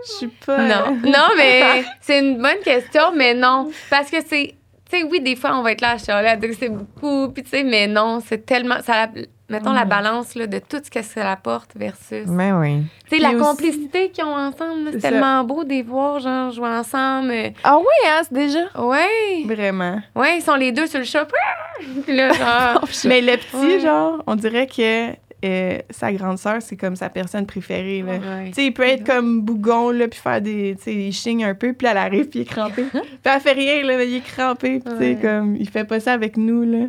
Je 0.06 0.12
suis 0.12 0.28
pas. 0.28 0.58
Non. 0.58 0.98
Non, 1.04 1.28
mais 1.38 1.84
c'est 2.02 2.20
une 2.20 2.42
bonne 2.42 2.60
question, 2.64 3.14
mais 3.16 3.34
non. 3.34 3.72
Parce 3.90 4.10
que 4.10 4.18
c'est. 4.26 4.56
Tu 4.90 4.98
sais, 4.98 5.04
oui, 5.04 5.22
des 5.22 5.36
fois, 5.36 5.58
on 5.58 5.62
va 5.62 5.74
être 5.74 5.82
là 5.82 5.92
à 5.92 5.98
chialer, 5.98 6.30
à 6.30 6.36
dire 6.36 6.50
que 6.50 6.56
c'est 6.56 6.70
beaucoup, 6.70 7.30
puis 7.32 7.44
tu 7.44 7.50
sais, 7.50 7.64
mais 7.64 7.88
non, 7.88 8.22
c'est 8.26 8.46
tellement. 8.46 8.82
Ça, 8.82 9.08
mettons 9.50 9.74
la 9.74 9.86
balance 9.86 10.36
là, 10.36 10.48
de 10.48 10.60
tout 10.60 10.80
ce 10.84 10.90
que 10.90 11.02
ça 11.02 11.32
apporte 11.32 11.72
versus. 11.76 12.28
Mais 12.28 12.52
oui. 12.52 12.84
Tu 13.10 13.18
sais, 13.18 13.22
la 13.22 13.30
aussi- 13.32 13.40
complicité 13.44 14.10
qu'ils 14.12 14.24
ont 14.24 14.36
ensemble, 14.36 14.90
c'est 14.94 15.00
ça. 15.00 15.10
tellement 15.10 15.44
beau 15.44 15.64
de 15.64 15.70
les 15.70 15.82
voir, 15.84 16.20
genre, 16.20 16.52
jouer 16.52 16.70
ensemble. 16.70 17.32
euh, 17.32 17.50
Ah 17.64 17.78
oui, 17.78 17.86
hein, 18.08 18.22
c'est 18.24 18.34
déjà? 18.34 18.66
Ouais. 18.78 19.44
Vraiment. 19.46 20.00
Ouais, 20.16 20.38
ils 20.38 20.42
sont 20.42 20.56
les 20.56 20.72
deux 20.72 20.88
sur 20.88 21.00
le 21.00 21.06
chat. 21.06 21.28
Puis 22.06 22.16
là, 22.16 22.32
genre. 22.74 22.86
Mais 23.06 23.22
le 23.22 23.38
petit, 23.38 23.56
Ouais. 23.58 23.80
genre, 23.80 24.24
on 24.28 24.36
dirait 24.36 24.68
que 24.68 25.10
euh, 25.46 25.78
sa 25.90 26.12
grande 26.12 26.38
sœur, 26.38 26.58
c'est 26.62 26.76
comme 26.76 26.98
sa 26.98 27.08
personne 27.10 27.46
préférée. 27.46 28.02
Là. 28.06 28.12
Ouais. 28.14 28.48
Tu 28.48 28.54
sais, 28.56 28.66
il 28.66 28.74
peut 28.74 28.84
être 28.84 29.06
comme 29.06 29.42
bougon, 29.42 29.90
là, 29.90 30.10
puis 30.10 30.20
faire 30.20 30.42
des. 30.42 30.76
Tu 30.78 30.84
sais, 30.84 30.94
il 30.94 31.14
chigne 31.14 31.46
un 31.46 31.56
peu, 31.56 31.72
puis 31.72 31.88
elle 31.88 31.96
arrive, 31.96 32.28
puis 32.28 32.40
il 32.40 32.42
est 32.42 32.46
crampé. 32.46 32.84
puis 32.92 33.02
elle 33.24 33.40
fait 33.40 33.54
rien, 33.54 33.84
là, 33.84 33.96
mais 33.98 34.08
il 34.10 34.16
est 34.18 34.20
crampé, 34.20 34.80
puis 34.80 34.94
tu 34.94 35.00
sais, 35.00 35.12
Ouais. 35.16 35.18
comme, 35.22 35.56
il 35.56 35.70
fait 35.70 35.86
pas 35.86 36.02
ça 36.02 36.12
avec 36.12 36.36
nous, 36.36 36.64
là. 36.64 36.88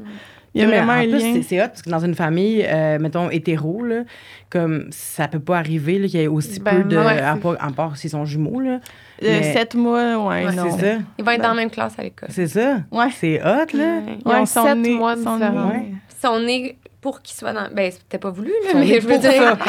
Il 0.55 0.63
y 0.63 0.65
a 0.65 0.67
vraiment 0.67 0.93
en 0.93 0.97
un 0.97 1.03
plus, 1.03 1.19
lien. 1.37 1.43
c'est- 1.43 1.61
hot 1.63 1.69
parce 1.69 1.83
que 1.83 1.91
dans 1.91 2.01
une 2.05 2.15
famille, 2.17 2.65
euh, 2.67 2.99
mettons, 2.99 3.31
hétéro, 3.31 3.85
là, 3.85 4.03
comme 4.51 4.87
ça 4.91 5.29
peut 5.29 5.39
pas 5.39 5.59
arriver 5.59 6.01
qu'il 6.09 6.19
y 6.21 6.23
ait 6.25 6.27
aussi 6.27 6.59
Ben, 6.61 6.83
peu 6.83 6.89
de. 6.89 6.97
ouais, 6.97 7.21
à 7.21 7.37
part, 7.37 7.57
à 7.61 7.71
part 7.71 7.97
s'ils 7.97 8.11
sont 8.11 8.25
jumeaux, 8.25 8.59
là. 8.61 8.71
Euh, 8.73 8.79
mais- 9.23 9.53
Sept 9.53 9.75
mois, 9.77 10.17
ouais, 10.29 10.47
Ouais, 10.47 10.53
non. 10.55 10.65
C'est 10.77 10.81
ça. 10.81 10.99
Ils 11.19 11.25
vont 11.25 11.31
être 11.31 11.43
dans 11.43 11.49
la 11.51 11.55
même 11.55 11.71
classe 11.71 11.97
à 11.99 12.03
l'école. 12.03 12.29
C'est 12.33 12.49
ça. 12.49 12.79
Ouais. 12.91 13.11
C'est 13.15 13.41
hot, 13.41 13.45
là. 13.45 13.99
Ouais. 13.99 14.19
Ils 14.25 14.29
ont 14.29 14.41
Ouais, 14.41 14.47
sept 14.47 14.77
nés- 14.77 14.95
mois 14.95 15.15
de. 15.15 15.21
Ils 15.21 16.21
sont 16.21 16.41
nés 16.41 16.79
pour 17.01 17.23
qu'ils 17.23 17.37
soient 17.37 17.53
dans. 17.53 17.69
Ben, 17.73 17.93
c'était 17.93 18.19
pas 18.19 18.31
voulu, 18.31 18.51
là, 18.65 18.71
mais 18.75 19.01
je 19.01 19.07
veux 19.07 19.19
dire. 19.19 19.57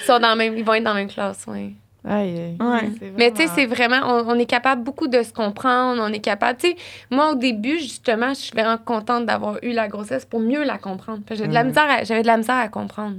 Ils, 0.00 0.04
sont 0.06 0.18
dans 0.20 0.28
la 0.28 0.36
même, 0.36 0.56
ils 0.56 0.64
vont 0.64 0.74
être 0.74 0.84
dans 0.84 0.92
la 0.92 1.00
même 1.00 1.08
classe, 1.08 1.44
oui. 1.48 1.74
Aïe, 2.08 2.38
aïe. 2.40 2.56
Ouais. 2.58 3.10
Mais 3.18 3.30
tu 3.32 3.42
sais, 3.42 3.48
c'est 3.54 3.66
vraiment, 3.66 3.98
on, 4.04 4.30
on 4.30 4.38
est 4.38 4.46
capable 4.46 4.82
beaucoup 4.82 5.08
de 5.08 5.22
se 5.22 5.32
comprendre, 5.32 6.02
on 6.02 6.12
est 6.12 6.20
capable, 6.20 6.58
tu 6.58 6.68
sais, 6.70 6.76
moi 7.10 7.32
au 7.32 7.34
début, 7.34 7.78
justement, 7.78 8.30
je 8.30 8.40
suis 8.40 8.52
vraiment 8.52 8.78
contente 8.78 9.26
d'avoir 9.26 9.58
eu 9.62 9.72
la 9.72 9.88
grossesse 9.88 10.24
pour 10.24 10.40
mieux 10.40 10.64
la 10.64 10.78
comprendre. 10.78 11.20
Parce 11.26 11.38
que 11.38 11.44
J'ai 11.44 11.48
de 11.48 11.54
la 11.54 11.64
Mm. 11.64 11.68
misère 11.68 11.86
à- 11.90 12.04
j'avais 12.04 12.22
de 12.22 12.26
la 12.26 12.36
misère 12.38 12.56
à 12.56 12.68
comprendre. 12.68 13.16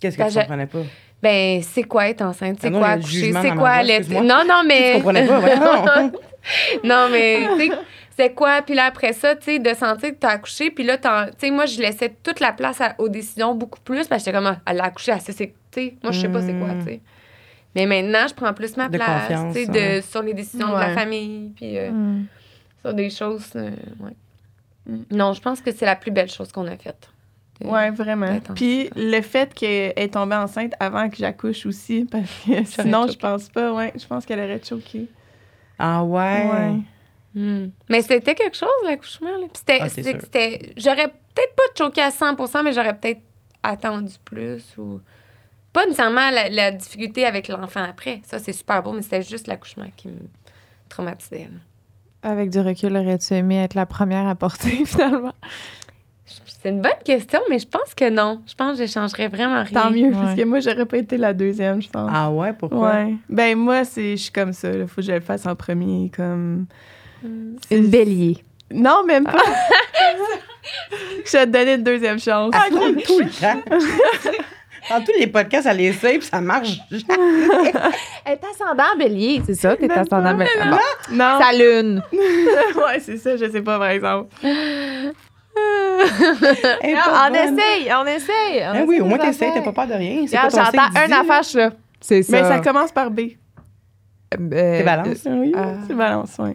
Qu'est-ce 0.00 0.18
que 0.18 0.24
tu 0.24 0.30
je- 0.32 0.40
comprenais 0.40 0.66
pas? 0.66 0.78
Ben, 1.22 1.62
c'est 1.62 1.82
quoi 1.84 2.08
être 2.08 2.22
enceinte? 2.22 2.58
C'est 2.60 2.68
Ah 2.68 2.70
non, 2.70 2.78
quoi 2.78 2.88
accoucher? 2.90 3.32
C'est 3.32 3.54
quoi 3.56 3.70
allaiter? 3.70 4.20
Non, 4.20 4.42
non, 4.46 4.62
mais. 4.66 4.90
Tu 4.92 4.96
comprenais 4.98 5.26
pas, 5.26 5.40
voyons. 5.40 6.12
non, 6.84 7.08
mais 7.10 7.48
tu 7.58 7.66
sais, 7.66 7.70
c'est 8.16 8.34
quoi? 8.34 8.62
Puis 8.62 8.74
là, 8.74 8.84
après 8.84 9.12
ça, 9.12 9.34
tu 9.36 9.44
sais, 9.44 9.58
de 9.58 9.74
sentir 9.74 10.10
que 10.10 10.16
t'as 10.16 10.30
accouché, 10.30 10.70
puis 10.70 10.84
là, 10.84 10.96
tu 10.98 11.08
sais, 11.38 11.50
moi, 11.50 11.66
je 11.66 11.80
laissais 11.80 12.14
toute 12.22 12.40
la 12.40 12.52
place 12.52 12.80
à- 12.80 12.94
aux 12.98 13.08
décisions 13.08 13.54
beaucoup 13.54 13.80
plus, 13.80 14.06
parce 14.06 14.22
que 14.22 14.26
j'étais 14.30 14.36
comme, 14.36 14.46
ah, 14.46 14.58
elle 14.66 14.80
a 14.80 14.84
accouché, 14.84 15.12
elle 15.12 15.20
sait, 15.20 15.32
c'est- 15.32 15.54
tu 15.72 15.80
sais, 15.80 15.94
moi, 16.02 16.12
je 16.12 16.20
sais 16.20 16.28
pas 16.28 16.40
c'est 16.42 16.52
quoi, 16.54 16.68
Mm. 16.68 16.78
tu 16.78 16.84
sais. 16.84 17.00
Mais 17.74 17.86
maintenant, 17.86 18.26
je 18.28 18.34
prends 18.34 18.52
plus 18.54 18.76
ma 18.76 18.88
De 18.88 18.96
place, 18.98 19.28
de, 19.54 20.00
sur 20.00 20.22
les 20.22 20.34
décisions 20.34 20.68
de 20.68 20.72
la 20.80 20.94
famille, 20.94 21.50
puis 21.54 21.78
euh, 21.78 21.90
Mm. 21.90 22.26
sur 22.80 22.94
des 22.94 23.10
choses, 23.10 23.50
euh, 23.56 23.70
ouais. 24.00 24.16
Mm. 24.86 25.02
Non, 25.12 25.32
je 25.34 25.40
pense 25.40 25.60
que 25.60 25.70
c'est 25.72 25.86
la 25.86 25.96
plus 25.96 26.10
belle 26.10 26.30
chose 26.30 26.50
qu'on 26.50 26.66
a 26.66 26.76
faite. 26.76 27.10
Ouais, 27.62 27.90
vraiment. 27.90 28.38
Puis 28.54 28.88
le 28.96 29.20
fait 29.20 29.52
qu'elle 29.52 29.92
est 29.96 30.14
tombée 30.14 30.36
enceinte 30.36 30.74
avant 30.78 31.08
que 31.10 31.16
j'accouche 31.16 31.66
aussi, 31.66 32.04
parce 32.10 32.30
que 32.46 32.64
sinon, 32.64 33.06
je 33.08 33.18
pense 33.18 33.48
pas, 33.48 33.72
ouais, 33.72 33.92
je 34.00 34.06
pense 34.06 34.24
qu'elle 34.24 34.38
aurait 34.40 34.60
choqué. 34.64 35.06
Ah 35.78 36.04
ouais? 36.04 36.46
Ouais. 36.50 36.74
Mm. 37.34 37.70
Mais 37.90 38.00
c'était 38.02 38.34
quelque 38.34 38.56
chose, 38.56 38.68
l'accouchement. 38.84 39.28
c'était, 39.52 39.78
Ah, 39.82 39.88
c'est 39.88 40.02
c'était- 40.02 40.10
sûr. 40.12 40.20
c'était- 40.22 40.72
j'aurais 40.76 41.08
peut-être 41.08 41.54
pas 41.54 41.62
choqué 41.76 42.00
à 42.00 42.10
100% 42.10 42.62
mais 42.62 42.72
j'aurais 42.72 42.96
peut-être 42.96 43.20
attendu 43.62 44.14
plus. 44.24 44.62
ou 44.78 45.00
Pas 45.78 45.84
nécessairement 45.86 46.30
la, 46.30 46.48
la 46.48 46.72
difficulté 46.72 47.24
avec 47.24 47.46
l'enfant 47.46 47.84
après. 47.88 48.20
Ça, 48.24 48.40
c'est 48.40 48.52
super 48.52 48.82
beau, 48.82 48.92
mais 48.92 49.02
c'était 49.02 49.22
juste 49.22 49.46
l'accouchement 49.46 49.86
qui 49.96 50.08
me 50.08 50.14
traumatisait. 50.88 51.48
là. 51.52 52.30
Avec 52.30 52.50
du 52.50 52.58
recul, 52.58 52.96
aurais-tu 52.96 53.34
aimé 53.34 53.58
être 53.62 53.74
la 53.74 53.86
première 53.86 54.26
à 54.26 54.34
porter, 54.34 54.84
finalement? 54.86 55.34
C'est 56.26 56.70
une 56.70 56.80
bonne 56.82 56.90
question, 57.04 57.38
mais 57.48 57.60
je 57.60 57.68
pense 57.68 57.94
que 57.94 58.10
non. 58.10 58.42
Je 58.48 58.54
pense 58.54 58.72
que 58.72 58.78
j'échangerais 58.78 59.28
vraiment 59.28 59.62
rien. 59.62 59.80
Tant 59.82 59.90
mieux, 59.92 60.10
parce 60.10 60.30
Ouais. 60.34 60.42
que 60.42 60.44
moi, 60.48 60.58
j'aurais 60.58 60.86
pas 60.86 60.96
été 60.98 61.16
la 61.16 61.32
deuxième, 61.32 61.80
je 61.80 61.88
pense. 61.88 62.10
Ah 62.12 62.30
ouais, 62.32 62.52
pourquoi? 62.52 62.90
Ouais. 62.94 63.14
Ben, 63.28 63.56
moi, 63.56 63.84
c'est, 63.84 64.16
je 64.16 64.22
suis 64.24 64.32
comme 64.32 64.52
ça. 64.52 64.72
Il 64.72 64.88
faut 64.88 64.96
que 64.96 65.02
je 65.02 65.12
le 65.12 65.20
fasse 65.20 65.46
en 65.46 65.54
premier. 65.54 66.10
Comme... 66.14 66.66
Mm. 67.22 67.56
C'est- 67.68 67.76
Une 67.78 67.86
bélier. 67.88 68.38
Non, 68.74 69.04
même 69.06 69.24
pas. 69.24 69.38
je 71.24 71.32
vais 71.32 71.46
te 71.46 71.50
donner 71.52 71.74
une 71.74 71.84
deuxième 71.84 72.18
chance. 72.18 72.50
Ah, 72.52 72.66
comme 72.68 72.96
tout 73.02 73.20
le 73.20 73.30
temps. 73.40 73.62
Dans 74.90 75.04
tous 75.04 75.12
les 75.18 75.26
podcasts, 75.26 75.66
elle 75.66 75.80
essaye, 75.82 76.18
puis 76.18 76.26
ça 76.28 76.40
marche. 76.40 76.78
Elle 76.90 78.32
est 78.34 78.40
ascendant 78.44 78.96
bélier, 78.98 79.42
c'est 79.46 79.54
ça? 79.54 79.76
T'es 79.76 79.90
ascendant 79.90 80.34
bélier. 80.34 80.50
Bon. 80.64 80.76
Non. 81.16 81.38
Sa 81.40 81.52
lune. 81.52 82.02
ouais, 82.12 83.00
c'est 83.00 83.16
ça, 83.18 83.36
je 83.36 83.50
sais 83.50 83.62
pas, 83.62 83.78
par 83.78 83.88
exemple. 83.88 84.34
On 85.60 87.34
essaye, 87.34 87.90
on 87.92 88.06
essaye. 88.06 88.62
on 88.62 88.72
Ah 88.72 88.82
oui, 88.86 88.94
essaye 88.96 89.00
au 89.00 89.04
moins 89.06 89.18
t'essayes, 89.18 89.50
t'as 89.54 89.62
pas 89.62 89.72
peur 89.72 89.86
de 89.88 89.94
rien. 89.94 90.24
J'entends 90.30 90.70
signe 90.70 90.80
un 90.94 91.06
dit, 91.06 91.12
affaire, 91.12 91.42
je 91.42 91.48
suis 91.48 91.58
là. 91.58 91.70
C'est 92.00 92.22
ça. 92.22 92.32
Mais 92.32 92.48
ça 92.48 92.58
commence 92.60 92.92
par 92.92 93.10
B. 93.10 93.20
Euh, 93.20 94.38
C'est 94.78 94.84
balance. 94.84 95.18
Oui, 95.26 95.52
Ah. 95.56 95.64
c'est 95.86 95.94
balance, 95.94 96.36
oui. 96.38 96.50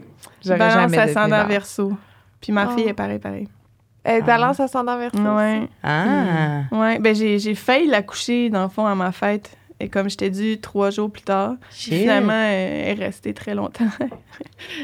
Balance 0.46 0.94
ascendant 0.98 1.30
balance. 1.30 1.48
verso. 1.50 1.94
Puis 2.40 2.54
ma 2.54 2.68
Oh. 2.68 2.76
fille 2.78 2.88
est 2.88 2.94
pareil, 2.94 3.20
pareil. 3.20 3.48
Elle 4.04 4.18
est 4.20 4.22
balance 4.22 4.60
ascendant 4.60 4.98
verso. 4.98 5.18
Ouais. 5.18 5.68
Ah. 5.82 6.64
Ouais, 6.72 7.00
ben 7.00 7.16
j'ai, 7.16 7.40
j'ai 7.40 7.56
failli 7.56 7.88
l'accoucher, 7.88 8.50
dans 8.50 8.64
le 8.64 8.70
fond, 8.70 8.86
à 8.86 8.96
ma 8.96 9.12
fête. 9.12 9.56
Et 9.80 9.90
comme 9.90 10.10
je 10.10 10.16
t'ai 10.16 10.30
dit, 10.30 10.60
trois 10.60 10.92
jours 10.92 11.12
plus 11.12 11.24
tard, 11.24 11.56
finalement, 11.70 12.32
elle 12.34 13.00
est 13.00 13.06
restée 13.06 13.34
très 13.34 13.54
longtemps. 13.56 13.86
elle 14.00 14.10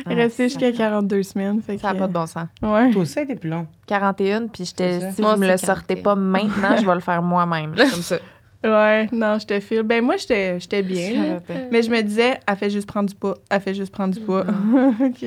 Ah, 0.06 0.12
est 0.12 0.16
restée 0.16 0.50
jusqu'à 0.50 0.72
42 0.72 1.24
semaines. 1.24 1.62
Fait 1.62 1.78
Ça 1.78 1.90
n'a 1.90 1.94
que, 1.94 2.00
pas 2.00 2.08
de 2.08 2.14
bon 2.14 2.26
sens. 2.26 2.48
Ouais. 2.62 2.94
Aussi, 2.96 3.14
ça 3.14 3.20
a 3.22 3.24
été 3.24 3.36
plus 3.36 3.50
long. 3.50 3.68
41, 3.88 4.48
puis 4.48 4.66
j'étais, 4.66 5.12
si 5.12 5.22
vous 5.22 5.36
me 5.38 5.48
le 5.48 5.54
aussi, 5.54 5.66
sortez 5.66 5.96
41. 5.96 6.04
pas 6.04 6.16
maintenant, 6.16 6.78
je 6.78 6.86
vais 6.86 6.94
le 6.96 7.00
faire 7.02 7.22
moi-même. 7.22 7.76
Comme 7.76 7.88
ça. 8.02 8.18
Ouais, 8.62 9.08
non, 9.14 9.40
je 9.40 9.46
te 9.46 9.58
file. 9.62 9.84
Ben 9.84 10.04
moi, 10.04 10.18
j'étais, 10.18 10.60
j'étais 10.60 10.84
bien. 10.84 11.40
Mais 11.72 11.82
je 11.82 11.90
me 11.90 12.02
disais, 12.02 12.42
elle 12.46 12.56
fait 12.58 12.70
juste 12.70 12.90
prendre 12.90 13.08
du 13.08 13.16
poids. 13.16 13.38
Elle 13.50 13.62
fait 13.62 13.74
juste 13.74 13.94
prendre 13.94 14.14
du 14.14 14.20
poids. 14.20 14.44
Ok. 15.00 15.26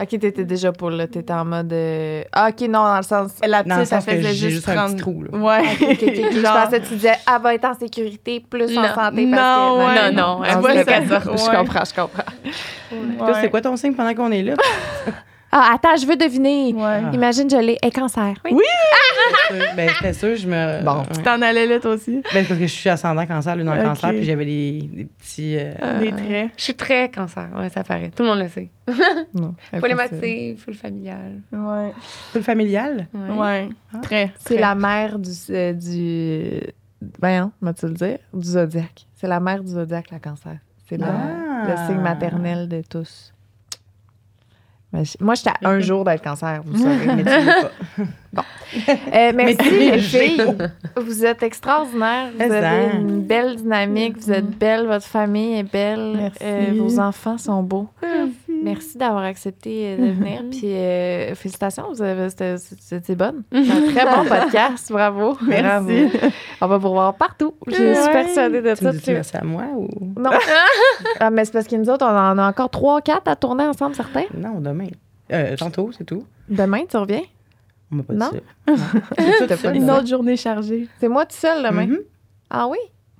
Ok, 0.00 0.08
t'étais 0.10 0.44
déjà 0.44 0.70
pour 0.70 0.90
là. 0.90 1.06
T'étais 1.08 1.32
en 1.32 1.44
mode. 1.44 1.72
euh, 1.72 2.22
Ah, 2.32 2.50
ok, 2.50 2.60
non, 2.68 2.84
dans 2.84 2.96
le 2.98 3.02
sens. 3.02 3.32
La 3.44 3.62
Dans 3.64 3.76
le 3.76 3.80
petite, 3.82 3.94
sens 3.94 4.04
que 4.04 4.10
faisait 4.12 4.28
juste 4.34 4.48
juste 4.50 4.68
un 4.68 4.74
prendre... 4.74 4.90
petit 4.94 5.00
trou, 5.00 5.22
là. 5.24 5.36
Ouais. 5.36 5.60
Ok, 5.72 5.82
ok, 5.90 6.02
ok. 6.02 6.14
Je 6.32 6.40
pensais 6.42 6.80
que 6.80 6.86
tu 6.86 6.94
disais, 6.94 7.12
elle 7.26 7.42
va 7.42 7.54
être 7.54 7.64
en 7.64 7.74
sécurité, 7.74 8.44
plus 8.48 8.78
en 8.78 8.82
Non. 8.82 8.88
santé. 8.94 9.26
Non, 9.26 9.36
parce 9.36 9.58
que... 9.58 9.78
ouais. 10.06 10.12
Non, 10.12 10.38
non, 10.38 10.44
elle 10.44 10.84
ça. 10.84 10.84
ça. 10.84 11.20
Je 11.36 11.50
Ouais. 11.50 11.56
comprends, 11.56 11.84
je 11.84 11.94
comprends. 12.00 13.18
Toi, 13.18 13.34
c'est 13.40 13.50
quoi 13.50 13.60
ton 13.60 13.76
signe 13.76 13.94
pendant 13.94 14.14
qu'on 14.14 14.30
est 14.30 14.42
là? 14.42 14.54
Ah, 15.50 15.70
attends, 15.74 15.96
je 15.96 16.06
veux 16.06 16.16
deviner. 16.16 16.74
Ouais. 16.74 16.82
Ah. 17.06 17.10
Imagine, 17.12 17.48
je 17.48 17.56
l'ai. 17.56 17.78
Et 17.82 17.90
cancer. 17.90 18.34
Oui. 18.44 18.60
ben, 19.76 19.88
c'était 19.96 20.12
sûr, 20.12 20.36
je 20.36 20.46
me. 20.46 20.84
Bon. 20.84 20.98
Ouais. 20.98 21.22
T'en 21.22 21.40
allais 21.40 21.66
là, 21.66 21.80
toi 21.80 21.92
aussi? 21.94 22.22
Ben, 22.34 22.44
parce 22.46 22.58
que 22.60 22.66
je 22.66 22.72
suis 22.72 22.88
ascendant 22.90 23.26
cancer, 23.26 23.56
lune 23.56 23.68
en 23.68 23.76
Ok. 23.78 23.82
cancer, 23.84 24.10
puis 24.10 24.24
j'avais 24.24 24.44
des, 24.44 24.82
des 24.92 25.04
petits. 25.06 25.56
euh, 25.58 26.00
Des 26.00 26.10
traits. 26.12 26.50
Je 26.56 26.62
suis 26.64 26.74
très 26.74 27.10
cancer, 27.10 27.48
ouais, 27.56 27.68
ça 27.70 27.82
paraît. 27.82 28.10
Tout 28.14 28.22
le 28.24 28.28
monde 28.28 28.38
le 28.40 28.48
sait. 28.48 28.68
Non. 29.34 29.54
Problématique, 29.72 30.58
full 30.58 30.74
familial. 30.74 31.40
Ouais. 31.52 31.92
full 32.32 32.42
familial? 32.42 33.06
Ouais. 33.14 33.36
Ouais. 33.38 33.68
Ah. 33.94 33.98
Très. 34.02 34.32
C'est 34.38 34.58
la 34.58 34.74
mère 34.74 35.18
du. 35.18 35.30
euh, 35.50 35.72
du... 35.72 36.60
Voyons, 37.20 37.52
tu 37.78 37.86
le 37.86 37.92
dire? 37.94 38.18
Du 38.34 38.46
zodiaque. 38.48 39.06
C'est 39.14 39.28
la 39.28 39.40
mère 39.40 39.62
du 39.62 39.70
zodiaque, 39.70 40.10
la 40.10 40.18
cancer. 40.18 40.56
C'est 40.88 40.96
la- 40.96 41.06
Ah. 41.06 41.68
le 41.68 41.76
signe 41.86 42.02
maternel 42.02 42.68
de 42.68 42.82
tous. 42.88 43.32
Moi, 44.92 45.34
j'étais 45.34 45.50
à 45.50 45.68
un 45.68 45.80
jour 45.80 46.04
d'être 46.04 46.22
cancer, 46.22 46.62
vous 46.64 46.82
savez. 46.82 47.06
Mais 47.06 47.24
tu 47.24 48.04
pas. 48.34 48.44
Euh, 49.14 49.32
merci, 49.34 49.70
les 49.70 49.88
es 49.88 49.98
filles. 49.98 50.42
Vous 50.96 51.24
êtes 51.24 51.42
extraordinaires. 51.42 52.28
Vous 52.34 52.52
avez 52.52 52.96
une 52.96 53.22
belle 53.22 53.56
dynamique. 53.56 54.18
Vous 54.18 54.30
êtes 54.30 54.58
belles. 54.58 54.86
Votre 54.86 55.06
famille 55.06 55.58
est 55.58 55.62
belle. 55.62 56.12
Merci. 56.16 56.38
Euh, 56.42 56.74
vos 56.76 57.00
enfants 57.00 57.38
sont 57.38 57.62
beaux. 57.62 57.88
Merci 58.02 58.47
d'avoir 58.96 59.22
accepté 59.24 59.94
euh, 59.94 59.96
de 60.06 60.12
venir. 60.12 60.42
Puis 60.50 60.60
euh, 60.74 61.34
félicitations, 61.34 61.94
c'était, 61.94 63.14
bonne. 63.14 63.42
C'est 63.52 63.58
un 63.70 63.92
très 63.92 64.04
bon 64.04 64.24
podcast. 64.28 64.90
Bravo. 64.92 65.36
Merci. 65.46 66.06
Bravo. 66.06 66.32
On 66.60 66.66
va 66.66 66.78
vous 66.78 66.88
revoir 66.88 67.14
partout. 67.14 67.54
Je 67.66 67.74
suis 67.74 67.82
Ouais. 67.84 68.12
persuadée 68.12 68.60
de 68.62 68.74
Tu 68.74 68.84
me 68.84 68.92
ça. 68.92 68.98
dis 68.98 69.10
merci 69.12 69.36
à 69.36 69.44
moi 69.44 69.64
ou? 69.76 69.88
Non. 70.18 70.30
ah, 71.20 71.30
mais 71.30 71.44
c'est 71.44 71.52
parce 71.52 71.66
que 71.66 71.76
nous 71.76 71.88
autres, 71.90 72.04
on 72.04 72.08
en 72.16 72.38
a 72.38 72.48
encore 72.48 72.70
trois, 72.70 73.00
quatre 73.00 73.28
à 73.28 73.36
tourner 73.36 73.64
ensemble, 73.64 73.94
certains. 73.94 74.24
Non, 74.36 74.60
demain. 74.60 74.88
Euh, 75.32 75.56
tantôt, 75.56 75.90
c'est 75.96 76.04
tout. 76.04 76.24
Demain, 76.48 76.84
tu 76.88 76.96
reviens? 76.96 77.22
On 77.92 77.96
m'a 77.96 78.02
pas 78.02 78.12
Non. 78.14 78.30
dit 78.32 78.38
ça. 78.66 78.72
Non. 78.72 78.76
Ça, 79.48 79.56
pas 79.56 79.74
Une 79.74 79.90
autre 79.90 80.06
journée 80.06 80.36
chargée. 80.36 80.88
C'est 81.00 81.08
moi 81.08 81.24
tout 81.26 81.36
seul 81.36 81.62
demain. 81.62 81.86
Mhm. 81.86 81.98
Ah 82.50 82.66
oui? 82.68 82.78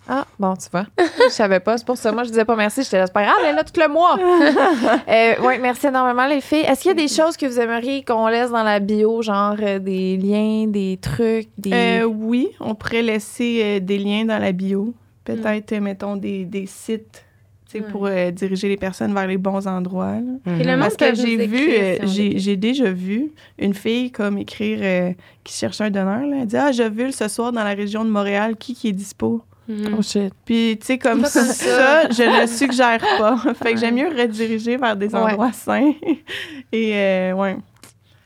Ah, 0.08 0.26
bon, 0.38 0.54
tu 0.56 0.68
vois. 0.72 0.86
je 0.98 1.30
savais 1.32 1.60
pas. 1.60 1.76
C'est 1.76 1.86
pour 1.86 1.96
ça. 1.98 2.10
Moi, 2.12 2.24
je 2.24 2.30
disais 2.30 2.44
pas 2.44 2.56
merci. 2.56 2.82
J'étais 2.82 2.98
là, 2.98 3.06
c'est 3.06 3.12
pas 3.12 3.24
grave, 3.24 3.36
elle 3.44 3.50
est 3.50 3.52
là 3.56 3.64
tout 3.64 3.78
le 3.78 3.88
mois. 3.88 4.16
euh, 5.08 5.34
oui, 5.46 5.54
merci 5.60 5.86
énormément, 5.86 6.26
les 6.26 6.40
filles. 6.40 6.64
Est-ce 6.66 6.80
qu'il 6.82 6.88
y 6.90 6.92
a 6.92 6.94
des 6.94 7.08
choses 7.08 7.36
que 7.36 7.44
vous 7.46 7.60
aimeriez 7.60 8.02
qu'on 8.04 8.26
laisse 8.28 8.50
dans 8.50 8.62
la 8.62 8.80
bio, 8.80 9.20
genre 9.20 9.56
euh, 9.60 9.78
des 9.78 10.16
liens, 10.16 10.66
des 10.66 10.98
trucs, 11.00 11.48
des. 11.58 11.72
Euh, 11.72 12.04
oui, 12.04 12.48
on 12.60 12.74
pourrait 12.74 13.02
laisser 13.02 13.60
euh, 13.62 13.80
des 13.80 13.98
liens 13.98 14.24
dans 14.24 14.38
la 14.38 14.52
bio. 14.52 14.94
Peut-être, 15.24 15.74
mettons, 15.74 16.16
des, 16.16 16.46
des 16.46 16.64
sites 16.66 17.24
tu 17.70 17.78
sais, 17.78 17.84
Ouais. 17.84 17.90
pour 17.90 18.06
euh, 18.06 18.30
diriger 18.30 18.68
les 18.68 18.78
personnes 18.78 19.12
vers 19.12 19.26
les 19.26 19.36
bons 19.36 19.66
endroits. 19.66 20.14
Mhm. 20.46 20.60
Et 20.60 20.64
le 20.64 20.70
monde 20.70 20.80
Parce 20.80 20.96
que 20.96 21.14
j'ai 21.14 21.46
vu, 21.46 21.70
euh, 21.70 22.06
si 22.06 22.38
j'ai 22.38 22.56
déjà 22.56 22.90
vu 22.90 23.30
une 23.58 23.74
fille 23.74 24.10
comme 24.10 24.38
écrire 24.38 24.78
euh, 24.80 25.12
qui 25.44 25.54
cherchait 25.54 25.84
un 25.84 25.90
donneur. 25.90 26.24
Là. 26.24 26.36
Elle 26.40 26.46
dit 26.46 26.56
Ah, 26.56 26.72
je 26.72 26.82
vu 26.84 27.12
ce 27.12 27.28
soir 27.28 27.52
dans 27.52 27.62
la 27.64 27.74
région 27.74 28.06
de 28.06 28.10
Montréal, 28.10 28.56
qui, 28.56 28.74
qui 28.74 28.88
est 28.88 28.92
dispo 28.92 29.42
Mhm. 29.68 29.96
Oh 29.98 30.02
shit. 30.02 30.32
Puis, 30.46 30.78
tu 30.80 30.86
sais, 30.86 30.98
comme 30.98 31.24
ça, 31.26 31.44
ça. 31.44 32.08
je 32.08 32.42
ne 32.42 32.46
suggère 32.46 32.98
pas. 33.18 33.36
fait 33.62 33.74
que 33.74 33.78
j'aime 33.80 33.96
mieux 33.96 34.08
rediriger 34.08 34.76
vers 34.78 34.96
des 34.96 35.08
Ouais. 35.14 35.20
endroits 35.20 35.52
sains. 35.52 35.92
Et, 36.72 36.92
euh, 36.94 37.32
ouais. 37.34 37.56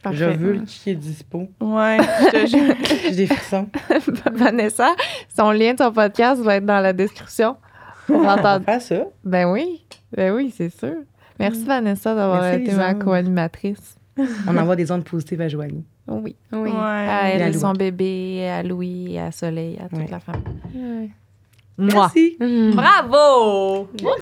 Parfait. 0.03 0.18
Je 0.18 0.24
veux 0.24 0.53
le 0.55 0.61
qui 0.61 0.90
est 0.90 0.95
dispo. 0.95 1.49
Ouais, 1.61 1.99
je 2.20 2.30
te 2.30 2.47
jure. 2.47 2.74
J'ai 3.05 3.11
des 3.14 3.26
frissons. 3.26 3.68
Vanessa, 4.32 4.90
son 5.36 5.51
lien 5.53 5.74
de 5.74 5.78
son 5.78 5.93
podcast 5.93 6.40
va 6.43 6.57
être 6.57 6.66
dans 6.66 6.80
la 6.80 6.93
description. 6.93 7.57
On 8.09 8.22
faire 8.24 8.82
ça. 8.82 9.05
Ben 9.24 9.47
oui. 9.51 9.84
Ben 10.16 10.32
oui, 10.34 10.53
c'est 10.57 10.70
sûr. 10.76 10.95
Merci, 11.38 11.64
Vanessa, 11.64 12.14
d'avoir 12.14 12.53
été 12.53 12.72
ma 12.72 12.95
co-animatrice. 12.95 13.97
On 14.47 14.57
envoie 14.57 14.76
des 14.76 14.90
ondes 14.93 15.05
positives 15.05 15.40
à 15.40 15.49
Joanie. 15.49 15.84
Oui. 16.09 16.36
Oui. 16.53 16.70
Ouais. 16.70 16.76
À 16.76 17.28
elle 17.30 17.40
Et 17.40 17.45
à 17.45 17.53
son 17.53 17.72
bébé, 17.72 18.49
à 18.49 18.62
Louis, 18.62 19.18
à 19.18 19.30
Soleil, 19.30 19.78
à 19.82 19.88
toute 19.88 19.99
Ouais. 19.99 20.09
la 20.11 20.20
famille. 20.20 20.43
Ouais. 20.74 21.11
Moi. 21.78 21.94
Merci. 21.94 22.36
Mhm. 22.38 22.74
Bravo! 22.74 23.88